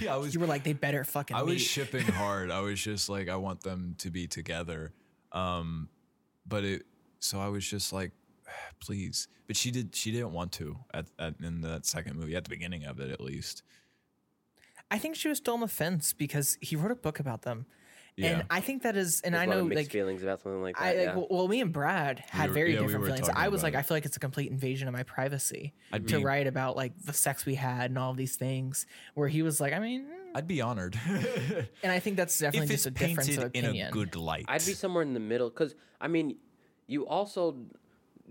I 0.09 0.17
was 0.17 0.35
You 0.35 0.41
were 0.41 0.47
like, 0.47 0.65
they 0.65 0.73
better 0.75 1.05
fucking. 1.05 1.37
I 1.37 1.43
was 1.43 1.55
meet. 1.55 1.61
shipping 1.61 2.03
hard. 2.07 2.51
I 2.51 2.61
was 2.61 2.81
just 2.81 3.09
like, 3.09 3.29
I 3.29 3.37
want 3.37 3.63
them 3.63 3.95
to 3.99 4.11
be 4.11 4.27
together. 4.27 4.93
Um, 5.33 5.89
but 6.47 6.65
it, 6.65 6.83
so 7.19 7.41
I 7.41 7.49
was 7.49 7.67
just 7.67 7.93
like, 7.93 8.13
please. 8.81 9.29
But 9.47 9.57
she 9.57 9.71
did. 9.71 9.95
She 9.95 10.13
didn't 10.13 10.33
want 10.33 10.53
to 10.53 10.77
at, 10.95 11.07
at 11.19 11.35
in 11.43 11.61
that 11.63 11.87
second 11.87 12.17
movie 12.17 12.37
at 12.37 12.45
the 12.45 12.51
beginning 12.51 12.85
of 12.85 13.01
it 13.01 13.11
at 13.11 13.21
least. 13.21 13.63
I 14.91 14.99
think 14.99 15.17
she 15.17 15.29
was 15.29 15.39
still 15.39 15.55
on 15.55 15.61
the 15.61 15.69
fence 15.69 16.13
because 16.13 16.59
he 16.61 16.77
wrote 16.77 16.91
a 16.91 16.97
book 16.97 17.19
about 17.19 17.43
them, 17.43 17.65
Yeah. 18.17 18.31
and 18.31 18.45
I 18.51 18.61
think 18.61 18.83
that 18.83 18.97
is, 18.97 19.23
and 19.23 19.35
There's 19.35 19.41
I 19.41 19.45
a 19.45 19.49
lot 19.49 19.55
know 19.55 19.61
of 19.63 19.69
mixed 19.69 19.85
like 19.85 19.91
feelings 19.91 20.23
about 20.23 20.43
something 20.43 20.61
like 20.61 20.77
that. 20.77 20.85
I 20.85 20.87
like, 20.89 20.97
yeah. 20.97 21.17
well, 21.17 21.27
well, 21.31 21.49
me 21.49 21.61
and 21.63 21.73
Brad 21.73 22.23
had 22.29 22.49
were- 22.49 22.55
very 22.55 22.75
yeah, 22.75 22.81
different 22.81 23.01
were 23.01 23.07
feelings. 23.07 23.31
I 23.35 23.49
was 23.49 23.63
like, 23.63 23.73
it. 23.75 23.79
I 23.79 23.83
feel 23.83 23.97
like 23.97 24.05
it's 24.05 24.17
a 24.17 24.21
complete 24.21 24.51
invasion 24.51 24.87
of 24.87 24.93
my 24.93 25.03
privacy 25.03 25.73
I'd 25.93 26.07
to 26.09 26.19
be 26.19 26.25
write 26.25 26.47
about 26.47 26.77
like 26.77 26.93
the 27.03 27.15
sex 27.15 27.47
we 27.47 27.55
had 27.55 27.91
and 27.91 27.99
all 27.99 28.11
of 28.11 28.19
these 28.19 28.37
things. 28.37 28.87
Where 29.15 29.29
he 29.29 29.43
was 29.43 29.61
like, 29.61 29.73
I 29.73 29.79
mean, 29.79 30.05
mm. 30.05 30.09
I'd 30.35 30.47
be 30.47 30.61
honored 30.61 30.99
and 31.83 31.93
I 31.93 31.99
think 31.99 32.17
that's 32.17 32.39
definitely 32.39 32.69
just 32.69 32.87
a 32.87 32.91
difference 32.91 33.29
of 33.31 33.37
painted 33.37 33.57
in 33.57 33.65
opinion. 33.65 33.89
a 33.89 33.91
good 33.91 34.15
light. 34.15 34.45
I'd 34.49 34.65
be 34.67 34.75
somewhere 34.75 35.03
in 35.03 35.15
the 35.15 35.21
middle 35.21 35.49
because 35.49 35.75
I 36.01 36.09
mean, 36.09 36.37
you 36.87 37.07
also 37.07 37.57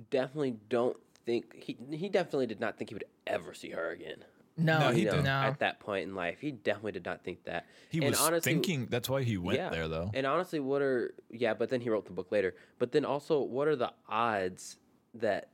definitely 0.09 0.57
don't 0.69 0.97
think 1.25 1.55
he 1.55 1.77
he 1.91 2.09
definitely 2.09 2.47
did 2.47 2.59
not 2.59 2.77
think 2.77 2.89
he 2.89 2.93
would 2.93 3.05
ever 3.25 3.53
see 3.53 3.71
her 3.71 3.89
again. 3.89 4.25
No, 4.63 4.79
No, 4.79 4.87
no, 4.89 4.91
he 4.93 4.99
You 5.01 5.05
know, 5.05 5.11
didn't. 5.13 5.27
at 5.27 5.59
that 5.59 5.79
point 5.79 6.07
in 6.09 6.15
life, 6.15 6.39
he 6.41 6.51
definitely 6.51 6.93
did 6.93 7.05
not 7.05 7.23
think 7.23 7.43
that. 7.45 7.65
he 7.89 7.99
and 7.99 8.09
was 8.11 8.19
honestly, 8.21 8.53
thinking. 8.53 8.87
That's 8.89 9.09
why 9.09 9.23
he 9.23 9.37
went 9.37 9.57
yeah. 9.59 9.69
there, 9.69 9.87
though. 9.87 10.11
And 10.13 10.25
honestly, 10.25 10.59
what 10.59 10.81
are 10.81 11.13
yeah? 11.29 11.53
But 11.53 11.69
then 11.69 11.81
he 11.81 11.89
wrote 11.89 12.05
the 12.05 12.11
book 12.13 12.31
later. 12.31 12.55
But 12.79 12.91
then 12.91 13.05
also, 13.05 13.41
what 13.41 13.67
are 13.67 13.75
the 13.75 13.91
odds 14.07 14.77
that 15.15 15.49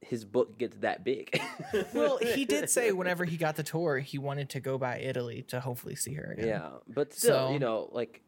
his 0.00 0.24
book 0.24 0.58
gets 0.58 0.76
that 0.78 1.04
big? 1.04 1.40
well, 1.94 2.18
he 2.18 2.44
did 2.44 2.68
say 2.70 2.90
whenever 3.00 3.24
he 3.24 3.36
got 3.36 3.56
the 3.56 3.62
tour, 3.62 3.98
he 3.98 4.18
wanted 4.18 4.48
to 4.50 4.60
go 4.60 4.78
by 4.78 4.98
Italy 4.98 5.42
to 5.48 5.60
hopefully 5.60 5.94
see 5.94 6.14
her 6.14 6.32
again. 6.36 6.48
yeah, 6.48 6.68
but 6.88 7.12
still, 7.12 7.48
So- 7.48 7.52
you 7.52 7.58
know, 7.58 7.88
like 7.92 8.20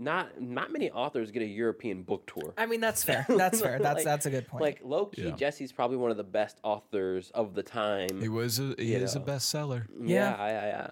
not 0.00 0.40
not 0.40 0.72
many 0.72 0.90
authors 0.90 1.30
get 1.30 1.42
a 1.42 1.46
European 1.46 2.02
book 2.02 2.26
tour. 2.26 2.54
I 2.56 2.64
mean, 2.66 2.80
that's 2.80 3.04
fair. 3.04 3.24
That's 3.28 3.60
fair. 3.60 3.78
That's 3.78 3.96
Like- 3.98 4.04
that's 4.04 4.26
a 4.26 4.30
good 4.30 4.48
point. 4.48 4.62
Like 4.62 4.80
low 4.82 5.06
key, 5.06 5.24
Yeah. 5.28 5.36
Jesse's 5.36 5.70
probably 5.72 5.98
one 5.98 6.10
of 6.10 6.16
the 6.16 6.24
best 6.24 6.58
authors 6.62 7.30
of 7.34 7.54
the 7.54 7.62
time. 7.62 8.20
He 8.20 8.28
was 8.28 8.58
a 8.58 8.74
he 8.78 8.92
You 8.92 8.98
is 8.98 9.14
a 9.14 9.20
bestseller. 9.20 9.86
yeah, 10.00 10.36
yeah, 10.36 10.46
yeah, 10.48 10.66
yeah. 10.66 10.90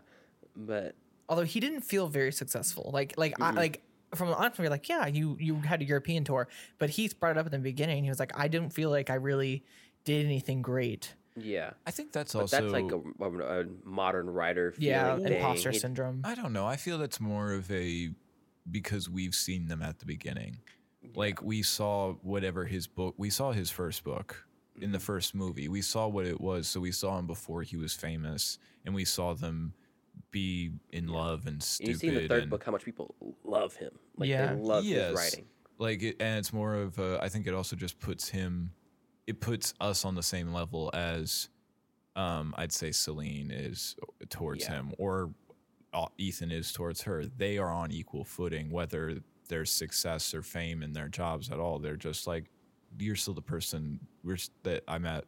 But 0.55 0.95
although 1.29 1.43
he 1.45 1.59
didn't 1.59 1.81
feel 1.83 2.07
very 2.09 2.33
successful. 2.33 2.91
Like 2.93 3.15
like 3.17 3.41
I, 3.41 3.51
like 3.53 3.83
from 4.15 4.29
the 4.29 4.37
honest, 4.37 4.59
we're 4.59 4.69
like, 4.71 4.89
yeah, 4.89 5.07
you 5.07 5.37
you 5.41 5.57
had 5.57 5.81
a 5.81 5.85
European 5.85 6.25
tour, 6.25 6.47
but 6.79 6.91
he 6.91 7.09
brought 7.19 7.33
it 7.37 7.39
up 7.41 7.47
in 7.47 7.53
the 7.53 7.59
beginning. 7.59 8.05
He 8.05 8.11
was 8.11 8.19
like, 8.21 8.33
I 8.39 8.47
didn't 8.49 8.71
feel 8.75 8.91
like 8.91 9.09
I 9.11 9.15
really 9.15 9.65
did 10.05 10.25
anything 10.27 10.61
great. 10.63 11.15
yeah, 11.37 11.71
I 11.87 11.91
think 11.93 12.13
that's 12.13 12.33
but 12.35 12.41
also 12.41 12.61
that's 12.61 12.73
like 12.73 12.91
a, 12.93 13.01
a, 13.25 13.61
a 13.61 13.65
modern 13.85 14.29
writer. 14.29 14.75
Yeah, 14.79 15.15
feeling 15.15 15.25
thing. 15.29 15.37
imposter 15.39 15.71
He- 15.71 15.79
syndrome. 15.79 16.21
I 16.25 16.35
don't 16.35 16.53
know. 16.53 16.67
I 16.67 16.77
feel 16.77 16.99
that's 16.99 17.21
more 17.21 17.53
of 17.53 17.71
a 17.71 18.11
because 18.71 19.09
we've 19.09 19.35
seen 19.35 19.69
them 19.69 19.83
at 19.83 19.99
the 19.99 20.07
beginning. 20.07 20.59
Like 21.15 21.43
we 21.43 21.63
saw 21.63 22.15
whatever 22.23 22.65
his 22.67 22.87
book, 22.87 23.15
we 23.17 23.31
saw 23.31 23.53
his 23.53 23.71
first 23.71 24.05
book 24.05 24.45
in 24.77 24.83
Mm-hmm. 24.83 24.93
the 24.93 24.99
first 25.01 25.35
movie. 25.35 25.69
We 25.69 25.83
saw 25.83 26.07
what 26.07 26.27
it 26.27 26.41
was, 26.41 26.69
so 26.69 26.79
we 26.81 26.93
saw 26.93 27.19
him 27.19 27.27
before 27.27 27.63
he 27.63 27.77
was 27.77 27.95
famous, 27.95 28.59
and 28.85 28.95
we 28.95 29.05
saw 29.05 29.35
them 29.35 29.73
be 30.31 30.71
in 30.93 31.09
love 31.09 31.47
and 31.47 31.63
stupid. 31.63 31.89
you 31.93 31.99
see 31.99 32.09
in 32.09 32.15
the 32.15 32.29
third 32.29 32.43
and, 32.43 32.51
book 32.51 32.63
how 32.65 32.73
much 32.73 32.85
people 32.85 33.15
love 33.45 33.75
him. 33.77 33.91
Like 34.17 34.29
Yeah. 34.29 34.55
they 34.55 34.61
love 34.61 34.85
Yes. 34.85 35.09
his 35.11 35.17
writing. 35.17 35.47
like, 35.79 36.03
it, 36.03 36.17
and 36.21 36.39
it's 36.39 36.53
more 36.53 36.75
of 36.75 36.99
a. 36.99 37.19
I 37.23 37.29
think 37.29 37.47
it 37.47 37.55
also 37.55 37.75
just 37.77 37.99
puts 38.01 38.29
him. 38.29 38.73
It 39.27 39.41
puts 39.41 39.75
us 39.81 40.05
on 40.05 40.15
the 40.15 40.23
same 40.23 40.53
level 40.53 40.91
as, 40.95 41.49
um, 42.17 42.55
I'd 42.59 42.73
say 42.73 42.91
Celine 42.93 43.51
is 43.51 43.97
towards 44.29 44.65
Yeah. 44.65 44.71
him, 44.75 44.93
or 44.99 45.33
Uh, 45.93 46.07
Ethan 46.19 46.51
is 46.51 46.73
towards 46.73 47.03
her. 47.03 47.25
They 47.25 47.59
are 47.59 47.71
on 47.71 47.91
equal 47.91 48.25
footing, 48.25 48.71
whether 48.71 49.21
there's 49.49 49.71
success 49.71 50.35
or 50.35 50.43
fame 50.43 50.83
in 50.83 50.93
their 50.93 51.09
jobs 51.09 51.51
at 51.51 51.59
all. 51.59 51.79
They're 51.79 51.97
just 51.97 52.27
like, 52.27 52.51
you're 52.99 53.17
still 53.17 53.35
the 53.35 53.43
person 53.43 54.01
that 54.63 54.83
I 54.87 54.99
met 54.99 55.25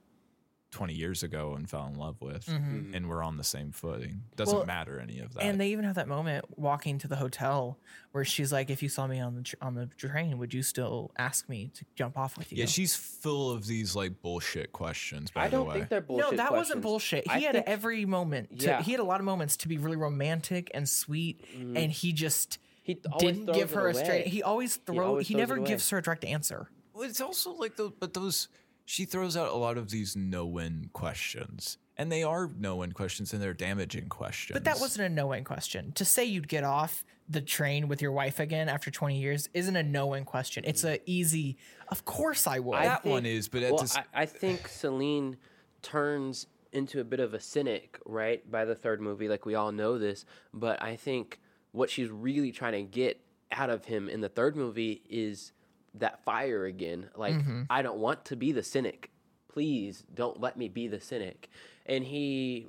20 0.70 0.94
years 0.94 1.22
ago 1.24 1.55
and 1.55 1.68
fell 1.68 1.86
in 1.88 1.94
love 1.94 2.20
with, 2.20 2.47
Mhm. 2.47 2.94
and 2.94 3.09
we're 3.09 3.24
on 3.24 3.36
the 3.36 3.44
same 3.44 3.72
footing. 3.72 4.22
Doesn't 4.36 4.56
Well, 4.56 4.66
matter 4.66 5.01
any 5.01 5.18
of 5.18 5.34
that. 5.34 5.42
And 5.42 5.60
they 5.60 5.72
even 5.72 5.84
have 5.84 5.97
that 5.97 6.06
moment 6.06 6.44
walking 6.59 6.97
to 6.98 7.09
the 7.09 7.16
hotel 7.16 7.78
where 8.12 8.24
she's 8.24 8.52
like, 8.52 8.70
"If 8.70 8.80
you 8.82 8.88
saw 8.88 9.06
me 9.09 9.18
on 9.18 9.34
the 9.34 9.42
tr- 9.42 9.56
on 9.60 9.74
the 9.74 9.86
train, 9.86 10.38
would 10.38 10.55
you 10.55 10.62
still 10.62 11.10
ask 11.18 11.48
me 11.48 11.68
to 11.74 11.84
jump 11.97 12.16
off 12.16 12.38
with 12.38 12.52
you?" 12.52 12.59
yeah, 12.59 12.66
she's 12.66 12.94
full 12.94 13.51
of 13.51 13.66
these 13.66 13.97
like 13.97 14.22
bullshit 14.22 14.72
questions. 14.72 15.32
By 15.32 15.47
I 15.47 15.48
don't 15.48 15.64
the 15.64 15.70
way. 15.70 15.76
think 15.78 15.88
they're 15.90 16.01
bullshit. 16.01 16.30
no, 16.30 16.36
that 16.36 16.52
wasn't 16.52 16.82
bullshit. 16.82 17.24
He 17.24 17.30
I 17.30 17.38
had 17.40 17.52
think- 17.55 17.66
every 17.66 18.05
moment. 18.05 18.60
To, 18.60 18.66
Yeah. 18.66 18.82
He 18.82 18.92
had 18.92 19.01
a 19.01 19.05
lot 19.05 19.18
of 19.20 19.26
moments 19.26 19.56
to 19.59 19.68
be 19.68 19.76
really 19.76 19.97
romantic 19.97 20.70
and 20.72 20.88
sweet, 20.88 21.44
and 21.55 21.90
he 21.90 22.12
just 22.12 22.59
He 22.82 22.94
th- 22.94 23.12
didn't 23.18 23.47
give 23.47 23.72
it 23.72 23.74
her 23.74 23.88
a 23.88 23.94
straight. 23.94 24.28
He 24.28 24.42
always 24.42 24.76
throw. 24.76 24.94
He, 24.94 25.01
always 25.01 25.26
throws 25.28 25.36
never 25.36 25.59
gives 25.59 25.90
her 25.90 25.98
a 25.98 26.02
direct 26.02 26.24
answer. 26.24 26.70
Well, 26.92 27.09
it's 27.09 27.20
also 27.20 27.52
like 27.55 27.76
the 27.76 27.90
but 27.90 28.14
those 28.14 28.48
she 28.90 29.04
throws 29.04 29.36
out 29.36 29.52
a 29.52 29.56
lot 29.56 29.78
of 29.78 29.88
these 29.88 30.16
no-win 30.16 30.90
questions, 30.92 31.78
and 31.96 32.10
they 32.10 32.24
are 32.24 32.50
no-win 32.58 32.90
questions, 32.90 33.32
and 33.32 33.40
they're 33.40 33.54
damaging 33.54 34.08
questions. 34.08 34.52
But 34.52 34.64
that 34.64 34.80
wasn't 34.80 35.06
a 35.06 35.14
no-win 35.14 35.44
question. 35.44 35.92
To 35.92 36.04
say 36.04 36.24
you'd 36.24 36.48
get 36.48 36.64
off 36.64 37.04
the 37.28 37.40
train 37.40 37.86
with 37.86 38.02
your 38.02 38.10
wife 38.10 38.40
again 38.40 38.68
after 38.68 38.90
20 38.90 39.16
years 39.16 39.48
isn't 39.54 39.76
a 39.76 39.84
no-win 39.84 40.24
question. 40.24 40.64
It's 40.66 40.82
an 40.82 40.98
easy. 41.06 41.56
Of 41.86 42.04
course 42.04 42.48
I 42.48 42.58
would. 42.58 42.78
I 42.78 42.86
that 42.86 43.04
one 43.04 43.26
is, 43.26 43.46
but 43.46 43.62
at 43.62 43.70
well, 43.74 43.82
this, 43.82 43.96
I, 43.96 44.02
I 44.12 44.26
think 44.26 44.66
Celine 44.66 45.36
turns 45.82 46.48
into 46.72 46.98
a 46.98 47.04
bit 47.04 47.20
of 47.20 47.32
a 47.32 47.38
cynic, 47.38 48.00
right, 48.04 48.48
by 48.50 48.64
the 48.64 48.74
third 48.74 49.00
movie. 49.00 49.28
Like 49.28 49.46
we 49.46 49.54
all 49.54 49.70
know 49.70 49.98
this, 49.98 50.24
but 50.52 50.82
I 50.82 50.96
think 50.96 51.38
what 51.70 51.90
she's 51.90 52.10
really 52.10 52.50
trying 52.50 52.72
to 52.72 52.82
get 52.82 53.20
out 53.52 53.70
of 53.70 53.84
him 53.84 54.08
in 54.08 54.20
the 54.20 54.28
third 54.28 54.56
movie 54.56 55.02
is 55.08 55.52
that 55.94 56.22
fire 56.24 56.64
again. 56.64 57.08
Like 57.16 57.34
Mm-hmm. 57.34 57.62
I 57.70 57.82
don't 57.82 57.98
want 57.98 58.24
to 58.26 58.36
be 58.36 58.52
the 58.52 58.62
cynic. 58.62 59.10
Please 59.48 60.04
don't 60.14 60.40
let 60.40 60.56
me 60.56 60.68
be 60.68 60.88
the 60.88 61.00
cynic. 61.00 61.48
And 61.86 62.04
he 62.04 62.68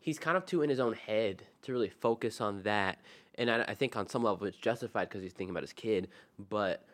he's 0.00 0.18
kind 0.18 0.36
of 0.36 0.46
too 0.46 0.62
in 0.62 0.70
his 0.70 0.80
own 0.80 0.94
head 0.94 1.42
to 1.62 1.72
really 1.72 1.90
focus 1.90 2.40
on 2.40 2.62
that. 2.62 2.98
And 3.36 3.50
I, 3.50 3.62
I 3.62 3.74
think 3.74 3.96
on 3.96 4.08
some 4.08 4.22
level 4.22 4.46
it's 4.46 4.56
justified 4.56 5.08
because 5.08 5.22
he's 5.22 5.32
thinking 5.32 5.50
about 5.50 5.62
his 5.62 5.72
kid, 5.72 6.08
but 6.50 6.84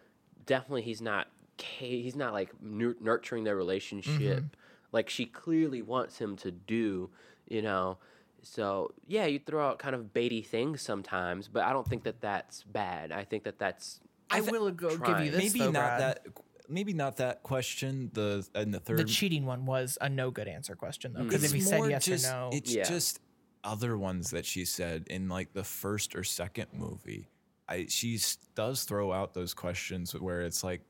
definitely 0.46 0.82
he's 0.82 1.00
not 1.00 1.28
he's 1.58 2.14
not 2.16 2.32
like 2.32 2.50
nur- 2.62 2.96
nurturing 3.00 3.42
their 3.44 3.56
relationship 3.56 4.44
like 4.92 5.10
she 5.10 5.26
clearly 5.26 5.82
wants 5.82 6.18
him 6.18 6.36
to 6.36 6.52
do 6.52 7.10
you 7.48 7.60
know 7.60 7.98
so 8.42 8.92
yeah 9.08 9.26
you 9.26 9.40
throw 9.44 9.66
out 9.66 9.78
kind 9.80 9.94
of 9.96 10.14
baity 10.14 10.46
things 10.46 10.80
sometimes 10.80 11.48
but 11.48 11.64
i 11.64 11.72
don't 11.72 11.86
think 11.88 12.04
that 12.04 12.20
that's 12.20 12.62
bad 12.62 13.10
i 13.10 13.24
think 13.24 13.42
that 13.42 13.58
that's 13.58 13.98
I 14.30 14.40
will 14.40 14.70
go 14.70 14.96
give 14.96 15.20
you 15.20 15.30
this. 15.30 15.38
maybe 15.38 15.58
though, 15.60 15.70
not 15.70 15.72
Brad. 15.72 16.00
that. 16.00 16.26
Maybe 16.70 16.92
not 16.92 17.16
that 17.16 17.42
question. 17.42 18.10
The 18.12 18.46
and 18.54 18.74
the 18.74 18.80
third. 18.80 18.98
The 18.98 19.04
cheating 19.04 19.46
one 19.46 19.64
was 19.64 19.96
a 20.00 20.08
no 20.08 20.30
good 20.30 20.48
answer 20.48 20.74
question 20.76 21.14
though, 21.14 21.24
because 21.24 21.44
if 21.44 21.52
he 21.52 21.60
said 21.60 21.88
yes 21.88 22.04
just, 22.04 22.26
or 22.26 22.30
no, 22.30 22.50
it's 22.52 22.74
Yeah. 22.74 22.84
just 22.84 23.20
other 23.64 23.96
ones 23.96 24.30
that 24.30 24.44
she 24.46 24.64
said 24.64 25.06
in 25.08 25.28
like 25.28 25.52
the 25.54 25.64
first 25.64 26.14
or 26.14 26.24
second 26.24 26.68
movie. 26.74 27.28
I 27.68 27.86
she 27.88 28.18
does 28.54 28.84
throw 28.84 29.12
out 29.12 29.34
those 29.34 29.54
questions 29.54 30.12
where 30.14 30.42
it's 30.42 30.62
like 30.62 30.82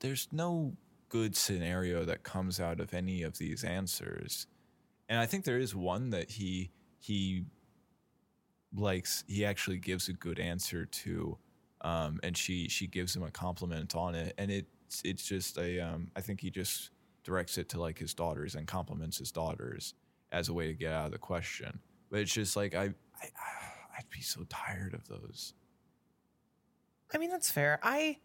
there's 0.00 0.28
no 0.30 0.76
good 1.08 1.36
scenario 1.36 2.04
that 2.04 2.22
comes 2.22 2.60
out 2.60 2.80
of 2.80 2.92
any 2.92 3.22
of 3.22 3.38
these 3.38 3.64
answers. 3.64 4.46
And 5.08 5.18
I 5.18 5.26
think 5.26 5.44
there 5.44 5.58
is 5.58 5.74
one 5.74 6.10
that 6.10 6.30
he 6.32 6.70
he 7.00 7.44
likes 8.74 9.24
he 9.26 9.44
actually 9.44 9.78
gives 9.78 10.08
a 10.08 10.12
good 10.12 10.38
answer 10.38 10.84
to 10.84 11.38
um 11.84 12.18
and 12.22 12.36
she 12.36 12.68
she 12.68 12.86
gives 12.86 13.14
him 13.14 13.22
a 13.22 13.30
compliment 13.30 13.94
on 13.94 14.14
it 14.14 14.34
and 14.38 14.50
it's 14.50 15.02
it's 15.04 15.24
just 15.24 15.58
a 15.58 15.78
um 15.80 16.10
I 16.16 16.20
think 16.20 16.40
he 16.40 16.50
just 16.50 16.90
directs 17.22 17.58
it 17.58 17.68
to 17.70 17.80
like 17.80 17.98
his 17.98 18.14
daughters 18.14 18.54
and 18.54 18.66
compliments 18.66 19.18
his 19.18 19.32
daughters 19.32 19.94
as 20.32 20.48
a 20.48 20.52
way 20.52 20.66
to 20.66 20.74
get 20.74 20.92
out 20.92 21.06
of 21.06 21.12
the 21.12 21.18
question. 21.18 21.78
But 22.10 22.20
it's 22.20 22.32
just 22.32 22.56
like 22.56 22.74
I, 22.74 22.94
I 23.22 23.26
I'd 23.98 24.10
be 24.10 24.20
so 24.20 24.44
tired 24.48 24.92
of 24.94 25.06
those. 25.08 25.54
I 27.12 27.18
mean 27.18 27.30
that's 27.30 27.50
fair. 27.50 27.78
I, 27.82 28.18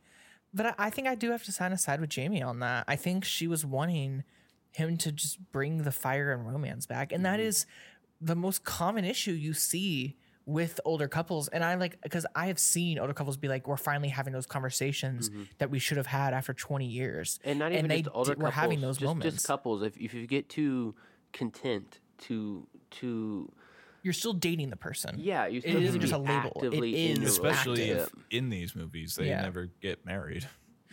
but 0.52 0.74
I, 0.80 0.90
think 0.90 1.08
I 1.08 1.14
do 1.14 1.30
have 1.30 1.44
to 1.44 1.52
sign 1.52 1.72
aside 1.72 2.02
with 2.02 2.10
Jamie 2.10 2.42
on 2.42 2.60
that. 2.60 2.86
I 2.88 2.96
think 2.96 3.24
she 3.24 3.48
was 3.48 3.64
wanting 3.64 4.24
him 4.72 4.98
to 4.98 5.12
just 5.12 5.52
bring 5.52 5.84
the 5.84 5.92
fire 5.92 6.32
and 6.32 6.52
romance 6.52 6.88
back, 6.88 7.12
and 7.12 7.24
that 7.24 7.40
is 7.40 7.68
the 8.20 8.36
most 8.36 8.64
common 8.64 9.06
issue 9.06 9.32
you 9.32 9.54
see 9.54 10.18
with 10.50 10.80
older 10.84 11.08
couples. 11.08 11.48
And 11.50 11.64
I 11.64 11.76
like 11.76 12.02
because 12.02 12.26
I 12.36 12.48
have 12.48 12.58
seen 12.60 12.98
older 13.00 13.14
couples 13.14 13.38
be 13.38 13.48
like, 13.48 13.68
"We're 13.68 13.78
finally 13.78 14.10
having 14.10 14.34
those 14.34 14.46
conversations 14.48 15.30
that 15.60 15.70
we 15.70 15.80
should 15.80 15.98
have 15.98 16.08
had 16.08 16.34
after 16.34 16.54
20 16.54 16.86
years." 16.88 17.40
and 17.44 17.60
not 17.60 17.68
And 17.72 17.78
even 17.80 17.90
they 17.90 18.02
just 18.02 18.16
older 18.16 18.34
d- 18.36 18.40
were 18.42 18.46
couples 18.50 18.56
having 18.56 18.82
those 18.82 18.98
just, 18.98 19.06
moments. 19.06 19.36
just 19.36 19.48
couples 19.48 19.84
if, 19.84 19.96
if 19.98 20.14
you 20.14 20.26
get 20.28 20.50
too 20.50 20.96
content 21.34 22.00
to 22.20 22.68
to 22.92 23.52
you're 24.02 24.14
still 24.14 24.34
dating 24.34 24.70
the 24.70 24.76
person. 24.78 25.16
Yeah, 25.20 25.46
you 25.48 25.58
It 25.58 25.62
still 25.62 25.74
have 25.76 25.84
isn't 25.84 26.02
just 26.02 26.14
a 26.14 26.18
label. 26.18 26.52
It 26.56 26.66
actively 26.66 27.12
in 27.12 27.22
is 27.22 27.38
a 27.38 27.42
Especially 27.42 27.90
if 27.90 28.10
in 28.32 28.50
these 28.50 28.76
movies 28.76 29.16
they 29.16 29.28
Yeah. 29.28 29.42
never 29.42 29.68
get 29.82 30.06
married. 30.06 30.48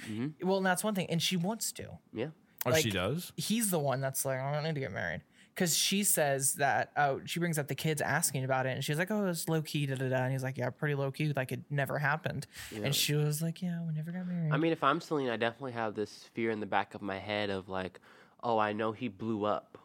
Mhm. 0.08 0.34
Well, 0.42 0.58
and 0.58 0.66
that's 0.66 0.84
one 0.84 0.94
thing, 0.94 1.06
and 1.08 1.22
she 1.22 1.36
wants 1.36 1.72
to. 1.72 1.98
Yeah. 2.12 2.28
Oh, 2.66 2.74
she 2.74 2.90
does. 2.90 3.32
He's 3.36 3.70
the 3.70 3.78
one 3.78 4.00
that's 4.00 4.24
like, 4.24 4.40
I 4.40 4.52
don't 4.52 4.64
need 4.64 4.74
to 4.74 4.80
get 4.80 4.92
married. 4.92 5.22
Because 5.56 5.74
she 5.74 6.04
says 6.04 6.52
that, 6.54 6.92
oh, 6.98 7.22
she 7.24 7.40
brings 7.40 7.58
up 7.58 7.66
the 7.66 7.74
kids 7.74 8.02
asking 8.02 8.44
about 8.44 8.66
it, 8.66 8.74
and 8.74 8.84
she's 8.84 8.98
like, 8.98 9.10
oh, 9.10 9.26
it's 9.26 9.48
low 9.48 9.62
key, 9.62 9.86
da 9.86 9.94
da 9.94 10.10
da. 10.10 10.16
And 10.24 10.32
he's 10.32 10.42
like, 10.42 10.58
yeah, 10.58 10.68
pretty 10.68 10.94
low 10.94 11.10
key, 11.10 11.32
like 11.34 11.50
it 11.50 11.60
never 11.70 11.98
happened. 11.98 12.46
Yeah. 12.70 12.82
And 12.84 12.94
she 12.94 13.14
was 13.14 13.40
like, 13.40 13.62
yeah, 13.62 13.80
we 13.86 13.94
never 13.94 14.10
got 14.12 14.26
married. 14.26 14.52
I 14.52 14.58
mean, 14.58 14.70
if 14.72 14.84
I'm 14.84 15.00
Celine, 15.00 15.30
I 15.30 15.38
definitely 15.38 15.72
have 15.72 15.94
this 15.94 16.24
fear 16.34 16.50
in 16.50 16.60
the 16.60 16.66
back 16.66 16.94
of 16.94 17.00
my 17.00 17.18
head 17.18 17.48
of 17.48 17.70
like, 17.70 18.00
oh, 18.42 18.58
I 18.58 18.74
know 18.74 18.92
he 18.92 19.08
blew 19.08 19.46
up 19.46 19.78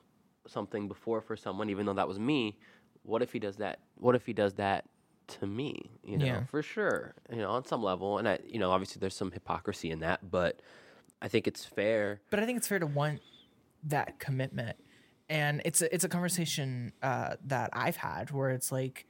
something 0.45 0.89
before 0.89 1.21
for 1.21 1.37
someone, 1.37 1.69
even 1.69 1.85
though 1.85 1.93
that 1.93 2.07
was 2.07 2.19
me. 2.19 2.59
What 3.03 3.21
if 3.21 3.31
he 3.31 3.39
does 3.39 3.55
that? 3.57 3.79
What 3.95 4.13
if 4.15 4.25
he 4.25 4.33
does 4.33 4.55
that 4.55 4.89
to 5.39 5.47
me? 5.47 5.89
You 6.03 6.17
know, 6.17 6.25
Yeah. 6.25 6.43
for 6.47 6.61
sure. 6.61 7.13
You 7.31 7.37
know, 7.37 7.51
on 7.51 7.63
some 7.63 7.81
level, 7.81 8.17
and 8.17 8.27
I, 8.27 8.39
you 8.45 8.59
know, 8.59 8.71
obviously 8.71 8.99
there's 8.99 9.15
some 9.15 9.31
hypocrisy 9.31 9.89
in 9.89 9.99
that, 10.01 10.29
but 10.29 10.61
I 11.21 11.29
think 11.29 11.47
it's 11.47 11.63
fair. 11.63 12.19
but 12.29 12.41
I 12.41 12.45
think 12.45 12.57
it's 12.57 12.67
fair 12.67 12.79
to 12.79 12.85
want 12.87 13.21
that 13.85 14.19
commitment, 14.19 14.75
and 15.31 15.61
it's 15.65 15.81
a, 15.81 15.93
it's 15.95 16.03
a 16.03 16.09
conversation 16.09 16.91
uh, 17.01 17.35
that 17.45 17.69
I've 17.73 17.95
had 17.95 18.29
where 18.31 18.49
it's 18.51 18.71
like 18.71 19.05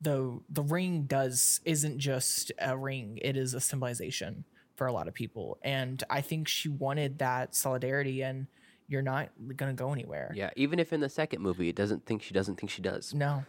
the 0.00 0.38
the 0.48 0.62
ring 0.62 1.02
does 1.02 1.60
isn't 1.64 1.98
just 1.98 2.52
a 2.58 2.76
ring; 2.76 3.18
it 3.20 3.36
is 3.36 3.52
a 3.54 3.60
symbolization 3.60 4.44
for 4.76 4.86
a 4.86 4.92
lot 4.92 5.08
of 5.08 5.14
people, 5.14 5.58
and 5.62 6.02
I 6.08 6.20
think 6.20 6.48
she 6.48 6.68
wanted 6.68 7.18
that 7.18 7.54
solidarity, 7.54 8.22
and 8.22 8.46
you're 8.88 9.02
not 9.02 9.30
gonna 9.56 9.72
go 9.74 9.92
anywhere. 9.92 10.32
Yeah, 10.34 10.50
even 10.56 10.78
if 10.78 10.92
in 10.92 11.00
the 11.00 11.08
second 11.08 11.42
movie, 11.42 11.68
it 11.68 11.76
doesn't 11.76 12.06
think 12.06 12.22
she 12.22 12.32
doesn't 12.32 12.56
think 12.60 12.70
she 12.70 12.82
does. 12.82 13.12
No. 13.12 13.44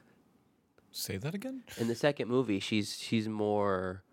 Say 0.91 1.18
that 1.18 1.35
again. 1.35 1.64
In 1.77 1.88
the 1.88 1.95
second 1.95 2.27
movie, 2.30 2.60
she's 2.60 2.98
she's 2.98 3.27
more. 3.27 4.03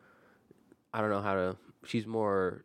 I 0.92 1.00
don't 1.00 1.10
know 1.10 1.22
how 1.22 1.34
to. 1.34 1.56
She's 1.86 2.06
more 2.06 2.62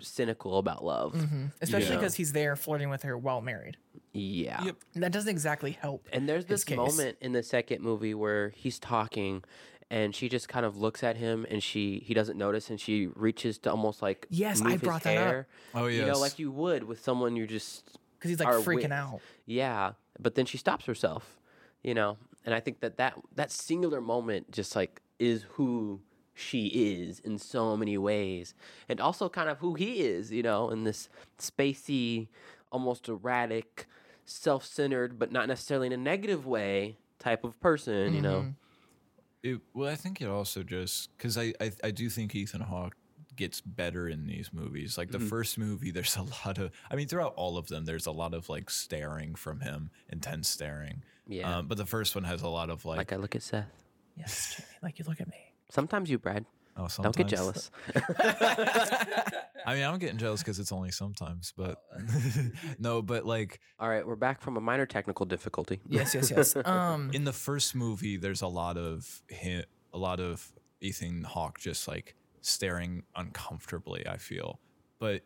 cynical 0.00 0.58
about 0.58 0.84
love. 0.84 1.12
hmm 1.14 1.46
Especially 1.60 1.90
Yeah. 1.90 1.96
because 1.96 2.14
he's 2.14 2.32
there 2.32 2.56
flirting 2.56 2.88
with 2.90 3.02
her 3.02 3.16
while 3.18 3.40
married. 3.40 3.76
Yeah. 4.12 4.64
Yep. 4.64 4.76
And 4.94 5.02
that 5.02 5.12
doesn't 5.12 5.28
exactly 5.30 5.72
help. 5.72 6.08
And 6.12 6.28
there's 6.28 6.44
his 6.44 6.48
this 6.60 6.64
case. 6.64 6.76
moment 6.76 7.18
in 7.20 7.32
the 7.32 7.42
second 7.42 7.82
movie 7.82 8.14
where 8.14 8.50
he's 8.56 8.78
talking 8.78 9.44
and 9.90 10.14
she 10.14 10.28
just 10.28 10.48
kind 10.48 10.66
of 10.66 10.76
looks 10.76 11.02
at 11.02 11.16
him 11.16 11.46
and 11.50 11.62
she 11.62 12.02
he 12.04 12.12
doesn't 12.14 12.36
notice 12.36 12.68
and 12.70 12.80
she 12.80 13.06
reaches 13.14 13.58
to 13.58 13.70
almost 13.70 14.02
like 14.02 14.26
Yes, 14.30 14.60
I 14.60 14.64
move 14.64 14.72
his 14.72 14.80
brought 14.82 15.02
that 15.04 15.16
up. 15.38 15.46
Oh 15.74 15.86
yes. 15.86 16.00
You 16.00 16.06
know, 16.12 16.18
like 16.18 16.38
you 16.38 16.50
would 16.50 16.84
with 16.84 17.02
someone 17.02 17.36
you're 17.36 17.46
just 17.46 17.98
Because 18.18 18.30
he's 18.30 18.40
like 18.40 18.48
Are 18.48 18.58
freaking 18.60 18.74
with- 18.84 18.92
out. 18.92 19.20
yeah, 19.46 19.92
but 20.18 20.34
then 20.34 20.46
she 20.46 20.58
stops 20.58 20.84
herself, 20.86 21.38
you 21.82 21.94
know. 21.94 22.16
And 22.44 22.54
I 22.54 22.60
think 22.60 22.80
that 22.80 22.96
that 22.98 23.18
that 23.34 23.50
singular 23.50 24.00
moment 24.00 24.50
just 24.50 24.74
like 24.76 25.00
is 25.18 25.44
who 25.50 26.00
she 26.34 26.66
is 26.68 27.18
in 27.20 27.36
so 27.36 27.76
many 27.76 27.98
ways 27.98 28.54
and 28.88 29.00
also 29.00 29.28
kind 29.28 29.48
of 29.48 29.58
who 29.58 29.74
he 29.74 30.00
is, 30.02 30.30
you 30.30 30.42
know, 30.42 30.70
in 30.70 30.84
this 30.84 31.08
spacey, 31.38 32.28
almost 32.70 33.08
erratic, 33.08 33.86
self-centered 34.24 35.18
but 35.18 35.32
not 35.32 35.48
necessarily 35.48 35.86
in 35.86 35.92
a 35.92 35.96
negative 35.96 36.46
way 36.46 36.96
type 37.18 37.44
of 37.44 37.58
person, 37.60 38.14
you 38.14 38.20
know. 38.22 38.40
Mhm. 38.42 38.54
It, 39.42 39.60
well, 39.72 39.88
I 39.90 39.94
think 39.96 40.20
it 40.20 40.26
also 40.28 40.62
just 40.62 41.16
because 41.16 41.38
I, 41.38 41.54
I 41.60 41.70
I 41.84 41.90
do 41.92 42.08
think 42.10 42.34
Ethan 42.34 42.60
Hawke 42.62 42.96
gets 43.36 43.60
better 43.60 44.08
in 44.08 44.26
these 44.26 44.52
movies. 44.52 44.98
Like 44.98 45.12
the 45.12 45.18
Mhm. 45.18 45.28
first 45.28 45.58
movie, 45.58 45.92
there's 45.92 46.16
a 46.16 46.22
lot 46.46 46.58
of. 46.58 46.72
I 46.90 46.96
mean, 46.96 47.06
throughout 47.06 47.34
all 47.36 47.56
of 47.56 47.68
them, 47.68 47.84
there's 47.84 48.06
a 48.06 48.10
lot 48.10 48.34
of 48.34 48.48
like 48.48 48.68
staring 48.68 49.36
from 49.36 49.60
him, 49.60 49.90
intense 50.08 50.48
staring. 50.48 51.02
Yeah. 51.28 51.58
Um, 51.58 51.68
but 51.68 51.78
the 51.78 51.86
first 51.86 52.14
one 52.16 52.24
has 52.24 52.42
a 52.42 52.48
lot 52.48 52.68
of 52.68 52.84
like. 52.84 52.96
like 52.98 53.12
I 53.12 53.16
look 53.16 53.36
at 53.36 53.42
Seth. 53.42 53.70
Yes, 54.16 54.56
Jamie, 54.56 54.66
like 54.82 54.98
you 54.98 55.04
look 55.06 55.20
at 55.20 55.28
me. 55.28 55.52
Sometimes 55.70 56.10
you, 56.10 56.18
Brad. 56.18 56.44
oh, 56.76 56.88
sometimes. 56.88 57.16
Don't 57.16 57.16
get 57.16 57.36
jealous. 57.36 57.70
I 59.68 59.74
mean, 59.74 59.84
I'm 59.84 59.98
getting 59.98 60.16
jealous 60.16 60.40
because 60.40 60.58
it's 60.58 60.72
only 60.72 60.90
sometimes, 60.90 61.52
but 61.56 61.82
no, 62.78 63.02
but 63.02 63.26
like 63.26 63.60
All 63.78 63.88
right, 63.88 64.06
we're 64.06 64.16
back 64.16 64.40
from 64.40 64.56
a 64.56 64.60
minor 64.60 64.86
technical 64.86 65.26
difficulty. 65.26 65.80
Yes, 65.88 66.14
yes, 66.14 66.30
yes. 66.30 66.56
Um, 66.64 67.10
in 67.12 67.24
the 67.24 67.32
first 67.34 67.74
movie, 67.74 68.16
there's 68.16 68.40
a 68.42 68.46
lot 68.48 68.78
of 68.78 69.22
him, 69.28 69.64
a 69.92 69.98
lot 69.98 70.20
of 70.20 70.50
Ethan 70.80 71.22
Hawke 71.24 71.58
just 71.58 71.86
like 71.86 72.14
staring 72.40 73.02
uncomfortably. 73.14 74.06
I 74.08 74.16
feel, 74.16 74.58
but 74.98 75.22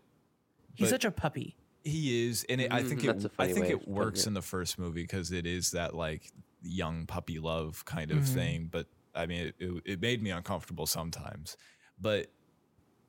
he's 0.74 0.86
but- 0.86 0.90
such 0.90 1.04
a 1.04 1.10
puppy. 1.12 1.56
He 1.84 2.28
is, 2.28 2.44
and 2.48 2.60
it, 2.60 2.72
I 2.72 2.82
Mhm, 2.82 2.88
think 2.88 3.02
that's 3.02 3.24
it. 3.24 3.30
a 3.30 3.34
I 3.42 3.46
funny 3.46 3.52
think 3.54 3.66
way 3.66 3.70
it 3.70 3.74
of 3.74 3.80
putting 3.80 3.94
works 3.94 4.20
it. 4.20 4.26
in 4.28 4.34
the 4.34 4.42
first 4.42 4.78
movie 4.78 5.02
because 5.02 5.32
it 5.32 5.46
is 5.46 5.72
that 5.72 5.94
like 5.96 6.30
young 6.62 7.06
puppy 7.06 7.38
love 7.40 7.84
kind 7.84 8.10
of 8.12 8.18
Mhm. 8.18 8.34
thing. 8.34 8.68
But 8.70 8.86
I 9.14 9.26
mean, 9.26 9.46
it, 9.48 9.54
it, 9.58 9.82
it 9.84 10.00
made 10.00 10.22
me 10.22 10.30
uncomfortable 10.30 10.86
sometimes. 10.86 11.56
But 12.00 12.28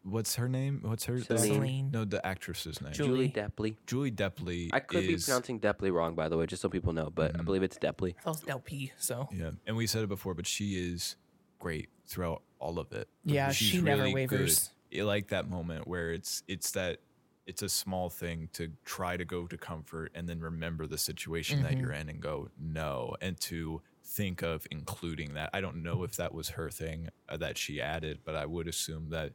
what's 0.04 0.36
her 0.36 0.48
name? 0.50 0.80
What's 0.84 1.06
her? 1.06 1.20
the 1.20 1.38
Celine. 1.38 1.88
actor- 1.88 1.98
No, 1.98 2.06
the 2.06 2.26
actress's 2.26 2.82
name. 2.82 2.94
Julie. 2.94 3.30
Julie 3.30 3.30
Delpy. 3.30 3.76
Julie 3.88 4.12
Delpy. 4.12 4.70
I 4.74 4.80
could 4.80 5.02
be 5.08 5.14
is- 5.14 5.26
pronouncing 5.26 5.60
Delpy 5.60 5.92
wrong, 5.92 6.16
by 6.16 6.30
the 6.30 6.38
way, 6.38 6.46
just 6.46 6.62
so 6.62 6.70
people 6.70 6.94
know, 6.94 7.10
but 7.10 7.36
I 7.36 7.40
Mhm. 7.40 7.46
believe 7.46 7.64
it's 7.64 7.78
Delpy. 7.78 8.16
That 8.24 8.26
was 8.28 8.44
LP. 8.48 8.92
So 8.98 9.28
Yeah, 9.32 9.52
and 9.66 9.76
we 9.76 9.88
said 9.88 10.04
it 10.04 10.08
before, 10.10 10.34
but 10.34 10.46
she 10.48 10.76
is 10.94 11.16
great 11.60 11.90
throughout 12.06 12.44
all 12.60 12.80
of 12.80 12.92
it. 12.92 13.08
yeah, 13.24 13.52
She's 13.52 13.68
she 13.70 13.82
never 13.82 14.04
really 14.04 14.26
good. 14.26 14.40
wavers. 14.40 14.70
I 14.96 15.02
like 15.02 15.30
that 15.30 15.50
moment 15.50 15.88
where 15.88 16.12
it's 16.12 16.44
it's 16.48 16.72
that 16.72 17.00
it's 17.46 17.62
a 17.62 17.68
small 17.70 18.10
thing 18.10 18.48
to 18.54 18.72
try 18.86 19.18
to 19.18 19.26
go 19.26 19.48
to 19.48 19.58
comfort 19.58 20.12
and 20.16 20.30
then 20.30 20.40
remember 20.40 20.88
the 20.88 20.98
situation 20.98 21.62
that 21.64 21.74
Mhm. 21.74 21.82
you're 21.82 21.92
in 21.92 22.08
and 22.10 22.22
go 22.22 22.50
no 22.58 23.16
and 23.20 23.38
to 23.42 23.82
think 24.04 24.42
of 24.42 24.66
including 24.72 25.34
that. 25.34 25.50
I 25.54 25.60
don't 25.62 25.84
know 25.84 26.04
if 26.04 26.16
that 26.18 26.34
was 26.34 26.50
her 26.50 26.70
thing 26.70 27.10
uh, 27.28 27.36
that 27.38 27.58
she 27.58 27.82
added, 27.82 28.20
but 28.24 28.36
I 28.36 28.46
would 28.46 28.68
assume 28.68 29.10
that 29.10 29.34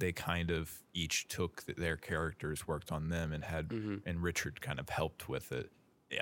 they 0.00 0.12
kind 0.12 0.50
of 0.50 0.82
each 0.92 1.28
took 1.28 1.64
their 1.76 1.96
characters, 1.96 2.66
worked 2.66 2.90
on 2.90 3.08
them, 3.08 3.32
and 3.32 3.44
had 3.44 3.70
hmm 3.70 3.96
and 4.04 4.22
Richard 4.22 4.60
kind 4.60 4.80
of 4.80 4.88
helped 4.88 5.28
with 5.28 5.52
it. 5.52 5.70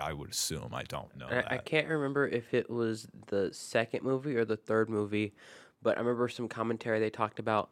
I 0.02 0.12
would 0.12 0.30
assume. 0.30 0.74
I 0.74 0.82
don't 0.82 1.16
know. 1.16 1.28
I, 1.30 1.54
I 1.54 1.58
can't 1.58 1.88
remember 1.88 2.28
if 2.28 2.52
it 2.52 2.68
was 2.68 3.08
the 3.28 3.48
second 3.54 4.02
movie 4.02 4.36
or 4.36 4.44
the 4.44 4.56
third 4.56 4.90
movie, 4.90 5.32
but 5.82 5.96
I 5.96 6.00
remember 6.00 6.28
some 6.28 6.46
commentary 6.48 7.00
they 7.00 7.08
talked 7.08 7.38
about. 7.38 7.70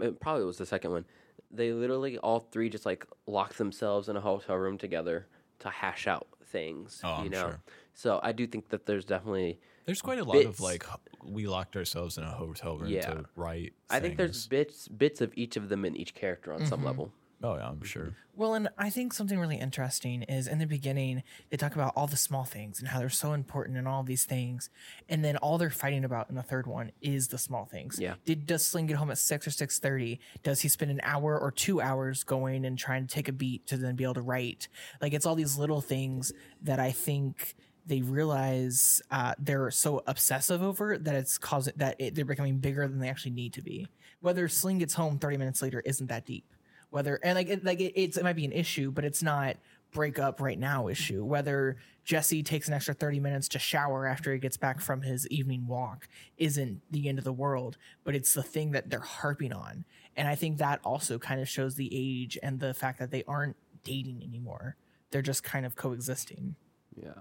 It 0.00 0.18
probably 0.20 0.44
was 0.44 0.58
the 0.58 0.66
second 0.66 0.90
one. 0.90 1.04
They 1.52 1.72
literally 1.72 2.18
all 2.18 2.40
three 2.40 2.68
just 2.68 2.86
like 2.86 3.06
locked 3.26 3.58
themselves 3.58 4.08
in 4.08 4.16
a 4.16 4.20
hotel 4.20 4.56
room 4.56 4.78
together 4.78 5.28
to 5.60 5.68
hash 5.70 6.08
out 6.08 6.26
things. 6.46 7.00
Oh, 7.04 7.18
you 7.18 7.24
I'm 7.26 7.30
know, 7.30 7.42
sure. 7.42 7.60
so 7.94 8.18
I 8.22 8.32
do 8.32 8.46
think 8.46 8.70
that 8.70 8.86
there's 8.86 9.04
definitely. 9.04 9.60
There's 9.84 10.02
quite 10.02 10.18
a 10.18 10.24
lot 10.24 10.44
of 10.44 10.60
like 10.60 10.84
we 11.24 11.46
locked 11.46 11.76
ourselves 11.76 12.18
in 12.18 12.24
a 12.24 12.30
hotel 12.30 12.78
room 12.78 12.90
Yeah. 12.90 13.06
to 13.10 13.24
write. 13.36 13.72
I 13.90 14.00
think 14.00 14.16
there's 14.16 14.46
bits 14.46 14.88
bits 14.88 15.20
of 15.20 15.32
each 15.36 15.56
of 15.56 15.68
them 15.68 15.84
in 15.84 15.96
each 15.96 16.14
character 16.14 16.52
on 16.52 16.66
some 16.66 16.80
Mhm. 16.82 16.84
level. 16.86 17.12
Oh 17.44 17.56
yeah, 17.56 17.68
I'm 17.68 17.82
sure. 17.82 18.14
Well, 18.36 18.54
and 18.54 18.68
I 18.78 18.88
think 18.88 19.12
something 19.12 19.36
really 19.36 19.56
interesting 19.58 20.22
is 20.22 20.46
in 20.46 20.58
the 20.60 20.66
beginning, 20.66 21.24
they 21.50 21.56
talk 21.56 21.74
about 21.74 21.92
all 21.96 22.06
the 22.06 22.16
small 22.16 22.44
things 22.44 22.78
and 22.78 22.88
how 22.88 23.00
they're 23.00 23.08
so 23.10 23.32
important 23.32 23.76
and 23.76 23.88
all 23.88 24.04
these 24.04 24.24
things. 24.24 24.70
And 25.08 25.24
then 25.24 25.36
all 25.38 25.58
they're 25.58 25.68
fighting 25.68 26.04
about 26.04 26.28
in 26.30 26.36
the 26.36 26.42
third 26.44 26.68
one 26.68 26.92
is 27.00 27.28
the 27.28 27.38
small 27.38 27.64
things. 27.64 27.98
Yeah. 27.98 28.14
Did 28.24 28.46
does 28.46 28.64
Celine 28.64 28.86
get 28.86 28.96
home 28.96 29.10
at 29.10 29.18
six 29.18 29.44
or 29.44 29.50
six 29.50 29.80
thirty? 29.80 30.20
Does 30.44 30.60
he 30.60 30.68
spend 30.68 30.92
an 30.92 31.00
hour 31.02 31.36
or 31.36 31.50
two 31.50 31.80
hours 31.80 32.22
going 32.22 32.64
and 32.64 32.78
trying 32.78 33.08
to 33.08 33.12
take 33.12 33.26
a 33.26 33.32
beat 33.32 33.66
to 33.66 33.76
then 33.76 33.96
be 33.96 34.04
able 34.04 34.14
to 34.14 34.22
write? 34.22 34.68
Like 35.00 35.12
it's 35.12 35.26
all 35.26 35.34
these 35.34 35.58
little 35.58 35.80
things 35.80 36.32
that 36.62 36.78
I 36.78 36.92
think 36.92 37.56
they 37.86 38.00
realize 38.00 39.02
uh, 39.10 39.34
they're 39.38 39.70
so 39.70 40.02
obsessive 40.06 40.62
over 40.62 40.98
that 40.98 41.14
it's 41.14 41.38
causing 41.38 41.74
that 41.76 41.96
it, 41.98 42.14
they're 42.14 42.24
becoming 42.24 42.58
bigger 42.58 42.86
than 42.86 43.00
they 43.00 43.08
actually 43.08 43.32
need 43.32 43.52
to 43.54 43.62
be. 43.62 43.88
Whether 44.20 44.48
Celine 44.48 44.78
gets 44.78 44.94
home 44.94 45.18
thirty 45.18 45.36
minutes 45.36 45.62
later 45.62 45.82
isn't 45.84 46.06
that 46.08 46.24
deep 46.24 46.44
whether 46.92 47.18
and 47.24 47.36
like 47.36 47.48
it, 47.48 47.64
like 47.64 47.80
it, 47.80 47.92
it's 47.96 48.16
it 48.16 48.22
might 48.22 48.36
be 48.36 48.44
an 48.44 48.52
issue, 48.52 48.90
but 48.90 49.04
it's 49.04 49.22
not 49.22 49.56
break 49.92 50.18
up 50.18 50.40
right 50.40 50.58
now 50.58 50.88
issue. 50.88 51.24
Whether 51.24 51.78
Jesse 52.04 52.42
takes 52.42 52.68
an 52.68 52.74
extra 52.74 52.92
thirty 52.92 53.18
minutes 53.18 53.48
to 53.48 53.58
shower 53.58 54.06
after 54.06 54.32
he 54.32 54.38
gets 54.38 54.58
back 54.58 54.78
from 54.78 55.00
his 55.00 55.26
evening 55.28 55.66
walk 55.66 56.06
isn't 56.36 56.82
the 56.90 57.08
end 57.08 57.16
of 57.16 57.24
the 57.24 57.32
world, 57.32 57.78
but 58.04 58.14
it's 58.14 58.34
the 58.34 58.42
thing 58.42 58.72
that 58.72 58.90
they're 58.90 59.00
harping 59.00 59.54
on, 59.54 59.86
and 60.16 60.28
I 60.28 60.34
think 60.34 60.58
that 60.58 60.80
also 60.84 61.18
kind 61.18 61.40
of 61.40 61.48
shows 61.48 61.74
the 61.74 61.88
age 61.90 62.38
and 62.42 62.60
the 62.60 62.74
fact 62.74 62.98
that 62.98 63.10
they 63.10 63.24
aren't 63.26 63.56
dating 63.84 64.22
anymore. 64.22 64.76
They're 65.10 65.22
just 65.22 65.42
kind 65.42 65.64
of 65.64 65.74
coexisting. 65.76 66.56
Yeah. 66.94 67.12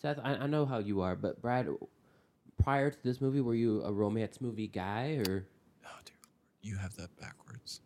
Seth, 0.00 0.18
I, 0.22 0.34
I 0.34 0.46
know 0.46 0.64
how 0.64 0.78
you 0.78 1.00
are, 1.02 1.14
but 1.14 1.40
Brad, 1.42 1.68
prior 2.62 2.90
to 2.90 3.02
this 3.02 3.20
movie, 3.20 3.40
were 3.40 3.54
you 3.54 3.82
a 3.82 3.92
romance 3.92 4.40
movie 4.40 4.68
guy 4.68 5.22
or 5.26 5.46
Oh 5.84 5.98
dear, 6.04 6.16
you 6.62 6.76
have 6.76 6.96
that 6.96 7.14
backwards. 7.20 7.80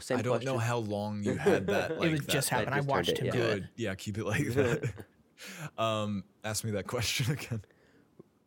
same 0.00 0.18
I 0.18 0.22
don't 0.22 0.44
know 0.44 0.58
how 0.58 0.78
long 0.78 1.22
you 1.22 1.36
had 1.36 1.66
that. 1.68 1.90
Like 1.98 2.08
it 2.08 2.12
would 2.12 2.20
that, 2.22 2.28
just 2.28 2.50
that- 2.50 2.66
happen. 2.66 2.72
I 2.72 2.76
just 2.78 2.88
turned 2.88 2.96
watched 2.96 3.08
it, 3.10 3.18
him 3.18 3.26
yeah. 3.26 3.32
do 3.32 3.38
it. 3.42 3.54
Good. 3.54 3.68
Yeah, 3.76 3.94
keep 3.94 4.18
it 4.18 4.24
like 4.24 4.46
that. 4.54 4.92
um, 5.78 6.24
ask 6.42 6.64
me 6.64 6.72
that 6.72 6.86
question 6.86 7.30
again. 7.32 7.62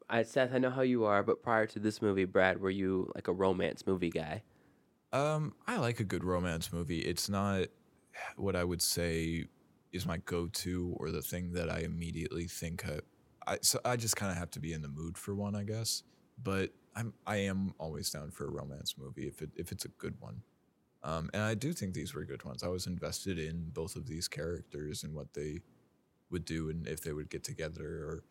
I, 0.10 0.24
Seth, 0.24 0.54
I 0.54 0.58
know 0.58 0.70
how 0.70 0.82
you 0.82 1.06
are, 1.06 1.22
but 1.24 1.42
prior 1.44 1.66
to 1.68 1.80
this 1.80 2.02
movie, 2.02 2.26
Brad, 2.26 2.60
were 2.62 2.70
you 2.70 3.12
like 3.16 3.28
a 3.28 3.34
romance 3.34 3.86
movie 3.86 4.10
guy? 4.10 4.44
Um, 5.12 5.54
I 5.66 5.78
like 5.78 6.00
a 6.00 6.04
good 6.04 6.24
romance 6.24 6.72
movie. 6.72 7.00
It's 7.00 7.28
not 7.30 7.68
what 8.36 8.56
I 8.56 8.64
would 8.64 8.82
say 8.82 9.46
is 9.92 10.06
my 10.06 10.18
go-to 10.18 10.96
or 10.98 11.12
the 11.12 11.22
thing 11.22 11.54
that 11.54 11.70
I 11.70 11.80
immediately 11.80 12.46
think 12.46 12.86
I, 12.88 13.00
I 13.54 13.58
so 13.62 13.80
I 13.86 13.96
just 13.96 14.16
kind 14.16 14.32
of 14.32 14.38
have 14.38 14.52
to 14.52 14.60
be 14.60 14.74
in 14.74 14.82
the 14.82 14.88
mood 14.88 15.18
for 15.18 15.34
one, 15.34 15.56
I 15.56 15.64
guess. 15.64 16.04
But 16.42 16.72
I'm 16.96 17.14
I 17.26 17.38
am 17.38 17.74
always 17.80 18.10
down 18.10 18.32
for 18.32 18.46
a 18.46 18.52
romance 18.52 18.96
movie 18.98 19.28
if 19.28 19.42
it 19.42 19.50
if 19.56 19.72
it's 19.72 19.86
a 19.86 19.90
good 19.90 20.16
one. 20.20 20.42
Um, 21.04 21.30
and 21.34 21.44
I 21.44 21.54
do 21.54 21.74
think 21.74 21.94
these 21.94 22.14
were 22.14 22.26
good 22.26 22.44
ones. 22.44 22.64
I 22.64 22.68
was 22.68 22.88
invested 22.88 23.40
in 23.40 23.70
both 23.74 23.96
of 23.96 24.08
these 24.08 24.28
characters 24.28 25.04
and 25.04 25.14
what 25.14 25.34
they 25.34 25.62
would 26.32 26.44
do 26.44 26.70
and 26.70 26.88
if 26.88 27.02
they 27.02 27.14
would 27.14 27.30
get 27.30 27.44
together 27.44 27.86
or 27.86 28.24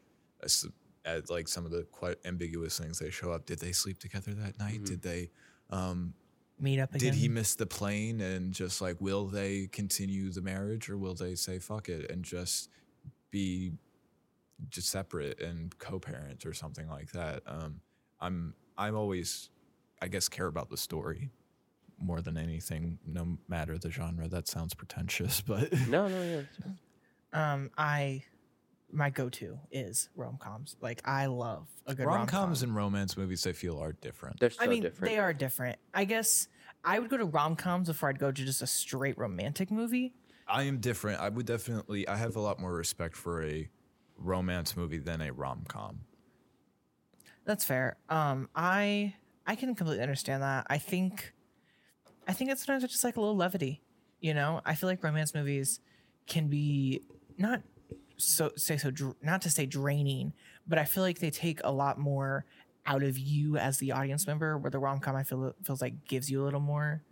as, 0.42 0.66
as 1.04 1.30
like 1.30 1.48
some 1.48 1.64
of 1.64 1.70
the 1.70 1.84
quite 1.92 2.16
ambiguous 2.24 2.78
things 2.78 2.98
they 2.98 3.10
show 3.10 3.30
up. 3.30 3.46
Did 3.46 3.60
they 3.60 3.72
sleep 3.72 3.98
together 3.98 4.34
that 4.34 4.58
night? 4.58 4.84
Did 4.84 5.00
they 5.00 5.30
um, 5.70 6.12
Meet 6.58 6.80
up 6.80 6.94
again. 6.94 7.12
did 7.12 7.18
he 7.18 7.28
miss 7.28 7.54
the 7.54 7.66
plane 7.66 8.20
and 8.20 8.52
just 8.54 8.80
like 8.80 8.96
will 9.00 9.26
they 9.26 9.66
continue 9.72 10.30
the 10.32 10.40
marriage 10.40 10.88
or 10.88 10.96
will 10.96 11.14
they 11.14 11.34
say 11.34 11.58
fuck 11.58 11.88
it 11.88 12.10
and 12.10 12.24
just 12.24 12.70
be 13.30 13.72
just 14.70 14.88
separate 14.88 15.38
and 15.42 15.76
co-parent 15.78 16.46
or 16.46 16.54
something 16.54 16.88
like 16.88 17.12
that 17.12 17.42
um 17.46 17.80
i'm 18.22 18.54
i'm 18.78 18.96
always 18.96 19.50
i 20.00 20.08
guess 20.08 20.30
care 20.30 20.46
about 20.46 20.70
the 20.70 20.78
story 20.78 21.30
more 21.98 22.22
than 22.22 22.38
anything 22.38 22.98
no 23.06 23.36
matter 23.48 23.76
the 23.76 23.90
genre 23.90 24.26
that 24.26 24.48
sounds 24.48 24.72
pretentious 24.72 25.40
but 25.46 25.70
No, 25.88 26.08
no, 26.08 26.22
yeah. 26.22 27.52
Um, 27.52 27.70
I 27.76 28.22
my 28.96 29.10
go-to 29.10 29.58
is 29.70 30.08
rom-coms. 30.16 30.76
Like 30.80 31.00
I 31.04 31.26
love 31.26 31.68
a 31.86 31.94
good 31.94 32.06
rom-com. 32.06 32.18
rom-coms 32.40 32.62
and 32.62 32.74
romance 32.74 33.16
movies 33.16 33.46
i 33.46 33.52
feel 33.52 33.78
are 33.78 33.92
different 33.92 34.40
They're 34.40 34.50
so 34.50 34.62
I 34.64 34.66
mean, 34.66 34.82
different. 34.82 35.12
they 35.12 35.18
are 35.18 35.32
different. 35.32 35.78
I 35.94 36.04
guess 36.04 36.48
I 36.84 36.98
would 36.98 37.10
go 37.10 37.16
to 37.16 37.24
rom-coms 37.24 37.88
before 37.88 38.08
I'd 38.08 38.18
go 38.18 38.30
to 38.32 38.44
just 38.44 38.62
a 38.62 38.66
straight 38.66 39.18
romantic 39.18 39.70
movie. 39.70 40.14
i 40.48 40.62
am 40.62 40.78
different 40.78 41.20
i 41.20 41.28
would 41.28 41.46
definitely 41.46 42.06
i 42.08 42.16
have 42.16 42.36
a 42.36 42.40
lot 42.40 42.58
more 42.60 42.72
respect 42.74 43.16
for 43.16 43.42
a 43.44 43.68
romance 44.16 44.76
movie 44.76 44.98
than 44.98 45.20
a 45.20 45.30
rom-com 45.32 46.00
That's 47.44 47.64
fair. 47.64 47.96
Um, 48.08 48.48
I 48.54 49.14
I 49.46 49.54
can 49.54 49.74
completely 49.74 50.02
understand 50.02 50.42
that. 50.42 50.66
I 50.68 50.78
think 50.78 51.32
I 52.26 52.32
think 52.32 52.50
that 52.50 52.58
sometimes 52.58 52.82
it's 52.84 52.92
just 52.92 53.04
like 53.04 53.16
a 53.16 53.20
little 53.20 53.36
levity. 53.36 53.82
You 54.20 54.34
know, 54.34 54.60
I 54.64 54.74
feel 54.74 54.88
like 54.88 55.04
romance 55.04 55.34
movies 55.34 55.80
can 56.26 56.48
be 56.48 57.02
not 57.38 57.62
so 58.16 58.52
say 58.56 58.76
so 58.76 58.90
dr- 58.90 59.16
not 59.22 59.42
to 59.42 59.50
say 59.50 59.66
draining, 59.66 60.32
but 60.66 60.78
I 60.78 60.84
feel 60.84 61.02
like 61.02 61.18
they 61.18 61.30
take 61.30 61.60
a 61.64 61.72
lot 61.72 61.98
more 61.98 62.44
out 62.86 63.02
of 63.02 63.18
you 63.18 63.56
as 63.56 63.78
the 63.78 63.92
audience 63.92 64.26
member. 64.26 64.58
Where 64.58 64.70
the 64.70 64.78
rom 64.78 65.00
com 65.00 65.16
I 65.16 65.22
feel 65.22 65.54
feels 65.62 65.80
like 65.80 66.04
gives 66.06 66.30
you 66.30 66.42
a 66.42 66.44
little 66.44 66.60
more 66.60 67.02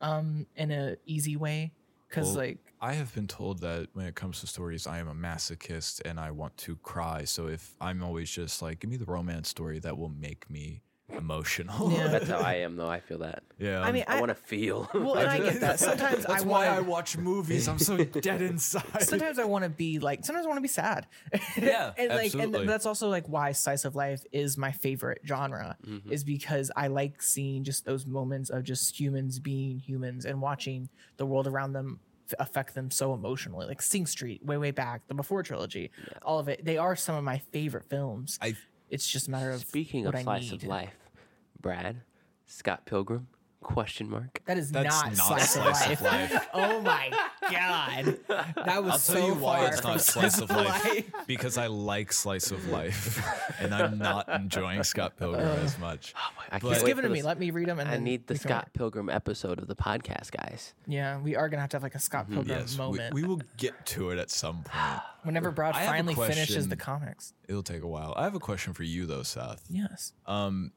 um 0.00 0.46
in 0.56 0.70
a 0.70 0.96
easy 1.06 1.36
way 1.36 1.72
because 2.08 2.28
Well, 2.28 2.36
like 2.36 2.58
I 2.80 2.92
have 2.94 3.14
been 3.14 3.26
told 3.26 3.60
that 3.60 3.88
when 3.94 4.06
it 4.06 4.14
comes 4.14 4.40
to 4.40 4.46
stories, 4.46 4.86
I 4.86 4.98
am 4.98 5.08
a 5.08 5.14
masochist 5.14 6.02
and 6.04 6.20
I 6.20 6.30
want 6.30 6.56
to 6.58 6.76
cry. 6.76 7.24
So 7.24 7.46
if 7.48 7.74
I'm 7.80 8.02
always 8.02 8.30
just 8.30 8.60
like, 8.60 8.80
give 8.80 8.90
me 8.90 8.96
the 8.96 9.06
romance 9.06 9.48
story 9.48 9.78
that 9.80 9.96
will 9.96 10.10
make 10.10 10.48
me 10.50 10.82
emotional. 11.16 11.90
Yeah. 11.92 12.08
That's 12.14 12.28
how 12.28 12.38
I 12.38 12.54
am, 12.56 12.76
though. 12.76 12.88
I 12.88 13.00
feel 13.00 13.18
that. 13.18 13.42
yeah. 13.58 13.80
I 13.82 13.92
mean 13.92 14.04
I, 14.08 14.16
I, 14.16 14.20
want 14.20 14.30
to 14.30 14.34
feel. 14.34 14.88
well 14.94 15.14
and 15.14 15.28
I 15.28 15.38
get 15.38 15.60
that 15.60 15.78
sometimes 15.80 16.26
I 16.26 16.32
that's 16.34 16.44
why 16.44 16.66
I 16.66 16.80
watch 16.80 17.16
movies. 17.16 17.68
I'm 17.68 17.78
so 17.78 17.96
dead 18.28 18.42
inside. 18.42 19.02
sometimes 19.02 19.38
I 19.38 19.44
want 19.44 19.64
to 19.64 19.70
be 19.70 19.98
like 19.98 20.24
sometimes 20.24 20.46
I 20.46 20.48
want 20.48 20.58
to 20.58 20.62
be 20.62 20.68
sad. 20.68 21.06
Yeah, 21.56 21.92
and 21.96 22.08
like 22.10 22.26
absolutely. 22.26 22.60
and 22.60 22.68
that's 22.68 22.86
also 22.86 23.08
like 23.08 23.26
why 23.28 23.52
slice 23.52 23.84
of 23.84 23.94
life 23.94 24.22
is 24.32 24.56
my 24.58 24.72
favorite 24.72 25.20
genre 25.26 25.76
Mhm. 25.86 26.10
is 26.10 26.24
because 26.24 26.70
I 26.76 26.86
like 26.88 27.22
seeing 27.22 27.64
just 27.64 27.84
those 27.84 28.06
moments 28.06 28.50
of 28.50 28.62
just 28.64 28.98
humans 28.98 29.38
being 29.38 29.78
humans 29.78 30.24
and 30.24 30.40
watching 30.40 30.88
the 31.16 31.26
world 31.26 31.46
around 31.46 31.72
them 31.72 32.00
affect 32.38 32.74
them 32.74 32.90
so 32.90 33.12
emotionally. 33.14 33.66
Like 33.66 33.82
Sing 33.82 34.06
Street, 34.06 34.44
way 34.44 34.56
way 34.56 34.70
back, 34.70 35.06
the 35.08 35.14
Before 35.14 35.42
trilogy, 35.42 35.90
all 36.22 36.38
of 36.38 36.48
it. 36.48 36.64
They 36.64 36.78
are 36.78 36.96
some 36.96 37.14
of 37.16 37.22
my 37.24 37.38
favorite 37.52 37.84
films. 37.84 38.38
I 38.40 38.56
It's 38.90 39.06
just 39.06 39.28
a 39.28 39.30
matter 39.30 39.50
of 39.50 39.60
Speaking 39.60 40.04
what 40.06 40.14
of 40.14 40.20
I 40.20 40.22
slice 40.24 40.50
need. 40.50 40.62
of 40.62 40.68
life, 40.68 40.94
Brad, 41.64 42.02
Scott 42.44 42.84
Pilgrim, 42.84 43.26
question 43.62 44.10
mark. 44.10 44.42
That 44.44 44.58
is 44.58 44.70
That's 44.70 44.84
not, 45.02 45.16
not 45.16 45.40
slice, 45.40 45.50
slice 45.54 45.86
of 45.86 45.92
of 45.92 46.02
life. 46.02 46.30
life. 46.34 46.48
oh 46.52 46.80
my 46.82 47.10
god, 47.50 48.18
that 48.28 48.84
was 48.84 48.92
I'll 48.92 48.98
so 48.98 49.14
tell 49.14 49.26
you 49.28 49.32
why 49.34 49.64
it's 49.68 49.82
not 49.82 50.02
slice 50.02 50.38
of 50.42 50.50
life. 50.50 50.84
life. 50.84 51.10
because 51.26 51.56
I 51.56 51.68
like 51.68 52.12
slice 52.12 52.50
of 52.50 52.68
life, 52.68 53.26
and 53.58 53.74
I'm 53.74 53.96
not 53.96 54.28
enjoying 54.28 54.82
Scott 54.82 55.16
Pilgrim 55.16 55.40
as 55.40 55.78
much. 55.78 56.12
Oh 56.18 56.20
my, 56.36 56.44
I 56.54 56.58
But- 56.58 56.74
Just 56.74 56.84
give 56.84 56.98
it 56.98 57.02
to 57.02 57.08
me. 57.08 57.22
Let 57.22 57.38
me 57.38 57.50
read 57.50 57.68
them. 57.68 57.78
And 57.80 57.88
I 57.88 57.92
then 57.92 58.04
need 58.04 58.26
the 58.26 58.34
we 58.34 58.38
can- 58.40 58.48
Scott 58.50 58.68
Pilgrim 58.74 59.08
episode 59.08 59.58
of 59.58 59.66
the 59.66 59.74
podcast, 59.76 60.32
guys. 60.32 60.74
Yeah, 60.86 61.18
we 61.18 61.34
are 61.34 61.48
gonna 61.48 61.62
have 61.62 61.70
to 61.70 61.76
have 61.76 61.82
like 61.82 61.94
a 61.94 61.98
Scott 61.98 62.26
Pilgrim 62.28 62.58
Yes, 62.58 62.72
we, 62.74 62.78
moment 62.84 63.14
we 63.14 63.22
will 63.22 63.40
get 63.56 63.86
to 63.86 64.10
it 64.10 64.18
at 64.18 64.30
some 64.30 64.64
point. 64.64 65.00
whenever 65.22 65.50
Brad 65.50 65.74
I 65.74 65.78
have 65.78 65.88
finally 65.88 66.14
finishes 66.14 66.68
the 66.68 66.76
comics. 66.76 67.32
It'll 67.48 67.62
take 67.62 67.80
a 67.82 67.88
while. 67.88 68.12
I 68.18 68.24
have 68.24 68.34
a 68.34 68.40
question 68.40 68.74
for 68.74 68.82
you 68.82 69.06
though, 69.06 69.22
Seth. 69.22 69.64
Yes. 69.70 70.12
Um, 70.26 70.72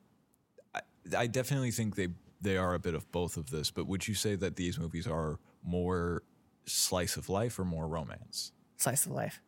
I, 1.15 1.21
I 1.21 1.27
definitely 1.27 1.71
think 1.71 1.95
they 1.95 2.09
they 2.41 2.57
are 2.57 2.73
a 2.75 2.79
bit 2.79 2.93
of 2.93 3.11
both 3.11 3.35
of 3.37 3.49
this, 3.49 3.71
but 3.71 3.87
would 3.87 4.07
you 4.07 4.13
say 4.13 4.35
that 4.35 4.55
these 4.55 4.77
movies 4.77 5.07
are 5.07 5.39
more 5.63 6.21
slice 6.65 7.17
of 7.17 7.29
life 7.29 7.57
or 7.57 7.65
more 7.65 7.87
romance? 7.87 8.51
Slice 8.77 9.05
of 9.07 9.11
life. 9.13 9.41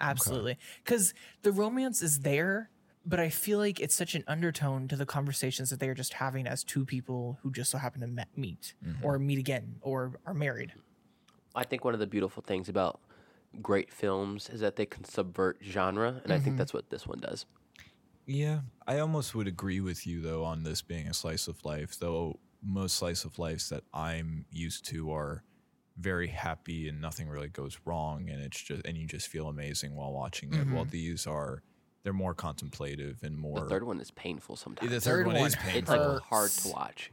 Absolutely. 0.00 0.58
Because 0.84 1.14
the 1.42 1.52
romance 1.52 2.02
is 2.02 2.20
there, 2.20 2.70
but 3.06 3.20
I 3.20 3.28
feel 3.30 3.58
like 3.58 3.80
it's 3.80 3.94
such 3.94 4.14
an 4.14 4.24
undertone 4.26 4.86
to 4.88 4.96
the 4.96 5.06
conversations 5.06 5.70
that 5.70 5.80
they 5.80 5.88
are 5.88 5.94
just 5.94 6.14
having 6.14 6.46
as 6.46 6.62
two 6.64 6.84
people 6.84 7.38
who 7.42 7.50
just 7.50 7.70
so 7.70 7.78
happen 7.78 8.00
to 8.02 8.06
met, 8.06 8.28
meet 8.36 8.74
Mm-hmm. 8.86 9.04
or 9.04 9.18
meet 9.18 9.38
again 9.38 9.76
or 9.80 10.12
are 10.26 10.34
married. 10.34 10.72
I 11.54 11.64
think 11.64 11.84
one 11.84 11.94
of 11.94 12.00
the 12.00 12.06
beautiful 12.06 12.42
things 12.42 12.68
about 12.68 13.00
great 13.62 13.92
films 13.92 14.48
is 14.50 14.60
that 14.60 14.76
they 14.76 14.86
can 14.86 15.04
subvert 15.04 15.58
genre, 15.62 16.20
and 16.22 16.32
I 16.32 16.36
Mm-hmm. 16.36 16.44
think 16.44 16.56
that's 16.58 16.72
what 16.74 16.90
this 16.90 17.06
one 17.06 17.18
does. 17.20 17.46
Yeah, 18.26 18.60
I 18.86 18.98
almost 18.98 19.34
would 19.34 19.48
agree 19.48 19.80
with 19.80 20.06
you 20.06 20.20
though 20.20 20.44
on 20.44 20.62
this 20.62 20.82
being 20.82 21.06
a 21.08 21.14
slice 21.14 21.48
of 21.48 21.64
life, 21.64 21.98
though 21.98 22.38
most 22.62 22.96
slice 22.96 23.24
of 23.24 23.38
lives 23.38 23.68
that 23.70 23.84
I'm 23.92 24.44
used 24.50 24.84
to 24.86 25.12
are 25.12 25.42
very 25.98 26.28
happy 26.28 26.88
and 26.88 27.00
nothing 27.00 27.28
really 27.28 27.48
goes 27.48 27.78
wrong 27.84 28.30
and 28.30 28.42
it's 28.42 28.60
just 28.60 28.86
and 28.86 28.96
you 28.96 29.06
just 29.06 29.28
feel 29.28 29.48
amazing 29.48 29.94
while 29.94 30.12
watching 30.12 30.52
it. 30.54 30.66
While 30.68 30.84
mm-hmm. 30.84 30.90
these 30.90 31.26
are 31.26 31.62
they're 32.02 32.12
more 32.12 32.34
contemplative 32.34 33.18
and 33.22 33.36
more 33.36 33.60
The 33.60 33.68
third 33.68 33.84
one 33.84 34.00
is 34.00 34.10
painful 34.10 34.56
sometimes. 34.56 34.90
the 34.90 35.00
third 35.00 35.24
third 35.24 35.26
one 35.26 35.36
is 35.36 35.56
one 35.56 35.76
it's 35.76 35.88
like 35.90 36.20
hard 36.22 36.50
to 36.50 36.68
watch. 36.68 37.12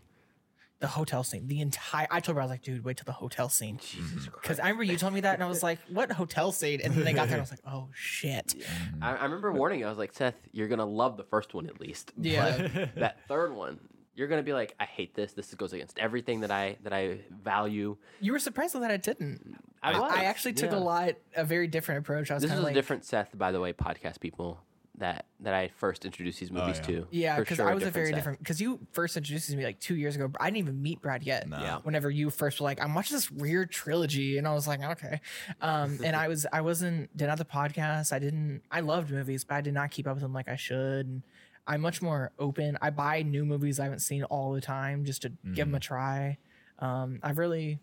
The 0.80 0.88
hotel 0.88 1.24
scene, 1.24 1.48
the 1.48 1.60
entire. 1.62 2.08
I 2.12 2.20
told 2.20 2.36
her 2.36 2.42
I 2.42 2.46
was 2.46 2.52
like, 2.52 2.62
dude, 2.62 2.84
wait 2.84 2.98
till 2.98 3.06
the 3.06 3.12
hotel 3.12 3.50
scene. 3.50 3.78
Jesus 3.78 4.26
mm-hmm. 4.26 4.36
Because 4.40 4.60
I 4.60 4.70
remember 4.70 4.84
you 4.84 4.98
told 4.98 5.14
me 5.14 5.22
that, 5.22 5.34
and 5.34 5.44
I 5.44 5.48
was 5.48 5.64
like, 5.64 5.80
"What 5.90 6.12
hotel 6.12 6.52
scene?" 6.52 6.82
And 6.84 6.94
then 6.94 7.04
they 7.04 7.14
got 7.14 7.30
there, 7.30 7.38
and 7.38 7.42
I 7.42 7.50
was 7.50 7.52
like, 7.52 7.62
"Oh 7.66 7.90
shit!" 7.94 8.54
Mm-hmm. 8.58 9.04
I, 9.04 9.18
I 9.18 9.24
remember 9.24 9.52
warning 9.52 9.80
you. 9.80 9.88
I 9.88 9.90
was 9.90 9.98
like, 9.98 10.14
Seth, 10.14 10.36
you're 10.52 10.68
gonna 10.68 10.86
love 10.86 11.18
the 11.18 11.24
first 11.24 11.56
one 11.56 11.66
at 11.66 11.82
least. 11.82 12.12
Yeah. 12.16 12.68
But 12.72 12.96
that 12.96 13.28
third 13.28 13.56
one, 13.56 13.80
you're 14.14 14.28
gonna 14.28 14.44
be 14.44 14.54
like, 14.54 14.76
I 14.80 14.86
hate 14.86 15.16
this. 15.16 15.34
This 15.34 15.54
goes 15.56 15.74
against 15.74 15.98
everything 15.98 16.42
that 16.42 16.52
I 16.52 16.78
that 16.84 16.94
I 16.94 17.20
value. 17.44 17.98
You 18.20 18.32
were 18.32 18.40
surprised 18.40 18.76
that 18.76 18.92
I 18.92 18.98
didn't. 18.98 19.58
I, 19.82 19.94
I, 19.94 20.00
was, 20.00 20.12
I 20.12 20.24
actually 20.26 20.54
took 20.54 20.72
yeah. 20.72 20.78
a 20.78 20.80
lot, 20.80 21.14
a 21.36 21.44
very 21.44 21.68
different 21.68 22.00
approach. 22.00 22.30
I 22.30 22.36
was 22.36 22.44
This 22.44 22.52
is 22.52 22.60
of 22.60 22.66
a 22.66 22.74
different 22.74 23.06
Seth, 23.06 23.38
by 23.38 23.52
the 23.52 23.60
way, 23.60 23.74
podcast 23.74 24.20
people 24.20 24.60
that 25.00 25.26
that 25.42 25.54
I 25.54 25.68
first 25.68 26.06
introduced 26.06 26.40
these 26.40 26.52
movies 26.52 26.78
yeah. 26.78 26.88
to. 26.88 27.08
Yeah, 27.12 27.40
because 27.40 27.58
sure 27.58 27.70
I 27.70 27.74
was 27.74 27.84
a 27.84 27.92
very 27.92 28.08
Seth. 28.08 28.16
different. 28.16 28.40
Because 28.40 28.60
you 28.60 28.80
first 28.92 29.16
introduced 29.16 29.56
me 29.56 29.64
like 29.64 29.80
two 29.80 29.96
years 29.96 30.16
ago. 30.16 30.32
I 30.40 30.46
didn't 30.46 30.58
even 30.58 30.82
meet 30.82 31.02
Brad 31.02 31.24
yet. 31.24 31.48
Nah. 31.48 31.62
Yeah. 31.62 31.78
Whenever 31.84 32.10
you 32.10 32.30
first 32.30 32.60
were 32.60 32.64
like, 32.64 32.82
I'm 32.82 32.94
watching 32.96 33.16
this 33.16 33.30
weird 33.30 33.72
trilogy, 33.72 34.38
and 34.38 34.48
I 34.48 34.54
was 34.54 34.68
like, 34.68 34.82
okay. 34.82 35.22
Um, 35.62 36.00
and 36.04 36.16
I 36.16 36.28
was, 36.28 36.46
I 36.52 36.62
wasn't 36.62 37.16
did 37.16 37.28
not 37.28 37.38
the 37.38 37.46
podcast. 37.46 38.12
I 38.12 38.20
didn't. 38.20 38.62
I 38.72 38.80
loved 38.80 39.12
movies, 39.12 39.44
but 39.44 39.56
I 39.56 39.62
did 39.62 39.74
not 39.74 39.92
keep 39.92 40.08
up 40.08 40.16
with 40.16 40.24
them 40.24 40.34
like 40.34 40.48
I 40.50 40.56
should. 40.56 41.06
And 41.06 41.22
I'm 41.68 41.82
much 41.82 42.02
more 42.02 42.32
open. 42.40 42.78
I 42.82 42.90
buy 42.90 43.22
new 43.22 43.46
movies 43.46 43.80
I 43.80 43.84
haven't 43.84 44.00
seen 44.00 44.24
all 44.24 44.54
the 44.54 44.62
time 44.62 45.06
just 45.06 45.22
to 45.24 45.30
give 45.54 45.68
them 45.68 45.76
a 45.76 45.80
try. 45.80 46.38
Um, 46.80 47.20
I've 47.22 47.38
really 47.38 47.80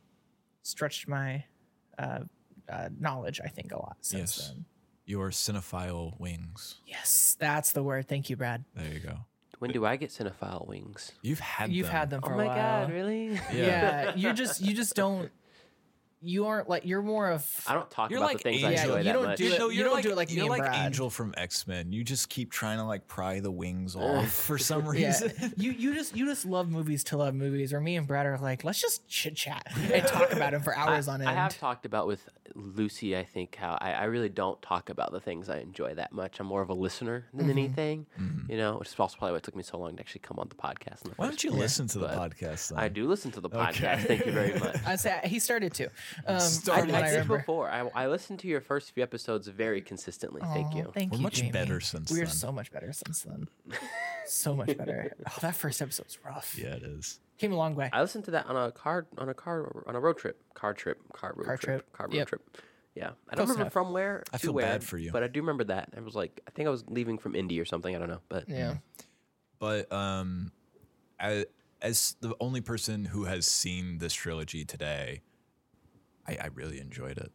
stretched 0.62 1.06
my 1.06 1.44
uh, 1.98 2.20
uh, 2.68 2.88
knowledge. 2.98 3.40
I 3.44 3.48
think 3.48 3.72
a 3.72 3.76
lot 3.76 3.98
since 4.00 4.38
Yes. 4.38 4.48
then. 4.48 4.64
Your 5.06 5.30
cinephile 5.30 6.18
wings. 6.18 6.76
Yes, 6.86 7.36
that's 7.38 7.72
the 7.72 7.82
word. 7.82 8.08
Thank 8.08 8.30
you, 8.30 8.36
Brad. 8.36 8.64
There 8.74 8.92
you 8.92 9.00
go. 9.00 9.18
When 9.58 9.70
do 9.70 9.84
I 9.86 9.96
get 9.96 10.10
cinephile 10.10 10.66
wings? 10.66 11.12
You've 11.22 11.40
had 11.40 11.70
You've 11.72 11.86
them. 11.86 11.94
had 11.96 12.10
them 12.10 12.20
oh 12.22 12.26
for 12.28 12.34
oh 12.34 12.40
a 12.40 12.46
my 12.46 12.54
god, 12.54 12.90
really? 12.90 13.38
yeah. 13.52 14.12
you're 14.16 14.32
just 14.32 14.60
you 14.60 14.74
just 14.74 14.94
don't 14.94 15.30
you 16.26 16.46
aren't 16.46 16.70
like 16.70 16.86
you're 16.86 17.02
more 17.02 17.30
of 17.30 17.46
I 17.66 17.74
don't 17.74 17.90
talk 17.90 18.10
You're 18.10 18.18
about 18.18 18.28
like 18.28 18.36
the 18.38 18.42
things 18.44 18.62
Angel. 18.62 18.70
I 18.72 18.72
Yeah, 18.72 18.80
enjoy 18.82 18.96
you 18.98 19.04
that 19.04 19.12
don't 19.12 19.24
much. 19.24 19.38
do 19.38 19.52
it- 19.52 19.58
no, 19.58 19.68
you 19.68 19.84
don't 19.84 19.92
like, 19.92 20.02
do 20.04 20.10
it 20.10 20.16
like 20.16 20.30
you're 20.32 20.40
and 20.44 20.48
like 20.50 20.62
Brad. 20.62 20.86
Angel 20.86 21.10
from 21.10 21.34
X 21.36 21.66
Men. 21.66 21.92
You 21.92 22.02
just 22.02 22.30
keep 22.30 22.50
trying 22.50 22.78
to 22.78 22.84
like 22.84 23.06
pry 23.06 23.40
the 23.40 23.50
wings 23.50 23.94
off 23.94 24.30
for 24.32 24.56
some 24.56 24.88
reason. 24.88 25.32
yeah. 25.38 25.48
you 25.58 25.72
you 25.72 25.94
just 25.94 26.16
you 26.16 26.24
just 26.26 26.46
love 26.46 26.70
movies 26.70 27.04
to 27.04 27.18
love 27.18 27.34
movies 27.34 27.72
or 27.74 27.80
me 27.80 27.96
and 27.96 28.06
Brad 28.06 28.24
are 28.24 28.38
like 28.38 28.64
let's 28.64 28.80
just 28.80 29.06
chit 29.06 29.36
chat 29.36 29.66
and 29.76 30.06
talk 30.06 30.32
about 30.32 30.52
them 30.52 30.62
for 30.62 30.74
hours 30.76 31.08
I, 31.08 31.14
on 31.14 31.20
end 31.20 31.28
I 31.28 31.34
have 31.34 31.58
talked 31.58 31.84
about 31.84 32.06
with 32.06 32.26
Lucy, 32.54 33.16
I 33.16 33.24
think 33.24 33.56
how 33.56 33.76
I, 33.80 33.92
I 33.92 34.04
really 34.04 34.28
don't 34.28 34.60
talk 34.62 34.88
about 34.88 35.10
the 35.12 35.20
things 35.20 35.48
I 35.48 35.58
enjoy 35.58 35.94
that 35.94 36.12
much. 36.12 36.38
I'm 36.38 36.46
more 36.46 36.62
of 36.62 36.68
a 36.70 36.74
listener 36.74 37.26
than 37.34 37.46
Mhm. 37.46 37.50
anything, 37.50 38.06
Mhm. 38.20 38.48
you 38.48 38.56
know, 38.56 38.76
which 38.78 38.88
is 38.88 38.94
also 38.98 39.16
probably 39.18 39.32
why 39.32 39.36
it 39.38 39.42
took 39.42 39.56
me 39.56 39.62
so 39.64 39.76
long 39.78 39.96
to 39.96 40.00
actually 40.00 40.20
come 40.20 40.38
on 40.38 40.48
the 40.48 40.54
podcast. 40.54 41.04
In 41.04 41.10
the 41.10 41.16
Why 41.16 41.26
don't 41.26 41.42
you 41.42 41.50
place. 41.50 41.62
listen 41.62 41.86
to 41.88 41.98
the 41.98 42.06
but 42.08 42.16
podcast? 42.36 42.70
Then? 42.70 42.78
I 42.78 42.88
do 42.88 43.08
listen 43.08 43.32
to 43.32 43.40
the 43.40 43.50
podcast. 43.50 43.94
Okay. 43.94 44.02
Thank 44.04 44.26
you 44.26 44.32
very 44.32 44.58
much. 44.58 44.76
I 44.86 44.96
say 44.96 45.20
he 45.24 45.38
started 45.40 45.74
to. 45.74 45.86
Um, 45.86 45.90
I, 46.28 46.38
Started 46.38 46.82
from 46.84 46.92
what 46.92 47.02
I 47.02 47.08
I 47.08 47.10
did 47.10 47.28
before. 47.28 47.70
I, 47.70 47.80
I 47.94 48.06
listened 48.06 48.38
to 48.40 48.46
your 48.48 48.60
first 48.60 48.92
few 48.92 49.02
episodes 49.02 49.48
very 49.48 49.80
consistently. 49.82 50.40
Thank 50.42 50.74
you. 50.74 50.92
Thank 50.94 51.10
We're 51.12 51.18
you. 51.18 51.22
much 51.24 51.34
Jamie. 51.34 51.50
better 51.52 51.80
since 51.80 52.10
We're 52.10 52.24
then. 52.26 52.34
so 52.34 52.52
much 52.52 52.70
better 52.70 52.92
since 52.92 53.22
then. 53.22 53.48
so 54.26 54.54
much 54.54 54.76
better. 54.76 55.12
Oh, 55.28 55.32
that 55.40 55.54
first 55.56 55.82
episode's 55.82 56.18
rough. 56.24 56.56
Yeah, 56.58 56.74
it 56.74 56.82
is. 56.84 57.18
Came 57.38 57.52
a 57.52 57.56
long 57.56 57.74
way. 57.74 57.90
I 57.92 58.00
listened 58.00 58.24
to 58.26 58.30
that 58.32 58.46
on 58.46 58.56
a 58.56 58.70
car 58.70 59.06
on 59.18 59.28
a 59.28 59.34
car 59.34 59.84
on 59.86 59.96
a 59.96 60.00
road 60.00 60.18
trip, 60.18 60.40
car 60.54 60.72
trip, 60.74 61.00
car 61.12 61.32
road 61.36 61.46
Car 61.46 61.56
trip, 61.56 61.80
trip. 61.80 61.92
car 61.92 62.06
road 62.06 62.14
Yep. 62.16 62.28
trip. 62.28 62.56
Yeah, 62.94 63.10
I 63.28 63.34
don't 63.34 63.38
Close 63.46 63.48
remember 63.48 63.60
enough. 63.62 63.72
from 63.72 63.92
where. 63.92 64.22
I 64.32 64.38
feel 64.38 64.52
where, 64.52 64.64
bad 64.64 64.84
for 64.84 64.98
you. 64.98 65.10
but 65.10 65.24
I 65.24 65.26
do 65.26 65.40
remember 65.40 65.64
that. 65.64 65.88
I 65.96 66.00
was 66.00 66.14
like, 66.14 66.40
I 66.46 66.52
think 66.52 66.68
I 66.68 66.70
was 66.70 66.84
leaving 66.88 67.18
from 67.18 67.34
Indy 67.34 67.58
or 67.60 67.64
something. 67.64 67.94
I 67.94 67.98
don't 67.98 68.08
know, 68.08 68.20
but 68.28 68.48
yeah. 68.48 68.76
But 69.58 69.90
um, 69.92 70.52
as, 71.18 71.46
as 71.82 72.16
the 72.20 72.36
only 72.40 72.60
person 72.60 73.04
who 73.06 73.24
has 73.24 73.46
seen 73.46 73.98
this 73.98 74.12
trilogy 74.14 74.64
today, 74.64 75.22
I, 76.26 76.36
I 76.40 76.46
really 76.54 76.78
enjoyed 76.80 77.18
it. 77.18 77.32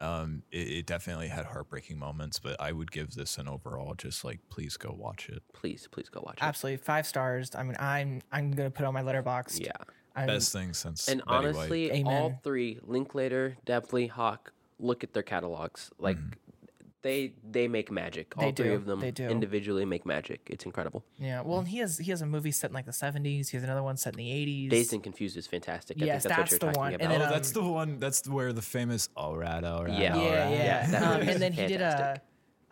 Um, 0.00 0.42
it, 0.52 0.68
it 0.68 0.86
definitely 0.86 1.28
had 1.28 1.46
heartbreaking 1.46 1.98
moments, 1.98 2.38
but 2.38 2.60
I 2.60 2.72
would 2.72 2.92
give 2.92 3.14
this 3.14 3.38
an 3.38 3.48
overall 3.48 3.94
just 3.94 4.24
like 4.24 4.40
please 4.50 4.76
go 4.76 4.94
watch 4.96 5.28
it. 5.28 5.42
please, 5.52 5.88
please 5.90 6.08
go 6.08 6.20
watch 6.24 6.36
it. 6.36 6.42
Absolutely. 6.42 6.78
Five 6.78 7.06
stars. 7.06 7.54
I 7.54 7.62
mean, 7.62 7.76
I'm 7.78 8.20
I'm 8.30 8.50
gonna 8.52 8.70
put 8.70 8.82
it 8.82 8.86
on 8.86 8.94
my 8.94 9.02
Letterboxd. 9.02 9.64
Yeah, 9.64 9.72
I'm, 10.14 10.26
Best 10.26 10.52
thing 10.52 10.74
since 10.74 11.08
and 11.08 11.22
Betty 11.24 11.36
honestly, 11.36 11.92
Amen. 11.92 12.06
all 12.12 12.40
three 12.42 12.78
Linklater, 12.82 13.56
Delpy, 13.66 14.10
Hawke. 14.10 14.52
Look 14.78 15.02
at 15.02 15.14
their 15.14 15.22
catalogs. 15.22 15.90
Like 15.98 16.18
they 17.06 17.32
they 17.56 17.68
make 17.68 17.88
magic. 17.90 18.26
All 18.36 18.44
They 18.46 18.52
three 18.52 18.68
do, 18.70 18.74
of 18.74 18.84
them 18.84 18.98
they 19.00 19.10
do. 19.12 19.28
individually 19.28 19.84
make 19.84 20.04
magic. 20.04 20.40
It's 20.50 20.64
incredible. 20.66 21.04
Yeah. 21.18 21.42
Well, 21.42 21.58
and 21.60 21.68
he 21.68 21.78
has 21.78 21.98
he 21.98 22.10
has 22.10 22.20
a 22.22 22.26
movie 22.26 22.50
set 22.50 22.70
in 22.70 22.74
like 22.74 22.86
the 22.86 22.92
70s. 22.92 23.48
He 23.50 23.56
has 23.56 23.64
another 23.64 23.82
one 23.82 23.96
set 23.96 24.14
in 24.14 24.18
the 24.18 24.28
80s. 24.28 24.70
Dazed 24.70 24.92
and 24.94 25.02
Confused 25.02 25.36
is 25.36 25.46
fantastic. 25.46 25.96
I 26.02 26.04
Yes, 26.06 26.22
think 26.24 26.34
that's, 26.34 26.50
that's 26.50 26.52
what 26.52 26.60
the 26.60 26.66
you're 26.66 26.72
one. 26.84 26.92
talking 26.92 27.06
And 27.06 27.12
about. 27.12 27.18
then, 27.24 27.28
oh, 27.28 27.34
that's 27.36 27.56
um, 27.56 27.64
the 27.64 27.70
one. 27.70 27.98
That's 28.00 28.28
where 28.28 28.52
the 28.52 28.62
famous 28.62 29.08
all 29.16 29.36
right, 29.36 29.62
all 29.64 29.84
right, 29.84 29.98
Yeah. 30.02 30.16
all 30.16 30.22
yeah, 30.24 30.44
right." 30.44 30.50
yeah. 30.58 30.90
Yeah, 30.90 31.10
um, 31.10 31.20
and 31.28 31.40
then 31.40 31.52
he 31.52 31.66
did 31.66 31.80
a. 31.80 31.90
fantastic. 31.90 32.22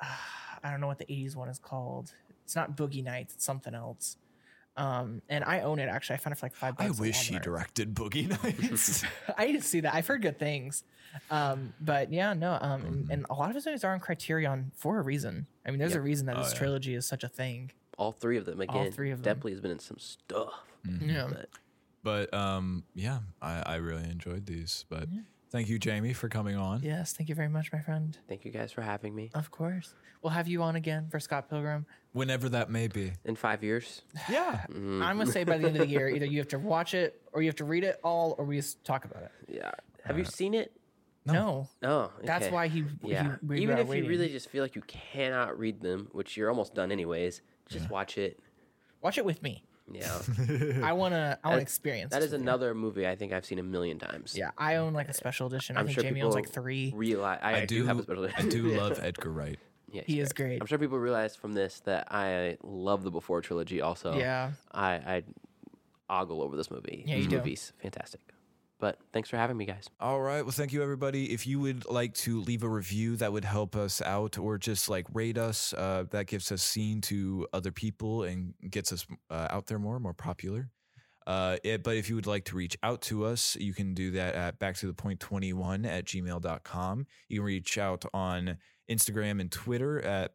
I 0.65 0.71
don't 0.71 0.81
know 0.81 0.87
what 0.87 0.99
the 0.99 1.07
80s 1.07 1.37
one 1.37 1.49
is 1.49 1.59
called. 1.59 2.13
It's 2.45 2.57
not 2.57 2.77
Boogie 2.77 3.05
Nights. 3.05 3.35
It's 3.35 3.45
something 3.45 3.75
else. 3.75 4.17
Um, 4.77 5.23
and 5.29 5.45
I 5.45 5.61
own 5.61 5.79
it 5.79 5.89
actually. 5.89 6.15
I 6.15 6.17
found 6.19 6.33
it 6.33 6.39
for 6.41 6.47
like 6.47 6.55
five 6.55 6.77
bucks. 6.77 6.99
I 6.99 7.01
wish 7.01 7.29
he 7.29 7.39
directed 7.39 7.95
Boogie 7.95 8.29
Nights. 8.43 9.05
I 9.39 9.47
need 9.47 9.53
to 9.53 9.63
see 9.63 9.81
that. 9.81 9.95
I've 9.95 10.07
heard 10.07 10.21
good 10.23 10.39
things. 10.39 10.83
Um, 11.31 11.73
but 11.81 12.13
yeah, 12.13 12.33
no. 12.35 12.59
Um, 12.61 12.81
Mm-hmm. 12.83 12.87
and, 12.89 13.11
and 13.11 13.27
a 13.31 13.35
lot 13.35 13.51
of 13.51 13.55
his 13.55 13.65
movies 13.67 13.85
are 13.85 13.93
on 13.95 14.01
Criterion 14.01 14.73
for 14.75 14.99
a 14.99 15.03
reason. 15.03 15.47
I 15.65 15.71
mean, 15.71 15.79
there's 15.79 15.93
Yep. 15.93 16.01
a 16.01 16.03
reason 16.03 16.27
that 16.27 16.37
Oh, 16.37 16.43
this 16.43 16.53
yeah. 16.53 16.59
trilogy 16.59 16.95
is 16.95 17.07
such 17.07 17.23
a 17.23 17.29
thing. 17.29 17.71
all 17.99 18.11
three 18.11 18.37
of 18.37 18.47
them 18.47 18.61
again. 18.61 18.75
All 18.77 18.91
three 18.91 19.13
of 19.13 19.23
them. 19.23 19.39
Delpy 19.41 19.51
has 19.51 19.61
been 19.61 19.71
in 19.71 19.79
some 19.79 19.99
stuff. 19.99 20.53
Yeah. 21.01 21.29
But 21.31 21.49
but 22.03 22.35
um, 22.35 22.83
yeah, 22.95 23.21
I, 23.41 23.63
I 23.65 23.75
really 23.77 24.03
enjoyed 24.11 24.45
these. 24.47 24.85
But 24.89 25.09
thank 25.55 25.69
you, 25.69 25.79
Jamie, 25.79 26.13
for 26.13 26.29
coming 26.29 26.57
on. 26.57 26.83
Yes, 26.83 27.13
thank 27.13 27.29
you 27.29 27.35
very 27.37 27.49
much, 27.49 27.73
my 27.73 27.79
friend. 27.79 28.19
thank 28.29 28.45
you 28.45 28.51
guys 28.51 28.73
for 28.73 28.83
having 28.83 29.15
me. 29.15 29.31
Of 29.35 29.51
course. 29.53 29.95
We'll 30.21 30.33
have 30.33 30.49
you 30.49 30.63
on 30.63 30.75
again 30.75 31.07
for 31.11 31.21
Scott 31.21 31.49
Pilgrim. 31.49 31.87
Whenever 32.13 32.49
that 32.49 32.71
may 32.71 32.89
be. 32.89 33.13
In 33.25 33.37
five 33.37 33.63
years, 33.63 34.03
Yeah. 34.29 34.65
Mm. 34.71 35.01
I'm 35.03 35.17
gonna 35.19 35.31
say 35.31 35.45
by 35.45 35.59
the 35.59 35.69
end 35.69 35.77
of 35.77 35.83
the 35.83 35.89
year, 35.89 36.09
either 36.09 36.27
you 36.27 36.39
have 36.39 36.49
to 36.49 36.59
watch 36.59 36.95
it 36.95 37.21
or 37.33 37.41
you 37.43 37.49
have 37.49 37.57
to 37.57 37.65
read 37.65 37.85
it 37.85 38.01
all, 38.03 38.35
or 38.39 38.45
we 38.45 38.57
just 38.57 38.83
talk 38.85 39.05
about 39.05 39.23
it. 39.23 39.31
yeah. 39.49 39.71
Have 40.05 40.19
you 40.19 40.25
seen 40.25 40.55
it? 40.55 40.73
No, 41.27 41.69
Oh, 41.83 42.11
that's 42.23 42.49
why 42.51 42.69
he. 42.69 42.85
Yeah. 43.03 43.37
He, 43.49 43.63
Even 43.63 43.77
were 43.77 43.83
if 43.83 43.95
you 43.95 44.07
really 44.09 44.29
just 44.29 44.51
feel 44.51 44.63
like 44.63 44.75
you 44.75 44.83
cannot 44.83 45.59
read 45.59 45.81
them, 45.81 46.09
which 46.13 46.37
you're 46.37 46.51
almost 46.51 46.75
done 46.75 46.93
anyways, 46.93 47.41
just 47.71 47.89
watch 47.89 48.19
it. 48.19 48.39
watch 49.01 49.17
it 49.19 49.25
with 49.25 49.43
me. 49.43 49.65
Yeah. 49.93 50.19
I 50.83 50.93
wanna. 50.95 51.39
I 51.45 51.49
wanna 51.49 51.59
That- 51.59 51.63
experience. 51.63 52.11
that 52.13 52.21
this 52.21 52.29
is 52.29 52.33
with 52.33 52.41
you. 52.41 52.45
another 52.49 52.75
movie 52.75 53.07
I 53.07 53.17
think 53.17 53.33
I've 53.33 53.45
seen 53.45 53.59
a 53.59 53.63
million 53.63 53.99
times. 53.99 54.35
Yeah, 54.37 54.51
I 54.57 54.77
own 54.77 54.93
like 54.95 55.09
a 55.09 55.13
special 55.15 55.47
edition. 55.47 55.77
I 55.77 55.81
I'm 55.81 55.87
think 55.87 55.95
sure 55.97 56.05
Jamie 56.05 56.23
owns 56.23 56.35
like 56.35 56.49
three. 56.49 56.93
realize 56.97 57.39
I, 57.43 57.61
I 57.63 57.65
do, 57.67 57.85
have 57.87 57.99
a 57.99 58.03
special 58.03 58.29
I 58.37 58.43
do 58.43 58.63
love 58.81 58.99
Edgar 59.03 59.31
Wright. 59.31 59.59
Yeah, 59.93 60.03
He 60.07 60.19
is 60.21 60.33
great. 60.33 60.61
I'm 60.61 60.67
sure 60.67 60.79
people 60.79 60.99
realize 60.99 61.37
from 61.37 61.53
this 61.53 61.81
that 61.85 62.09
I 62.11 62.57
love 62.65 63.05
the 63.05 63.11
Before 63.13 63.41
trilogy 63.43 63.81
also. 63.81 64.17
Yeah. 64.17 64.53
I, 64.73 64.95
I 64.95 65.23
ogle 66.11 66.43
over 66.43 66.57
this 66.57 66.71
movie. 66.71 67.05
Yeah, 67.07 67.15
this 67.17 67.25
you 67.25 67.31
do. 67.31 67.37
movie's 67.37 67.73
fantastic. 67.81 68.21
But 68.85 68.99
thanks 69.15 69.31
for 69.31 69.39
having 69.39 69.57
me, 69.57 69.65
guys. 69.65 69.89
All 69.99 70.21
right. 70.21 70.43
Well, 70.43 70.53
thank 70.53 70.71
you, 70.71 70.83
everybody. 70.83 71.33
If 71.33 71.47
you 71.47 71.59
would 71.59 71.89
like 71.89 72.13
to 72.17 72.43
leave 72.43 72.63
a 72.63 72.69
review, 72.69 73.17
that 73.17 73.33
would 73.33 73.47
help 73.47 73.77
us 73.77 74.03
out, 74.03 74.37
or 74.37 74.59
just 74.59 74.91
like 74.91 75.07
rate 75.15 75.39
us. 75.39 75.73
Uh, 75.73 76.05
that 76.11 76.27
gives 76.27 76.53
us 76.53 76.63
seen 76.63 77.01
to 77.01 77.49
other 77.55 77.73
people 77.73 78.25
and 78.25 78.53
gets 78.69 78.93
us 78.93 79.07
uh, 79.31 79.49
out 79.49 79.69
there 79.69 79.79
more, 79.79 79.99
more 79.99 80.13
popular. 80.13 80.69
Uh, 81.27 81.57
it, 81.65 81.83
but 81.83 81.97
if 81.97 82.11
you 82.11 82.15
would 82.15 82.27
like 82.27 82.45
to 82.45 82.57
reach 82.57 82.77
out 82.83 83.01
to 83.01 83.25
us, 83.25 83.57
you 83.57 83.73
can 83.73 83.95
do 83.95 84.11
that 84.11 84.35
at 84.35 84.59
back 84.59 84.77
to 84.77 84.87
the 84.87 84.93
point 84.93 85.19
21 85.19 85.87
at 85.87 86.05
gmail.com. 86.05 87.07
You 87.31 87.39
can 87.39 87.47
reach 87.47 87.79
out 87.79 88.05
on 88.13 88.59
Instagram 88.91 89.41
and 89.41 89.51
Twitter 89.51 90.03
at 90.03 90.33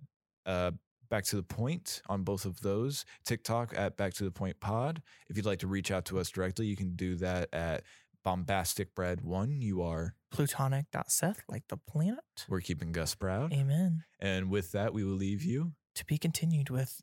uh, 0.47 0.71
back 1.11 1.26
to 1.26 1.35
the 1.35 1.43
point 1.43 2.01
on 2.09 2.23
both 2.23 2.45
of 2.45 2.61
those. 2.61 3.05
TikTok 3.26 3.73
at 3.77 3.95
back 3.95 4.15
to 4.15 4.23
the 4.23 4.31
point 4.31 4.59
pod. 4.59 5.03
If 5.30 5.38
you'd 5.38 5.45
like 5.45 5.59
to 5.59 5.67
reach 5.67 5.91
out 5.91 6.05
to 6.05 6.17
us 6.17 6.31
directly, 6.31 6.65
you 6.65 6.76
can 6.76 6.95
do 6.95 7.13
that 7.17 7.49
at 7.53 7.84
bombastic 8.30 8.93
bread 8.93 9.22
one. 9.22 9.60
You 9.60 9.81
are. 9.81 10.14
Plutonic.seth, 10.30 11.41
like 11.49 11.64
the 11.69 11.77
planet. 11.77 12.19
We're 12.47 12.61
keeping 12.61 12.91
Gus 12.91 13.15
proud. 13.15 13.51
Amen. 13.51 14.03
And 14.19 14.51
with 14.51 14.72
that, 14.73 14.93
we 14.93 15.03
will 15.03 15.15
leave 15.15 15.43
you. 15.43 15.72
To 15.95 16.06
be 16.06 16.19
continued 16.19 16.69
with 16.69 17.01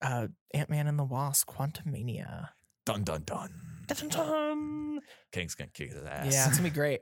uh, 0.00 0.28
Ant 0.54 0.70
Man 0.70 0.86
and 0.86 0.96
the 0.96 1.04
Wasp: 1.04 1.50
Quantumania. 1.50 2.50
Dun 2.86 3.02
dun 3.02 3.24
dun. 3.24 3.50
Dun-dun-dun. 3.88 5.00
Kang's 5.32 5.56
gonna 5.56 5.70
kick 5.74 5.92
his 5.92 6.04
ass. 6.04 6.32
Yeah, 6.32 6.46
it's 6.46 6.58
gonna 6.58 6.70
be 6.70 6.74
great. 6.74 7.00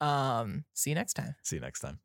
Um, 0.00 0.64
see 0.72 0.90
you 0.90 0.96
next 0.96 1.12
time. 1.12 1.34
See 1.42 1.56
you 1.56 1.60
next 1.60 1.80
time. 1.80 1.98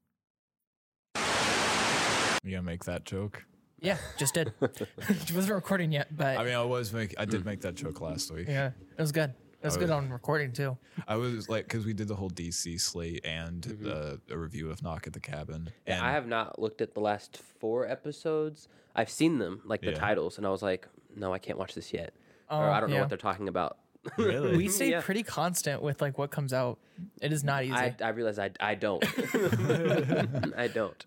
You 2.43 2.51
gonna 2.51 2.63
make 2.63 2.83
that 2.83 3.05
joke? 3.05 3.45
Yeah, 3.79 3.97
just 4.17 4.33
did. 4.33 4.51
it 4.61 4.91
wasn't 5.33 5.53
recording 5.53 5.93
yet, 5.93 6.15
but 6.15 6.37
I 6.37 6.43
mean, 6.43 6.53
I 6.53 6.63
was 6.63 6.91
make. 6.91 7.15
I 7.17 7.23
did 7.23 7.45
make 7.45 7.61
that 7.61 7.75
joke 7.75 8.01
last 8.01 8.29
week. 8.31 8.49
yeah, 8.49 8.71
it 8.97 9.01
was 9.01 9.13
good. 9.13 9.33
It 9.65 9.67
was 9.67 9.75
I 9.77 9.79
good 9.79 9.89
was- 9.89 10.03
on 10.03 10.09
recording 10.11 10.51
too. 10.51 10.77
I 11.07 11.15
was 11.15 11.49
like, 11.49 11.65
because 11.65 11.85
we 11.85 11.93
did 11.93 12.07
the 12.07 12.15
whole 12.15 12.29
DC 12.29 12.79
slate 12.79 13.25
and 13.25 13.85
uh, 13.85 14.17
a 14.33 14.37
review 14.37 14.69
of 14.71 14.81
Knock 14.83 15.07
at 15.07 15.13
the 15.13 15.19
Cabin. 15.19 15.69
Yeah, 15.87 15.97
and 15.97 16.05
I 16.05 16.11
have 16.11 16.27
not 16.27 16.59
looked 16.59 16.81
at 16.81 16.93
the 16.93 16.99
last 17.01 17.37
four 17.59 17.87
episodes. 17.87 18.67
I've 18.95 19.09
seen 19.09 19.39
them, 19.39 19.61
like 19.65 19.81
the 19.81 19.91
Yeah. 19.91 19.97
titles, 19.99 20.37
and 20.37 20.45
I 20.47 20.49
was 20.49 20.61
like, 20.61 20.87
no, 21.15 21.33
I 21.33 21.39
can't 21.39 21.57
watch 21.59 21.73
this 21.75 21.91
yet. 21.93 22.13
Oh, 22.49 22.59
or 22.59 22.69
I 22.69 22.79
don't 22.79 22.89
know 22.91 22.99
what 22.99 23.09
they're 23.09 23.17
talking 23.17 23.47
about. 23.47 23.77
Really? 24.17 24.55
We 24.55 24.67
stay 24.69 24.91
Yeah. 24.91 25.01
pretty 25.01 25.23
constant 25.23 25.81
with 25.81 25.99
like 26.01 26.17
what 26.19 26.29
comes 26.29 26.53
out. 26.53 26.77
It 27.21 27.33
is 27.33 27.43
not 27.43 27.63
easy. 27.63 27.73
I, 27.73 27.95
I 28.01 28.09
realize 28.09 28.37
I, 28.37 28.51
I 28.59 28.75
don't. 28.75 29.03
I 30.57 30.67
don't. 30.71 31.05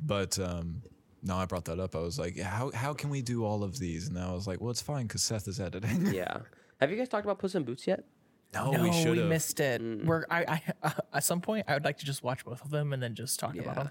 But 0.00 0.38
um, 0.38 0.82
no, 1.22 1.36
I 1.36 1.44
brought 1.44 1.66
that 1.66 1.78
up. 1.78 1.94
I 1.94 1.98
was 2.00 2.18
like, 2.18 2.38
how 2.38 2.70
how 2.72 2.94
can 2.94 3.10
we 3.10 3.20
do 3.22 3.44
all 3.44 3.62
of 3.62 3.78
these? 3.78 4.08
And 4.08 4.18
I 4.18 4.32
was 4.32 4.46
like, 4.46 4.60
well, 4.60 4.70
it's 4.70 4.80
fine 4.82 5.06
because 5.06 5.22
Seth 5.22 5.46
is 5.48 5.60
editing. 5.60 6.06
Yeah. 6.06 6.38
Have 6.80 6.90
you 6.90 6.96
guys 6.96 7.08
talked 7.08 7.24
about 7.24 7.38
Puss 7.38 7.54
in 7.54 7.64
Boots 7.64 7.86
yet? 7.86 8.04
no, 8.54 8.70
no, 8.70 8.82
we 8.82 8.88
we, 8.88 9.02
should 9.02 9.18
have. 9.18 9.28
missed 9.28 9.60
it. 9.60 9.82
Mm. 9.82 10.04
We're 10.06 10.24
I, 10.30 10.62
I 10.82 10.92
at 11.12 11.24
some 11.24 11.40
point 11.42 11.66
I 11.68 11.74
would 11.74 11.84
like 11.84 11.98
to 11.98 12.06
just 12.06 12.22
watch 12.22 12.44
both 12.44 12.64
of 12.64 12.70
them 12.70 12.92
and 12.94 13.02
then 13.02 13.14
just 13.14 13.38
talk 13.38 13.56
about 13.56 13.74
them. 13.76 13.90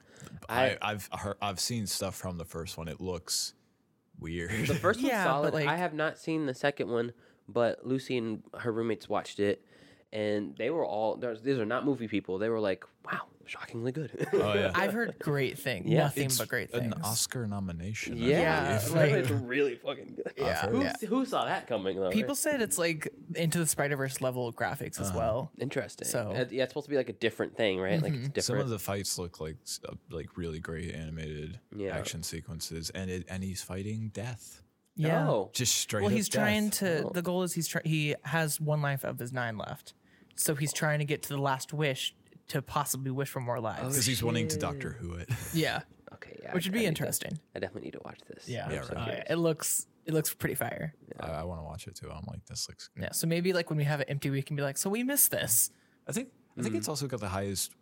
I, 0.50 0.70
I, 0.70 0.78
I've 0.82 1.10
heard, 1.12 1.36
I've 1.42 1.60
seen 1.60 1.86
stuff 1.86 2.16
from 2.16 2.38
the 2.38 2.46
first 2.46 2.78
one. 2.78 2.88
It 2.88 3.00
looks 3.00 3.54
weird. 4.20 4.68
the 4.68 4.74
first 4.76 5.00
Yeah, 5.02 5.26
one's 5.26 5.26
but, 5.26 5.52
solid. 5.52 5.54
like- 5.54 5.68
I 5.68 5.78
have 5.78 5.94
not 5.94 6.18
seen 6.18 6.48
the 6.48 6.56
second 6.56 6.90
one, 6.90 7.14
but 7.48 7.86
Lucy 7.86 8.18
and 8.18 8.42
her 8.58 8.72
roommates 8.72 9.08
watched 9.08 9.40
it, 9.40 9.64
and 10.12 10.56
they 10.58 10.70
were 10.72 10.86
all. 10.86 11.18
These 11.18 11.60
are 11.60 11.66
not 11.66 11.86
movie 11.86 12.08
people. 12.08 12.40
They 12.40 12.50
were 12.50 12.60
like, 12.60 12.84
"Wow, 13.06 13.28
shockingly 13.50 13.92
good." 13.92 14.28
oh 14.34 14.54
yeah, 14.54 14.72
I've 14.76 14.94
heard 14.94 15.16
great 15.20 15.58
things. 15.58 15.88
Yeah. 15.88 16.00
Nothing 16.04 16.26
it's 16.26 16.38
but 16.38 16.48
great 16.48 16.72
things. 16.72 16.94
an 16.94 17.02
Oscar 17.04 17.48
nomination. 17.48 18.14
I 18.14 18.26
yeah, 18.28 18.78
believe. 18.80 18.96
like- 18.96 19.12
it's 19.14 19.30
really 19.30 19.76
fucking 19.76 20.14
good. 20.16 20.34
Yeah, 20.38 20.68
Who, 20.70 20.82
yeah. 20.84 20.94
who 21.08 21.26
saw 21.26 21.46
that 21.46 21.68
coming 21.68 22.00
though? 22.00 22.10
People 22.12 22.36
said 22.36 22.62
it's 22.62 22.78
like 22.78 23.08
into 23.36 23.60
the 23.60 23.66
Spider 23.68 23.96
Verse 23.98 24.22
level 24.22 24.52
graphics 24.54 25.00
as 25.00 25.10
Uh-huh. 25.10 25.18
well. 25.18 25.52
Interesting. 25.60 26.08
So- 26.08 26.32
Uh, 26.36 26.46
yeah, 26.52 26.64
it's 26.64 26.72
supposed 26.72 26.86
to 26.86 26.90
be 26.92 26.98
like 26.98 27.10
a 27.10 27.14
different 27.14 27.56
thing, 27.58 27.80
right? 27.80 28.02
Like 28.02 28.14
it's 28.14 28.28
different. 28.30 28.44
Some 28.46 28.58
of 28.60 28.70
the 28.70 28.80
fights 28.80 29.18
look 29.18 29.40
like 29.40 29.58
uh, 29.88 29.94
like 30.10 30.38
really 30.38 30.60
great 30.60 30.94
animated 30.94 31.60
Yeah. 31.76 31.96
action 31.98 32.24
sequences, 32.24 32.90
and 32.92 33.10
it 33.10 33.26
and 33.30 33.44
he's 33.44 33.62
fighting 33.62 34.10
death, 34.14 34.62
Yeah. 34.96 35.28
Oh, 35.30 35.50
just 35.54 35.76
straight. 35.76 36.02
Well, 36.02 36.12
up 36.12 36.16
he's 36.16 36.30
trying 36.30 36.70
to. 36.72 37.04
Oh. 37.06 37.12
The 37.14 37.22
goal 37.22 37.44
is 37.44 37.54
he's 37.54 37.68
try, 37.68 37.82
he 37.86 38.16
has 38.24 38.60
one 38.60 38.82
life 38.82 39.04
of 39.04 39.20
his 39.20 39.32
nine 39.32 39.58
left, 39.58 39.94
so 40.36 40.56
he's 40.56 40.74
trying 40.74 41.00
to 41.00 41.06
get 41.06 41.22
to 41.24 41.30
the 41.30 41.38
last 41.42 41.72
wish 41.74 42.16
to 42.50 42.62
possibly 42.62 43.12
wish 43.12 43.30
for 43.30 43.40
more 43.40 43.60
lives. 43.60 43.90
Because 43.90 44.06
he's 44.06 44.24
wanting 44.24 44.48
to 44.50 44.58
Doctor 44.58 44.92
Who 45.00 45.14
it. 45.16 45.30
Yeah. 45.54 45.82
Okay. 46.14 46.40
Yeah. 46.42 46.54
Which 46.54 46.66
would 46.66 46.74
I 46.74 46.78
be 46.78 46.82
to- 46.82 46.88
interesting. 46.88 47.40
I 47.56 47.60
definitely 47.60 47.88
need 47.88 47.94
to 47.94 48.02
watch 48.06 48.20
this. 48.28 48.48
Yeah. 48.48 48.72
Yeah, 48.72 48.82
so 48.84 48.94
Uh, 48.94 49.24
it 49.30 49.36
looks 49.36 49.88
it 50.06 50.14
looks 50.14 50.34
pretty 50.34 50.56
fire. 50.56 50.96
I, 51.20 51.28
I 51.28 51.44
want 51.44 51.60
to 51.60 51.66
watch 51.66 51.86
it 51.88 51.96
too. 51.96 52.10
I'm 52.10 52.24
like, 52.28 52.46
this 52.46 52.70
looks 52.70 52.88
good. 52.96 53.04
Yeah. 53.04 53.12
So 53.12 53.28
maybe 53.28 53.52
like 53.52 53.70
when 53.70 53.78
we 53.78 53.84
have 53.84 54.00
an 54.00 54.08
empty 54.10 54.30
week 54.30 54.50
and 54.50 54.58
be 54.58 54.64
like, 54.64 54.78
so 54.78 54.90
we 54.90 55.04
missed 55.04 55.32
this. 55.32 55.70
I 56.08 56.14
think 56.14 56.30
I 56.58 56.62
think 56.62 56.76
mm. 56.76 56.78
it's 56.78 56.88
also 56.88 57.08
got 57.08 57.20
the 57.20 57.28
highest 57.30 57.74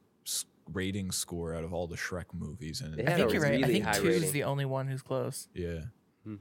rating 0.73 1.11
score 1.11 1.53
out 1.53 1.63
of 1.63 1.73
all 1.73 1.85
the 1.87 1.95
Shrek 1.95 2.25
movies, 2.33 2.81
and 2.81 2.95
I 2.95 3.03
Yeah. 3.03 3.15
think 3.15 3.33
you're 3.33 3.41
right. 3.41 3.51
really 3.51 3.63
I 3.83 3.85
think 3.85 3.95
two 3.95 4.07
is 4.07 4.31
the 4.31 4.43
only 4.43 4.65
one 4.65 4.87
who's 4.87 5.03
close. 5.03 5.47
yeah, 5.53 5.81
hmm. 6.23 6.37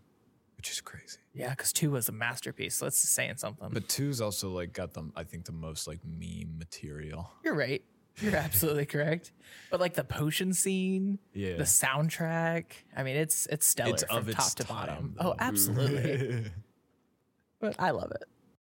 which 0.56 0.70
is 0.70 0.80
crazy. 0.80 1.18
Yeah, 1.34 1.50
because 1.50 1.72
two 1.72 1.90
was 1.90 2.08
a 2.08 2.12
masterpiece. 2.12 2.76
So 2.76 2.88
say 2.88 3.26
saying 3.26 3.36
something. 3.36 3.68
But 3.70 3.88
two's 3.88 4.20
also 4.22 4.50
like 4.50 4.72
got 4.72 4.94
them. 4.94 5.12
I 5.14 5.24
think 5.24 5.44
the 5.44 5.52
most 5.52 5.86
like 5.86 6.00
meme 6.04 6.58
material. 6.58 7.30
you're 7.44 7.54
right. 7.54 7.84
You're 8.20 8.36
absolutely 8.36 8.86
correct. 8.86 9.32
But 9.70 9.80
like 9.80 9.94
the 9.94 10.04
potion 10.04 10.52
scene, 10.52 11.18
yeah. 11.32 11.56
the 11.56 11.64
soundtrack. 11.64 12.66
I 12.96 13.02
mean, 13.02 13.16
it's 13.16 13.46
it's 13.46 13.66
stellar 13.66 13.94
it's 13.94 14.04
from 14.04 14.26
top 14.32 14.50
to 14.54 14.64
time, 14.64 14.76
bottom. 14.76 15.14
Though. 15.18 15.30
Oh, 15.30 15.34
absolutely. 15.38 16.50
but 17.60 17.76
I 17.78 17.90
love 17.90 18.12
it. 18.12 18.24